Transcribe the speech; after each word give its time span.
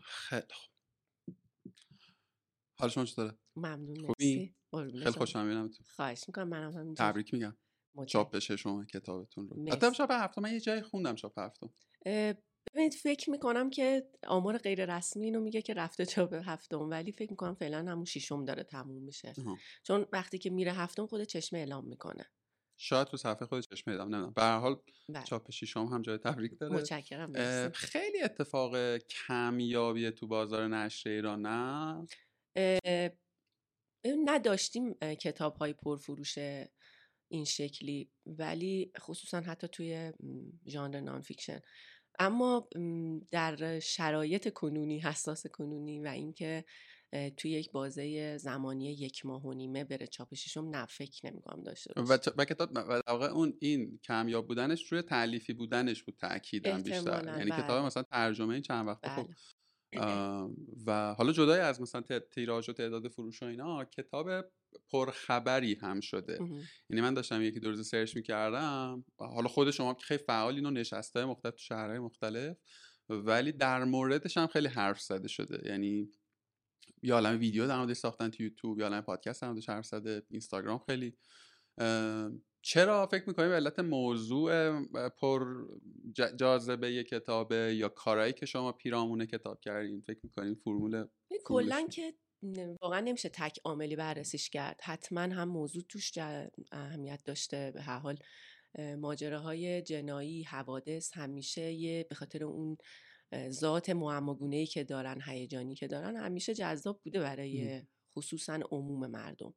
خیلی 0.00 0.46
خوب 0.52 0.72
حال 2.78 2.88
شما 2.88 3.04
چطوره 3.04 3.38
ممنون 3.56 4.06
خوبی؟ 4.06 4.54
خیلی. 4.74 5.10
خوشم 5.10 5.42
می‌بینم 5.42 5.70
خواهش 5.96 6.24
می‌کنم 6.28 6.48
منم 6.48 6.72
همینجور 6.72 7.10
تبریک 7.10 7.34
میگم. 7.34 7.56
چاپ 8.06 8.34
بشه 8.34 8.56
شما 8.56 8.84
کتابتون 8.84 9.48
رو. 9.48 9.72
حتی 9.72 9.90
چاپ 9.90 10.10
هفتم 10.10 10.42
من 10.42 10.52
یه 10.52 10.60
جایی 10.60 10.82
خوندم 10.82 11.14
چاپ 11.14 11.38
هفتم 11.38 11.74
ببینید 12.74 12.94
فکر 12.94 13.30
می‌کنم 13.30 13.70
که 13.70 14.10
آمار 14.26 14.58
غیر 14.58 14.96
رسمی 14.96 15.24
اینو 15.24 15.40
میگه 15.40 15.62
که 15.62 15.74
رفته 15.74 16.06
چاپ 16.06 16.34
هفتم 16.34 16.90
ولی 16.90 17.12
فکر 17.12 17.30
می‌کنم 17.30 17.54
فعلا 17.54 17.78
همون 17.78 18.04
ششم 18.04 18.44
داره 18.44 18.62
تموم 18.62 19.02
میشه. 19.02 19.32
چون 19.82 20.06
وقتی 20.12 20.38
که 20.38 20.50
میره 20.50 20.72
هفتم 20.72 21.06
خود 21.06 21.22
چشمه 21.22 21.58
اعلام 21.58 21.88
می‌کنه 21.88 22.30
شاید 22.76 23.06
تو 23.06 23.16
صفحه 23.16 23.46
خود 23.46 23.60
چشمه 23.60 23.92
ایدم 23.92 24.04
نمی‌دونم. 24.04 24.32
به 24.32 24.42
هر 24.42 24.58
حال 24.58 24.82
بله. 25.08 25.24
چاپ 25.24 25.50
ششم 25.50 25.84
هم 25.84 26.02
جای 26.02 26.18
تبریک 26.18 26.58
داره. 26.58 26.74
متشکرم. 26.74 27.32
خیلی 27.70 28.22
اتفاق 28.22 28.96
کمیابیه 28.98 30.10
تو 30.10 30.26
بازار 30.26 30.68
نشر 30.68 31.10
ایران 31.10 31.46
نه؟ 31.46 32.06
نداشتیم 34.24 34.94
کتاب 34.94 35.56
های 35.56 35.72
پرفروش 35.72 36.38
این 37.28 37.44
شکلی 37.44 38.10
ولی 38.26 38.92
خصوصا 38.98 39.40
حتی 39.40 39.68
توی 39.68 40.12
ژانر 40.66 41.00
non-fiction 41.00 41.60
اما 42.18 42.68
در 43.30 43.80
شرایط 43.80 44.52
کنونی 44.52 44.98
حساس 45.00 45.46
کنونی 45.46 46.00
و 46.00 46.06
اینکه 46.06 46.64
توی 47.36 47.50
یک 47.50 47.72
بازه 47.72 48.36
زمانی 48.38 48.92
یک 48.92 49.26
ماه 49.26 49.46
و 49.46 49.52
نیمه 49.52 49.84
بره 49.84 50.06
چاپ 50.06 50.34
ششم 50.34 50.68
نه 50.68 50.86
فکر 50.86 51.26
نمی‌کنم 51.26 51.62
داشته 51.62 51.92
باشه. 51.96 52.12
و, 52.12 52.16
چ- 52.16 52.34
و 52.38 52.44
کتاب 52.44 52.70
و 52.74 53.02
واقع 53.08 53.26
اون 53.26 53.54
این 53.60 53.98
کمیاب 54.04 54.46
بودنش 54.46 54.92
روی 54.92 55.02
تعلیفی 55.02 55.52
بودنش 55.52 56.02
بود 56.02 56.16
تاکیدم 56.16 56.82
بیشتر. 56.82 57.24
یعنی 57.38 57.50
کتاب 57.50 57.78
بله. 57.78 57.86
مثلا 57.86 58.02
ترجمه 58.02 58.54
این 58.54 58.62
چند 58.62 58.86
وقت 58.86 59.08
خب 59.08 59.28
بله. 59.92 60.48
و 60.86 61.14
حالا 61.14 61.32
جدای 61.32 61.60
از 61.60 61.80
مثلا 61.80 62.02
تیراژ 62.34 62.68
و 62.68 62.72
تعداد 62.72 63.08
فروش 63.08 63.42
و 63.42 63.46
اینا 63.46 63.84
کتاب 63.84 64.28
پرخبری 64.92 65.74
هم 65.74 66.00
شده. 66.00 66.38
یعنی 66.90 67.02
من 67.02 67.14
داشتم 67.14 67.42
یکی 67.42 67.60
دو 67.60 67.70
روز 67.70 67.88
سرچ 67.88 68.16
می‌کردم. 68.16 69.04
حالا 69.18 69.48
خود 69.48 69.70
شما 69.70 69.94
که 69.94 70.04
خیلی 70.04 70.22
فعالین 70.22 70.66
و 70.66 70.70
نشسته 70.70 71.24
مختلف 71.24 71.54
تو 71.54 71.60
شهرهای 71.60 71.98
مختلف 71.98 72.56
ولی 73.08 73.52
در 73.52 73.84
موردش 73.84 74.36
هم 74.36 74.46
خیلی 74.46 74.68
حرف 74.68 75.00
زده 75.00 75.28
شده. 75.28 75.68
یعنی 75.68 76.08
یه 77.02 77.14
عالم 77.14 77.38
ویدیو 77.38 77.66
در 77.66 77.78
موردش 77.78 77.96
ساختن 77.96 78.30
تو 78.30 78.42
یوتیوب 78.42 78.78
یا 78.78 78.86
عالم 78.86 79.00
پادکست 79.00 79.42
در 79.42 79.48
موردش 79.48 79.68
حرف 79.68 79.86
زده 79.86 80.22
اینستاگرام 80.30 80.78
خیلی. 80.78 81.16
چرا 82.62 83.06
فکر 83.06 83.24
می‌کنیم 83.26 83.48
به 83.48 83.54
علت 83.54 83.78
موضوع 83.78 84.80
پر 85.08 85.66
جاذبه 86.36 87.04
کتابه 87.04 87.74
یا 87.76 87.88
کارهایی 87.88 88.32
که 88.32 88.46
شما 88.46 88.72
پیرامون 88.72 89.26
کتاب 89.26 89.60
کردین؟ 89.60 90.00
فکر 90.00 90.20
می‌کنین 90.22 90.54
فرمول 90.54 91.06
کلا؟ 91.44 91.86
که 91.92 92.14
واقعا 92.82 93.00
نمیشه 93.00 93.28
تک 93.28 93.58
عاملی 93.64 93.96
بررسیش 93.96 94.50
کرد. 94.50 94.80
حتما 94.82 95.20
هم 95.20 95.48
موضوع 95.48 95.82
توش 95.88 96.18
اهمیت 96.72 97.22
داشته. 97.24 97.70
به 97.74 97.82
هر 97.82 97.98
حال 97.98 98.18
اه، 98.74 98.96
ماجراهای 98.96 99.82
جنایی 99.82 100.42
حوادث 100.42 101.12
همیشه 101.12 101.72
یه 101.72 102.06
به 102.08 102.14
خاطر 102.14 102.44
اون 102.44 102.76
ذات 103.50 103.90
معماگونه 103.90 104.56
ای 104.56 104.66
که 104.66 104.84
دارن 104.84 105.20
هیجانی 105.26 105.74
که 105.74 105.86
دارن 105.86 106.16
همیشه 106.16 106.54
جذاب 106.54 107.00
بوده 107.02 107.20
برای 107.20 107.82
خصوصا 108.16 108.60
عموم 108.70 109.06
مردم. 109.06 109.54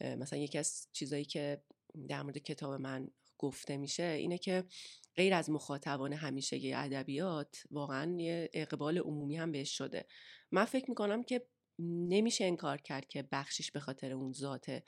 مثلا 0.00 0.38
یکی 0.38 0.58
از 0.58 0.88
چیزایی 0.92 1.24
که 1.24 1.62
در 2.08 2.22
مورد 2.22 2.38
کتاب 2.38 2.80
من 2.80 3.08
گفته 3.38 3.76
میشه 3.76 4.02
اینه 4.02 4.38
که 4.38 4.64
غیر 5.16 5.34
از 5.34 5.50
مخاطبان 5.50 6.12
همیشگی 6.12 6.72
ادبیات 6.72 7.62
واقعا 7.70 8.20
یه 8.20 8.50
اقبال 8.52 8.98
عمومی 8.98 9.36
هم 9.36 9.52
بهش 9.52 9.78
شده. 9.78 10.06
من 10.50 10.64
فکر 10.64 10.84
می‌کنم 10.88 11.22
که 11.22 11.46
نمیشه 11.78 12.44
انکار 12.44 12.78
کرد 12.78 13.08
که 13.08 13.28
بخشش 13.32 13.70
به 13.70 13.80
خاطر 13.80 14.12
اون 14.12 14.32
ذات 14.32 14.82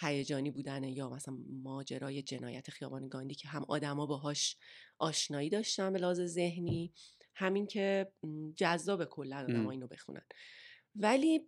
هیجانی 0.00 0.50
بودن 0.50 0.84
یا 0.84 1.10
مثلا 1.10 1.38
ماجرای 1.62 2.22
جنایت 2.22 2.70
خیابان 2.70 3.08
گاندی 3.08 3.34
که 3.34 3.48
هم 3.48 3.64
آدما 3.68 4.06
باهاش 4.06 4.56
آشنایی 4.98 5.50
داشتن 5.50 5.92
به 5.92 5.98
لحاظ 5.98 6.20
ذهنی 6.20 6.92
همین 7.34 7.66
که 7.66 8.12
جذاب 8.56 9.04
کلا 9.04 9.36
م. 9.36 9.44
آدما 9.44 9.70
اینو 9.70 9.86
بخونن. 9.86 10.24
ولی 10.96 11.40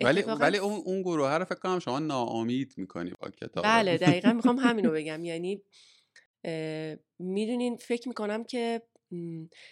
ولی 0.00 0.22
ولی 0.22 0.58
اون 0.58 0.82
اون 0.84 1.02
گروه 1.02 1.30
رو 1.34 1.44
فکر 1.44 1.58
کنم 1.58 1.78
شما 1.78 1.98
ناامید 1.98 2.74
می‌کنی 2.76 3.12
با 3.20 3.30
کتاب. 3.30 3.64
بله 3.64 3.98
دقیقا 3.98 4.32
می‌خوام 4.32 4.58
همینو 4.66 4.90
بگم. 4.90 5.24
یعنی 5.24 5.62
می‌دونین 7.18 7.76
فکر 7.76 8.08
می‌کنم 8.08 8.44
که 8.44 8.82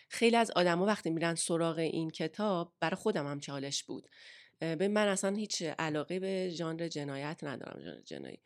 خیلی 0.09 0.37
از 0.37 0.51
آدما 0.51 0.87
وقتی 0.87 1.11
میرن 1.11 1.35
سراغ 1.35 1.79
این 1.79 2.11
کتاب 2.11 2.75
برای 2.81 2.97
خودم 2.97 3.27
هم 3.27 3.41
چالش 3.41 3.85
بود. 3.85 4.09
ببین 4.61 4.93
من 4.93 5.09
اصلا 5.09 5.37
هیچ 5.37 5.63
علاقه 5.63 6.21
به 6.21 6.49
ژانر 6.49 6.89
جنایت 6.89 7.45
ندارم 7.45 7.81
ژانر 7.81 8.01
جنایی. 8.01 8.41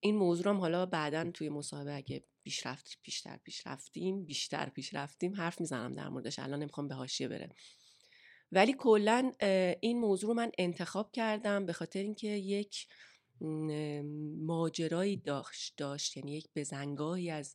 این 0.00 0.16
موضوع 0.16 0.48
هم 0.48 0.60
حالا 0.60 0.86
بعدا 0.86 1.30
توی 1.30 1.48
مصاحبه 1.48 1.94
اگه 1.94 2.24
پیشرفت 2.46 2.98
بیشتر 3.02 3.36
پیش 3.36 3.66
رفتیم 3.66 4.24
بیشتر 4.24 4.68
پیش 4.68 4.94
رفتیم 4.94 5.34
حرف 5.34 5.60
می‌زنم 5.60 5.92
در 5.92 6.08
موردش 6.08 6.38
الان 6.38 6.58
نمی‌خوام 6.58 6.88
به 6.88 6.94
حاشیه 6.94 7.28
بره. 7.28 7.50
ولی 8.52 8.74
کلا 8.78 9.32
این 9.80 9.98
موضوع 9.98 10.28
رو 10.28 10.34
من 10.34 10.52
انتخاب 10.58 11.12
کردم 11.12 11.66
به 11.66 11.72
خاطر 11.72 12.02
اینکه 12.02 12.28
یک 12.28 12.86
ماجرایی 14.38 15.16
داشت 15.16 15.74
داشت. 15.76 16.16
یعنی 16.16 16.36
یک 16.36 16.48
بزنگاهی 16.56 17.30
از 17.30 17.54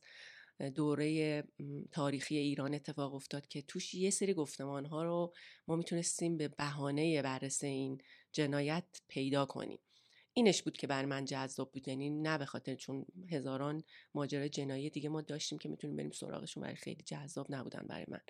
دوره 0.74 1.44
تاریخی 1.92 2.36
ایران 2.36 2.74
اتفاق 2.74 3.14
افتاد 3.14 3.48
که 3.48 3.62
توش 3.62 3.94
یه 3.94 4.10
سری 4.10 4.34
گفتمان 4.34 4.86
ها 4.86 5.02
رو 5.02 5.32
ما 5.68 5.76
می‌تونستیم 5.76 6.36
به 6.36 6.48
بهانه 6.48 7.22
بررسی 7.22 7.66
این 7.66 8.00
جنایت 8.32 8.84
پیدا 9.08 9.46
کنیم. 9.46 9.78
اینش 10.34 10.62
بود 10.62 10.76
که 10.76 10.86
بر 10.86 11.04
من 11.04 11.24
جذاب 11.24 11.72
بود 11.72 11.88
یعنی 11.88 12.10
نه 12.10 12.38
به 12.38 12.44
خاطر 12.44 12.74
چون 12.74 13.06
هزاران 13.30 13.82
ماجرای 14.14 14.48
جنایی 14.48 14.90
دیگه 14.90 15.08
ما 15.08 15.20
داشتیم 15.20 15.58
که 15.58 15.68
می‌تونیم 15.68 15.96
بریم 15.96 16.10
سراغشون 16.10 16.62
ولی 16.62 16.76
خیلی 16.76 17.02
جذاب 17.02 17.46
نبودن 17.50 17.86
برای 17.88 18.06
من 18.08 18.20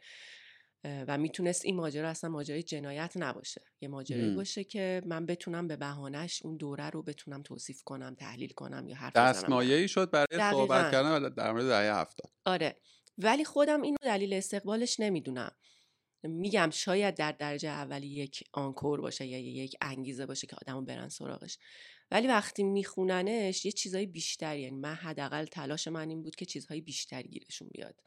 و 0.85 1.19
می‌تونست 1.19 1.65
این 1.65 1.77
ماجرا 1.77 2.09
اصلا 2.09 2.31
ماجرای 2.31 2.63
جنایت 2.63 3.13
نباشه 3.17 3.63
یه 3.81 3.89
ماجرایی. 3.89 4.35
باشه 4.35 4.65
که 4.65 5.03
من 5.07 5.27
بتونم 5.27 5.69
به 5.69 5.77
بهانهش 5.77 6.43
اون 6.45 6.57
دوره 6.57 6.91
رو 6.91 7.03
بتونم 7.03 7.43
توصیف 7.43 7.83
کنم 7.83 8.15
تحلیل 8.15 8.53
کنم 8.53 8.89
یا 8.89 8.97
حرف. 8.97 9.17
دستمایه‌ای 9.17 9.89
شد 9.89 10.11
برای 10.11 10.53
صحبت. 10.53 10.93
کردن 10.93 11.29
در 11.29 11.53
مورد 11.53 11.69
دهه 11.69 12.01
هفتاد 12.01 12.33
آره 12.45 12.77
ولی 13.19 13.45
خودم 13.45 13.83
اینو 13.83 13.97
دلیل 14.03 14.33
استقبالش 14.35 15.01
نمی‌دونم 15.01 15.53
میگم 16.29 16.71
شاید 16.73 17.15
در 17.15 17.33
درجه 17.33 17.69
اولی 17.69 18.07
یک 18.07 18.45
آنکور 18.53 19.01
باشه 19.01 19.27
یا 19.27 19.39
یک 19.39 19.77
انگیزه 19.81 20.27
باشه 20.27 20.47
که 20.47 20.57
آدمو 20.57 20.83
برن 20.83 21.09
سراغش. 21.09 21.59
ولی 22.11 22.29
وقتی 22.29 22.63
میخوننش 22.63 23.65
یه 23.65 23.73
چیزای 23.73 24.07
بیشتری 24.07 24.61
یعنی 24.61 24.77
من 24.77 24.95
حداقل 24.95 25.45
تلاش 25.45 25.89
من 25.89 26.09
این 26.09 26.23
بود 26.23 26.37
که 26.37 26.45
چیزهای 26.45 26.81
بیشتری 26.81 27.29
گیرشون 27.29 27.69
بیاد. 27.69 28.01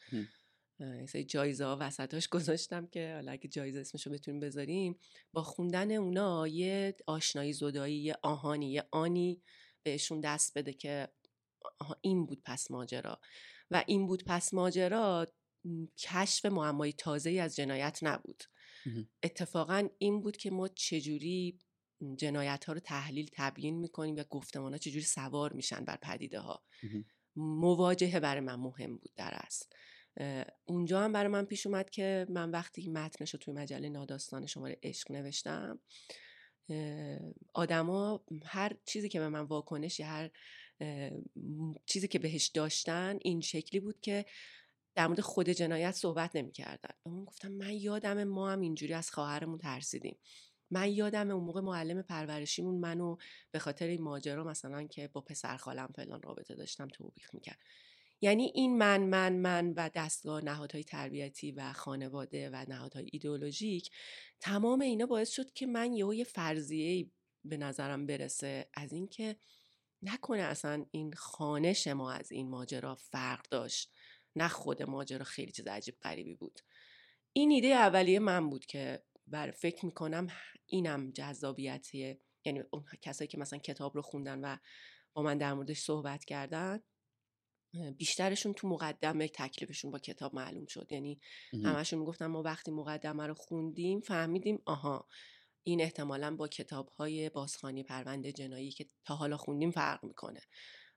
سری 1.08 1.24
جایزه 1.24 1.66
ها 1.66 1.78
وسطاش 1.80 2.28
گذاشتم 2.36 2.88
که 2.88 3.14
حالا 3.14 3.32
اگه 3.32 3.48
جایزه 3.48 3.80
اسمشو 3.80 4.10
بتونیم 4.10 4.40
بذاریم. 4.40 5.00
با 5.34 5.44
خوندن 5.44 5.92
اونا 5.92 6.48
یه 6.48 6.96
آشنایی 7.08 7.54
زدایی 7.54 7.98
یه 7.98 8.16
آهانی 8.22 8.72
یه 8.72 8.84
آنی 8.92 9.42
بهشون 9.84 10.20
دست 10.20 10.58
بده 10.58 10.74
که 10.74 11.08
این 12.02 12.26
بود 12.26 12.42
پس 12.46 12.72
ماجرا. 12.72 13.20
و 13.72 13.84
این 13.88 14.08
بود 14.08 14.24
پس 14.24 14.54
ماجرا 14.54 15.28
کشف 15.98 16.46
معمای 16.46 16.94
تازه 16.94 17.32
از 17.32 17.56
جنایت 17.56 18.00
نبود. 18.02 18.44
اتفاقا 19.24 19.90
این 19.98 20.22
بود 20.22 20.38
که 20.38 20.52
ما 20.52 20.68
چجوری 20.68 21.60
جنایت 22.18 22.66
ها 22.66 22.74
رو 22.74 22.80
تحلیل 22.80 23.30
تبیین 23.34 23.80
می‌کنیم 23.80 24.16
و 24.16 24.24
گفتمان 24.24 24.72
ها 24.72 24.78
چجوری 24.78 25.06
سوار 25.06 25.54
میشن 25.54 25.86
بر 25.86 25.96
پدیده 25.96 26.40
ها. 26.40 26.64
مواجهه 27.36 28.20
برای 28.20 28.42
من 28.42 28.56
مهم 28.56 28.98
بود 28.98 29.12
در 29.16 29.34
اصل 29.34 29.66
اونجا 30.66 31.02
هم 31.02 31.12
برای 31.12 31.28
من 31.28 31.46
پیش 31.46 31.68
اومد 31.68 31.90
که 31.90 32.26
من 32.30 32.52
وقتی 32.52 32.90
متنش 32.90 33.34
رو 33.34 33.40
توی 33.40 33.54
مجله 33.54 33.90
ناداستان 33.90 34.46
شماره 34.46 34.80
عشق 34.84 35.12
نوشتم 35.12 35.80
آدما 37.54 38.26
هر 38.46 38.78
چیزی 38.86 39.10
که 39.10 39.20
به 39.20 39.30
من 39.30 39.40
واکنش 39.42 40.00
یا 40.00 40.08
هر 40.08 40.32
چیزی 41.86 42.08
که 42.08 42.20
بهش 42.20 42.48
داشتن 42.48 43.20
این 43.22 43.42
شکلی 43.42 43.80
بود 43.80 44.02
که 44.02 44.26
در 44.96 45.08
مورد 45.08 45.22
خود 45.22 45.50
جنایت 45.50 45.92
صحبت 45.92 46.36
نمی‌کردن. 46.36 46.96
به 47.04 47.12
من 47.12 47.26
گفتم 47.26 47.52
من 47.52 47.74
یادم 47.74 48.24
ما 48.24 48.52
هم 48.52 48.62
اینجوری 48.62 48.94
از 48.94 49.12
خواهرمون 49.12 49.58
ترسیدیم. 49.58 50.18
من 50.72 50.92
یادم 50.92 51.32
اون 51.32 51.44
موقع 51.44 51.62
معلم 51.62 52.02
پرورشیمون 52.02 52.76
منو 52.76 53.16
به 53.52 53.60
خاطر 53.60 53.88
این 53.88 54.02
ماجرا 54.02 54.44
مثلا 54.44 54.88
که 54.88 55.08
با 55.08 55.22
پسر 55.22 55.58
خالم 55.58 55.90
فلان 55.96 56.22
رابطه 56.22 56.56
داشتم 56.56 56.88
توبیخ 56.88 57.34
می‌کرد. 57.34 57.60
یعنی 58.22 58.52
این 58.56 58.78
من 58.78 59.04
من 59.04 59.34
من 59.34 59.74
و 59.74 59.90
دستگاه 59.96 60.44
نهادهای 60.44 60.84
تربیتی 60.84 61.52
و 61.52 61.74
خانواده 61.74 62.50
و 62.50 62.66
نهادهای 62.70 63.10
ایدئولوژیک 63.12 63.92
تمام 64.40 64.82
اینا 64.82 65.06
باعث 65.06 65.30
شد 65.30 65.54
که 65.54 65.66
من 65.66 65.94
یه 65.94 66.24
فرضیه 66.24 67.12
به 67.46 67.58
نظرم 67.58 68.06
برسه 68.06 68.70
از 68.74 68.94
اینکه 68.94 69.36
نکنه 70.02 70.42
اصلا 70.42 70.86
این 70.92 71.14
خانش 71.14 71.88
ما 71.88 72.12
از 72.12 72.32
این 72.32 72.50
ماجرا 72.50 72.96
فرق 72.96 73.50
داشت. 73.50 73.92
نه 74.36 74.48
خود 74.48 74.84
ماجرا 74.84 75.24
خیلی 75.24 75.52
چیز 75.52 75.68
عجیب 75.68 75.96
غریبی 76.04 76.36
بود. 76.36 76.60
این 77.34 77.52
ایده 77.52 77.68
اولیه 77.68 78.20
من 78.20 78.50
بود 78.50 78.66
که 78.66 79.04
بر 79.28 79.52
فکر 79.52 79.86
می‌کنم 79.86 80.28
اینم 80.66 81.12
جذابیتیه. 81.12 82.22
یعنی 82.46 82.64
اون 82.72 82.86
کسایی 83.02 83.28
که 83.28 83.38
مثلا 83.38 83.60
کتاب 83.60 83.96
رو 83.96 84.02
خوندن 84.02 84.40
و 84.40 84.58
با 85.14 85.22
من 85.22 85.38
در 85.38 85.54
موردش 85.54 85.80
صحبت 85.80 86.26
کردن 86.26 86.80
بیشترشون 87.98 88.54
تو 88.54 88.68
مقدمه 88.68 89.28
تکلیفشون 89.28 89.92
با 89.92 90.00
کتاب 90.00 90.36
معلوم 90.36 90.66
شد. 90.66 90.92
یعنی 90.92 91.20
همشون 91.54 92.00
می‌گفتن 92.00 92.26
ما 92.26 92.42
وقتی 92.42 92.72
مقدمه 92.72 93.28
رو 93.28 93.34
خوندیم 93.34 94.00
فهمیدیم 94.00 94.62
آها 94.66 95.08
این 95.64 95.82
احتمالا 95.82 96.36
با 96.36 96.48
کتاب 96.48 96.90
های 96.90 97.30
بازخانی 97.30 97.84
پرونده 97.84 98.32
جنایی 98.32 98.72
که 98.72 98.90
تا 99.06 99.16
حالا 99.16 99.38
خوندیم 99.38 99.72
فرق 99.72 100.04
می‌کنه. 100.04 100.42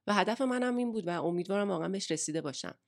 و 0.07 0.15
هدف 0.15 0.41
منم 0.41 0.77
این 0.77 0.93
بود 0.93 1.07
و 1.07 1.25
امیدوارم 1.25 1.71
واقعا 1.71 1.89
بهش 1.89 2.11
رسیده 2.11 2.41
باشم. 2.41 2.79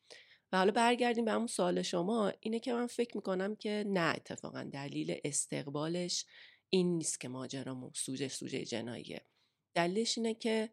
و 0.52 0.56
حالا 0.56 0.72
برگردیم 0.72 1.24
به 1.24 1.32
همون 1.32 1.46
سوال 1.46 1.82
شما. 1.82 2.32
اینه 2.40 2.60
که 2.60 2.72
من 2.72 2.86
فکر 2.86 3.16
می‌کنم 3.16 3.56
که 3.56 3.84
نه 3.86 4.14
اتفاقا 4.16 4.62
دلیل 4.72 5.20
استقبالش 5.24 6.26
این 6.70 6.98
نیست 6.98 7.20
که 7.20 7.28
ماجرامون 7.28 7.90
سوژه 7.94 8.28
سوژه 8.28 8.64
جناییه. 8.64 9.24
دلیلش 9.74 10.18
اینه 10.18 10.34
که 10.34 10.70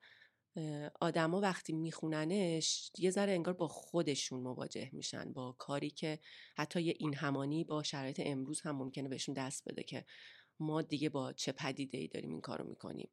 آدما 1.02 1.40
وقتی 1.40 1.74
میخوننش 1.74 2.92
یه 2.98 3.12
ذره 3.12 3.32
انگار 3.32 3.54
با 3.54 3.68
خودشون 3.68 4.40
مواجه 4.40 4.90
میشن 4.94 5.34
با 5.34 5.56
کاری 5.58 5.90
که 5.90 6.20
حتی 6.58 6.82
یه 6.82 6.94
این 7.00 7.14
همانی 7.14 7.64
با 7.64 7.84
شرایط 7.84 8.22
امروز 8.26 8.62
هم 8.62 8.76
ممکنه 8.76 9.10
بهشون 9.10 9.36
دست 9.36 9.70
بده 9.70 9.84
که 9.84 10.06
ما 10.60 10.82
دیگه 10.82 11.10
با 11.10 11.34
چه 11.34 11.52
پدیده 11.52 11.98
ای 11.98 12.08
داریم 12.08 12.32
این 12.32 12.42
کارو 12.42 12.70
می‌کنیم. 12.70 13.10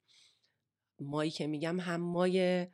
مایی 1.00 1.30
که 1.30 1.46
میگم 1.46 1.80
هم 1.80 2.00
مای 2.00 2.66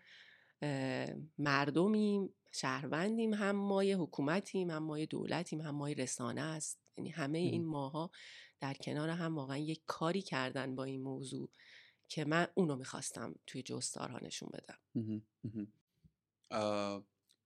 مردمیم 1.39 2.35
شهروندیم 2.53 3.35
هم 3.35 3.57
مای 3.57 3.93
حکومتیم 3.93 4.71
هم 4.71 4.83
مای 4.83 5.07
دولتیم 5.07 5.61
هم 5.61 5.75
مای 5.75 5.95
رسانه 5.95 6.41
است. 6.41 6.81
یعنی 6.97 7.11
همه 7.11 7.39
این 7.39 7.67
ماها 7.67 8.11
در 8.61 8.75
کنار 8.75 9.09
هم 9.09 9.37
واقعا 9.37 9.57
یک 9.57 9.83
کاری 9.87 10.23
کردن 10.23 10.75
با 10.75 10.85
این 10.85 11.03
موضوع 11.03 11.51
که 12.09 12.25
من 12.25 12.47
اونو 12.55 12.77
می‌خواستم 12.77 13.35
توی 13.47 13.63
جستارها 13.63 14.19
نشون 14.23 14.49
بدم. 14.53 14.79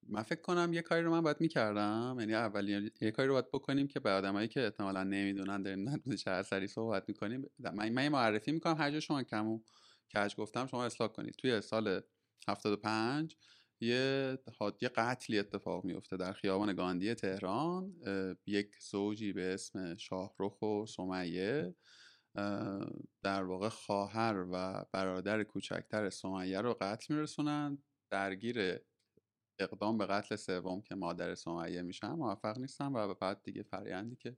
من 0.09 0.23
فکر 0.23 0.41
کنم 0.41 0.73
یه 0.73 0.83
کاری 0.83 1.03
رو 1.03 1.11
من 1.11 1.21
باید 1.21 1.41
می‌کردم. 1.41 2.17
یعنی 2.21 2.35
اولی 2.35 2.91
یه 3.01 3.11
کاری 3.11 3.29
رو 3.29 3.35
باید 3.35 3.51
بکنیم 3.51 3.87
که 3.87 4.01
به 4.01 4.11
آدمایی 4.11 4.49
که 4.49 4.65
احتمالا 4.65 5.05
نمی‌دونن 5.05 5.63
داریم 5.63 6.17
چه 6.17 6.31
اثری 6.31 6.67
صحبت 6.67 7.05
می‌کنیم 7.09 7.51
من, 7.59 7.89
من 7.89 8.09
معرفی 8.09 8.53
می‌کنم. 8.53 8.77
هر 8.79 8.91
جا 8.91 9.01
شما 9.01 9.23
کمو 9.23 9.61
کج 10.15 10.37
گفتم 10.37 10.67
شما 10.67 10.85
اصلاح 10.85 11.09
کنید. 11.09 11.35
توی 11.35 11.61
سال 11.61 12.01
75 12.49 13.37
یه 13.85 14.39
یه 14.81 14.89
قتلی 14.89 15.39
اتفاق 15.39 15.85
میفته 15.85 16.17
در 16.17 16.33
خیابان 16.33 16.75
گاندی 16.75 17.15
تهران 17.15 17.95
یک 18.47 18.77
زوجی 18.81 19.33
به 19.33 19.55
اسم 19.55 19.97
شاهرخ 19.97 20.63
و 20.63 20.87
سمیه 20.87 21.75
در 23.23 23.43
واقع 23.45 23.69
خواهر 23.69 24.47
و 24.53 24.85
برادر 24.93 25.43
کوچکتر 25.43 26.11
سمیه 26.11 26.61
رو 26.61 26.77
قتل 26.81 27.15
میرسونن. 27.15 27.79
درگیر 28.11 28.81
اقدام 29.59 29.99
به 29.99 30.07
قتل 30.07 30.37
سوم 30.37 30.83
که 30.83 30.95
مادر 30.95 31.35
سمیه 31.35 31.83
میشن 31.83 32.13
موفق 32.13 32.59
نیستن 32.59 32.87
و 32.87 33.15
بعد 33.15 33.43
دیگه 33.43 33.63
فرایندی 33.63 34.17
که 34.17 34.37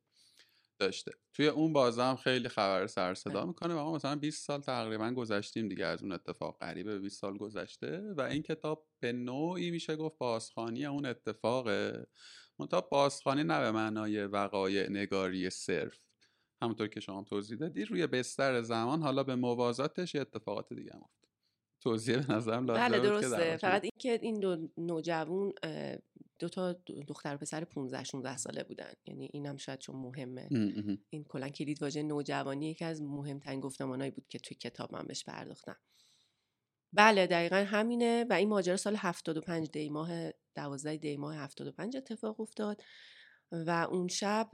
داشته. 0.78 1.12
توی 1.34 1.48
اون 1.48 1.72
بازه 1.72 2.02
هم 2.02 2.16
خیلی 2.16 2.48
خبر 2.48 2.86
سر 2.86 3.14
صدا 3.14 3.46
می‌کنه 3.46 3.74
و 3.74 3.76
ما 3.76 3.94
مثلا 3.94 4.16
20 4.16 4.46
سال 4.46 4.60
تقریبا 4.60 5.12
گذشتیم 5.12 5.68
دیگه 5.68 5.86
از 5.86 6.02
اون 6.02 6.12
اتفاق 6.12 6.58
قریبه 6.60 6.98
20 6.98 7.20
سال 7.20 7.38
گذشته 7.38 8.14
و 8.16 8.20
این 8.20 8.42
کتاب 8.42 8.86
به 9.00 9.12
نوعی 9.12 9.70
میشه 9.70 9.96
گفت 9.96 10.18
بازخانی 10.18 10.86
اون 10.86 11.06
اتفاقه. 11.06 12.06
منتها 12.58 12.80
بازخانی 12.80 13.44
نه 13.44 13.60
به 13.60 13.72
معنای 13.72 14.24
وقایع 14.24 14.90
نگاری 14.90 15.50
صرف. 15.50 15.98
همونطور 16.62 16.88
که 16.88 17.00
شما 17.00 17.24
توضیح 17.24 17.58
دادی 17.58 17.84
روی 17.84 18.06
بستر 18.06 18.62
زمان 18.62 19.02
حالا 19.02 19.22
به 19.22 19.34
موازاتش 19.34 20.14
یه 20.14 20.20
اتفاقات 20.20 20.72
دیگه 20.72 20.92
هم 20.92 21.08
توضیح 21.80 22.16
به 22.16 22.34
نظرم 22.34 22.66
لازم 22.66 22.88
بله 22.88 23.00
درسته. 23.00 23.56
فقط 23.56 23.82
اینکه 23.84 24.18
این 24.22 24.40
دو 24.40 24.68
نوجوان 24.78 25.52
دو 26.38 26.48
تا 26.48 26.72
دختر 27.08 27.34
و 27.34 27.38
پسر 27.38 27.64
15 27.64 28.04
16 28.04 28.36
ساله 28.36 28.64
بودن. 28.64 28.92
یعنی 29.06 29.30
اینم 29.32 29.56
شاید 29.56 29.78
چون 29.78 29.96
مهمه. 29.96 30.48
این 31.10 31.24
کلا 31.24 31.48
کلید 31.48 31.82
واژه 31.82 32.02
نوجوانی 32.02 32.70
یکی 32.70 32.84
از 32.84 33.02
مهمترین 33.02 33.60
گفتمانایی 33.60 34.10
بود 34.10 34.26
که 34.28 34.38
توی 34.38 34.56
کتاب 34.56 34.94
من 34.94 35.06
بهش 35.06 35.24
پرداختم. 35.24 35.76
بله 36.92 37.26
دقیقا 37.26 37.56
همینه 37.56 38.24
و 38.30 38.32
این 38.32 38.48
ماجرا 38.48 38.76
سال 38.76 38.96
75 38.96 39.70
دی 39.70 39.88
ماه 39.88 40.30
12 40.54 40.96
دی 40.96 41.16
ماه 41.16 41.36
75 41.36 41.96
اتفاق 41.96 42.40
افتاد 42.40 42.82
و 43.52 43.86
اون 43.90 44.08
شب 44.08 44.50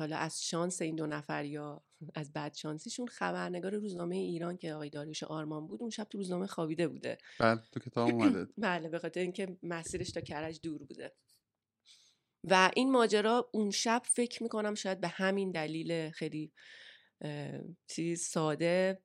حالا 0.00 0.16
از 0.16 0.44
شانس 0.48 0.82
این 0.82 0.96
دو 0.96 1.06
نفر 1.06 1.44
یا 1.44 1.84
از 2.14 2.32
بد 2.32 2.54
شانسیشون 2.54 3.06
خبرنگار 3.06 3.74
روزنامه 3.74 4.16
ایران 4.16 4.56
که 4.56 4.74
آقای 4.74 4.90
داریوش 4.90 5.22
آرمان 5.22 5.66
بود 5.66 5.80
اون 5.80 5.90
شب 5.90 6.04
تو 6.04 6.18
روزنامه 6.18 6.46
خوابیده 6.46 6.88
بوده. 6.88 7.18
بله 7.40 7.60
تو 7.72 7.80
کتاب 7.80 8.08
اومده. 8.14 8.46
بله 8.58 8.88
به 8.88 8.98
خاطر 8.98 9.20
اینکه 9.20 9.58
مسیرش 9.62 10.10
تا 10.10 10.20
کرج 10.20 10.60
دور 10.62 10.84
بوده. 10.84 11.12
و 12.44 12.70
این 12.76 12.92
ماجرا 12.92 13.50
اون 13.52 13.70
شب 13.70 14.02
فکر 14.04 14.42
می‌کنم 14.42 14.74
شاید 14.74 15.00
به 15.00 15.08
همین 15.08 15.50
دلیل 15.50 16.10
خیلی 16.10 16.52
چیز 17.86 18.22
ساده 18.22 19.02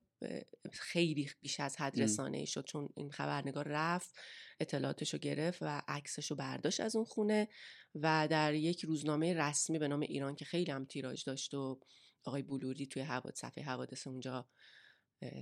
خیلی 0.71 1.29
بیش 1.41 1.59
از 1.59 1.77
حد 1.77 2.01
رسانه 2.01 2.37
ای 2.37 2.45
شد 2.45 2.65
چون 2.65 2.89
این 2.95 3.11
خبرنگار 3.11 3.67
رفت 3.67 4.15
اطلاعاتش 4.59 5.13
رو 5.13 5.19
گرفت 5.19 5.57
و 5.61 5.81
عکسش 5.87 6.31
رو 6.31 6.37
برداشت 6.37 6.79
از 6.79 6.95
اون 6.95 7.05
خونه 7.05 7.47
و 7.95 8.27
در 8.31 8.53
یک 8.53 8.85
روزنامه 8.85 9.33
رسمی 9.33 9.79
به 9.79 9.87
نام 9.87 9.99
ایران 9.99 10.35
که 10.35 10.45
خیلی 10.45 10.71
هم 10.71 10.85
تیراژ 10.85 11.23
داشت 11.23 11.53
و 11.53 11.79
آقای 12.23 12.41
بلوری 12.41 12.87
توی 12.87 13.01
حوادث 13.01 13.39
صفحه 13.39 13.63
حوادث 13.63 14.07
اونجا 14.07 14.47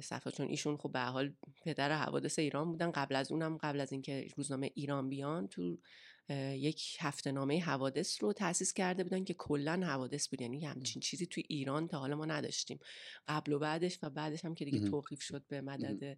صفحه 0.03 0.31
چون 0.31 0.47
ایشون 0.47 0.77
خب 0.77 0.91
به 0.91 1.00
حال 1.00 1.33
پدر 1.63 1.91
حوادث 1.91 2.39
ایران 2.39 2.71
بودن 2.71 2.91
قبل 2.91 3.15
از 3.15 3.31
اونم 3.31 3.57
قبل 3.57 3.80
از 3.80 3.91
اینکه 3.91 4.27
روزنامه 4.38 4.71
ایران 4.75 5.09
بیان 5.09 5.47
تو 5.47 5.80
یک 6.29 6.97
هفته 6.99 7.31
نامه 7.31 7.59
حوادث 7.59 8.23
رو 8.23 8.33
تاسیس 8.33 8.73
کرده 8.73 9.03
بودن 9.03 9.23
که 9.23 9.33
کلا 9.33 9.81
حوادث 9.83 10.27
بود. 10.27 10.41
یعنی 10.41 10.65
همچین 10.65 11.01
چیزی 11.01 11.25
توی 11.25 11.43
ایران 11.47 11.87
تا 11.87 11.99
حالا 11.99 12.15
ما 12.15 12.25
نداشتیم. 12.25 12.79
قبل 13.27 13.53
و 13.53 13.59
بعدش 13.59 13.99
و 14.03 14.09
بعدش 14.09 14.45
هم 14.45 14.55
که 14.55 14.65
دیگه 14.65 14.79
توقیف 14.79 15.21
شد 15.21 15.47
به 15.47 15.61
مدد 15.61 16.17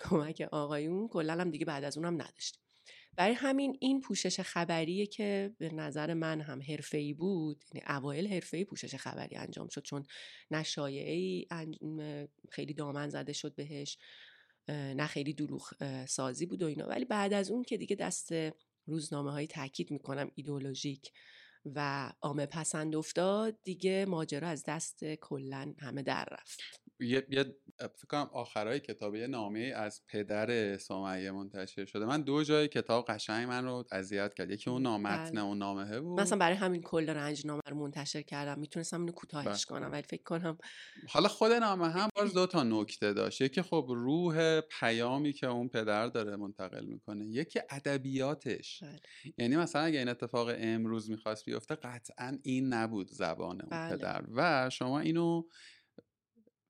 کمک 0.00 0.48
آقایون 0.52 1.08
کلا 1.08 1.32
هم 1.32 1.50
دیگه 1.50 1.64
بعد 1.64 1.84
از 1.84 1.96
اونم 1.98 2.14
نداشتیم. 2.22 2.62
برای 3.16 3.34
همین 3.34 3.76
این 3.80 4.00
پوشش 4.00 4.40
خبریه 4.40 5.06
که 5.06 5.54
به 5.58 5.74
نظر 5.74 6.14
من 6.14 6.40
هم 6.40 6.60
ای 6.92 7.12
بود 7.12 7.64
یعنی 7.74 7.86
اوایل 7.88 8.42
ای 8.52 8.64
پوشش 8.64 8.94
خبری 8.94 9.36
انجام 9.36 9.68
شد 9.68 9.82
چون 9.82 10.06
نه 10.50 10.62
شایعه 10.62 11.46
خیلی 12.50 12.74
دامن 12.74 13.08
زده 13.08 13.32
شد 13.32 13.54
بهش 13.54 13.98
نه 14.68 15.06
خیلی 15.06 15.34
دروغ 15.34 15.72
سازی 16.06 16.46
بود 16.46 16.62
و 16.62 16.66
اینا. 16.66 16.86
ولی 16.86 17.04
بعد 17.04 17.32
از 17.32 17.50
اون 17.50 17.62
که 17.62 17.76
دیگه 17.76 17.96
دست 17.96 18.32
روزنامه 18.86 19.32
های 19.32 19.46
تاکید 19.46 19.90
می‌کنم 19.90 20.30
ایدولوژیک 20.34 21.12
و 21.74 22.12
عامه 22.22 22.46
پسند 22.46 22.96
افتاد 22.96 23.62
دیگه 23.62 24.06
ماجرا 24.08 24.48
از 24.48 24.64
دست 24.66 25.04
کلا 25.04 25.74
همه 25.78 26.02
در 26.02 26.28
رفت. 26.32 26.60
یه, 27.00 27.26
یه 27.30 27.56
فکر 27.78 28.06
کنم 28.08 28.30
آخرای 28.32 28.80
کتاب 28.80 29.14
یه 29.14 29.26
نامه 29.26 29.72
از 29.76 30.02
پدر 30.08 30.78
سمیه 30.78 31.30
منتشر 31.30 31.84
شده 31.84 32.04
من 32.04 32.22
دو 32.22 32.42
جای 32.42 32.68
کتاب 32.68 33.06
قشنگ 33.06 33.48
من 33.48 33.64
رو 33.64 33.84
اذیت 33.92 34.34
کرد 34.34 34.50
یکی 34.50 34.70
اون 34.70 34.82
نامتنه 34.82 35.30
بله. 35.30 35.40
اون 35.40 35.58
نامه 35.58 36.00
بود 36.00 36.20
مثلا 36.20 36.38
برای 36.38 36.56
همین 36.56 36.82
کل 36.82 37.10
رنج 37.10 37.46
نامه 37.46 37.62
رو 37.68 37.76
منتشر 37.76 38.22
کردم 38.22 38.60
می‌تونستم 38.60 39.00
اینو 39.00 39.12
کوتاهش 39.12 39.66
بله. 39.66 39.80
کنم 39.80 39.92
ولی 39.92 40.02
فکر 40.02 40.22
کنم 40.22 40.58
حالا 41.08 41.28
خود 41.28 41.52
نامه 41.52 41.88
هم 41.88 42.08
باز 42.16 42.34
دو 42.34 42.46
تا 42.46 42.62
نکته 42.62 43.12
داشت 43.12 43.40
یکی 43.40 43.62
خب 43.62 43.86
روح 43.88 44.60
پیامی 44.60 45.32
که 45.32 45.46
اون 45.46 45.68
پدر 45.68 46.06
داره 46.06 46.36
منتقل 46.36 46.84
می‌کنه 46.84 47.26
یکی 47.26 47.60
ادبیاتش 47.70 48.82
بله. 48.82 49.00
یعنی 49.38 49.56
مثلا 49.56 49.82
اگه 49.82 49.98
این 49.98 50.08
اتفاق 50.08 50.48
امروز 50.58 51.10
می‌خواست 51.10 51.44
بیفته 51.44 51.74
قطعا 51.74 52.38
این 52.42 52.72
نبود 52.72 53.10
زبان 53.10 53.60
اون 53.60 53.70
بله. 53.70 53.96
پدر 53.96 54.24
و 54.34 54.70
شما 54.70 55.00
اینو 55.00 55.42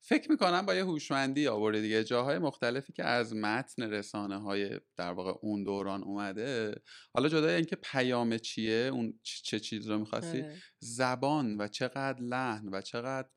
فکر 0.09 0.31
می‌کنم 0.31 0.67
با 0.67 0.75
یه 0.75 0.85
هوشمندی 0.85 1.49
آورده 1.49 1.81
دیگه 1.81 2.05
جاهای 2.05 2.39
مختلفی 2.39 2.93
که 2.93 3.05
از 3.05 3.35
متن 3.35 3.83
رسانه 3.83 4.37
های 4.37 4.81
در 4.97 5.13
واقع 5.13 5.33
اون 5.43 5.65
دوران 5.65 6.03
اومده 6.03 6.75
حالا 7.15 7.29
جدای 7.29 7.55
اینکه 7.55 7.77
پیام 7.77 8.39
چیه 8.39 8.91
اون 8.93 9.21
چه 9.23 9.61
چیز 9.61 9.91
رو 9.91 9.99
می‌خواستی 9.99 10.43
آره. 10.43 10.57
زبان 10.79 11.57
و 11.61 11.69
چقدر 11.69 12.21
لحن 12.21 12.69
و 12.69 12.81
چقدر 12.81 13.29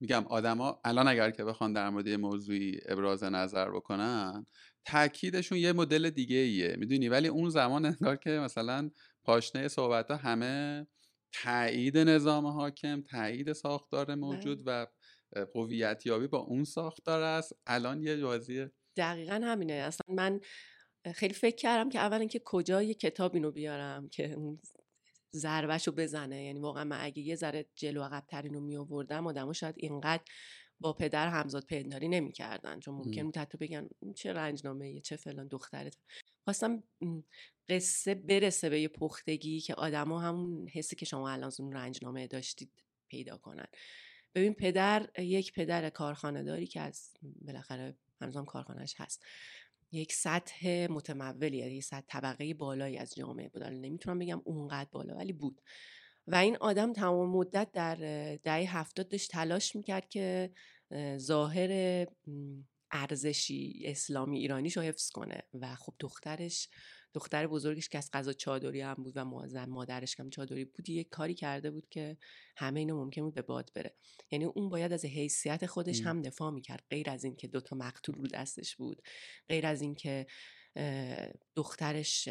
میگم 0.00 0.26
آدما 0.26 0.80
الان 0.84 1.08
اگر 1.08 1.30
که 1.30 1.44
بخوان 1.44 1.72
در 1.72 1.90
مورد 1.90 2.06
یه 2.06 2.16
موضوعی 2.16 2.80
ابراز 2.88 3.24
نظر 3.24 3.70
بکنن 3.70 4.46
تاکیدشون 4.84 5.58
یه 5.58 5.72
مدل 5.72 6.10
دیگه 6.10 6.36
ایه 6.36 6.76
می‌دونی 6.78 7.08
ولی 7.08 7.28
اون 7.28 7.50
زمان 7.50 7.84
انگار 7.84 8.16
که 8.16 8.30
مثلا 8.30 8.90
پاشنه 9.24 9.68
صحبت 9.68 10.10
ها 10.10 10.16
همه 10.16 10.86
تایید 11.32 11.98
نظام 11.98 12.46
حاکم 12.46 13.02
تایید 13.02 13.52
ساختار 13.52 14.14
موجود 14.14 14.64
بله. 14.64 14.82
و 14.82 14.86
قویت 15.54 16.06
یابی 16.06 16.26
با 16.26 16.38
اون 16.38 16.64
ساختار 16.64 17.22
است. 17.22 17.52
الان 17.66 18.02
یه 18.02 18.16
بازی 18.16 18.66
دقیقا 18.96 19.40
همینه. 19.44 19.72
اصلا 19.72 20.14
من 20.14 20.40
خیلی 21.14 21.34
فکر 21.34 21.56
کردم 21.56 21.88
که 21.88 21.98
اول 21.98 22.18
اینکه 22.18 22.40
کجا 22.44 22.82
یه 22.82 22.94
کتاب 22.94 23.34
اینو 23.34 23.50
بیارم 23.50 24.08
که 24.08 24.32
اون 24.32 24.60
ضربهشو 25.34 25.92
بزنه. 25.92 26.44
یعنی 26.44 26.60
واقعا 26.60 26.84
من 26.84 26.98
اگه 27.00 27.22
یه 27.22 27.36
ذره 27.36 27.66
جلو 27.74 28.02
عقب 28.02 28.24
ترین 28.28 28.54
رو 28.54 28.60
می 28.60 28.76
آوردم 28.76 29.26
آدمو 29.26 29.52
شاید 29.52 29.74
اینقدر 29.78 30.22
با 30.80 30.92
پدر 30.92 31.28
همزاد 31.28 31.66
پنداری 31.66 32.08
نمی‌کردن. 32.08 32.80
چون 32.80 32.94
ممکن 32.94 33.22
بود 33.22 33.36
حتی 33.36 33.58
بگن 33.58 33.88
چه 34.14 34.32
رنجنامه 34.32 35.00
چه 35.00 35.16
فلان 35.16 35.48
دخترت. 35.48 35.96
خواستم 36.44 36.82
قصه 37.68 38.14
برسه 38.14 38.68
به 38.68 38.80
یه 38.80 38.88
پختگی 38.88 39.60
که 39.60 39.74
آدما 39.74 40.20
همون 40.20 40.68
حسی 40.68 40.96
که 40.96 41.04
شما 41.06 41.30
الان 41.30 41.52
اون 41.58 41.72
رنجنامه 41.72 42.26
داشتید 42.26 42.70
پیدا 43.08 43.38
کنن. 43.38 43.66
ببین 44.36 44.54
پدر 44.54 45.08
یک 45.18 45.52
پدر 45.52 45.90
کارخانه 45.90 46.42
داری 46.42 46.66
که 46.66 46.80
از 46.80 47.10
بالاخره 47.40 47.94
هنوزم 48.20 48.44
کارخانهش 48.44 48.94
هست. 48.98 49.22
یک 49.92 50.12
سطح 50.12 50.86
متمولی 50.90 51.56
یعنی 51.56 51.80
سطح 51.80 52.04
طبقه 52.08 52.54
بالایی 52.54 52.98
از 52.98 53.14
جامعه 53.14 53.48
بود. 53.48 53.62
نمی‌تونم 53.62 54.18
بگم 54.18 54.42
اونقدر 54.44 54.88
بالا 54.92 55.14
ولی 55.14 55.32
بود. 55.32 55.60
و 56.26 56.34
این 56.34 56.56
آدم 56.56 56.92
تمام 56.92 57.30
مدت 57.30 57.72
در 57.72 57.94
دهه 58.36 58.78
هفتاد 58.78 59.08
داشت 59.08 59.30
تلاش 59.30 59.76
می‌کرد 59.76 60.08
که 60.08 60.50
ظاهر 61.16 62.06
ارزشی 62.90 63.82
اسلامی 63.84 64.38
ایرانیش 64.38 64.76
رو 64.76 64.82
حفظ 64.82 65.10
کنه. 65.10 65.42
و 65.54 65.74
خب 65.74 65.94
دخترش 66.00 66.68
دختر 67.16 67.46
بزرگش 67.46 67.88
که 67.88 67.98
از 67.98 68.10
قضا 68.12 68.32
چادری 68.32 68.80
هم 68.80 68.94
بود 68.94 69.16
و 69.16 69.24
مادرش 69.66 70.20
هم 70.20 70.30
چادری 70.30 70.64
بود 70.64 70.88
یک 70.88 71.08
کاری 71.08 71.34
کرده 71.34 71.70
بود 71.70 71.88
که 71.88 72.16
همه 72.56 72.80
اینو 72.80 73.04
ممکن 73.04 73.22
بود 73.22 73.34
به 73.34 73.42
باد 73.42 73.70
بره. 73.74 73.94
یعنی 74.30 74.44
اون 74.44 74.68
باید 74.68 74.92
از 74.92 75.04
حیثیت 75.04 75.66
خودش 75.66 76.00
هم 76.00 76.22
دفاع 76.22 76.50
می‌کرد. 76.50 76.84
غیر 76.90 77.10
از 77.10 77.24
اینکه 77.24 77.48
دوتا 77.48 77.76
مقتول 77.76 78.14
رو 78.14 78.26
دستش 78.26 78.76
بود 78.76 79.02
غیر 79.48 79.66
از 79.66 79.82
اینکه 79.82 80.26
دخترش 81.54 82.28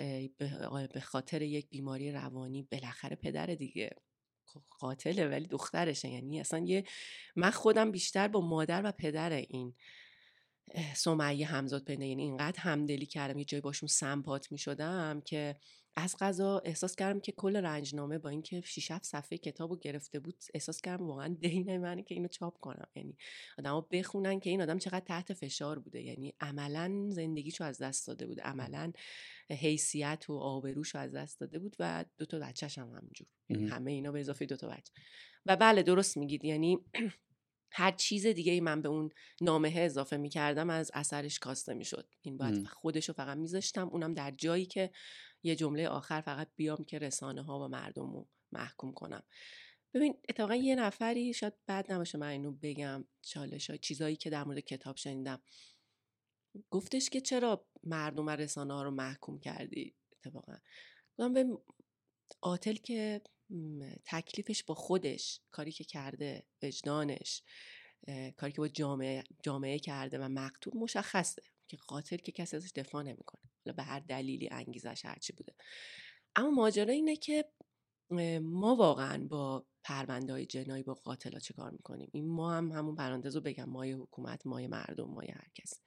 به 0.93 1.01
خاطر 1.03 1.41
یک 1.41 1.69
بیماری 1.69 2.11
روانی 2.11 2.63
بالاخره 2.63 3.15
پدر 3.15 3.45
دیگه 3.45 3.89
قاتله 4.79 5.27
ولی 5.27 5.47
دخترشه. 5.47 6.09
یعنی 6.09 6.39
اصلا 6.39 6.59
یه 6.59 6.83
من 7.35 7.49
خودم 7.51 7.91
بیشتر 7.91 8.27
با 8.27 8.41
مادر 8.41 8.81
و 8.85 8.91
پدر 8.91 9.31
این 9.31 9.73
سمیه 10.95 11.45
همزاد 11.45 11.83
پنده 11.83 12.05
یعنی 12.05 12.23
اینقدر 12.23 12.59
همدلی 12.59 13.05
کردم 13.05 13.37
یه 13.39 13.45
جای 13.45 13.61
باشون 13.61 13.87
سمپات 13.87 14.51
می 14.51 14.57
شدم 14.57 15.21
که 15.25 15.55
از 15.97 16.15
غذا 16.19 16.59
احساس 16.65 16.95
کردم 16.95 17.19
که 17.19 17.31
کل 17.31 17.55
رنجنامه 17.55 18.17
با 18.17 18.29
اینکه 18.29 18.61
6 18.61 18.91
7 18.91 19.05
صفحه 19.05 19.37
کتاب 19.37 19.69
رو 19.69 19.77
گرفته 19.77 20.19
بود 20.19 20.43
احساس 20.53 20.81
کردم 20.81 21.07
واقعا 21.07 21.27
دین 21.41 21.77
منه 21.77 22.03
که 22.03 22.15
اینو 22.15 22.27
چاپ 22.27 22.59
کنم. 22.59 22.87
یعنی 22.95 23.17
آدما 23.57 23.81
بخونن 23.81 24.39
که 24.39 24.49
این 24.49 24.61
آدم 24.61 24.77
چقدر 24.77 24.99
تحت 25.05 25.33
فشار 25.33 25.79
بوده. 25.79 26.01
یعنی 26.01 26.33
عملا 26.39 27.07
زندگیشو 27.09 27.63
از 27.63 27.77
دست 27.77 28.07
داده 28.07 28.27
بود. 28.27 28.41
عملا 28.41 28.91
حیثیت 29.49 30.25
و 30.29 30.33
آبروشو 30.33 30.97
از 30.97 31.15
دست 31.15 31.39
داده 31.39 31.59
بود 31.59 31.75
و 31.79 32.05
دو 32.17 32.25
تا 32.25 32.39
بچه‌ش 32.39 32.77
هم 32.77 32.87
همینجور. 32.87 33.27
یعنی 33.49 33.67
همه 33.67 33.91
اینا 33.91 34.11
به 34.11 34.19
اضافه 34.19 34.45
دو 34.45 34.55
تا 34.55 34.67
بچه. 34.67 34.93
و 35.45 35.55
بله 35.55 35.83
درست 35.83 36.17
میگید. 36.17 36.45
یعنی 36.45 36.79
هر 37.77 37.91
چیز 37.91 38.27
دیگه 38.27 38.51
ای 38.51 38.59
من 38.59 38.81
به 38.81 38.89
اون 38.89 39.09
نامه 39.41 39.73
اضافه 39.75 40.17
می 40.17 40.29
کردم 40.29 40.69
از 40.69 40.91
اثرش 40.93 41.39
کاسته 41.39 41.73
می 41.73 41.85
شد 41.85 42.09
این 42.21 42.37
باید 42.37 42.67
خودشو 42.67 43.13
فقط 43.13 43.37
میذاشتم 43.37 43.89
اونم 43.89 44.13
در 44.13 44.31
جایی 44.31 44.65
که 44.65 44.91
یه 45.43 45.55
جمله 45.55 45.87
آخر 45.87 46.21
فقط 46.21 46.47
بیام 46.55 46.85
که 46.87 46.99
رسانه 46.99 47.41
ها 47.43 47.59
و 47.59 47.67
مردم 47.67 48.13
رو 48.13 48.27
محکوم 48.51 48.93
کنم. 48.93 49.23
ببین 49.93 50.17
اتفاقا 50.29 50.55
یه 50.55 50.75
نفری 50.75 51.33
شاید 51.33 51.53
بد 51.67 51.91
نباشه 51.91 52.17
من 52.17 52.27
اینو 52.27 52.51
بگم 52.51 53.05
چالش 53.21 53.69
های 53.69 53.79
چیزایی 53.79 54.15
که 54.15 54.29
در 54.29 54.43
مورد 54.43 54.59
کتاب 54.59 54.95
شنیدم. 54.95 55.41
گفتش 56.69 57.09
که 57.09 57.21
چرا 57.21 57.67
مردم 57.83 58.25
و 58.25 58.29
رسانه 58.29 58.73
ها 58.73 58.83
رو 58.83 58.91
محکوم 58.91 59.39
کردی؟ 59.39 59.95
اتفاقا. 60.11 60.57
به 61.17 61.45
قاتل 62.41 62.75
که 62.75 63.21
تکلیفش 64.05 64.63
با 64.63 64.75
خودش 64.75 65.41
کاری 65.51 65.71
که 65.71 65.83
کرده 65.83 66.45
وجدانش 66.63 67.43
کاری 68.37 68.53
که 68.53 68.61
با 68.61 68.67
جامعه, 68.67 69.23
جامعه 69.43 69.79
کرده 69.79 70.19
و 70.19 70.29
مقتول 70.29 70.73
مشخصه 70.77 71.41
که 71.67 71.77
قاتل 71.77 72.17
که 72.17 72.31
کسی 72.31 72.55
ازش 72.57 72.71
دفاع 72.75 73.03
نمی‌کنه. 73.03 73.41
حالا 73.65 73.75
به 73.75 73.83
هر 73.83 73.99
دلیلی 73.99 74.49
انگیزش 74.51 75.05
هرچی 75.05 75.33
بوده. 75.33 75.55
اما 76.35 76.49
ماجرا 76.49 76.93
اینه 76.93 77.15
که 77.15 77.45
ما 78.41 78.75
واقعا 78.75 79.27
با 79.27 79.65
پرونده 79.83 80.33
های 80.33 80.45
جنایی 80.45 80.83
با 80.83 80.93
قاتلا 80.93 81.39
چه 81.39 81.53
کار 81.53 81.71
می‌کنیم؟ 81.71 82.09
این 82.13 82.27
ما 82.27 82.53
هم 82.53 82.71
همون 82.71 82.95
پرانتز 82.95 83.35
رو 83.35 83.41
بگم 83.41 83.69
مای 83.69 83.91
حکومت 83.91 84.45
مای 84.45 84.67
مردم 84.67 85.09
مای 85.09 85.27
هر 85.27 85.47
کس. 85.55 85.81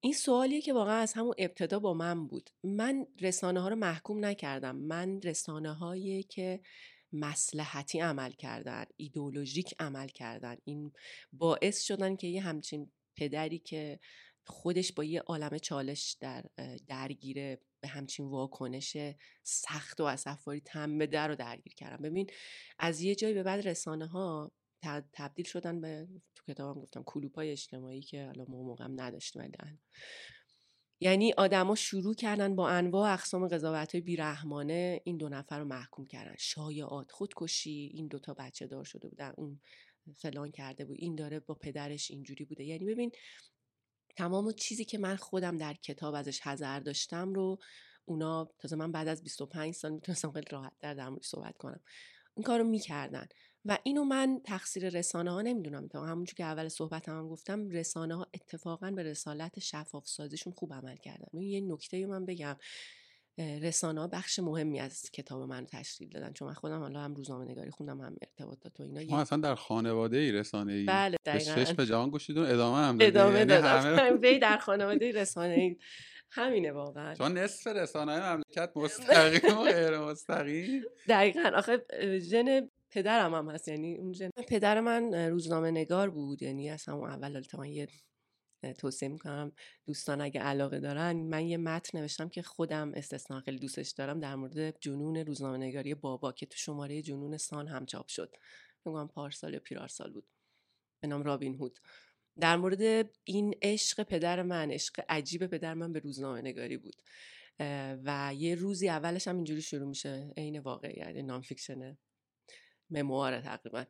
این 0.00 0.12
سوالیه 0.12 0.60
که 0.60 0.72
واقعا 0.72 0.96
از 0.96 1.12
همون 1.12 1.34
ابتدا 1.38 1.78
با 1.78 1.94
من 1.94 2.26
بود. 2.26 2.50
من 2.64 3.06
رسانه 3.20 3.60
ها 3.60 3.68
رو 3.68 3.76
محکوم 3.76 4.24
نکردم. 4.24 4.76
من 4.76 5.20
رسانه 5.22 5.72
هایی 5.72 6.22
که 6.22 6.60
مسلحتی 7.12 8.00
عمل 8.00 8.30
کردن 8.30 8.84
ایدولوژیک 8.96 9.74
عمل 9.78 10.08
کردن 10.08 10.56
این 10.64 10.92
باعث 11.32 11.82
شدن 11.82 12.16
که 12.16 12.26
یه 12.26 12.40
همچین 12.40 12.92
پدری 13.16 13.58
که 13.58 14.00
خودش 14.46 14.92
با 14.92 15.04
یه 15.04 15.20
عالم 15.20 15.58
چالش 15.58 16.16
در 16.20 16.44
درگیره 16.86 17.60
به 17.80 17.88
همچین 17.88 18.26
واکنش 18.26 18.96
سخت 19.42 20.00
و 20.00 20.04
اصفاری 20.04 20.60
تم 20.60 20.98
به 20.98 21.06
در 21.06 21.28
رو 21.28 21.34
درگیر 21.34 21.74
کردم. 21.74 22.02
ببین 22.02 22.30
از 22.78 23.00
یه 23.00 23.14
جایی 23.14 23.34
به 23.34 23.42
بعد 23.42 23.68
رسانه 23.68 24.06
ها 24.06 24.52
تبدیل 25.12 25.44
شدن 25.44 25.80
به 25.80 26.08
تو 26.34 26.52
کتابم 26.52 26.80
گفتم 26.80 27.02
کلوپای 27.02 27.50
اجتماعی 27.50 28.00
که 28.00 28.26
حالا 28.26 28.44
ما 28.48 28.62
موقع 28.62 28.84
هم 28.84 29.00
نداشتیم 29.00 29.52
یعنی 31.00 31.32
آدما 31.32 31.74
شروع 31.74 32.14
کردن 32.14 32.56
با 32.56 32.68
انواع 32.68 33.12
اقسام 33.12 33.48
قضاوت 33.48 33.94
های 33.94 34.00
بیرحمانه 34.00 35.00
این 35.04 35.16
دو 35.16 35.28
نفر 35.28 35.58
رو 35.58 35.64
محکوم 35.64 36.06
کردن. 36.06 36.34
شایعات 36.38 37.12
خودکشی 37.12 37.90
این 37.94 38.06
دوتا 38.06 38.34
بچه 38.34 38.66
دار 38.66 38.84
شده 38.84 39.08
بودن 39.08 39.32
اون 39.36 39.60
فلان 40.16 40.50
کرده 40.50 40.84
بود 40.84 40.96
این 41.00 41.14
داره 41.14 41.40
با 41.40 41.54
پدرش 41.54 42.10
اینجوری 42.10 42.44
بوده. 42.44 42.64
یعنی 42.64 42.84
ببین 42.84 43.12
تمام 44.16 44.52
چیزی 44.52 44.84
که 44.84 44.98
من 44.98 45.16
خودم 45.16 45.56
در 45.56 45.74
کتاب 45.74 46.14
ازش 46.14 46.40
حذر 46.40 46.80
داشتم 46.80 47.34
رو 47.34 47.58
اونا 48.04 48.48
تازه 48.58 48.76
من 48.76 48.92
بعد 48.92 49.08
از 49.08 49.22
25 49.22 49.74
سال 49.74 49.92
می‌تونستم 49.92 50.32
خیلی 50.32 50.46
راحت 50.50 50.72
در 50.80 50.94
در 50.94 51.12
صحبت 51.22 51.56
کنم. 51.56 51.80
این 52.34 52.44
کارو 52.44 52.64
می‌کردن. 52.64 53.28
و 53.64 53.78
اینو 53.82 54.04
من 54.04 54.40
تقصیر 54.44 54.88
رسانه 54.88 55.30
ها 55.30 55.42
نمی‌دونم 55.42 55.88
تا 55.88 56.04
همونجور 56.06 56.34
که 56.34 56.44
اول 56.44 56.68
صحبت 56.68 57.08
هم 57.08 57.28
گفتم 57.28 57.70
رسانه 57.70 58.16
ها 58.16 58.26
اتفاقا 58.34 58.90
به 58.90 59.02
رسالت 59.02 59.58
شفاف 59.58 60.08
سازیشون 60.08 60.52
خوب 60.52 60.74
عمل 60.74 60.96
کردن. 60.96 61.40
یه 61.40 61.60
نکته 61.60 62.06
من 62.06 62.26
بگم 62.26 62.56
رسانه 63.38 64.00
ها 64.00 64.06
بخش 64.06 64.38
مهمی 64.38 64.80
از 64.80 65.10
کتاب 65.10 65.42
من 65.42 65.66
تشکیل 65.66 66.08
دادن. 66.08 66.32
چون 66.32 66.48
من 66.48 66.54
خودم 66.54 66.80
حالا 66.80 67.00
هم 67.00 67.14
روزنامه 67.14 67.44
نگاری 67.44 67.70
خوندم 67.70 68.00
هم 68.00 68.16
ارتباطات 68.22 68.80
و 68.80 68.82
اینا 68.82 69.16
ما 69.16 69.20
اصلا 69.20 69.38
در 69.38 69.54
خانواده 69.54 70.16
ای 70.16 70.32
رسانه 70.32 70.72
ای 70.72 70.84
بله 70.84 71.16
دقیقاً 71.26 71.72
به 71.76 71.86
جهان 71.86 72.10
گوشیدون 72.10 72.46
ادامه 72.46 72.78
هم 72.78 72.98
ادامه 73.00 73.34
یعنی 73.34 73.46
دادم. 73.46 74.38
در 74.48 74.58
خانواده 74.58 75.10
رسانه 75.10 75.54
ای 75.54 75.76
همینه 76.30 76.72
واقعا. 76.72 77.14
چون 77.14 77.38
نصف 77.38 77.66
رسانه 77.66 78.12
های 78.12 78.20
مملکت 78.20 78.70
مستقیم 78.76 79.58
و 79.58 79.62
غیر 79.62 79.98
مستقیم 79.98 80.82
دقیقا. 81.08 81.50
آخه 81.54 81.84
ژن 82.18 82.68
پدرم 82.90 83.34
هم 83.34 83.50
هست 83.50 83.68
یعنی 83.68 83.96
اون 83.96 84.14
پدر 84.48 84.80
من 84.80 85.14
روزنامه 85.14 85.70
نگار 85.70 86.10
بود 86.10 86.42
یعنی 86.42 86.70
از 86.70 86.84
همون 86.84 87.10
اول 87.10 87.36
البته 87.36 87.68
یه 87.68 87.88
توصیه 88.78 89.08
می‌کنم 89.08 89.52
دوستان 89.86 90.20
اگه 90.20 90.40
علاقه 90.40 90.80
دارن 90.80 91.16
من 91.16 91.46
یه 91.46 91.56
متن 91.56 91.98
نوشتم 91.98 92.28
که 92.28 92.42
خودم 92.42 92.92
استثنا 92.94 93.40
خیلی 93.40 93.58
دوستش 93.58 93.90
دارم 93.90 94.20
در 94.20 94.34
مورد 94.34 94.80
جنون 94.80 95.16
روزنامه 95.16 95.58
نگاری 95.58 95.94
بابا 95.94 96.32
که 96.32 96.46
تو 96.46 96.56
شماره 96.56 97.02
جنون 97.02 97.36
سان 97.36 97.68
هم 97.68 97.86
چاپ 97.86 98.08
شد. 98.08 98.36
میگم 98.84 99.08
پارسال 99.08 99.54
یا 99.54 99.60
پیرارسال 99.60 100.12
بود. 100.12 100.28
به 101.00 101.08
نام 101.08 101.22
رابین 101.22 101.54
هود. 101.54 101.78
در 102.40 102.56
مورد 102.56 103.10
این 103.24 103.54
عشق 103.62 104.02
پدر 104.02 104.42
من 104.42 104.70
عشق 104.70 105.04
عجیب 105.08 105.46
پدر 105.46 105.74
من 105.74 105.92
به 105.92 105.98
روزنامه 105.98 106.40
نگاری 106.40 106.76
بود. 106.76 107.02
و 108.04 108.32
یه 108.36 108.54
روزی 108.54 108.88
اولش 108.88 109.28
هم 109.28 109.36
اینجوری 109.36 109.62
شروع 109.62 109.88
میشه 109.88 110.32
عین 110.36 110.58
واقعیت 110.58 111.16
نام 111.16 111.40
فیکشنه. 111.40 111.98
ممواره 112.90 113.40
تقریبا. 113.40 113.84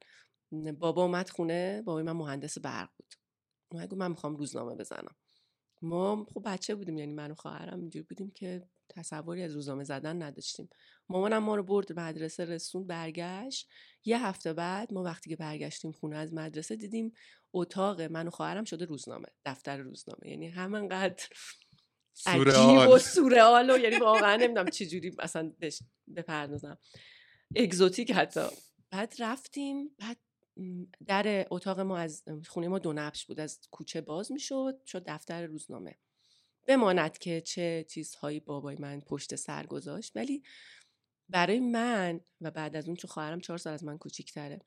بابا 0.78 1.02
اومد 1.02 1.30
خونه 1.30 1.82
بابای 1.82 2.02
من 2.02 2.12
مهندس 2.12 2.58
برق 2.58 2.88
بود. 2.96 3.14
اومد 3.72 3.94
من 3.94 4.10
می‌خوام 4.10 4.36
روزنامه 4.36 4.74
بزنم. 4.74 5.16
ما 5.82 6.26
خب 6.34 6.42
بچه 6.44 6.74
بودیم 6.74 6.98
یعنی 6.98 7.14
من 7.14 7.30
و 7.30 7.34
خواهرم 7.34 7.80
اینجوری 7.80 8.06
بودیم 8.08 8.30
که 8.30 8.68
تصوری 8.88 9.42
از 9.42 9.52
روزنامه 9.52 9.84
زدن 9.84 10.22
نداشتیم. 10.22 10.68
مامانم 11.08 11.38
ما 11.38 11.56
رو 11.56 11.62
برد 11.62 12.00
مدرسه 12.00 12.44
رسون 12.44 12.86
برگشت. 12.86 13.68
یه 14.04 14.26
هفته 14.26 14.52
بعد 14.52 14.92
ما 14.92 15.02
وقتی 15.02 15.30
که 15.30 15.36
برگشتیم 15.36 15.92
خونه 15.92 16.16
از 16.16 16.34
مدرسه 16.34 16.76
دیدیم 16.76 17.12
اتاق 17.52 18.00
من 18.00 18.28
و 18.28 18.30
خواهرم 18.30 18.64
شده 18.64 18.84
روزنامه 18.84 19.26
دفتر 19.44 19.76
روزنامه. 19.76 20.28
یعنی 20.28 20.48
همانقدر 20.48 21.24
عجیب 22.26 22.88
و 22.94 22.98
سورئال 22.98 23.70
و 23.70 23.78
یعنی 23.78 23.96
واقعا 23.96 24.36
نمی‌دونم 24.36 24.70
چجوری 24.70 25.16
اصلا 25.18 25.52
بپردازم. 26.16 26.78
اگزوتیک 27.56 28.10
حتی. 28.10 28.48
بعد 28.90 29.14
رفتیم 29.18 29.90
بعد 29.98 30.18
در 31.06 31.46
اتاق 31.50 31.80
ما 31.80 31.98
از 31.98 32.24
خونه 32.46 32.68
ما 32.68 32.78
دو 32.78 32.92
نبش 32.92 33.26
بود 33.26 33.40
از 33.40 33.60
کوچه 33.70 34.00
باز 34.00 34.32
می‌شد 34.32 34.82
شد 34.86 35.02
دفتر 35.06 35.46
روزنامه. 35.46 35.98
بماند 36.66 37.18
که 37.18 37.40
چه 37.40 37.86
چیزهایی 37.88 38.40
بابای 38.40 38.76
من 38.76 39.00
پشت 39.00 39.34
سر 39.34 39.66
گذاشت 39.66 40.16
ولی 40.16 40.42
برای 41.28 41.60
من 41.60 42.20
و 42.40 42.50
بعد 42.50 42.76
از 42.76 42.86
اون 42.86 42.96
چون 42.96 43.10
خواهرم 43.10 43.40
چهار 43.40 43.58
سال 43.58 43.72
از 43.72 43.84
من 43.84 43.98
کوچیکتره 43.98 44.60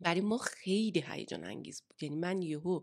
برای 0.00 0.20
ما 0.20 0.38
خیلی 0.38 1.04
هیجان 1.06 1.44
انگیز 1.44 1.82
بود. 1.82 2.02
یعنی 2.02 2.16
من 2.16 2.42
یهو 2.42 2.80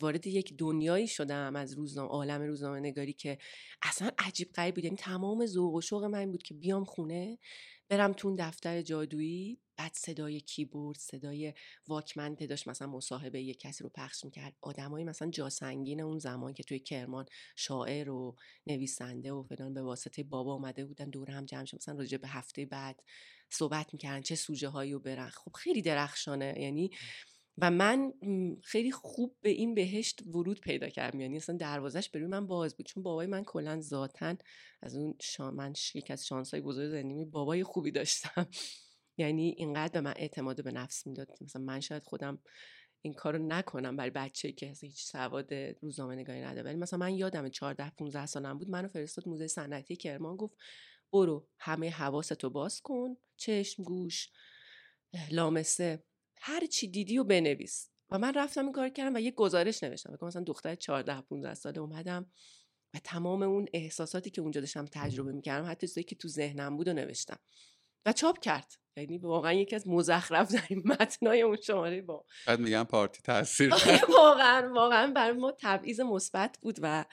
وارد 0.00 0.26
یک 0.26 0.56
دنیایی 0.56 1.08
شدم 1.08 1.56
از 1.56 1.72
روزنامه 1.72 2.08
عالم 2.08 2.42
روزنامه 2.42 2.80
نگاری 2.80 3.12
که 3.12 3.38
اصلا 3.82 4.10
عجیب 4.18 4.52
غریب 4.52 4.74
بود. 4.74 4.84
یعنی 4.84 4.96
تمام 4.96 5.46
ذوق 5.46 5.74
و 5.74 5.80
شوق 5.80 6.04
من 6.04 6.30
بود 6.30 6.42
که 6.42 6.54
بیام 6.54 6.84
خونه. 6.84 7.38
برم 7.88 8.12
تو 8.12 8.36
دفتر 8.38 8.82
جادویی 8.82 9.58
بعد 9.76 9.92
صدای 9.94 10.40
کیبورد 10.40 10.98
صدای 10.98 11.54
واکمن 11.88 12.34
داشت 12.34 12.68
مثلا 12.68 12.88
مصاحبه 12.88 13.42
یک 13.42 13.60
کسی 13.60 13.84
رو 13.84 13.90
پخش 13.90 14.24
می‌کرد 14.24 14.56
آدمایی 14.62 15.04
مثلا 15.04 15.30
جاسنگین 15.30 16.00
اون 16.00 16.18
زمان 16.18 16.54
که 16.54 16.62
توی 16.62 16.78
کرمان 16.78 17.26
شاعر 17.56 18.10
و 18.10 18.36
نویسنده 18.66 19.32
و 19.32 19.42
فلان 19.42 19.74
به 19.74 19.82
واسطه 19.82 20.22
بابا 20.22 20.54
اومده 20.54 20.84
بودن 20.84 21.10
دور 21.10 21.30
هم 21.30 21.44
جمع 21.44 21.62
مثلا 21.74 21.94
راجع 21.98 22.18
به 22.18 22.28
هفته 22.28 22.66
بعد 22.66 23.02
صحبت 23.50 23.92
می‌کردن 23.92 24.20
چه 24.22 24.34
سوژه 24.34 24.68
هایی 24.68 24.92
رو 24.92 24.98
برن. 24.98 25.28
خب 25.30 25.52
خیلی 25.52 25.82
درخشانه. 25.82 26.54
یعنی 26.60 26.90
و 27.58 27.70
من 27.70 28.12
خیلی 28.62 28.92
خوب 28.92 29.36
به 29.42 29.50
این 29.50 29.74
بهشت 29.74 30.22
ورود 30.26 30.60
پیدا 30.60 30.88
کردم. 30.88 31.20
یعنی 31.20 31.36
اصلا 31.36 31.56
دروازش 31.56 32.08
برای 32.08 32.26
من 32.26 32.46
باز 32.46 32.76
بود. 32.76 32.86
چون 32.86 33.02
بابای 33.02 33.26
من 33.26 33.44
کلا 33.44 33.80
ذاتن 33.80 34.38
از 34.82 34.96
اون 34.96 35.14
شان 35.20 35.54
من 35.54 35.72
از 36.10 36.26
شانس 36.26 36.50
های 36.54 36.60
بزرگ 36.60 36.90
زندگی 36.90 37.24
بابای 37.24 37.64
خوبی 37.64 37.90
داشتم. 37.90 38.46
یعنی 39.18 39.54
اینقدر 39.58 39.92
به 39.92 40.00
من 40.00 40.14
اعتماد 40.16 40.64
به 40.64 40.72
نفس 40.72 41.06
می‌داد 41.06 41.28
مثلا 41.40 41.62
من 41.62 41.80
شاید 41.80 42.02
خودم 42.02 42.38
این 43.02 43.14
کارو 43.14 43.38
نکنم 43.46 43.96
برای 43.96 44.10
بچه 44.10 44.52
که 44.52 44.66
هیچ 44.80 45.04
سواد 45.04 45.54
روزنامه 45.54 46.14
نگاری 46.14 46.40
نداره. 46.40 46.62
ولی 46.62 46.76
مثلا 46.76 46.98
من 46.98 47.14
یادم 47.14 47.48
14 47.48 47.90
15 47.90 48.26
سالم 48.26 48.58
بود 48.58 48.70
منو 48.70 48.88
فرستاد 48.88 49.28
موزه 49.28 49.46
صنعتی 49.46 49.96
کرمان 49.96 50.36
گفت 50.36 50.56
برو 51.12 51.48
همه 51.58 51.90
حواستو 51.90 52.50
باز 52.50 52.80
کن 52.80 53.16
چشم 53.36 53.82
گوش 53.82 54.28
لامسه. 55.30 56.04
هر 56.46 56.66
چی 56.66 56.88
دیدی 56.88 57.18
و 57.18 57.24
بنویس. 57.24 57.90
و 58.10 58.18
من 58.18 58.34
رفتم 58.34 58.64
این 58.64 58.72
کار 58.72 58.88
کردم 58.88 59.14
و 59.14 59.20
یه 59.20 59.30
گزارش 59.30 59.82
نوشتم. 59.82 60.18
مثلا 60.22 60.42
دختر 60.42 60.74
14 60.74 61.20
15 61.20 61.54
ساله 61.54 61.78
اومدم 61.78 62.26
و 62.94 62.98
تمام 63.04 63.42
اون 63.42 63.66
احساساتی 63.72 64.30
که 64.30 64.40
اونجا 64.40 64.60
داشتم 64.60 64.84
تجربه 64.92 65.32
می‌کردم 65.32 65.70
حتی 65.70 65.86
چیزایی 65.86 66.04
که 66.04 66.16
تو 66.16 66.28
ذهنم 66.28 66.76
بود 66.76 66.88
و 66.88 66.92
نوشتم. 66.92 67.38
و 68.06 68.12
چاپ 68.12 68.38
کرد. 68.38 68.72
یعنی 68.96 69.18
واقعا 69.18 69.52
یکی 69.52 69.76
از 69.76 69.88
مزخرف 69.88 70.52
در 70.54 70.68
متنای 71.00 71.42
اون 71.42 71.56
شماره 71.56 72.02
با 72.02 72.24
بعد 72.46 72.60
میگم 72.60 72.84
پارتی 72.84 73.22
تاثیر 73.22 73.74
واقعا 74.08 74.72
واقعا 74.74 75.12
برای 75.12 75.36
ما 75.36 75.52
تبعیض 75.60 76.00
مثبت 76.00 76.58
بود 76.62 76.78
و 76.82 77.04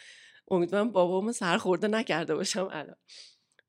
امیدوارم 0.51 0.91
بابامو 0.91 1.31
سرخورده 1.31 1.87
نکرده 1.87 2.35
باشم 2.35 2.67
الان. 2.71 2.95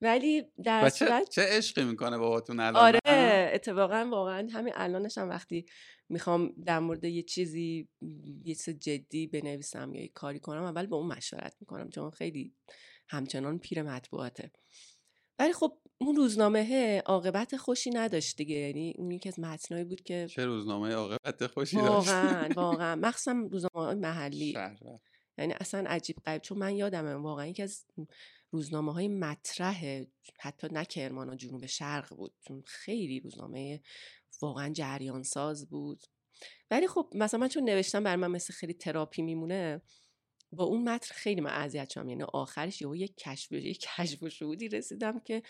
ولی 0.02 0.42
در 0.64 0.90
چه, 0.90 1.06
صورت... 1.06 1.28
چه 1.28 1.42
عشقی 1.42 1.84
می‌کنه 1.84 2.18
باباتون 2.18 2.60
الان 2.60 2.82
آره 2.82 3.50
اتفاقا 3.54 4.08
واقعا 4.10 4.48
همین 4.52 4.72
الانش 4.76 5.18
هم 5.18 5.28
وقتی 5.28 5.66
می‌خوام 6.08 6.54
در 6.64 6.78
مورد 6.78 7.04
یه 7.04 7.22
چیزی 7.22 7.88
یه 8.44 8.54
چیز 8.54 8.78
جدی 8.78 9.26
بنویسم 9.26 9.94
یا 9.94 10.02
یه 10.02 10.08
کاری 10.08 10.38
کنم 10.38 10.62
اول 10.62 10.86
با 10.86 10.96
اون 10.96 11.06
مشورت 11.06 11.56
می‌کنم 11.60 11.90
چون 11.90 12.10
خیلی 12.10 12.54
همچنان 13.08 13.58
پیر 13.58 13.82
مطبوعاته. 13.82 14.50
ولی 15.38 15.52
خب 15.52 15.78
اون 15.98 16.16
روزنامه 16.16 16.98
عاقبت 17.06 17.56
خوشی 17.56 17.90
نداشت 17.90 18.36
دیگه 18.36 18.56
یعنی 18.56 18.94
اون 18.98 19.10
یکی 19.10 19.28
از 19.28 19.40
متنایی 19.40 19.84
بود 19.84 20.00
که 20.00 20.26
چه 20.30 20.46
روزنامه 20.46 20.94
عاقبت 20.94 21.46
خوشی 21.46 21.76
داشت؟ 21.76 21.88
واقعا 21.88 22.48
واقعا. 22.56 22.96
مخصوصا 22.96 23.48
روزنامه 23.50 23.94
محلی. 23.94 24.58
یعنی 25.38 25.54
اصلا 25.60 25.84
عجیب 25.88 26.16
غریب 26.26 26.42
چون 26.42 26.58
من 26.58 26.74
یادمه 26.76 27.14
واقعا 27.14 27.46
یکی 27.46 27.62
از 27.62 27.84
روزنامه 28.52 28.92
های 28.92 29.08
مطرح 29.08 30.04
حتی 30.40 30.68
نه 30.72 30.84
کرمان 30.84 31.30
و 31.30 31.34
جنوب 31.34 31.66
شرق 31.66 32.16
بود. 32.16 32.34
چون 32.40 32.62
خیلی 32.66 33.20
روزنامه 33.20 33.80
واقعا 34.42 34.72
جریان 34.72 35.22
ساز 35.22 35.68
بود. 35.68 36.04
ولی 36.70 36.88
خب 36.88 37.12
مثلا 37.14 37.40
من 37.40 37.48
چون 37.48 37.64
نوشتم 37.64 38.04
بر 38.04 38.16
من 38.16 38.30
مثل 38.30 38.52
خیلی 38.52 38.74
تراپی 38.74 39.22
میمونه 39.22 39.82
با 40.52 40.64
اون 40.64 40.88
متن 40.88 41.14
خیلی 41.14 41.40
من 41.40 41.50
اذیت 41.50 41.90
شدم. 41.90 42.08
یعنی 42.08 42.22
آخرش 42.22 42.82
یهو 42.82 42.96
یک 42.96 43.16
کشف 43.16 43.52
یک 43.52 43.80
کشف 43.80 44.22
و 44.22 44.28
شهودی 44.28 44.68
رسیدم 44.68 45.20
که 45.20 45.42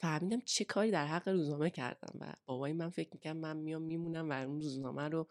فهمیدم 0.00 0.40
چه 0.40 0.64
کاری 0.64 0.90
در 0.90 1.06
حق 1.06 1.28
روزنامه 1.28 1.70
کردم. 1.70 2.18
و 2.20 2.34
بابای 2.46 2.72
من 2.72 2.90
فکر 2.90 3.10
می‌کنم 3.12 3.36
من 3.36 3.56
میام 3.56 3.82
میمونم 3.82 4.30
و 4.30 4.32
اون 4.32 4.60
روزنامه 4.60 5.08
رو 5.08 5.28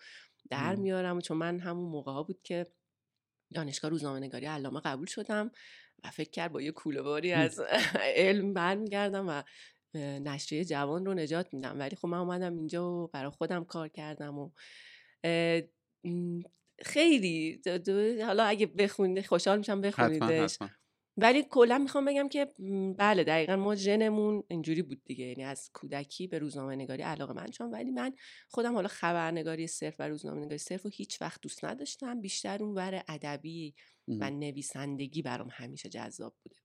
در 0.49 0.75
میارم. 0.75 1.19
چون 1.19 1.38
من 1.38 1.60
همون 1.60 1.89
موقع 1.89 2.12
ها 2.12 2.23
بود 2.23 2.41
که 2.43 2.67
دانشگاه 3.54 3.91
روزنامه 3.91 4.19
نگاری 4.19 4.45
علامه 4.45 4.80
قبول 4.80 5.08
شدم. 5.08 5.52
و 6.03 6.10
فکر 6.10 6.29
کرد 6.29 6.51
با 6.51 6.62
یه 6.62 6.71
کوله 6.71 7.33
از 7.33 7.60
علم 8.15 8.53
برمیگردم 8.53 9.29
و 9.29 9.43
نشریه 10.19 10.65
جوان 10.65 11.05
رو 11.05 11.13
نجات 11.13 11.53
میدم. 11.53 11.79
ولی 11.79 11.95
خب 11.95 12.07
من 12.07 12.17
اومدم 12.17 12.57
اینجا 12.57 12.91
و 12.91 13.07
برای 13.07 13.29
خودم 13.29 13.63
کار 13.65 13.88
کردم 13.88 14.38
و 14.39 14.51
خیلی 16.81 17.62
حالا 18.25 18.43
اگه 18.43 18.65
بخونید 18.65 19.25
خوشحال 19.25 19.57
میشم 19.57 19.81
بخونیدش. 19.81 20.57
ولی 21.17 21.43
کلا 21.49 21.77
می‌خوام 21.77 22.06
بگم 22.06 22.30
که 22.30 22.45
بله 22.97 23.23
دقیقا 23.23 23.56
ما 23.56 23.75
ژنمون 23.75 24.43
اینجوری 24.47 24.82
بود 24.82 25.03
دیگه. 25.06 25.25
یعنی 25.25 25.43
از 25.43 25.69
کودکی 25.73 26.27
به 26.27 26.39
روزنامه 26.39 26.75
نگاری 26.75 27.03
علاقه 27.03 27.34
من 27.34 27.47
چون 27.47 27.71
ولی 27.71 27.91
من 27.91 28.15
خودم 28.49 28.73
حالا 28.73 28.88
خبرنگاری 28.88 29.67
صرف 29.67 29.95
و 29.99 30.08
روزنامه 30.08 30.39
نگاری 30.39 30.58
صرف 30.58 30.86
و 30.86 30.89
هیچ 30.89 31.21
وقت 31.21 31.41
دوست 31.41 31.65
نداشتم. 31.65 32.21
بیشتر 32.21 32.63
اون 32.63 32.75
ور 32.75 33.03
ادبی 33.08 33.75
و 34.08 34.30
نویسندگی 34.30 35.21
برام 35.21 35.49
همیشه 35.51 35.89
جذاب 35.89 36.36
بوده. 36.43 36.56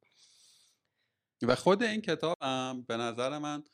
و 1.42 1.54
خود 1.54 1.82
این 1.82 2.00
کتاب 2.00 2.36
هم 2.42 2.84
به 2.88 2.96
نظر 2.96 3.38
من 3.38 3.64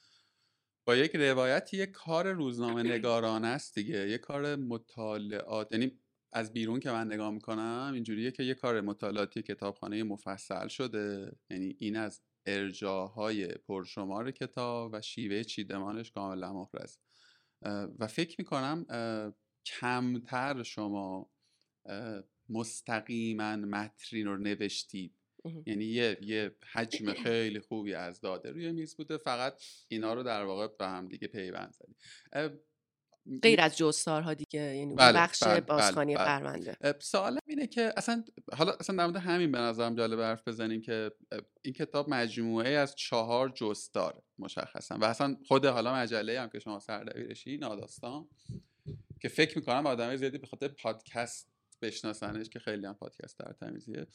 با 0.85 0.97
یک 0.97 1.17
روایت 1.17 1.75
یک 1.75 1.91
کار 1.91 2.33
روزنامه 2.33 2.83
نگارانه 2.83 3.49
است 3.49 3.75
دیگه. 3.75 4.09
یک 4.09 4.21
کار 4.21 4.57
مطالعات. 4.57 5.73
یعنی 5.73 6.01
از 6.33 6.53
بیرون 6.53 6.81
که 6.81 6.91
من 6.91 7.07
نگاه 7.07 7.31
می‌کنم 7.31 7.91
اینجوریه 7.95 8.31
که 8.31 8.43
یه 8.43 8.55
کار 8.55 8.81
مطالعاتی 8.81 9.43
کتابخانه 9.43 10.03
مفصل 10.03 10.69
شده. 10.69 11.37
یعنی 11.51 11.77
این 11.79 11.97
از 11.97 12.23
ارجاهای 12.47 13.47
پرشمار 13.47 14.31
کتاب 14.31 14.91
و 14.93 15.01
شیوه 15.01 15.43
چیدمانش 15.43 16.11
کاملا 16.11 16.53
محرز. 16.53 16.99
و 17.99 18.07
فکر 18.07 18.37
می‌کنم 18.39 18.87
کمتر 19.67 20.63
شما 20.63 21.31
مستقیما 22.49 23.57
مترین 23.57 24.27
رو 24.27 24.37
نوشتید. 24.37 25.15
یعنی 25.67 25.85
یه, 25.85 26.19
یه 26.23 26.57
حجم 26.73 27.13
خیلی 27.25 27.61
خوبی 27.61 27.95
از 27.95 28.21
داده 28.21 28.51
روی 28.51 28.73
میز 28.73 28.97
بوده. 28.97 29.19
فقط 29.19 29.63
اینا 29.89 30.15
رو 30.15 30.23
در 30.23 30.45
واقع 30.45 30.69
به 30.79 30.87
هم 30.87 31.09
دیگه 31.09 31.29
پیوند 31.29 31.73
زدید 31.73 31.97
غیر 33.43 33.61
از 33.61 33.77
جستارها 33.77 34.35
دیگه 34.35 34.77
یعنی 34.77 34.95
بله، 34.95 35.19
بخش 35.19 35.43
بله، 35.43 35.61
بازخانی 35.61 36.15
بله، 36.15 36.25
پرونده. 36.25 36.77
سوالم 36.99 37.41
اینه 37.47 37.67
که 37.67 37.93
اصلا 37.97 38.25
حالا 38.53 38.73
اصلا 38.73 38.97
در 38.97 39.07
مورد 39.07 39.17
همین 39.17 39.53
به 39.53 39.59
نظرم 39.59 39.95
جالب 39.95 40.21
حرف 40.21 40.49
بزنیم 40.49 40.81
که 40.81 41.11
این 41.63 41.75
کتاب 41.75 42.11
مجموعه 42.11 42.71
از 42.71 42.95
چهار 42.95 43.53
جستار 43.55 44.23
مشخصا. 44.39 44.99
و 44.99 45.05
اصلا 45.05 45.37
خود 45.47 45.67
حالا 45.67 45.95
مجله 45.95 46.41
هم 46.41 46.49
که 46.49 46.59
شما 46.59 46.79
سردبیرشی 46.79 47.57
ناداستان 47.57 48.29
که 49.21 49.29
فکر 49.29 49.59
می‌کنم 49.59 49.87
آدمای 49.87 50.17
زیادی 50.17 50.39
به 50.39 50.47
خاطر 50.47 50.69
پادکست 50.69 51.49
بشناسنش 51.83 52.49
که 52.49 52.59
خیلی 52.59 52.87
هم 52.87 52.95
پادکست 52.95 53.39
در 53.39 53.53
تمیزیه. 53.53 54.07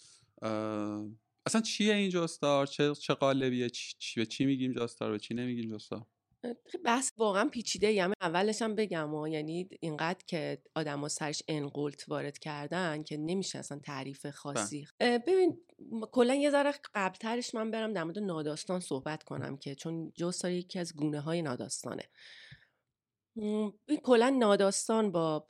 اصلا 1.46 1.62
چیه 1.62 1.94
این 1.94 2.10
جستار 2.10 2.68
چه 2.68 2.96
چه 2.96 3.14
قالبیه؟ 3.14 3.70
چی 3.70 4.20
به 4.20 4.26
چی 4.26 4.46
میگیم 4.46 4.72
جستار 4.72 5.12
به 5.12 5.20
چی 5.20 5.34
نمیگیم 5.34 5.76
جستار 5.76 6.06
بس 6.86 7.12
واقعا 7.18 7.50
پیچیده 7.50 7.92
یعنی 7.92 8.14
اولش 8.22 8.62
هم 8.62 8.76
بگم 8.76 9.14
و 9.14 9.28
یعنی 9.28 9.70
اینقدر 9.80 10.24
که 10.28 10.62
آدما 10.76 11.08
سرش 11.08 11.44
انقلت 11.48 12.10
وارد 12.10 12.40
کردن 12.40 13.04
که 13.04 13.18
نمیشه 13.18 13.60
اصلا 13.60 13.80
تعریف 13.80 14.30
خاصی. 14.30 14.88
ببین 15.00 15.58
کلا 16.12 16.36
یه 16.36 16.50
ذره 16.50 16.74
قبلترش 16.96 17.56
من 17.56 17.72
برم 17.72 17.94
در 17.94 18.04
مورد 18.04 18.20
ناداستان 18.20 18.80
صحبت 18.80 19.24
کنم 19.24 19.58
که 19.58 19.76
چون 19.76 20.12
جستار 20.16 20.52
یکی 20.52 20.80
از 20.80 20.96
گونه 20.96 21.20
های 21.20 21.42
ناداستانه 21.42 22.04
کلا 24.04 24.30
ناداستان 24.30 25.12
با 25.12 25.48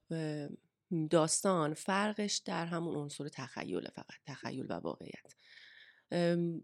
داستان 1.09 1.73
فرقش 1.73 2.37
در 2.37 2.65
همون 2.65 2.95
عنصر 2.95 3.27
تخیل 3.27 3.87
فقط 3.95 4.19
تخیل 4.25 4.65
و 4.69 4.73
واقعیت. 4.73 5.33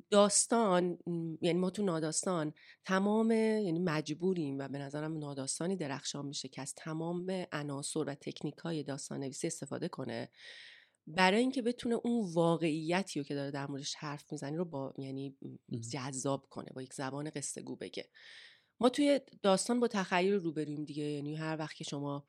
داستان 0.10 0.98
یعنی 1.42 1.60
ما 1.60 1.70
تو 1.70 1.84
ناداستان 1.84 2.54
تمام 2.86 3.32
یعنی 3.32 3.80
مجبوریم 3.80 4.60
و 4.60 4.68
به 4.68 4.78
نظرم 4.78 5.18
ناداستانی 5.18 5.76
درخشان 5.76 6.26
میشه 6.26 6.48
که 6.48 6.62
از 6.62 6.76
تمام 6.76 7.46
عناصر 7.52 8.00
و 8.00 8.16
تکنیک 8.16 8.56
های 8.56 8.84
داستان 8.84 9.20
نویسی 9.20 9.48
استفاده 9.48 9.88
کنه. 9.88 10.30
برای 11.08 11.40
اینکه 11.40 11.62
بتونه 11.62 11.96
اون 12.04 12.34
واقعیتی 12.34 13.20
رو 13.20 13.26
که 13.26 13.36
داره 13.36 13.52
در 13.52 13.68
موردش 13.68 13.96
حرف 13.96 14.32
می‌زنی 14.32 14.58
رو 14.58 14.66
با 14.66 14.94
یعنی 14.98 15.38
جذاب 15.92 16.46
کنه 16.50 16.68
با 16.76 16.82
یک 16.82 16.94
زبان 16.94 17.30
قصه 17.30 17.62
گو 17.62 17.76
بگه. 17.76 18.10
ما 18.80 18.90
توی 18.90 19.20
داستان 19.42 19.80
با 19.80 19.88
تخیل 19.88 20.34
روبرویم 20.34 20.86
دیگه 20.86 21.04
یعنی 21.04 21.36
هر 21.36 21.58
وقت 21.58 21.76
که 21.76 21.84
شما 21.84 22.28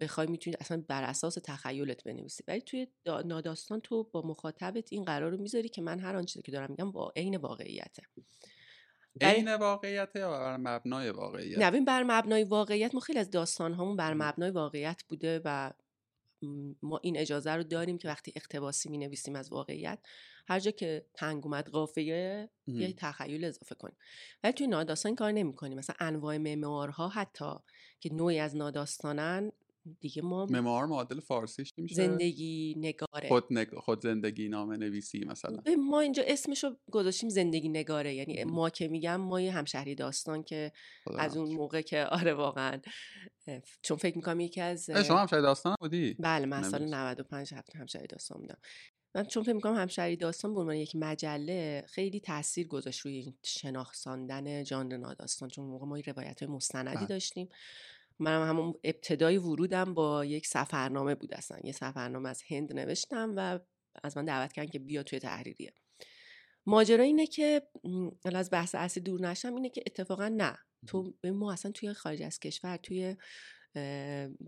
بخوای 0.00 0.26
می‌تونی 0.26 0.56
اصلا 0.60 0.84
بر 0.88 1.02
اساس 1.02 1.34
تخیلت 1.44 2.04
بنویسی. 2.04 2.44
ولی 2.48 2.60
توی 2.60 2.86
ناداستان 3.24 3.80
تو 3.80 4.04
با 4.04 4.22
مخاطبت 4.22 4.92
این 4.92 5.04
قرار 5.04 5.30
رو 5.30 5.36
می‌ذاری 5.36 5.68
که 5.68 5.82
من 5.82 6.00
هر 6.00 6.16
آنچه 6.16 6.42
که 6.42 6.52
دارم 6.52 6.70
میگم 6.70 6.92
با 6.92 7.12
عین 7.16 7.36
واقعیته. 7.36 8.02
عین 9.20 9.54
واقعیت 9.54 10.10
یا 10.14 10.30
بر 10.30 10.56
مبنای 10.56 11.10
واقعیت؟ 11.10 11.58
نه 11.58 11.80
بر 11.80 12.02
مبنای 12.02 12.44
واقعیت 12.44 12.94
ما 12.94 13.00
خیلی 13.00 13.18
از 13.18 13.30
داستان 13.30 13.74
همون 13.74 13.96
بر 13.96 14.14
مبنای 14.14 14.50
واقعیت 14.50 15.02
بوده 15.08 15.40
و 15.44 15.72
ما 16.82 17.00
این 17.02 17.16
اجازه 17.16 17.50
رو 17.50 17.62
داریم 17.62 17.98
که 17.98 18.08
وقتی 18.08 18.32
اقتباسی 18.36 18.88
می 18.88 18.98
نویسیم 18.98 19.36
از 19.36 19.52
واقعیت 19.52 19.98
هر 20.48 20.60
جا 20.60 20.70
که 20.70 21.06
تنگ 21.14 21.46
اومد 21.46 21.68
قافیه 21.68 22.50
یه 22.66 22.92
تخیل 22.92 23.44
اضافه 23.44 23.74
کنیم. 23.74 23.96
ولی 24.42 24.52
توی 24.52 24.66
ناداستان 24.66 25.14
کار 25.14 25.32
نمی 25.32 25.54
کنیم 25.54 25.78
مثلا 25.78 25.96
انواع 26.00 26.38
معمارها 26.38 27.08
حتی 27.08 27.54
که 28.00 28.12
نوعی 28.12 28.38
از 28.38 28.56
ناداستانن 28.56 29.52
دیگه 30.00 30.22
ما 30.22 30.46
معمار 30.46 30.86
معادل 30.86 31.20
فارسیش 31.20 31.72
میشه؟ 31.76 31.94
زندگی 31.94 32.74
نگاره. 32.78 33.28
خود, 33.28 33.44
نگ... 33.50 33.74
خود 33.74 34.00
زندگی 34.02 34.48
نامه 34.48 34.76
نویسی 34.76 35.24
مثلا. 35.24 35.62
ما 35.78 36.00
اینجا 36.00 36.22
اسمشو 36.26 36.76
گذاشتیم 36.90 37.28
زندگی 37.28 37.68
نگاره. 37.68 38.14
یعنی 38.14 38.44
ما 38.44 38.70
که 38.70 38.88
میگم 38.88 39.16
ما 39.16 39.40
یه 39.40 39.52
همشهری 39.52 39.94
داستان 39.94 40.42
که 40.42 40.72
از 41.18 41.36
اون 41.36 41.54
موقع 41.54 41.80
که 41.80 42.04
آره 42.20 42.34
واقعا 42.34 42.80
چون 43.82 43.96
فکر 43.96 44.16
می‌کنم 44.16 44.40
یکی 44.40 44.60
از 44.60 44.90
شما 44.90 45.18
همشهری 45.18 45.42
داستان 45.42 45.76
بودی؟ 45.80 46.16
بله 46.18 46.46
من 46.46 46.62
سال 46.62 46.94
95 46.94 47.54
همشهری 47.74 48.06
داستان 48.06 48.40
بودم. 48.40 48.58
من 49.14 49.24
چون 49.24 49.42
فکر 49.42 49.52
می‌کنم 49.52 49.74
همشهری 49.74 50.16
داستان 50.16 50.54
به 50.54 50.60
عنوان 50.60 50.76
یک 50.76 50.96
مجله 50.96 51.84
خیلی 51.88 52.20
تاثیر 52.20 52.66
گذاشت 52.68 53.00
روی 53.00 53.34
شناخت 53.44 53.96
ژانر 54.64 54.96
ناداستان. 54.96 55.48
چون 55.48 55.64
موقع 55.64 55.86
ما 55.86 55.98
روایت 56.06 56.42
های 56.42 56.52
مستندی 56.52 56.96
بله. 56.96 57.06
داشتیم. 57.06 57.48
من 58.18 58.48
همون 58.48 58.74
ابتدای 58.84 59.38
ورودم 59.38 59.94
با 59.94 60.24
یک 60.24 60.46
سفرنامه 60.46 61.14
بود 61.14 61.34
اصلا. 61.34 61.58
یه 61.64 61.72
سفرنامه 61.72 62.28
از 62.28 62.42
هند 62.48 62.72
نوشتم 62.72 63.34
و 63.36 63.58
از 64.02 64.16
من 64.16 64.24
دعوت 64.24 64.52
کردن 64.52 64.70
که 64.70 64.78
بیا 64.78 65.02
توی 65.02 65.18
تحریریه. 65.18 65.74
ماجرا 66.66 67.04
اینه 67.04 67.26
که 67.26 67.62
از 68.24 68.50
بحث 68.50 68.74
اصلی 68.74 69.02
دور 69.02 69.20
نشم 69.20 69.54
اینه 69.54 69.70
که 69.70 69.82
اتفاقا 69.86 70.28
نه. 70.28 70.58
تو 70.86 71.14
ما 71.24 71.52
اصلا 71.52 71.72
توی 71.72 71.92
خارج 71.92 72.22
از 72.22 72.38
کشور 72.38 72.76
توی 72.76 73.16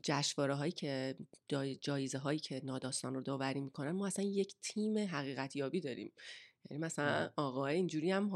جشواره 0.03 0.55
هایی 0.55 0.73
که 0.73 1.17
جایزه 1.81 2.19
هایی 2.19 2.39
که 2.39 2.61
ناداستان 2.65 3.15
رو 3.15 3.21
داوری 3.21 3.61
می‌کنن 3.61 3.91
ما 3.91 4.07
اصلا 4.07 4.25
یک 4.25 4.55
تیم 4.63 4.99
حقیقت 4.99 5.57
یابی 5.57 5.81
داریم. 5.81 6.13
یعنی 6.71 6.83
مثلا 6.83 7.31
آقای 7.37 7.75
اینجوری 7.75 8.11
هم 8.11 8.31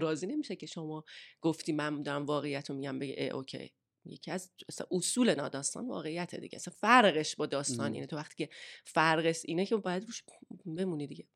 راضی 0.00 0.26
نمیشه 0.26 0.56
که 0.56 0.66
شما 0.66 1.04
گفتی 1.40 1.72
من 1.72 2.02
دارم 2.02 2.26
واقعیت 2.26 2.70
رو 2.70 2.76
میگم 2.76 2.98
بگه 2.98 3.30
اوکی. 3.34 3.72
یکی 4.06 4.30
از 4.30 4.50
اصول 4.90 5.34
ناداستان 5.34 5.88
واقعیت 5.88 6.34
دیگه. 6.34 6.56
اصلا 6.56 6.74
فرقش 6.76 7.36
با 7.36 7.46
داستان 7.46 7.94
اینه. 7.94 8.06
تو 8.06 8.16
وقتی 8.16 8.46
که 8.46 8.52
فرقش 8.84 9.42
اینه 9.44 9.66
که 9.66 9.76
باید 9.76 10.04
روش 10.04 10.22
بمونی 10.66 11.06
دیگه. 11.06 11.26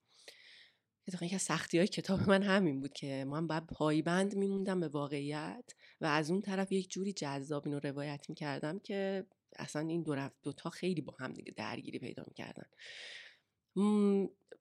یکی 1.23 1.35
از 1.35 1.43
سختی 1.43 1.79
های 1.79 1.87
کتاب 1.87 2.29
من 2.29 2.43
همین 2.43 2.81
بود 2.81 2.93
که 2.93 3.25
من 3.29 3.47
باید 3.47 3.67
پایبند 3.67 4.37
میموندم 4.37 4.81
به 4.81 4.89
واقعیت 4.89 5.65
و 6.01 6.07
از 6.07 6.31
اون 6.31 6.41
طرف 6.41 6.73
یک 6.73 6.91
جوری 6.91 7.13
جذاب 7.13 7.67
اینو 7.67 7.81
روایت 7.81 8.27
می‌کردم 8.29 8.79
که 8.79 9.27
اصلا 9.57 9.89
این 9.89 10.03
دو 10.03 10.31
دوتا 10.43 10.71
خیلی 10.71 11.01
با 11.01 11.15
هم 11.19 11.33
دیگه 11.33 11.53
درگیری 11.57 11.99
پیدا 11.99 12.25
می‌کردن. 12.27 12.67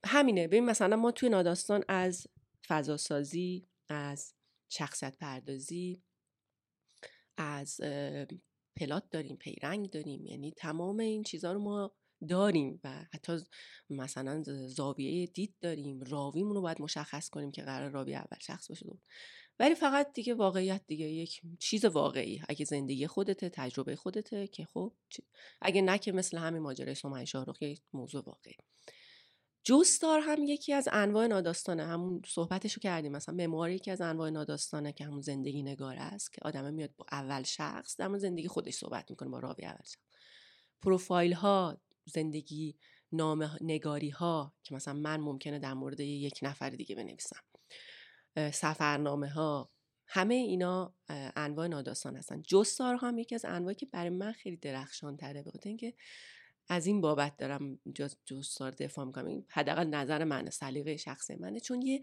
همینه. 0.05 0.47
ببین 0.47 0.65
مثلا 0.65 0.95
ما 0.95 1.11
توی 1.11 1.29
ناداستان 1.29 1.83
از 1.87 2.27
فضاسازی 2.67 3.67
از 3.89 4.33
شخصیت 4.69 5.17
پردازی 5.17 6.03
از 7.37 7.81
پلات 8.75 9.09
داریم 9.11 9.35
پیرنگ 9.35 9.89
داریم 9.89 10.25
یعنی 10.25 10.51
تمام 10.51 10.99
این 10.99 11.23
چیزها 11.23 11.51
رو 11.51 11.59
ما 11.59 11.91
داریم 12.29 12.79
و 12.83 13.05
حتی 13.13 13.37
مثلا 13.89 14.43
زاویه 14.67 15.27
دید 15.27 15.55
داریم 15.61 16.01
راویمون 16.01 16.55
رو 16.55 16.61
باید 16.61 16.81
مشخص 16.81 17.29
کنیم 17.29 17.51
که 17.51 17.61
قرار 17.61 17.91
راوی 17.91 18.15
اول 18.15 18.37
شخص 18.41 18.67
باشه 18.67 18.85
ولی 19.59 19.75
فقط 19.75 20.13
دیگه 20.13 20.33
واقعیت 20.33 20.81
دیگه 20.87 21.05
یک 21.05 21.41
چیز 21.59 21.85
واقعی. 21.85 22.41
اگه 22.49 22.65
زندگی 22.65 23.07
خودته 23.07 23.49
تجربه 23.49 23.95
خودته 23.95 24.47
که 24.47 24.65
خب 24.65 24.93
اگه 25.61 25.81
نه 25.81 25.97
که 25.97 26.11
مثل 26.11 26.37
همین 26.37 26.61
ماجرای 26.61 26.95
سومن 26.95 27.25
شاهرخ 27.25 27.61
یک 27.61 27.81
موضوع 27.93 28.23
واقعی. 28.25 28.53
جستار 29.67 30.19
هم 30.19 30.43
یکی 30.43 30.73
از 30.73 30.89
انواع 30.91 31.27
ناداستانه. 31.27 31.85
همون 31.85 32.21
صحبتشو 32.25 32.79
کردیم 32.81 33.11
مثلا 33.11 33.35
مموری 33.35 33.75
یکی 33.75 33.91
از 33.91 34.01
انواع 34.01 34.29
ناداستانه 34.29 34.93
که 34.93 35.05
همون 35.05 35.21
زندگی 35.21 35.63
نگاره 35.63 36.01
است 36.01 36.33
که 36.33 36.41
آدم 36.41 36.73
میاد 36.73 36.95
با 36.97 37.05
اول 37.11 37.43
شخص 37.43 37.97
در 37.97 38.17
زندگی 38.17 38.47
خودش 38.47 38.73
صحبت 38.73 39.09
می‌کنه 39.09 39.29
با 39.29 39.39
راوی 39.39 39.65
اول 39.65 39.83
شخص. 39.83 39.97
پروفایل 40.81 41.33
ها 41.33 41.81
زندگی 42.05 42.77
نام 43.11 43.57
نگاری 43.61 44.09
ها 44.09 44.53
که 44.63 44.75
مثلا 44.75 44.93
من 44.93 45.19
ممکنه 45.19 45.59
در 45.59 45.73
مورد 45.73 45.99
یک 45.99 46.39
نفر 46.41 46.69
دیگه 46.69 46.95
بنویسم. 46.95 47.41
سفرنامه 48.35 49.29
ها 49.29 49.71
همه 50.07 50.33
اینا 50.33 50.95
انواع 51.35 51.67
ناداستان 51.67 52.15
هستن. 52.15 52.41
جستار 52.41 52.95
هم 52.95 53.17
یکی 53.17 53.35
از 53.35 53.45
انواعی 53.45 53.75
که 53.75 53.85
برای 53.85 54.09
من 54.09 54.31
خیلی 54.31 54.57
درخشان 54.57 55.17
تره 55.17 55.43
بخاطر 55.43 55.69
اینکه 55.69 55.93
از 56.69 56.85
این 56.85 57.01
بابت 57.01 57.37
دارم 57.37 57.79
جستار 58.25 58.71
دفاع 58.71 59.05
می‌کنم. 59.05 59.45
حداقل 59.49 59.87
نظر 59.87 60.23
منه 60.23 60.49
سلیقه 60.49 60.97
شخصی 60.97 61.35
منه. 61.35 61.59
چون 61.59 61.81
یه 61.81 62.01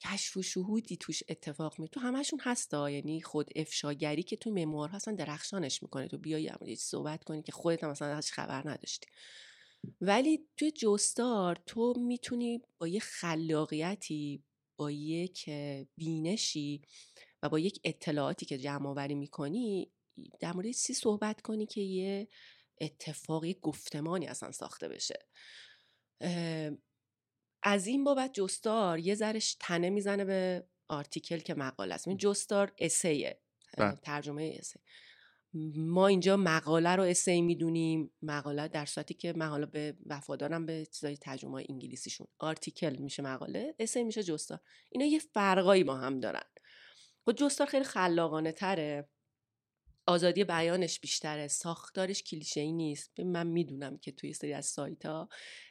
کشف 0.00 0.36
و 0.36 0.42
شهودی 0.42 0.96
توش 0.96 1.22
اتفاق 1.28 1.80
می 1.80 1.88
تو 1.88 2.00
همشون 2.00 2.40
هستا. 2.42 2.90
یعنی 2.90 3.22
خود 3.22 3.50
افشاگری 3.56 4.22
که 4.22 4.36
تو 4.36 4.50
مموار 4.50 4.88
هستن 4.88 5.14
درخشانش 5.14 5.82
می‌کنه. 5.82 6.08
تو 6.08 6.18
بیایی 6.18 6.50
یه 6.66 6.74
صحبت 6.74 7.24
کنی 7.24 7.42
که 7.42 7.52
خودت 7.52 7.84
هم 7.84 7.90
مثلا 7.90 8.08
ازش 8.08 8.32
خبر 8.32 8.70
نداشتی. 8.70 9.06
ولی 10.00 10.46
توی 10.56 10.70
جستار 10.70 11.58
تو 11.66 11.94
می‌تونی 11.98 12.62
با 12.78 12.88
یه 12.88 13.00
خلاقیتی 13.00 14.42
با 14.76 14.90
یک 14.90 15.50
بینشی 15.96 16.82
و 17.42 17.48
با 17.48 17.58
یک 17.58 17.80
اطلاعاتی 17.84 18.46
که 18.46 18.58
جمع 18.58 18.88
آوری 18.88 19.14
می‌کنی 19.14 19.90
در 20.40 20.52
مورد 20.52 20.72
سی 20.72 20.94
صحبت 20.94 21.40
کنی 21.40 21.66
که 21.66 21.80
یه 21.80 22.28
اتفاقی 22.80 23.54
گفتمانی 23.62 24.26
اصلا 24.26 24.52
ساخته 24.52 24.88
بشه. 24.88 25.18
از 27.62 27.86
این 27.86 28.04
بابت 28.04 28.32
جستار 28.32 28.98
یه 28.98 29.14
ذرش 29.14 29.56
تنه 29.60 29.90
می‌زنه 29.90 30.24
به 30.24 30.68
آرتیکل 30.88 31.38
که 31.38 31.54
مقاله 31.54 31.94
است. 31.94 32.08
جستار 32.08 32.72
اسیه 32.78 33.40
بله. 33.78 33.96
ترجمه 34.02 34.56
اسه 34.58 34.80
ما 35.76 36.06
اینجا 36.06 36.36
مقاله 36.36 36.96
رو 36.96 37.02
اسی 37.02 37.42
می‌دونیم. 37.42 38.10
مقاله 38.22 38.68
در 38.68 38.86
صورتی 38.86 39.14
که 39.14 39.32
مقاله 39.32 39.66
به 39.66 39.96
وفادارم 40.06 40.66
به 40.66 40.86
چیزای 40.86 41.16
ترجمه 41.16 41.66
انگلیسیشون. 41.68 42.26
آرتیکل 42.38 42.96
میشه 42.96 43.22
مقاله 43.22 43.74
اسی 43.78 44.04
میشه 44.04 44.22
جستار. 44.22 44.60
اینا 44.90 45.06
یه 45.06 45.18
فرقایی 45.18 45.84
با 45.84 45.96
هم 45.96 46.20
دارن. 46.20 46.44
خب 47.24 47.32
جستار 47.32 47.66
خیلی 47.66 47.84
خلاقانه 47.84 48.52
تره 48.52 49.08
آزادی 50.08 50.44
بیانش 50.44 51.00
بیشتره 51.00 51.48
ساختارش 51.48 52.22
کلیشه 52.22 52.60
ای 52.60 52.72
نیست 52.72 53.20
من 53.20 53.46
می‌دونم 53.46 53.98
که 53.98 54.12
توی 54.12 54.32
سری 54.32 54.52
از 54.52 54.66
سایت 54.66 55.06
ها 55.06 55.28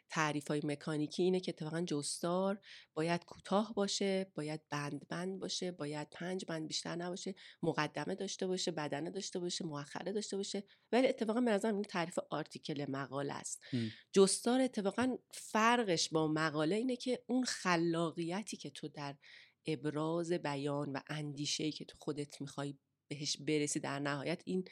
تعریف 0.10 0.48
های 0.48 0.62
مکانیکی 0.64 1.24
اینه 1.24 1.40
که 1.40 1.52
اتفاقا 1.52 1.82
جستار 1.82 2.60
باید 2.94 3.26
کوتاه 3.26 3.74
باشه 3.74 4.32
باید 4.36 4.62
بند 4.70 5.08
بند 5.08 5.40
باشه 5.40 5.72
باید 5.72 6.08
پنج 6.12 6.46
بند 6.46 6.68
بیشتر 6.68 6.96
نباشه 6.96 7.36
مقدمه 7.64 8.16
داشته 8.16 8.48
باشه 8.48 8.72
بدنه 8.72 9.10
داشته 9.10 9.40
باشه 9.40 9.66
مؤخره 9.66 10.12
داشته 10.12 10.38
باشه. 10.38 10.64
ولی 10.92 11.08
اتفاقا 11.08 11.42
به 11.42 11.52
نظرم 11.52 11.74
این 11.74 11.84
تعریف 11.84 12.20
آرتیکل 12.30 12.86
مقاله 12.90 13.34
است. 13.34 13.62
جستار 14.14 14.62
اتفاقا 14.62 15.18
فرقش 15.32 16.10
با 16.10 16.28
مقاله 16.28 16.76
اینه 16.76 16.96
که 16.96 17.24
اون 17.28 17.44
خلاقیتی 17.44 18.58
که 18.58 18.70
تو 18.70 18.88
در 18.88 19.16
ابراز 19.66 20.32
بیان 20.32 20.92
و 20.92 21.00
اندیشه 21.08 21.72
که 21.72 21.86
تو 21.86 21.98
خودت 22.00 22.42
می‌خوای 22.42 22.76
بهش 23.08 23.38
برسی 23.38 23.80
در 23.80 24.00
نهایت 24.00 24.42
این 24.46 24.66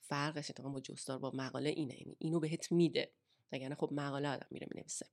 فرقش 0.00 0.50
اتفاقا 0.50 0.68
با 0.68 0.80
جستار 0.80 1.18
با 1.18 1.32
مقاله 1.34 1.70
اینه 1.70 1.94
یعنی 2.00 2.16
اینو 2.18 2.40
بهت 2.40 2.72
میده. 2.72 3.12
وگرنه 3.52 3.74
خب 3.74 3.88
مقاله 3.92 4.28
آدم 4.28 4.46
میره 4.50 4.66
می‌نویسه. 4.70 5.06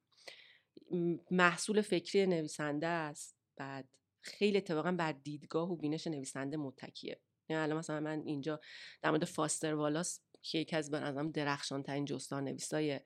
محصول 1.32 1.82
فکری 1.82 2.28
نویسنده 2.28 2.88
است. 2.88 3.36
بعد 3.56 3.90
خیلی 4.22 4.58
اتفاقا 4.58 4.92
بر 4.92 5.12
دیدگاه 5.12 5.72
و 5.72 5.76
بینش 5.76 6.08
نویسنده 6.08 6.58
متکیه. 6.58 7.22
یعنی 7.50 7.64
الان 7.64 7.78
مثلا 7.78 8.00
من 8.00 8.22
اینجا 8.26 8.60
در 9.02 9.10
مورد 9.10 9.26
فاستر 9.26 9.74
والاس 9.74 10.20
که 10.42 10.58
یکی 10.58 10.76
از 10.76 10.92
به 10.92 11.00
نظرم 11.00 11.32
درخشان 11.32 11.84
ترین 11.84 12.06
جستار 12.06 12.42
نویسای 12.42 13.00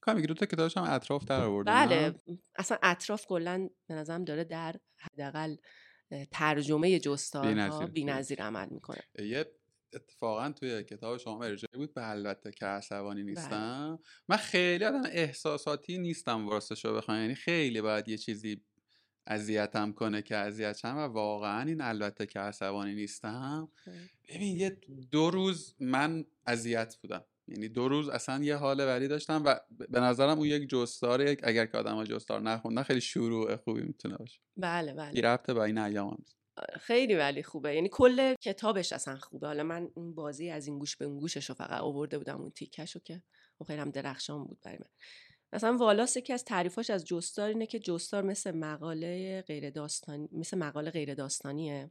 کامی 0.00 0.22
دو 0.22 0.34
تا 0.34 0.46
کتابش 0.46 0.76
هم 0.76 0.84
اطراف 0.84 1.24
در 1.24 1.40
آورده 1.40 1.70
بله. 1.70 2.14
اصلا 2.56 2.78
اطراف 2.82 3.26
کلا 3.26 3.68
به 3.86 3.94
نظرم 3.94 4.24
داره 4.24 4.44
در 4.44 4.76
حداقل 4.96 5.56
ترجمه 6.30 6.98
جستارها 6.98 7.86
بی‌نظیر 7.86 8.42
عمل 8.42 8.68
می‌کنه. 8.70 9.00
یه 9.18 9.52
اتفاقا 9.94 10.52
توی 10.52 10.84
کتاب 10.84 11.16
شما 11.16 11.44
ارجاعی 11.44 11.76
بود 11.76 11.94
به 11.94 12.10
البته 12.10 12.50
که 12.50 12.66
عصبانی 12.66 13.22
بله. 13.22 13.30
نیستم. 13.30 13.98
من 14.28 14.36
خیلی 14.36 14.84
آدم 14.84 15.02
احساساتی 15.10 15.98
نیستم 15.98 16.48
واسه 16.48 16.74
رو 16.88 16.96
بخوام. 16.96 17.20
یعنی 17.20 17.34
خیلی 17.34 17.80
باید 17.80 18.08
یه 18.08 18.18
چیزی 18.18 18.60
اذیتم 19.26 19.92
کنه 19.92 20.22
که 20.22 20.36
اذیت 20.36 20.76
شم 20.76 20.96
و 20.96 21.00
واقعا 21.00 21.68
این 21.68 21.80
البته 21.80 22.26
که 22.26 22.40
عصبانی 22.40 22.94
نیستم. 22.94 23.68
ببین 24.28 24.56
یه 24.56 24.80
دو 25.10 25.30
روز 25.30 25.74
من 25.80 26.24
اذیت 26.46 26.96
بودم. 26.96 27.24
یعنی 27.48 27.68
دو 27.68 27.88
روز 27.88 28.08
اصلا 28.08 28.44
یه 28.44 28.56
حال 28.56 28.80
ولی 28.80 29.08
داشتم 29.08 29.42
و 29.46 29.60
به 29.88 30.00
نظرم 30.00 30.38
اون 30.38 30.46
یک 30.46 30.68
جستاره 30.68 31.36
اگر 31.42 31.66
که 31.66 31.78
آدم 31.78 31.94
ها 31.94 32.04
جستار 32.04 32.40
نخوندن 32.40 32.82
خیلی 32.82 33.00
شروع 33.00 33.56
خوبی 33.56 33.82
می‌تونه 33.82 34.16
باشه. 34.16 34.40
بله 34.56 34.94
بله. 34.94 35.20
ربطه 35.20 35.54
با 35.54 35.64
این 35.64 35.78
ایام 35.78 36.08
هم 36.08 36.24
خیلی 36.80 37.14
ولی 37.14 37.42
خوبه. 37.42 37.74
یعنی 37.74 37.88
کل 37.92 38.34
کتابش 38.34 38.92
اصلا 38.92 39.16
خوبه. 39.16 39.46
حالا 39.46 39.62
من 39.62 39.88
اون 39.94 40.14
بازی 40.14 40.50
از 40.50 40.66
این 40.66 40.78
گوش 40.78 40.96
به 40.96 41.04
اون 41.04 41.18
گوشش 41.18 41.48
رو 41.48 41.54
فقط 41.54 41.80
آورده 41.80 42.18
بودم 42.18 42.40
اون 42.40 42.50
تیکش 42.50 42.94
رو 42.94 43.00
که 43.04 43.22
خیلی 43.66 43.80
هم 43.80 43.90
درخشان 43.90 44.44
بود 44.44 44.58
برای 44.62 44.78
من. 44.78 44.90
مثلا 45.52 45.76
والاس 45.76 46.16
یکی 46.16 46.32
از 46.32 46.44
تعریفاش 46.44 46.90
از 46.90 47.04
جستار 47.04 47.48
اینه 47.48 47.66
که 47.66 47.78
جستار 47.78 48.22
مثل 48.22 48.50
مقاله 48.50 49.42
غیر 49.42 49.70
داستانی 49.70 50.28
مثل 50.32 50.58
مقاله 50.58 50.90
غیر 50.90 51.14
داستانیه 51.14 51.90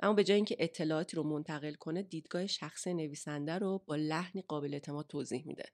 اما 0.00 0.12
به 0.12 0.24
جای 0.24 0.36
اینکه 0.36 0.56
اطلاعاتی 0.58 1.16
رو 1.16 1.22
منتقل 1.22 1.74
کنه 1.74 2.02
دیدگاه 2.02 2.46
شخص 2.46 2.86
نویسنده 2.86 3.58
رو 3.58 3.82
با 3.86 3.96
لحنی 3.96 4.42
قابل 4.42 4.74
اعتماد 4.74 5.06
توضیح 5.06 5.46
میده. 5.46 5.64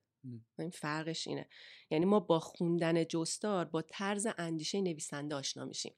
این 0.59 0.71
فرقش 0.71 1.27
اینه. 1.29 1.49
یعنی 1.91 2.05
ما 2.05 2.21
با 2.21 2.41
خوندن 2.41 3.05
جستار 3.05 3.65
با 3.65 3.83
طرز 3.83 4.27
اندیشه 4.39 4.81
نویسنده 4.81 5.35
آشنا 5.35 5.65
میشیم. 5.65 5.95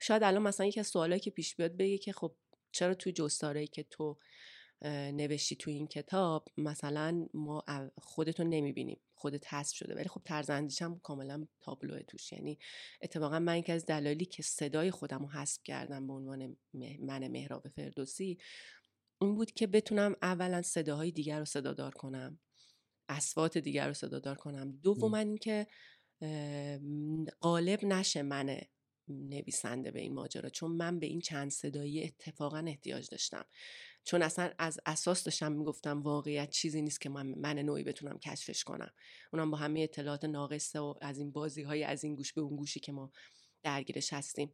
شاید 0.00 0.22
الان 0.22 0.42
مثلا 0.42 0.66
یکی 0.66 0.80
از 0.80 0.86
سوالایی 0.86 1.20
که 1.20 1.30
پیش 1.30 1.56
بیاد 1.56 1.76
بگه 1.76 1.98
که 1.98 2.12
خب 2.12 2.34
چرا 2.72 2.94
توی 2.94 3.12
جستارهایی 3.12 3.66
که 3.66 3.82
تو 3.82 4.18
نوشتی 4.88 5.56
تو 5.56 5.70
این 5.70 5.86
کتاب 5.86 6.48
مثلا 6.56 7.28
ما 7.34 7.64
خودتو 7.98 8.44
نمی‌بینیم. 8.44 9.00
خودت 9.14 9.54
حذف 9.54 9.76
شده. 9.76 9.94
ولی 9.94 10.08
خب 10.08 10.22
طرز 10.24 10.50
اندیشم 10.50 10.98
کاملا 10.98 11.46
تابلو 11.60 12.02
توش. 12.02 12.32
یعنی 12.32 12.58
اتفاقا 13.02 13.38
من 13.38 13.58
یکی 13.58 13.72
از 13.72 13.86
دلایلی 13.86 14.24
که 14.24 14.42
صدای 14.42 14.90
خودم 14.90 15.18
رو 15.18 15.28
حذف 15.28 15.62
کردم 15.64 16.06
به 16.06 16.12
عنوان 16.12 16.56
من 17.00 17.28
مهراب 17.28 17.68
فردوسی 17.68 18.38
این 19.20 19.34
بود 19.34 19.50
که 19.50 19.66
بتونم 19.66 20.16
اولا 20.22 20.62
صداهای 20.62 21.10
دیگر 21.10 21.38
رو 21.38 21.44
صدادار 21.44 21.94
کنم. 21.94 22.38
اسوات 23.08 23.58
دیگر 23.58 23.88
رو 23.88 23.94
صدادار 23.94 24.36
کنم. 24.36 24.72
دوم 24.72 25.14
اینکه 25.14 25.66
غالب 27.40 27.84
نشه 27.84 28.22
من 28.22 28.58
نویسنده 29.08 29.90
به 29.90 30.00
این 30.00 30.14
ماجرا. 30.14 30.48
چون 30.48 30.70
من 30.70 30.98
به 30.98 31.06
این 31.06 31.20
چند 31.20 31.50
صدایی 31.50 32.04
اتفاقا 32.04 32.64
احتیاج 32.66 33.10
داشتم. 33.10 33.44
چون 34.04 34.22
اصلا 34.22 34.50
از 34.58 34.80
اساس 34.86 35.24
داشتم 35.24 35.52
می‌گفتم 35.52 36.02
واقعیت 36.02 36.50
چیزی 36.50 36.82
نیست 36.82 37.00
که 37.00 37.08
من, 37.08 37.34
من 37.36 37.58
نوعی 37.58 37.84
بتونم 37.84 38.18
کشفش 38.18 38.64
کنم. 38.64 38.90
اونم 39.32 39.50
با 39.50 39.56
همه 39.56 39.80
اطلاعات 39.80 40.24
ناقصه 40.24 40.80
و 40.80 40.94
از 41.00 41.18
این 41.18 41.32
بازی 41.32 41.62
های 41.62 41.84
از 41.84 42.04
این 42.04 42.14
گوش 42.14 42.32
به 42.32 42.40
اون 42.40 42.56
گوشی 42.56 42.80
که 42.80 42.92
ما 42.92 43.12
درگیرش 43.62 44.12
هستیم. 44.12 44.52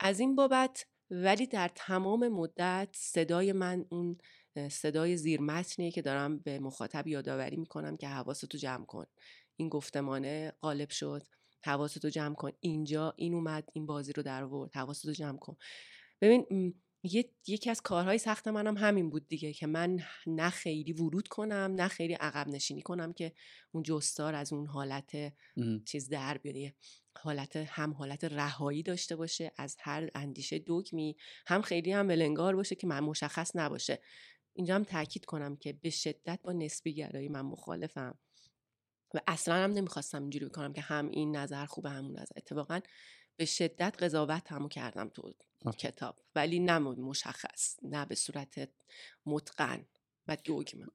از 0.00 0.20
این 0.20 0.34
بابت 0.34 0.86
ولی 1.10 1.46
در 1.46 1.70
تمام 1.74 2.28
مدت 2.28 2.88
صدای 2.98 3.52
من 3.52 3.86
اون 3.90 4.18
صدای 4.70 5.16
زیر 5.16 5.40
متنیه 5.40 5.90
که 5.90 6.02
دارم 6.02 6.38
به 6.38 6.58
مخاطب 6.58 7.06
یادآوری 7.06 7.56
می‌کنم 7.56 7.96
که 7.96 8.08
حواستو 8.08 8.58
جمع 8.58 8.86
کن. 8.86 9.06
این 9.56 9.68
گفتمانه 9.68 10.52
غالب 10.62 10.90
شد. 10.90 11.22
حواستو 11.64 12.08
جمع 12.08 12.34
کن. 12.34 12.50
اینجا 12.60 13.14
این 13.16 13.34
اومد 13.34 13.68
این 13.72 13.86
بازی 13.86 14.12
رو 14.12 14.22
در 14.22 14.44
آورد. 14.44 14.70
حواستو 14.74 15.12
جمع 15.12 15.38
کن. 15.38 15.56
ببین 16.20 16.74
یکی 17.02 17.70
از 17.70 17.80
کارهای 17.80 18.18
سخت 18.18 18.48
منم 18.48 18.76
همین 18.76 19.10
بود 19.10 19.28
دیگه 19.28 19.52
که 19.52 19.66
من 19.66 20.00
نه 20.26 20.50
خیلی 20.50 20.92
ورود 20.92 21.28
کنم 21.28 21.74
نه 21.76 21.88
خیلی 21.88 22.14
عقب 22.14 22.48
نشینی 22.48 22.82
کنم 22.82 23.12
که 23.12 23.32
اون 23.72 23.82
جستار 23.82 24.34
از 24.34 24.52
اون 24.52 24.66
حالت 24.66 25.32
چیز 25.84 26.08
در 26.08 26.38
بیاره 26.38 26.74
حالت 27.18 27.56
هم 27.56 27.92
حالت 27.92 28.24
رهایی 28.24 28.82
داشته 28.82 29.16
باشه 29.16 29.52
از 29.56 29.76
هر 29.80 30.10
اندیشه 30.14 30.58
دوگمی 30.58 31.16
هم 31.46 31.62
خیلی 31.62 31.92
هم 31.92 32.08
ولنگار 32.08 32.56
باشه 32.56 32.74
که 32.74 32.86
من 32.86 33.00
مشخص 33.00 33.56
نباشه. 33.56 34.02
اینجا 34.54 34.74
هم 34.74 34.84
تاکید 34.84 35.24
کنم 35.24 35.56
که 35.56 35.72
به 35.72 35.90
شدت 35.90 36.40
با 36.42 36.52
نسبی 36.52 36.94
گرایی 36.94 37.28
من 37.28 37.40
مخالفم 37.40 38.18
و 39.14 39.20
اصلا 39.26 39.54
هم 39.54 39.72
نمی‌خواستم 39.72 40.22
اینجوری 40.22 40.46
بکنم 40.46 40.72
که 40.72 40.80
هم 40.80 41.08
این 41.08 41.36
نظر 41.36 41.66
خوبه 41.66 41.90
همون 41.90 42.12
نظر. 42.18 42.34
اتفاقا 42.36 42.80
به 43.36 43.44
شدت 43.44 43.96
قضاوت 44.02 44.52
همو 44.52 44.68
کردم 44.68 45.08
تو 45.08 45.32
کتاب 45.70 46.18
ولی 46.34 46.58
نه 46.58 46.78
مشخص 46.78 47.76
نه 47.82 48.06
به 48.06 48.14
صورت 48.14 48.68
متقن 49.26 49.86
و 50.28 50.36
دوگم 50.44 50.86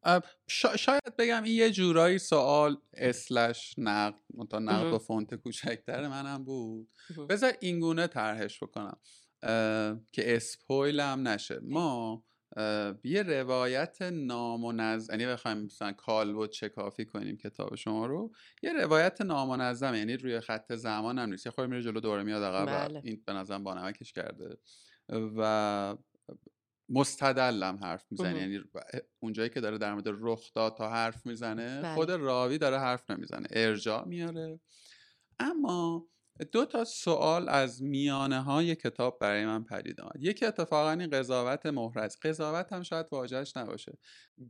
شاید 0.78 1.16
بگم 1.18 1.44
این 1.44 1.56
یه 1.56 1.72
جورایی 1.72 2.20
سوال 2.20 2.78
اسلش 2.94 3.76
نقد 3.78 4.20
تا 4.50 4.60
نقد 4.60 4.94
و 4.94 5.00
فونت 5.00 5.36
کوچکتر 5.36 6.08
منم 6.08 6.44
بود. 6.44 6.90
بذار 7.30 7.54
اینگونه 7.60 8.08
طرحش 8.08 8.64
بکنم. 8.64 9.00
که 10.12 10.36
اسپویل 10.36 11.00
هم 11.00 11.28
نشه 11.28 11.60
ما 11.64 12.24
یه 13.04 13.24
روایت 13.24 14.02
نامنظم 14.02 15.13
یعنی 15.13 15.26
بخوایم 15.26 15.58
مثلا 15.58 15.91
کالبد 15.91 16.50
چکافی 16.50 17.06
کنیم 17.06 17.38
کتاب 17.38 17.76
شما 17.76 18.06
رو 18.06 18.32
یه 18.63 18.74
روایت 18.74 19.22
نامنظم 19.22 19.96
یعنی 19.96 20.17
روی 20.17 20.39
خط 20.39 20.74
زمان 20.74 21.20
هم 21.20 21.30
نیست. 21.30 21.46
یه 21.46 21.52
خورده 21.52 21.72
میره 21.72 21.84
جلو 21.84 22.00
دوره 22.00 22.24
میاد 22.24 22.43
عقب 22.43 22.88
بله. 22.88 23.02
این 23.04 23.24
به 23.26 23.34
نظرم 23.34 23.63
بانمکش 23.63 24.13
کرده. 24.13 24.58
و 25.10 25.98
مستدلم 26.89 27.80
حرف 27.84 28.06
می‌زنه. 28.12 28.41
یعنی 28.41 28.63
اونجایی 29.20 29.50
که 29.50 29.62
داره 29.62 29.78
در 29.78 29.93
مورد 29.93 30.08
رخ 30.08 30.54
داد 30.54 30.78
تا 30.78 30.89
حرف 30.89 31.26
می‌زنه 31.26 31.82
بله. 31.82 31.96
خود 31.96 32.12
راوی 32.12 32.58
داره 32.58 32.80
حرف 32.80 33.10
نمی‌زنه. 33.10 33.48
ارجاع 33.52 34.08
میاره. 34.08 34.60
اما 35.39 36.08
دو 36.43 36.65
تا 36.65 36.84
سوال 36.86 37.50
از 37.50 37.84
میانه 37.84 38.41
های 38.41 38.76
کتاب 38.76 39.19
برای 39.21 39.45
من 39.45 39.63
پدید 39.63 40.02
آمد. 40.02 40.15
یکی 40.19 40.45
اتفاقا 40.45 40.91
این 40.91 41.10
قضاوت 41.10 41.65
محرز 41.65 42.17
قضاوت 42.19 42.73
هم 42.73 42.84
شاید 42.84 43.06
واجهش 43.12 43.58
نباشه. 43.58 43.97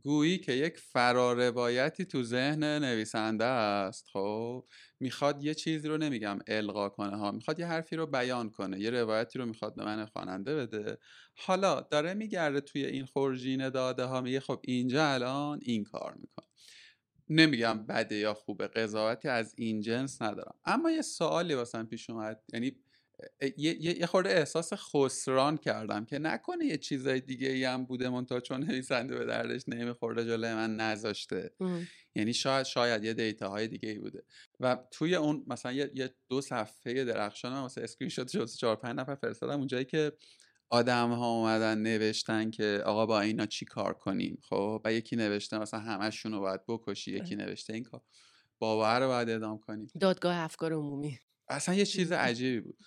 گویی 0.02 0.38
که 0.38 0.52
یک 0.52 0.78
فراروایتی 0.78 2.04
تو 2.04 2.22
ذهن 2.22 2.64
نویسنده 2.64 3.44
است 3.44 4.06
خب 4.12 4.64
می‌خواد 5.00 5.44
یه 5.44 5.54
چیزی 5.54 5.88
رو 5.88 5.98
نمیگم 5.98 6.38
القا 6.46 6.88
کنه 6.88 7.16
ها 7.16 7.32
می‌خواد 7.32 7.60
یه 7.60 7.66
حرفی 7.66 7.96
رو 7.96 8.06
بیان 8.06 8.50
کنه 8.50 8.80
یه 8.80 8.90
روایتی 8.90 9.38
رو 9.38 9.46
می‌خواد 9.46 9.76
به 9.76 9.84
من 9.84 10.06
خواننده 10.06 10.56
بده. 10.56 10.98
حالا 11.34 11.80
داره 11.80 12.14
میگرده 12.14 12.60
توی 12.60 12.84
این 12.84 13.06
خورجین 13.06 13.68
داده 13.68 14.04
ها 14.04 14.20
میگه 14.20 14.40
خب 14.40 14.60
اینجا 14.64 15.08
الان 15.08 15.60
این 15.62 15.84
کار 15.84 16.14
می‌کنه. 16.14 16.46
نمیگم 17.30 17.86
بده 17.86 18.14
یا 18.14 18.34
خوبه 18.34 18.66
قضاوتی 18.66 19.28
از 19.28 19.54
این 19.58 19.80
جنس 19.80 20.22
ندارم. 20.22 20.54
اما 20.64 20.90
یه 20.90 21.02
سوالی 21.02 21.54
واسم 21.54 21.86
پیش 21.86 22.10
اومد 22.10 22.42
یعنی 22.52 22.76
یه, 23.56 23.98
یه 24.00 24.06
خورده 24.06 24.30
احساس 24.30 24.72
خسران 24.72 25.56
کردم 25.56 26.04
که 26.04 26.18
نکنه 26.18 26.64
یه 26.64 26.76
چیزای 26.76 27.20
دیگه 27.20 27.48
ای 27.48 27.64
هم 27.64 27.84
بوده 27.84 28.08
منتها 28.08 28.40
چون 28.40 28.64
نویسنده 28.64 29.18
به 29.18 29.24
دردش 29.24 29.62
نمیخورده 29.68 30.24
جلوی 30.24 30.54
من 30.54 30.76
نذاشته. 30.76 31.50
یعنی 32.14 32.32
شاید 32.32 32.66
شاید 32.66 33.04
یه 33.04 33.14
data 33.14 33.48
های 33.48 33.68
دیگه 33.68 33.88
ای 33.88 33.98
بوده. 33.98 34.22
و 34.60 34.78
توی 34.90 35.14
اون 35.14 35.44
مثلا 35.46 35.72
یه, 35.72 36.14
دو 36.28 36.40
صفحه 36.40 37.04
درخشان 37.04 37.52
واسه 37.52 37.80
اسکرین 37.80 38.08
شات 38.08 38.30
جلوی 38.30 38.46
4 38.46 38.76
5 38.76 38.98
نفر 38.98 39.14
فرستادم 39.14 39.58
اونجایی 39.58 39.84
که 39.84 40.12
آدم 40.70 41.10
ها 41.12 41.26
اومدن 41.30 41.78
نوشتن 41.78 42.50
که 42.50 42.82
آقا 42.86 43.06
با 43.06 43.20
اینا 43.20 43.46
چی 43.46 43.64
کار 43.64 43.92
کنیم 43.94 44.38
خب؟ 44.48 44.82
و 44.84 44.92
یکی 44.92 45.16
نوشته 45.16 45.58
مثلا 45.58 45.80
همشون 45.80 46.32
رو 46.32 46.40
باید 46.40 46.60
بکشی 46.68 47.12
یکی. 47.12 47.36
نوشته 47.36 47.74
این 47.74 47.82
کار. 47.82 48.00
باور 48.58 49.00
رو 49.00 49.06
باید 49.08 49.30
ادام 49.30 49.58
کنیم. 49.58 49.88
دادگاه 50.00 50.36
افکار 50.36 50.72
عمومی. 50.72 51.18
اصلا 51.48 51.74
یه 51.74 51.86
چیز 51.94 52.12
عجیبی 52.12 52.60
بود. 52.60 52.78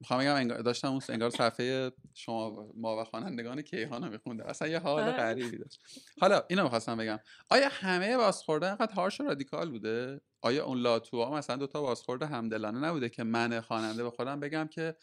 می‌خوام 0.00 0.20
بگم 0.20 0.62
داشتم 0.62 0.88
اون 0.88 1.00
انگار 1.08 1.30
صفحه 1.30 1.92
شما 2.14 2.68
ما 2.76 3.00
و 3.00 3.04
خوانندگان 3.04 3.62
کیهان 3.62 4.04
رو 4.04 4.10
میخونده 4.10 4.48
اصلا 4.50 4.68
یه 4.68 4.78
حال 4.78 5.02
آره. 5.02 5.12
غریبی 5.12 5.58
داشت. 5.58 5.80
حالا 6.20 6.42
اینو 6.48 6.62
می‌خواستم 6.62 6.96
بگم. 6.96 7.18
آیا 7.48 7.68
همه 7.70 8.16
بازخورده 8.16 8.66
اینقدر 8.66 8.92
هارش 8.92 9.20
و 9.20 9.24
رادیکال 9.24 9.70
بوده؟ 9.70 10.20
آیا 10.40 10.64
اون 10.64 10.78
لاتوها 10.78 11.36
مثلا 11.36 11.56
دوتا 11.56 11.82
بازخورده 11.82 12.26
همدلانه 12.26 12.78
نبوده 12.78 13.08
که 13.08 13.24
من 13.24 13.60
خواننده 13.60 14.02
به 14.02 14.10
خودم 14.10 14.40
بگم 14.40 14.68
که 14.68 14.96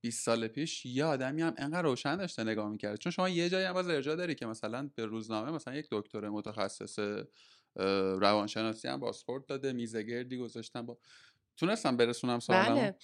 20 0.00 0.24
سال 0.24 0.48
پیش 0.48 0.86
یه 0.86 1.04
آدمی 1.04 1.42
هم 1.42 1.54
انقدر 1.58 1.82
روشن 1.82 2.16
داشته 2.16 2.44
نگاه 2.44 2.68
می‌کرد؟ 2.68 2.98
چون 2.98 3.12
شما 3.12 3.28
یه 3.28 3.48
جایی 3.48 3.66
هم 3.66 3.72
باز 3.72 3.88
ارجاع 3.88 4.16
داری 4.16 4.34
که 4.34 4.46
مثلا 4.46 4.90
به 4.94 5.06
روزنامه 5.06 5.50
مثلا 5.50 5.74
یک 5.74 5.86
دکتر 5.90 6.28
متخصص 6.28 6.98
روانشناسی 8.20 8.88
هم 8.88 9.00
بازخورد 9.00 9.46
داده 9.46 9.72
میزه 9.72 10.02
گردی 10.02 10.38
گذاشتن 10.38 10.86
با 10.86 10.98
تونستم 11.56 11.96
برسونم 11.96 12.38
سوالم 12.38 12.74
بله. 12.74 12.96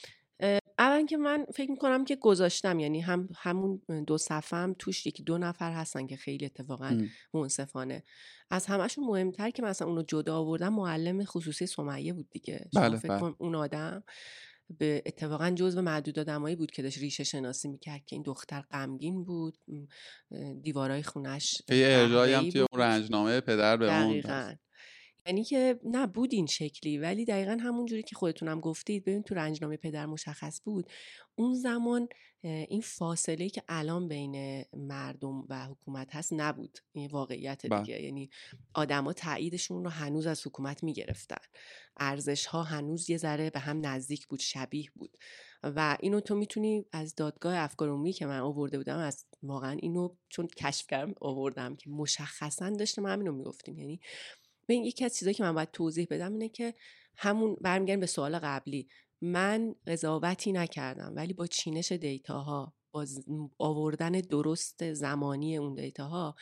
اول 0.94 1.06
که 1.06 1.16
من 1.16 1.46
فکر 1.54 1.70
می‌کنم 1.70 2.04
که 2.04 2.16
گذاشتم 2.16 2.78
یعنی 2.78 3.00
هم 3.00 3.28
همون 3.36 3.80
دو 4.06 4.18
صفحه 4.18 4.58
هم 4.58 4.74
توش 4.78 5.06
یکی 5.06 5.22
دو 5.22 5.38
نفر 5.38 5.72
هستن 5.72 6.06
که 6.06 6.16
خیلی 6.16 6.44
اتفاقا 6.44 6.98
منصفانه. 7.34 8.04
از 8.50 8.66
همشون 8.66 9.04
مهمتر 9.04 9.50
که 9.50 9.62
مثلا 9.62 9.88
اونو 9.88 10.02
جدا 10.02 10.36
آوردم 10.38 10.72
معلم 10.72 11.24
خصوصی 11.24 11.66
سمیه 11.66 12.12
بود 12.12 12.30
دیگه. 12.30 12.68
بله 12.76 12.96
فکر 12.96 13.18
بله. 13.18 13.34
اون 13.38 13.54
آدم 13.54 14.02
به 14.78 15.02
اتفاقا 15.06 15.50
جزو 15.50 15.82
معدود 15.82 16.18
آدمایی 16.18 16.56
بود 16.56 16.70
که 16.70 16.82
داشت 16.82 16.98
ریشه 16.98 17.24
شناسی 17.24 17.68
می‌کرد 17.68 18.04
که 18.06 18.16
این 18.16 18.22
دختر 18.22 18.60
غمگین 18.60 19.24
بود 19.24 19.58
دیوارای 20.62 21.02
خونش 21.02 21.62
یه 21.68 21.86
ارجایی 21.88 22.34
هم 22.34 22.50
توی 22.50 22.60
اون 22.60 22.80
رنجنامه 22.80 23.40
پدر 23.40 23.76
به 23.76 24.02
اون 24.02 24.22
یعنی 25.26 25.44
که 25.44 25.80
نه 25.84 26.06
بود 26.06 26.32
این 26.32 26.46
شکلی. 26.46 26.98
ولی 26.98 27.24
دقیقا 27.24 27.56
همون 27.60 27.86
جوری 27.86 28.02
که 28.02 28.16
خودتونم 28.16 28.60
گفتید 28.60 29.04
ببین 29.04 29.22
تو 29.22 29.34
رنجنامه 29.34 29.76
پدر 29.76 30.06
مشخص 30.06 30.60
بود. 30.64 30.90
اون 31.34 31.54
زمان 31.54 32.08
این 32.42 32.80
فاصله 32.80 33.48
که 33.48 33.62
الان 33.68 34.08
بین 34.08 34.64
مردم 34.72 35.44
و 35.48 35.64
حکومت 35.66 36.14
هست 36.14 36.32
نبود. 36.32 36.78
این 36.92 37.10
واقعیت 37.10 37.66
بله. 37.66 37.82
دیگه. 37.82 38.02
یعنی 38.02 38.30
آدما 38.74 39.12
تاییدشون 39.12 39.84
رو 39.84 39.90
هنوز 39.90 40.26
از 40.26 40.46
حکومت 40.46 40.82
می‌گرفتن. 40.82 41.44
ارزش 41.96 42.46
ها 42.46 42.62
هنوز 42.62 43.10
یه 43.10 43.16
ذره 43.16 43.50
به 43.50 43.58
هم 43.58 43.86
نزدیک 43.86 44.26
بود 44.26 44.40
شبیه 44.40 44.90
بود. 44.94 45.16
و 45.62 45.96
اینو 46.00 46.20
تو 46.20 46.34
می‌تونی 46.34 46.84
از 46.92 47.14
دادگاه 47.14 47.58
افکار 47.58 47.88
عمومی 47.88 48.12
که 48.12 48.26
من 48.26 48.40
آورده 48.40 48.78
بودم 48.78 48.98
از 48.98 49.24
واقعا 49.42 49.76
اینو 49.82 50.14
چون 50.28 50.46
کشف 50.46 50.86
کردم 50.86 51.14
آوردم 51.20 51.76
که 51.76 51.90
مشخصا 51.90 52.70
داشتم 52.70 53.06
همینو 53.06 53.32
می‌گفتیم. 53.32 53.78
یعنی 53.78 54.00
به 54.66 54.74
یکی 54.74 55.04
از 55.04 55.16
چیزایی 55.16 55.34
که 55.34 55.42
من 55.42 55.54
باید 55.54 55.70
توضیح 55.70 56.06
بدم 56.10 56.32
اینه 56.32 56.48
که 56.48 56.74
همون 57.16 57.56
برمیگردیم 57.60 58.00
به 58.00 58.06
سوال 58.06 58.38
قبلی. 58.38 58.88
من 59.20 59.74
قضاوتی 59.86 60.52
نکردم 60.52 61.12
ولی 61.16 61.32
با 61.32 61.46
چینش 61.46 61.92
دیتاها 61.92 62.74
با 62.92 63.06
آوردن 63.58 64.12
درست 64.12 64.92
زمانی 64.92 65.56
اون 65.56 65.74
دیتاها 65.74 66.36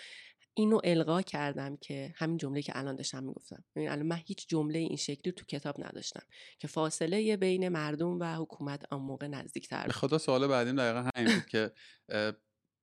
اینو 0.54 0.80
القا 0.84 1.22
کردم 1.22 1.76
که 1.76 2.14
همین 2.16 2.36
جمله 2.36 2.62
که 2.62 2.78
الان 2.78 2.96
داشتم 2.96 3.24
می‌گفتم. 3.24 3.64
ببین 3.76 3.88
الان 3.88 4.06
من 4.06 4.20
هیچ 4.26 4.46
جمله 4.48 4.78
این 4.78 4.96
شکلی 4.96 5.32
تو 5.32 5.44
کتاب 5.44 5.84
نداشتم 5.84 6.22
که 6.58 6.68
فاصله 6.68 7.36
بین 7.36 7.68
مردم 7.68 8.20
و 8.20 8.34
حکومت 8.34 8.92
آن 8.92 9.00
موقع 9.00 9.26
نزدیکتر 9.26 9.86
به 9.86 9.92
خدا 9.92 10.18
سوال 10.18 10.46
بعدیم 10.46 10.76
دقیقا 10.76 11.10
همین 11.16 11.34
بود 11.34 11.46
که 11.46 11.72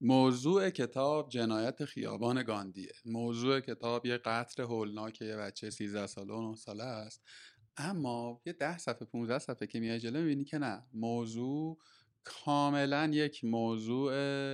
موضوع 0.01 0.69
کتاب 0.69 1.29
جنایت 1.29 1.85
خیابان 1.85 2.43
گاندیه 2.43 2.91
موضوع 3.05 3.59
کتاب 3.59 4.05
یه 4.05 4.17
قطر 4.17 4.63
هولناک 4.63 5.21
یه 5.21 5.35
بچه 5.35 5.69
13 5.69 6.07
ساله 6.07 6.33
و 6.33 6.49
9 6.49 6.55
ساله 6.55 6.83
است 6.83 7.23
اما 7.77 8.41
یه 8.45 8.53
ده 8.53 8.77
صفحه 8.77 9.05
15 9.05 9.39
صفحه 9.39 9.67
که 9.67 9.79
میای 9.79 9.99
جلو 9.99 10.19
می‌بینی 10.19 10.43
که 10.43 10.57
نه 10.57 10.83
موضوع 10.93 11.77
کاملا 12.23 13.09
یک 13.13 13.43
موضوع 13.43 14.11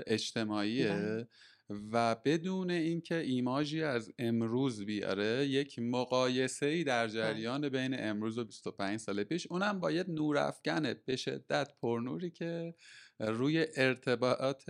اجتماعیه 0.08 0.94
بله. 0.94 1.28
و 1.70 2.16
بدون 2.16 2.72
اینکه 2.72 3.16
ایماژی 3.16 3.84
از 3.84 4.12
امروز 4.20 4.86
بیاره 4.86 5.48
یک 5.48 5.80
مقایسه 5.80 6.66
ای 6.66 6.84
در 6.84 7.08
بله. 7.08 7.14
جریان 7.14 7.70
بین 7.70 7.96
امروز 8.00 8.38
و 8.38 8.44
25 8.44 9.00
سال 9.00 9.24
پیش 9.24 9.48
اونم 9.48 9.80
با 9.80 9.92
یه 9.92 10.06
نورافکن 10.08 10.94
به 11.06 11.16
شدت 11.16 11.74
پرنوری 11.82 12.32
که 12.32 12.76
روی 13.20 13.68
ارتباطات 13.76 14.64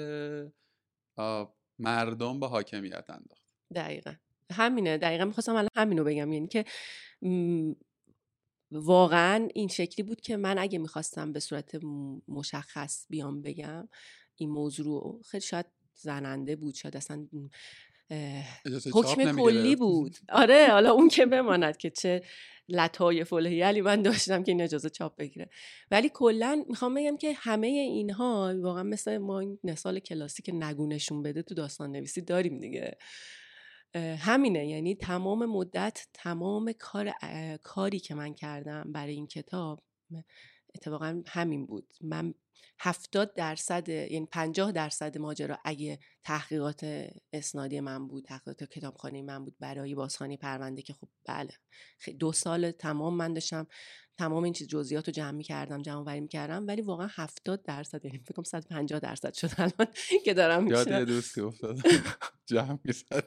مردم 1.79 2.39
با 2.39 2.47
حاکمیت 2.47 3.09
انداخت. 3.09 3.47
دقیقا. 3.75 4.13
همینه. 4.51 4.97
دقیقا 4.97 5.25
می‌خواستم 5.25 5.55
الان 5.55 5.69
همینو 5.75 6.03
بگم. 6.03 6.33
یعنی 6.33 6.47
که 6.47 6.65
واقعا 8.71 9.47
این 9.53 9.67
شکلی 9.67 10.03
بود 10.05 10.21
که 10.21 10.37
من 10.37 10.57
اگه 10.57 10.79
می‌خواستم 10.79 11.31
به 11.33 11.39
صورت 11.39 11.79
مشخص 12.27 13.05
بیام 13.09 13.41
بگم 13.41 13.89
این 14.35 14.49
موضوع 14.49 15.21
خیلی 15.25 15.41
شاید 15.41 15.65
زننده 15.95 16.55
بود. 16.55 16.75
شاید 16.75 16.97
اصلا 16.97 17.27
حکم 18.93 19.35
کلی 19.35 19.75
بود. 19.75 20.15
آره 20.29 20.67
حالا 20.71 20.91
اون 20.91 21.07
که 21.07 21.25
بماند 21.25 21.77
که 21.77 21.89
چه 21.89 22.21
لطایف 22.69 23.33
الهیلی 23.33 23.81
من 23.81 24.01
داشتم 24.01 24.43
که 24.43 24.51
این 24.51 24.61
اجازه 24.61 24.89
چاپ 24.89 25.15
بگیره. 25.15 25.49
ولی 25.91 26.09
کلا 26.13 26.65
می‌خوام 26.69 26.93
بگم 26.93 27.17
که 27.17 27.33
همه 27.33 27.67
اینها 27.67 28.55
واقعا 28.61 28.83
مثل 28.83 29.17
ما 29.17 29.39
این 29.39 29.59
مثال 29.63 29.99
کلاسیک 29.99 30.49
نگونشون 30.53 31.23
بده 31.23 31.41
تو 31.41 31.55
داستان 31.55 31.91
نویسی 31.91 32.21
داریم 32.21 32.59
دیگه. 32.59 32.97
همینه. 34.17 34.67
یعنی 34.67 34.95
تمام 34.95 35.45
مدت 35.45 36.07
تمام 36.13 36.71
کار 36.71 37.11
کاری 37.63 37.99
که 37.99 38.15
من 38.15 38.33
کردم 38.33 38.91
برای 38.91 39.13
این 39.13 39.27
کتاب 39.27 39.83
اتفاقا 40.75 41.23
همین 41.27 41.65
بود. 41.65 41.93
من 42.01 42.33
هفتاد 42.79 43.33
درصد 43.33 43.89
یعنی 43.89 44.25
پنجاه 44.31 44.71
درصد 44.71 45.17
ماجرا 45.17 45.57
اگه 45.65 45.99
تحقیقات 46.23 47.07
اسنادی 47.33 47.79
من 47.79 48.07
بود 48.07 48.25
تحقیقات 48.25 48.63
کتابخانه 48.63 49.21
من 49.21 49.45
بود 49.45 49.55
برای 49.59 49.95
بازخانی 49.95 50.37
پرونده 50.37 50.81
که 50.81 50.93
خب 50.93 51.07
بله 51.25 51.53
دو 52.19 52.31
سال 52.31 52.71
تمام 52.71 53.13
من 53.13 53.33
داشتم 53.33 53.67
تمام 54.17 54.43
این 54.43 54.53
چیز 54.53 54.67
جزئیات 54.67 55.07
رو 55.07 55.11
جمع 55.11 55.41
کردم 55.41 55.81
جمع 55.81 56.03
وری 56.03 56.19
می‌کردم 56.19 56.67
ولی 56.67 56.81
واقعا 56.81 57.07
هفتاد 57.11 57.63
درصد 57.63 58.05
یعنی 58.05 58.17
فکر 58.17 58.33
کنم 58.33 58.43
150 58.43 58.99
درصد 58.99 59.33
شد 59.33 59.49
الان 59.57 59.87
که 60.25 60.33
دارم 60.33 60.67
یاد 60.67 60.87
یه 60.87 61.05
دوستی 61.05 61.41
افتاد. 61.41 61.77
جمع 62.45 62.79
می‌زد 62.83 63.25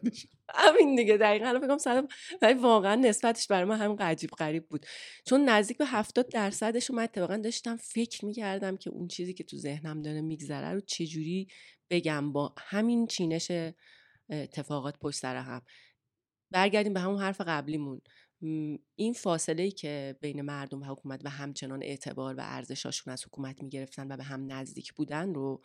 همین 0.54 0.96
دیگه 0.96 1.16
دقیقا 1.16 1.46
الان 1.46 1.60
فکر 1.60 1.76
کنم 1.94 2.08
ولی 2.42 2.54
واقعا 2.54 2.94
نسبتش 2.94 3.46
برای 3.46 3.64
من 3.64 3.78
هم 3.78 3.96
عجیب 4.00 4.30
غریب 4.30 4.68
بود. 4.68 4.86
چون 5.24 5.44
نزدیک 5.44 5.78
به 5.78 5.86
هفتاد 5.86 6.28
درصدش 6.28 6.90
رو 6.90 6.96
من 6.96 7.02
اتفاقا 7.02 7.36
داشتم 7.36 7.76
فکر 7.76 8.24
می‌کردم 8.24 8.76
که 8.76 8.90
اون 8.90 9.08
چیزی 9.18 9.34
که 9.34 9.44
تو 9.44 9.56
ذهنم 9.56 10.02
داره 10.02 10.20
میگذره 10.20 10.72
رو 10.72 10.80
چجوری 10.80 11.48
بگم 11.90 12.32
با 12.32 12.54
همین 12.58 13.06
چینش 13.06 13.50
اتفاقات 14.30 14.98
پشت 14.98 15.18
سر 15.18 15.36
هم. 15.36 15.62
برگردیم 16.50 16.94
به 16.94 17.00
همون 17.00 17.20
حرف 17.20 17.40
قبلیمون. 17.40 18.00
این 18.94 19.12
فاصله 19.12 19.62
ای 19.62 19.70
که 19.70 20.16
بین 20.20 20.42
مردم 20.42 20.82
و 20.82 20.84
حکومت 20.84 21.20
و 21.24 21.30
همچنان 21.30 21.82
اعتبار 21.82 22.34
و 22.34 22.40
ارزشاشون 22.42 23.12
از 23.12 23.24
حکومت 23.26 23.62
می‌گرفتن 23.62 24.12
و 24.12 24.16
به 24.16 24.24
هم 24.24 24.52
نزدیک 24.52 24.92
بودن 24.94 25.34
رو 25.34 25.62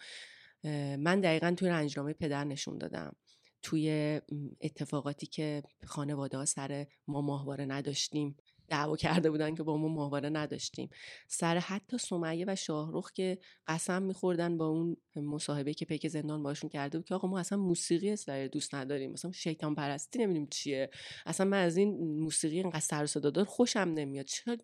من 0.97 1.21
دقیقا 1.21 1.53
توی 1.57 1.69
رنجنامه 1.69 2.13
پدر 2.13 2.43
نشون 2.43 2.77
دادم. 2.77 3.15
توی 3.61 4.21
اتفاقاتی 4.61 5.27
که 5.27 5.63
خانواده 5.85 6.37
ها 6.37 6.45
سر 6.45 6.87
ما 7.07 7.21
ماهواره 7.21 7.65
نداشتیم 7.65 8.37
دعوا 8.67 8.95
کرده 8.95 9.31
بودن 9.31 9.55
که 9.55 9.63
با 9.63 9.77
ما 9.77 9.87
ماهواره 9.87 10.29
نداشتیم. 10.29 10.89
سر 11.27 11.57
حتی 11.57 11.97
سمیه 11.97 12.45
و 12.47 12.55
شاهروخ 12.55 13.11
که 13.11 13.37
قسم 13.67 14.03
میخوردن 14.03 14.57
با 14.57 14.67
اون 14.67 14.97
مصاحبه 15.15 15.73
که 15.73 15.85
پیک 15.85 16.07
زندان 16.07 16.43
باشون 16.43 16.69
کرده 16.69 16.97
بود 16.97 17.07
که 17.07 17.15
آقا 17.15 17.27
ما 17.27 17.39
اصلا 17.39 17.57
موسیقی 17.57 18.11
اسرائیل 18.11 18.47
دوست 18.47 18.75
نداریم 18.75 19.11
مثلا 19.11 19.31
شیطان 19.31 19.75
پرستی 19.75 20.19
نمی‌دونیم 20.19 20.47
چیه. 20.51 20.89
اصلا 21.25 21.47
من 21.47 21.63
از 21.63 21.77
این 21.77 22.19
موسیقی 22.19 22.57
اینقدر 22.57 22.79
سر 22.79 23.05
صدا 23.05 23.29
دار 23.29 23.45
خوشم 23.45 23.79
نمیاد. 23.79 24.25
چرا؟ 24.25 24.57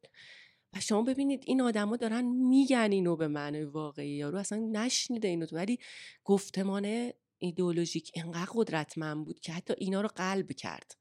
و 0.73 0.79
شما 0.79 1.01
ببینید 1.01 1.43
این 1.45 1.61
آدما 1.61 1.97
دارن 1.97 2.25
میگن 2.25 2.89
اینو 2.91 3.15
به 3.15 3.27
معنی 3.27 3.63
واقعی 3.63 4.09
یارو 4.09 4.37
اصلا 4.37 4.69
نشنیده 4.71 5.27
اینو 5.27 5.45
ولی 5.51 5.79
گفتمان 6.23 7.11
ایدئولوژیک 7.37 8.11
انقدر 8.15 8.51
قدرتمند 8.55 9.25
بود 9.25 9.39
که 9.39 9.51
حتی 9.51 9.73
اینا 9.77 10.01
رو 10.01 10.09
قلب 10.15 10.51
کرد. 10.51 10.98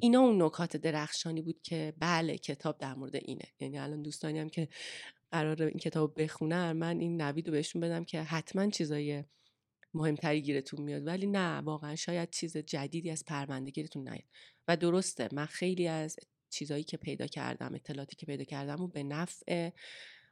اینا 0.00 0.20
اون 0.20 0.42
نکات 0.42 0.76
درخشانی 0.76 1.42
بود 1.42 1.62
که 1.62 1.94
بله 1.98 2.38
کتاب 2.38 2.78
در 2.78 2.94
مورد 2.94 3.16
اینه. 3.16 3.44
یعنی 3.60 3.78
الان 3.78 4.02
دوستانی 4.02 4.38
هم 4.38 4.48
که 4.48 4.68
قرار 5.30 5.62
این 5.62 5.78
کتاب 5.78 6.22
بخونن 6.22 6.72
من 6.72 7.00
این 7.00 7.22
نوید 7.22 7.46
رو 7.46 7.52
بهشون 7.52 7.80
بدم 7.80 8.04
که 8.04 8.22
حتما 8.22 8.70
چیزای 8.70 9.24
مهمتری 9.94 10.42
گیرتون 10.42 10.80
میاد. 10.80 11.06
ولی 11.06 11.26
نه 11.26 11.56
واقعا 11.58 11.96
شاید 11.96 12.30
چیز 12.30 12.56
جدیدی 12.56 13.10
از 13.10 13.24
پرونده 13.24 13.70
گیرتون 13.70 14.08
نیاد. 14.08 14.28
و 14.68 14.76
درسته 14.76 15.28
من 15.32 15.46
خیلی 15.46 15.88
از 15.88 16.16
چیزایی 16.50 16.84
که 16.84 16.96
پیدا 16.96 17.26
کردم 17.26 17.74
اطلاعاتی 17.74 18.16
که 18.16 18.26
پیدا 18.26 18.44
کردم 18.44 18.80
و 18.82 18.88
به 18.88 19.02
نفع 19.02 19.70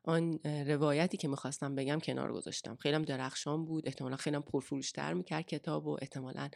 آن 0.05 0.39
روایتی 0.45 1.17
که 1.17 1.29
می‌خواستم 1.29 1.75
بگم 1.75 2.01
کنار 2.01 2.33
گذاشتم. 2.33 2.77
خیلی 2.77 3.05
درخشان 3.05 3.65
بود 3.65 3.87
احتمالا 3.87 4.17
خیلی 4.17 4.39
پرفروشتر 4.39 5.13
می‌کرد 5.13 5.47
کتاب 5.47 5.87
و 5.87 5.99
احتمالا. 6.03 6.51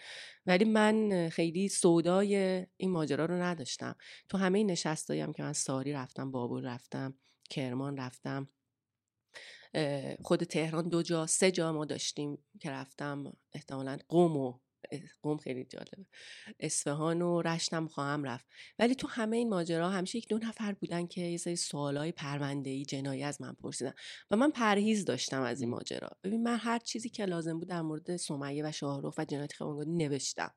ولی 0.46 0.64
من 0.64 1.28
خیلی 1.28 1.68
سودای 1.68 2.66
این 2.76 2.90
ماجرا 2.90 3.24
رو 3.24 3.34
نداشتم. 3.34 3.96
تو 4.28 4.38
همه 4.38 4.58
این 4.58 4.70
نشستایی 4.70 5.32
که 5.32 5.42
من 5.42 5.52
ساری 5.52 5.92
رفتم 5.92 6.30
بابل 6.30 6.66
رفتم 6.66 7.14
کرمان 7.50 7.96
رفتم. 7.96 8.48
خود 10.22 10.44
تهران 10.44 10.88
دو 10.88 11.02
جا 11.02 11.26
سه 11.26 11.50
جا 11.50 11.72
ما 11.72 11.84
داشتیم 11.84 12.38
که 12.60 12.70
رفتم. 12.70 13.36
احتمالا 13.52 13.98
قوم 14.08 14.36
و 14.36 14.58
قوم 15.22 15.36
خیلی 15.36 15.64
جالبه. 15.64 16.06
اصفهان 16.60 17.22
و 17.22 17.42
رشتم 17.42 17.86
خواهم 17.86 18.24
رفت. 18.24 18.46
ولی 18.78 18.94
تو 18.94 19.08
همه 19.08 19.36
این 19.36 19.48
ماجرا 19.48 19.90
همیشه 19.90 20.18
یک 20.18 20.28
دو 20.28 20.38
نفر 20.38 20.72
بودن 20.72 21.06
که 21.06 21.20
یه 21.20 21.36
سری 21.36 21.56
سوالای 21.56 22.12
پرونده 22.12 22.70
ای 22.70 22.84
جنایی 22.84 23.22
از 23.22 23.40
من 23.40 23.52
پرسیدن 23.52 23.92
و 24.30 24.36
من 24.36 24.50
پرهیز 24.50 25.04
داشتم 25.04 25.42
از 25.42 25.60
این 25.60 25.70
ماجرا. 25.70 26.10
ببین 26.24 26.42
من 26.42 26.56
هر 26.56 26.78
چیزی 26.78 27.08
که 27.08 27.24
لازم 27.24 27.58
بود 27.58 27.68
در 27.68 27.82
مورد 27.82 28.16
سمیه 28.16 28.66
و 28.66 28.72
شاهرخ 28.72 29.14
و 29.18 29.24
جنایت 29.24 29.52
خیابانگاهی 29.52 29.90
نوشتم. 29.90 30.52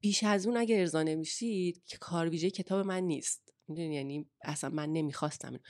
بیش 0.00 0.24
از 0.24 0.46
اون 0.46 0.56
اگه 0.56 0.80
ارضا 0.80 1.02
نمیشید 1.02 1.82
که 1.86 1.98
کار 1.98 2.28
ویژه 2.28 2.50
کتاب 2.50 2.86
من 2.86 3.02
نیست. 3.02 3.54
یعنی 3.68 4.26
اصلا 4.42 4.70
من 4.70 4.92
نمی‌خواستم 4.92 5.60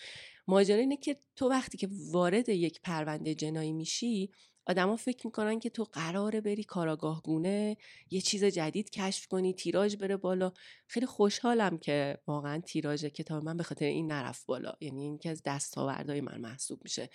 ماجرا 0.46 0.76
اینه 0.76 0.96
که 0.96 1.16
تو 1.36 1.48
وقتی 1.48 1.78
که 1.78 1.88
وارد 2.10 2.48
یک 2.48 2.80
پرونده 2.80 3.34
جنایی 3.34 3.72
میشی 3.72 4.30
آدما 4.66 4.96
فکر 4.96 5.26
می‌کنن 5.26 5.60
که 5.60 5.70
تو 5.70 5.84
قراره 5.84 6.40
بری 6.40 6.64
کاراگاهگونه 6.64 7.76
یه 8.10 8.20
چیز 8.20 8.44
جدید 8.44 8.90
کشف 8.90 9.26
کنی 9.26 9.54
تیراژ 9.54 9.96
بره 9.96 10.16
بالا. 10.16 10.52
خیلی 10.86 11.06
خوشحالم 11.06 11.78
که 11.78 12.18
واقعا 12.26 12.60
تیراژ 12.60 13.04
کتاب 13.04 13.44
من 13.44 13.56
به 13.56 13.62
خاطر 13.62 13.84
این 13.84 14.12
نرفت 14.12 14.46
بالا. 14.46 14.72
یعنی 14.80 15.02
این 15.02 15.18
که 15.18 15.30
از 15.30 15.42
دستاوردهای 15.44 16.20
من 16.20 16.40
محسوب 16.40 16.80
میشه. 16.82 17.10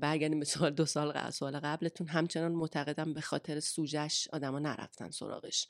برگردیم 0.00 0.38
به 0.38 0.44
سوال 0.44 0.70
دو 0.70 0.86
سال 0.86 1.12
قبل 1.12 1.30
سوال 1.30 1.60
قبلتون. 1.60 2.08
همچنان 2.08 2.52
معتقدم 2.52 3.14
به 3.14 3.20
خاطر 3.20 3.60
سوجش 3.60 4.28
آدما 4.32 4.58
نرفتن 4.58 5.10
سراغش. 5.10 5.68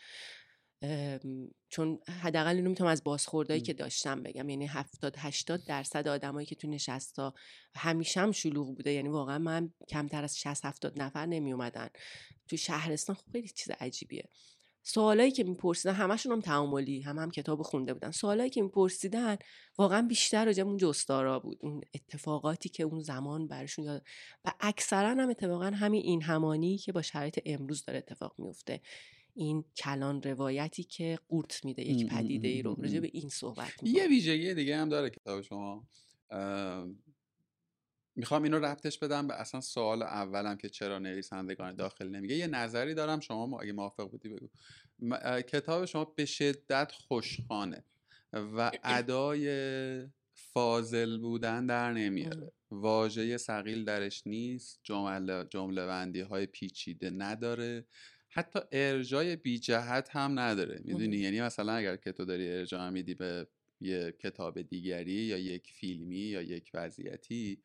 چون 1.68 1.98
حداقل 2.22 2.56
اینو 2.56 2.70
می‌تونم 2.70 2.90
از 2.90 3.04
بازخوردهایی 3.04 3.62
که 3.62 3.72
داشتم 3.72 4.22
بگم. 4.22 4.48
یعنی 4.48 4.66
70 4.66 5.14
80 5.18 5.64
درصد 5.64 6.08
آدمایی 6.08 6.46
که 6.46 6.54
تو 6.54 6.68
نشستا 6.68 7.34
همیشه 7.74 8.20
هم 8.20 8.32
شلوغ 8.32 8.76
بوده. 8.76 8.92
یعنی 8.92 9.08
واقعا 9.08 9.38
من 9.38 9.72
کمتر 9.88 10.24
از 10.24 10.38
60 10.38 10.64
70 10.64 11.02
نفر 11.02 11.26
نمی 11.26 11.52
اومدن 11.52 11.88
تو 12.48 12.56
شهرستان 12.56 13.16
خب 13.16 13.32
خیلی 13.32 13.48
چیز 13.48 13.70
عجیبیه. 13.80 14.28
سوالایی 14.82 15.30
که 15.30 15.44
میپرسیدن 15.44 15.94
همشون 15.94 16.32
هم 16.32 16.40
تعاملی 16.40 17.00
هم 17.00 17.18
هم 17.18 17.30
کتاب 17.30 17.62
خونده 17.62 17.94
بودن. 17.94 18.10
سوالایی 18.10 18.50
که 18.50 18.62
میپرسیدن 18.62 19.36
واقعا 19.78 20.02
بیشتر 20.02 20.44
راجع 20.44 20.62
اون 20.62 20.76
جستارا 20.76 21.38
بود. 21.38 21.58
اون 21.60 21.80
اتفاقاتی 21.94 22.68
که 22.68 22.82
اون 22.82 23.00
زمان 23.00 23.48
برشون 23.48 23.84
یاد 23.84 24.02
و 24.44 24.52
اکثرا 24.60 25.08
هم 25.08 25.30
اتفاقا 25.30 25.64
همین 25.64 26.02
این 26.02 26.22
همانی 26.22 26.78
که 26.78 26.92
با 26.92 27.02
شرایط 27.02 27.40
امروز 27.46 27.84
داره 27.84 27.98
اتفاق 27.98 28.34
میفته 28.38 28.80
این 29.38 29.64
کلان 29.76 30.22
روایتی 30.22 30.84
که 30.84 31.18
قورت 31.28 31.64
میده 31.64 31.82
یک 31.82 32.06
پدیده 32.06 32.48
ای 32.48 32.62
رو 32.62 32.74
راجع 32.74 33.00
به 33.00 33.10
این 33.12 33.28
صحبت 33.28 33.72
یه 33.82 34.08
ویژگی 34.08 34.54
دیگه 34.54 34.76
هم 34.76 34.88
داره 34.88 35.10
کتاب 35.10 35.42
شما. 35.42 35.88
می‌خوام 38.16 38.42
اینو 38.42 38.58
ربطش 38.58 38.98
بدم 38.98 39.28
به 39.28 39.34
اصلا 39.34 39.60
سوال 39.60 40.02
اولم 40.02 40.56
که 40.56 40.68
چرا 40.68 40.98
نویسندگان 40.98 41.74
داخل 41.74 42.08
نمیگه. 42.08 42.34
یه 42.34 42.46
نظری 42.46 42.94
دارم 42.94 43.20
شما 43.20 43.60
اگه 43.60 43.72
موافق 43.72 44.10
بودی 44.10 44.28
بگو. 44.28 44.48
کتاب 45.40 45.84
شما 45.84 46.04
به 46.04 46.24
شدت 46.24 46.92
خوشخانه 46.92 47.84
و 48.32 48.70
ادای 48.84 49.48
فاضل 50.34 51.18
بودن 51.18 51.66
در 51.66 51.92
نمیاره. 51.92 52.52
واژه 52.70 53.36
سقیل 53.36 53.84
درش 53.84 54.26
نیست 54.26 54.80
جمله 54.82 55.44
جمله 55.44 55.86
بندی 55.86 56.20
های 56.20 56.46
پیچیده 56.46 57.10
نداره. 57.10 57.86
حتی 58.28 58.58
ارجای 58.72 59.36
بی 59.36 59.58
جهت 59.58 60.08
هم 60.16 60.38
نداره 60.38 60.80
می‌دونی؟ 60.84 61.16
یعنی 61.16 61.40
مثلا 61.40 61.72
اگر 61.72 61.96
که 61.96 62.12
تو 62.12 62.24
داری 62.24 62.52
ارجاع 62.52 62.90
میدی 62.90 63.14
به 63.14 63.46
یه 63.80 64.14
کتاب 64.18 64.62
دیگری 64.62 65.12
یا 65.12 65.38
یک 65.38 65.72
فیلمی 65.72 66.16
یا 66.16 66.42
یک 66.42 66.70
وضعیتی 66.74 67.62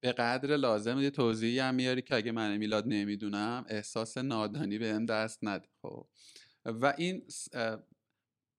به 0.00 0.12
قدر 0.12 0.56
لازم 0.56 0.98
یه 0.98 1.10
توضیحی 1.10 1.58
هم 1.58 1.74
میاری 1.74 2.02
که 2.02 2.14
اگه 2.14 2.32
من 2.32 2.56
میلاد 2.56 2.84
نمی‌دونم 2.86 3.64
احساس 3.68 4.18
نادانی 4.18 4.78
به 4.78 4.94
هم 4.94 5.06
دست 5.06 5.38
نده 5.42 5.68
خب. 5.82 6.06
و 6.64 6.94
این 6.98 7.22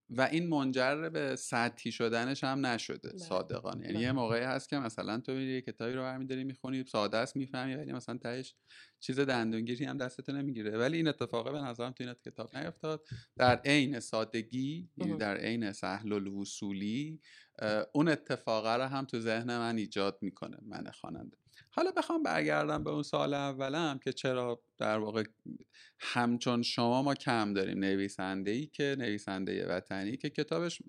و 0.09 0.21
این 0.21 0.49
منجر 0.49 1.09
به 1.09 1.35
سطحی 1.35 1.91
شدنش 1.91 2.43
هم 2.43 2.65
نشده 2.65 3.09
بله. 3.09 3.17
صادقانه 3.17 3.85
یعنی 3.85 3.99
یه 3.99 4.07
بله. 4.07 4.11
موقعی 4.11 4.43
هست 4.43 4.69
که 4.69 4.77
مثلا 4.77 5.19
تو 5.19 5.39
یه 5.39 5.61
کتابی 5.61 5.93
رو 5.93 6.01
برمیداری 6.01 6.43
می‌خونی 6.43 6.83
ساده 6.83 7.17
است 7.17 7.35
می‌فهمی 7.35 7.75
ولی 7.75 7.93
مثلا 7.93 8.17
تهش 8.17 8.55
چیز 8.99 9.19
دندونگیری 9.19 9.85
هم 9.85 9.97
دستت 9.97 10.29
نمی‌گیره 10.29 10.77
ولی 10.77 10.97
این 10.97 11.07
اتفاقه 11.07 11.51
به 11.51 11.61
نظرم 11.61 11.91
تو 11.91 12.03
این 12.03 12.13
کتاب 12.13 12.57
نیفتاد 12.57 13.07
در 13.35 13.61
عین 13.65 13.99
سادگی 13.99 14.89
یعنی 14.97 15.17
در 15.17 15.37
عین 15.37 15.71
سهل 15.71 16.13
الوصولی 16.13 17.21
اون 17.93 18.07
اتفاقه 18.07 18.75
رو 18.75 18.83
هم 18.83 19.05
تو 19.05 19.19
ذهن 19.19 19.57
من 19.57 19.77
ایجاد 19.77 20.17
می‌کنه 20.21 20.57
من 20.61 20.91
خواننده 20.91 21.42
حالا 21.69 21.91
بخوام 21.91 22.23
برگردم 22.23 22.83
به 22.83 22.89
اون 22.89 23.03
سال 23.03 23.33
اولم 23.33 23.99
که 24.03 24.13
چرا 24.13 24.63
در 24.77 24.97
واقع 24.97 25.23
همچون 25.99 26.61
شما 26.61 27.01
ما 27.01 27.15
کم 27.15 27.53
داریم 27.53 27.79
نویسنده 27.79 28.51
ای 28.51 28.67
که 28.67 28.95
نویسنده 28.99 29.67
وطنی 29.67 30.17
که 30.17 30.29
کتابش 30.29 30.81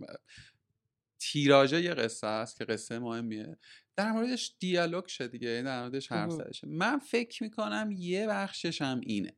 تیراژه 1.18 1.82
یه 1.82 1.94
قصه 1.94 2.26
است 2.26 2.58
که 2.58 2.64
قصه 2.64 2.98
مهمیه. 2.98 3.58
در 3.96 4.12
موردش 4.12 4.56
دیالوگ 4.58 5.06
شد 5.06 5.30
دیگه 5.30 5.48
یعنی 5.48 5.62
در 5.62 5.82
موردش 5.82 6.12
حرف 6.12 6.30
زده 6.30 6.50
من 6.66 6.98
فکر 6.98 7.42
می‌کنم 7.42 7.90
یه 7.92 8.26
بخشش 8.26 8.82
هم 8.82 9.00
اینه. 9.00 9.36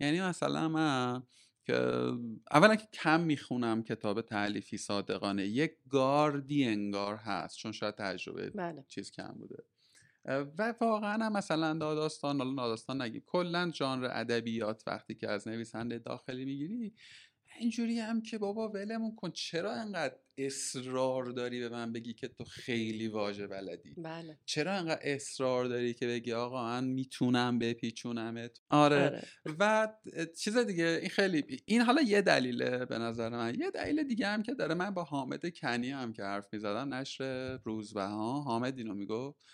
یعنی 0.00 0.20
مثلا 0.20 0.68
من 0.68 1.22
که 1.66 1.74
اولا 2.50 2.76
که 2.76 2.88
کم 2.92 3.20
می‌خونم 3.20 3.82
کتاب 3.82 4.20
تعلیفی 4.20 4.76
صادقانه 4.76 5.46
یک 5.46 5.72
گاردی 5.88 6.64
انگار 6.64 7.16
هست 7.16 7.56
چون 7.56 7.72
شاید 7.72 7.94
تجربه 7.94 8.50
بله. 8.50 8.84
چیز 8.88 9.10
کم 9.10 9.32
بوده. 9.32 9.64
و 10.24 10.74
واقعا 10.80 11.24
هم 11.24 11.32
مثلا 11.32 11.74
داداستان 11.74 12.38
حالا 12.38 12.52
ناداستان 12.52 13.02
نگی 13.02 13.22
کلا 13.26 13.70
ژانر 13.74 14.08
ادبیات 14.12 14.82
وقتی 14.86 15.14
که 15.14 15.30
از 15.30 15.48
نویسنده 15.48 15.98
داخلی 15.98 16.44
می‌گیری 16.44 16.94
اینجوری 17.58 17.98
هم 17.98 18.22
که 18.22 18.38
بابا 18.38 18.68
ولمون 18.68 19.14
کن 19.16 19.30
چرا 19.30 19.72
انقدر 19.72 20.14
اصرار 20.38 21.24
داری 21.24 21.60
به 21.60 21.68
من 21.68 21.92
بگی 21.92 22.14
که 22.14 22.28
تو 22.28 22.44
خیلی 22.44 23.08
واژه 23.08 23.46
بلدی 23.46 23.94
بله. 23.94 24.38
چرا 24.44 24.72
انقدر 24.72 25.00
اصرار 25.02 25.64
داری 25.64 25.94
که 25.94 26.06
بگی 26.06 26.32
آقا 26.32 26.64
من 26.64 26.84
می‌تونم 26.84 27.58
بپیچونمت 27.58 28.60
آره. 28.70 29.04
آره. 29.04 29.22
و 29.58 29.88
چیز 30.38 30.56
دیگه 30.56 30.98
این 31.00 31.10
خیلی 31.10 31.62
این 31.64 31.80
حالا 31.80 32.02
یه 32.02 32.22
دلیله 32.22 32.84
به 32.84 32.98
نظر 32.98 33.28
من 33.28 33.54
یه 33.58 33.70
دلیل 33.70 34.02
دیگه 34.02 34.26
هم 34.26 34.42
که 34.42 34.54
داره 34.54 34.74
من 34.74 34.90
با 34.90 35.04
حامد 35.04 35.54
کنی 35.54 35.90
هم 35.90 36.12
که 36.12 36.22
حرف 36.22 36.52
می‌زدم 36.52 36.94
نشر 36.94 37.56
روزبه 37.56 38.04
ها 38.04 38.40
حامد 38.40 38.78
اینو 38.78 38.94
می‌گفت 38.94 39.46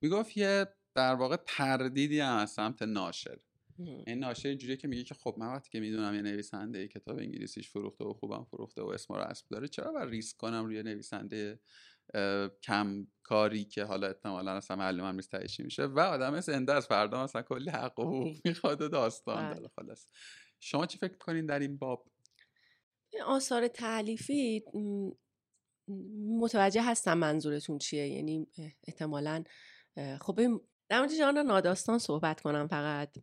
می‌گفت 0.00 0.36
یه 0.36 0.66
در 0.94 1.14
واقع 1.14 1.36
تردیدی 1.46 2.20
هم 2.20 2.36
از 2.36 2.50
سمت 2.50 2.82
ناشر. 2.82 3.38
این 3.78 4.18
ناشر 4.18 4.48
اینجوریه 4.48 4.76
که 4.76 4.88
میگه 4.88 5.04
که 5.04 5.14
خب 5.14 5.34
من 5.38 5.46
وقتی 5.46 5.70
که 5.70 5.80
می‌دونم 5.80 6.14
یه 6.14 6.22
نویسنده 6.22 6.88
کتاب 6.88 7.18
انگلیسیش 7.18 7.70
فروخته 7.70 8.04
و 8.04 8.12
خوبم 8.12 8.44
فروخته 8.44 8.82
و 8.82 8.86
اسم 8.86 9.14
رسم 9.14 9.46
داره 9.50 9.68
چرا 9.68 9.92
باید 9.92 10.08
ریسک 10.08 10.36
کنم 10.36 10.64
روی 10.64 10.82
نویسنده 10.82 11.60
کم 12.62 13.06
کاری 13.22 13.64
که 13.64 13.84
حالا 13.84 14.06
احتمالا 14.06 14.52
اصلا 14.52 14.76
معلوم 14.76 15.06
هم 15.06 15.14
نیست 15.14 15.60
میشه؟ 15.60 15.84
و 15.84 16.00
آدم 16.00 16.40
زنده 16.40 16.72
از 16.72 16.86
فردا 16.86 17.24
مثلا 17.24 17.42
کلی 17.42 17.70
حق 17.70 17.98
و 17.98 18.02
حقوق 18.02 18.36
می‌خواد 18.44 18.82
و 18.82 18.88
داستان 18.88 19.44
بله. 19.44 19.54
داره 19.54 19.68
خلاص. 19.76 20.06
شما 20.60 20.86
چی 20.86 20.98
فکر 20.98 21.16
کنین 21.16 21.46
در 21.46 21.58
این 21.58 21.76
باب؟ 21.76 22.08
آثار 23.26 23.68
تعلیفی 23.68 24.64
متوجه 26.38 26.82
هستم 26.82 27.18
منظورتون 27.18 27.78
چیه. 27.78 28.08
یعنی 28.08 28.46
احتمالا 28.86 29.44
خب 30.20 30.60
در 30.88 30.98
مورد 30.98 31.14
ژانر 31.14 31.42
ناداستان 31.42 31.98
صحبت 31.98 32.40
کنم 32.40 32.66
فقط. 32.66 33.18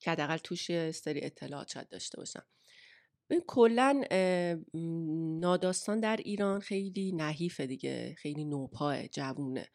که 0.00 0.10
حداقل 0.10 0.36
توش 0.36 0.90
سری 0.90 1.24
اطلاعات 1.24 1.68
شاید 1.68 1.88
داشته 1.88 2.18
باشم. 2.18 2.42
کلا 3.46 4.04
ناداستان 5.40 6.00
در 6.00 6.16
ایران 6.16 6.60
خیلی 6.60 7.12
نحیفه 7.12 7.66
دیگه. 7.66 8.14
خیلی 8.18 8.44
نوپاه 8.44 9.08
جوونه. 9.08 9.68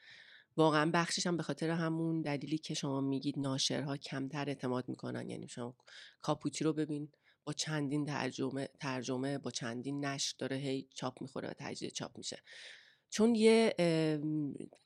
واقعا 0.57 0.91
بخشش 0.93 1.27
هم 1.27 1.37
به 1.37 1.43
خاطر 1.43 1.69
همون 1.69 2.21
دلیلی 2.21 2.57
که 2.57 2.73
شما 2.73 3.01
میگید 3.01 3.39
ناشرها 3.39 3.97
کمتر 3.97 4.49
اعتماد 4.49 4.89
می‌کنن. 4.89 5.29
یعنی 5.29 5.47
شما 5.47 5.75
کاپوچی 6.21 6.63
رو 6.63 6.73
ببین. 6.73 7.11
با 7.45 7.53
چندین 7.53 8.05
ترجمه 8.05 8.69
ترجمه 8.79 9.37
با 9.37 9.51
چندین 9.51 10.05
نشر 10.05 10.35
داره 10.37 10.57
هی 10.57 10.87
چاپ 10.95 11.21
می‌خوره 11.21 11.49
و 11.49 11.53
تجدید 11.57 11.91
چاپ 11.91 12.17
میشه. 12.17 12.43
چون 13.09 13.35
یه 13.35 13.75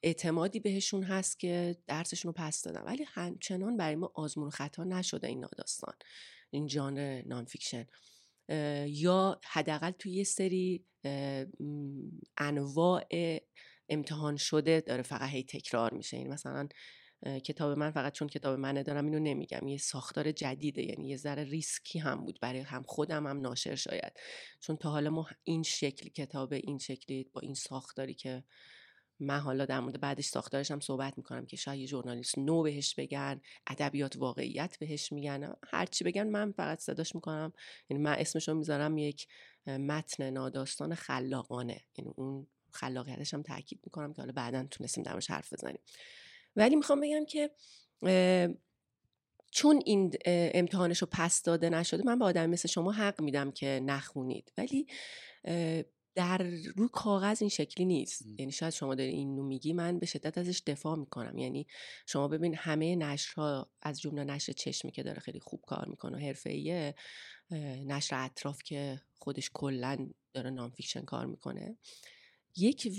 اعتمادی 0.03 0.59
بهشون 0.59 1.03
هست 1.03 1.39
که 1.39 1.77
درسشون 1.87 2.29
رو 2.29 2.43
پس 2.43 2.61
دادن. 2.61 2.81
ولی 2.81 3.03
همچنان 3.07 3.77
برای 3.77 3.95
ما 3.95 4.11
آزمون 4.15 4.49
خطا 4.49 4.83
نشده 4.83 5.27
این 5.27 5.39
ناداستان 5.39 5.93
این 6.49 6.67
ژانر 6.67 7.21
نانفیکشن. 7.25 7.85
یا 8.87 9.41
حداقل 9.43 9.91
توی 9.91 10.11
یه 10.11 10.23
سری 10.23 10.85
انواع 12.37 13.05
امتحان 13.89 14.37
شده 14.37 14.81
داره 14.81 15.03
فقط 15.03 15.29
هی 15.29 15.43
تکرار 15.43 15.93
میشه. 15.93 16.17
این 16.17 16.33
مثلا 16.33 16.67
کتاب 17.43 17.77
من 17.77 17.91
فقط 17.91 18.13
چون 18.13 18.27
کتاب 18.27 18.59
منه 18.59 18.83
دارم 18.83 19.05
اینو 19.05 19.19
نمیگم. 19.19 19.67
یه 19.67 19.77
ساختار 19.77 20.31
جدیده 20.31 20.83
یعنی 20.83 21.07
یه 21.07 21.17
ذره 21.17 21.43
ریسکی 21.43 21.99
هم 21.99 22.25
بود 22.25 22.39
برای 22.41 22.59
هم 22.61 22.83
خودم 22.83 23.27
هم 23.27 23.41
ناشر 23.41 23.75
شاید. 23.75 24.13
چون 24.59 24.77
تا 24.77 24.89
حالا 24.89 25.09
ما 25.09 25.27
این 25.43 25.63
شکل 25.63 26.09
کتاب 26.09 26.53
این 26.53 26.77
شکلی 26.77 27.23
با 27.33 27.41
این 27.41 27.53
ساختاری 27.53 28.13
که 28.13 28.43
من 29.19 29.39
حالا 29.39 29.65
در 29.65 29.79
مورد 29.79 29.99
بعدش 29.99 30.25
ساختارش 30.25 30.71
هم 30.71 30.79
صحبت 30.79 31.17
می‌کنم 31.17 31.45
که 31.45 31.57
شاید 31.57 31.79
یه 31.79 31.87
ژورنالیست 31.87 32.39
نو 32.39 32.63
بهش 32.63 32.95
بگن 32.95 33.41
ادبیات 33.67 34.15
واقعیت 34.17 34.77
بهش 34.79 35.11
میگن 35.11 35.53
هرچی 35.67 36.03
بگن 36.03 36.27
من 36.27 36.51
فقط 36.51 36.79
صداش 36.79 37.15
می‌کنم. 37.15 37.53
یعنی 37.89 38.03
من 38.03 38.13
اسمشو 38.13 38.53
می‌ذارم 38.53 38.97
یک 38.97 39.27
متن 39.67 40.29
ناداستان 40.29 40.95
خلاقانه. 40.95 41.81
یعنی 41.97 42.11
اون 42.15 42.47
خلاقیتش 42.71 43.33
هم 43.33 43.41
تاکید 43.41 43.79
می‌کنم 43.85 44.13
که 44.13 44.21
حالا 44.21 44.33
بعدا 44.33 44.67
تونستیم 44.71 45.03
درش 45.03 45.29
حرف 45.29 45.53
بزنیم. 45.53 45.79
ولی 46.55 46.75
می‌خوام 46.75 47.01
بگم 47.01 47.25
که 47.25 47.49
چون 49.51 49.81
این 49.85 50.13
امتحانش 50.25 51.01
رو 51.01 51.07
پس 51.11 51.41
داده 51.41 51.69
نشده 51.69 52.03
من 52.05 52.19
به 52.19 52.25
آدم 52.25 52.49
مثل 52.49 52.67
شما 52.67 52.91
حق 52.91 53.21
میدم 53.21 53.51
که 53.51 53.81
نخونید. 53.83 54.51
ولی 54.57 54.87
در 56.15 56.37
رو 56.75 56.87
کاغذ 56.87 57.41
این 57.41 57.49
شکلی 57.49 57.85
نیست. 57.85 58.21
یعنی 58.39 58.51
شاید 58.51 58.73
شما 58.73 58.95
داری 58.95 59.09
اینو 59.09 59.43
میگی 59.43 59.73
من 59.73 59.99
به 59.99 60.05
شدت 60.05 60.37
ازش 60.37 60.61
دفاع 60.65 60.97
می‌کنم. 60.99 61.37
یعنی 61.37 61.67
شما 62.05 62.27
ببین 62.27 62.55
همه 62.55 62.95
نشرها 62.95 63.71
از 63.81 64.01
جمله 64.01 64.23
نشر 64.23 64.53
چشمی 64.53 64.91
که 64.91 65.03
داره 65.03 65.19
خیلی 65.19 65.39
خوب 65.39 65.61
کار 65.67 65.87
می‌کنه 65.87 66.25
حرفه‌ایه 66.25 66.95
نشر 67.85 68.15
اطراف 68.25 68.63
که 68.63 69.01
خودش 69.19 69.49
کلا 69.53 70.09
داره 70.33 70.49
نانفیکشن 70.49 71.01
کار 71.01 71.25
می‌کنه. 71.25 71.77
یک 72.57 72.91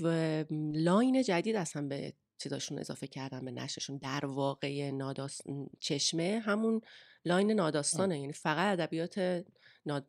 line 0.74 1.22
جدید 1.22 1.57
اصلا 1.57 1.88
به 1.88 2.12
چیزاشون 2.45 2.78
اضافه 2.78 3.07
کردن 3.07 3.45
به 3.45 3.51
نشرشون. 3.51 3.97
در 3.97 4.26
واقع 4.26 4.90
ناداست 4.90 5.42
چشمه 5.80 6.42
همون 6.45 6.80
line 7.24 7.51
ناداستانه. 7.51 8.20
یعنی 8.20 8.32
فقط 8.32 8.80
ادبیات 8.80 9.45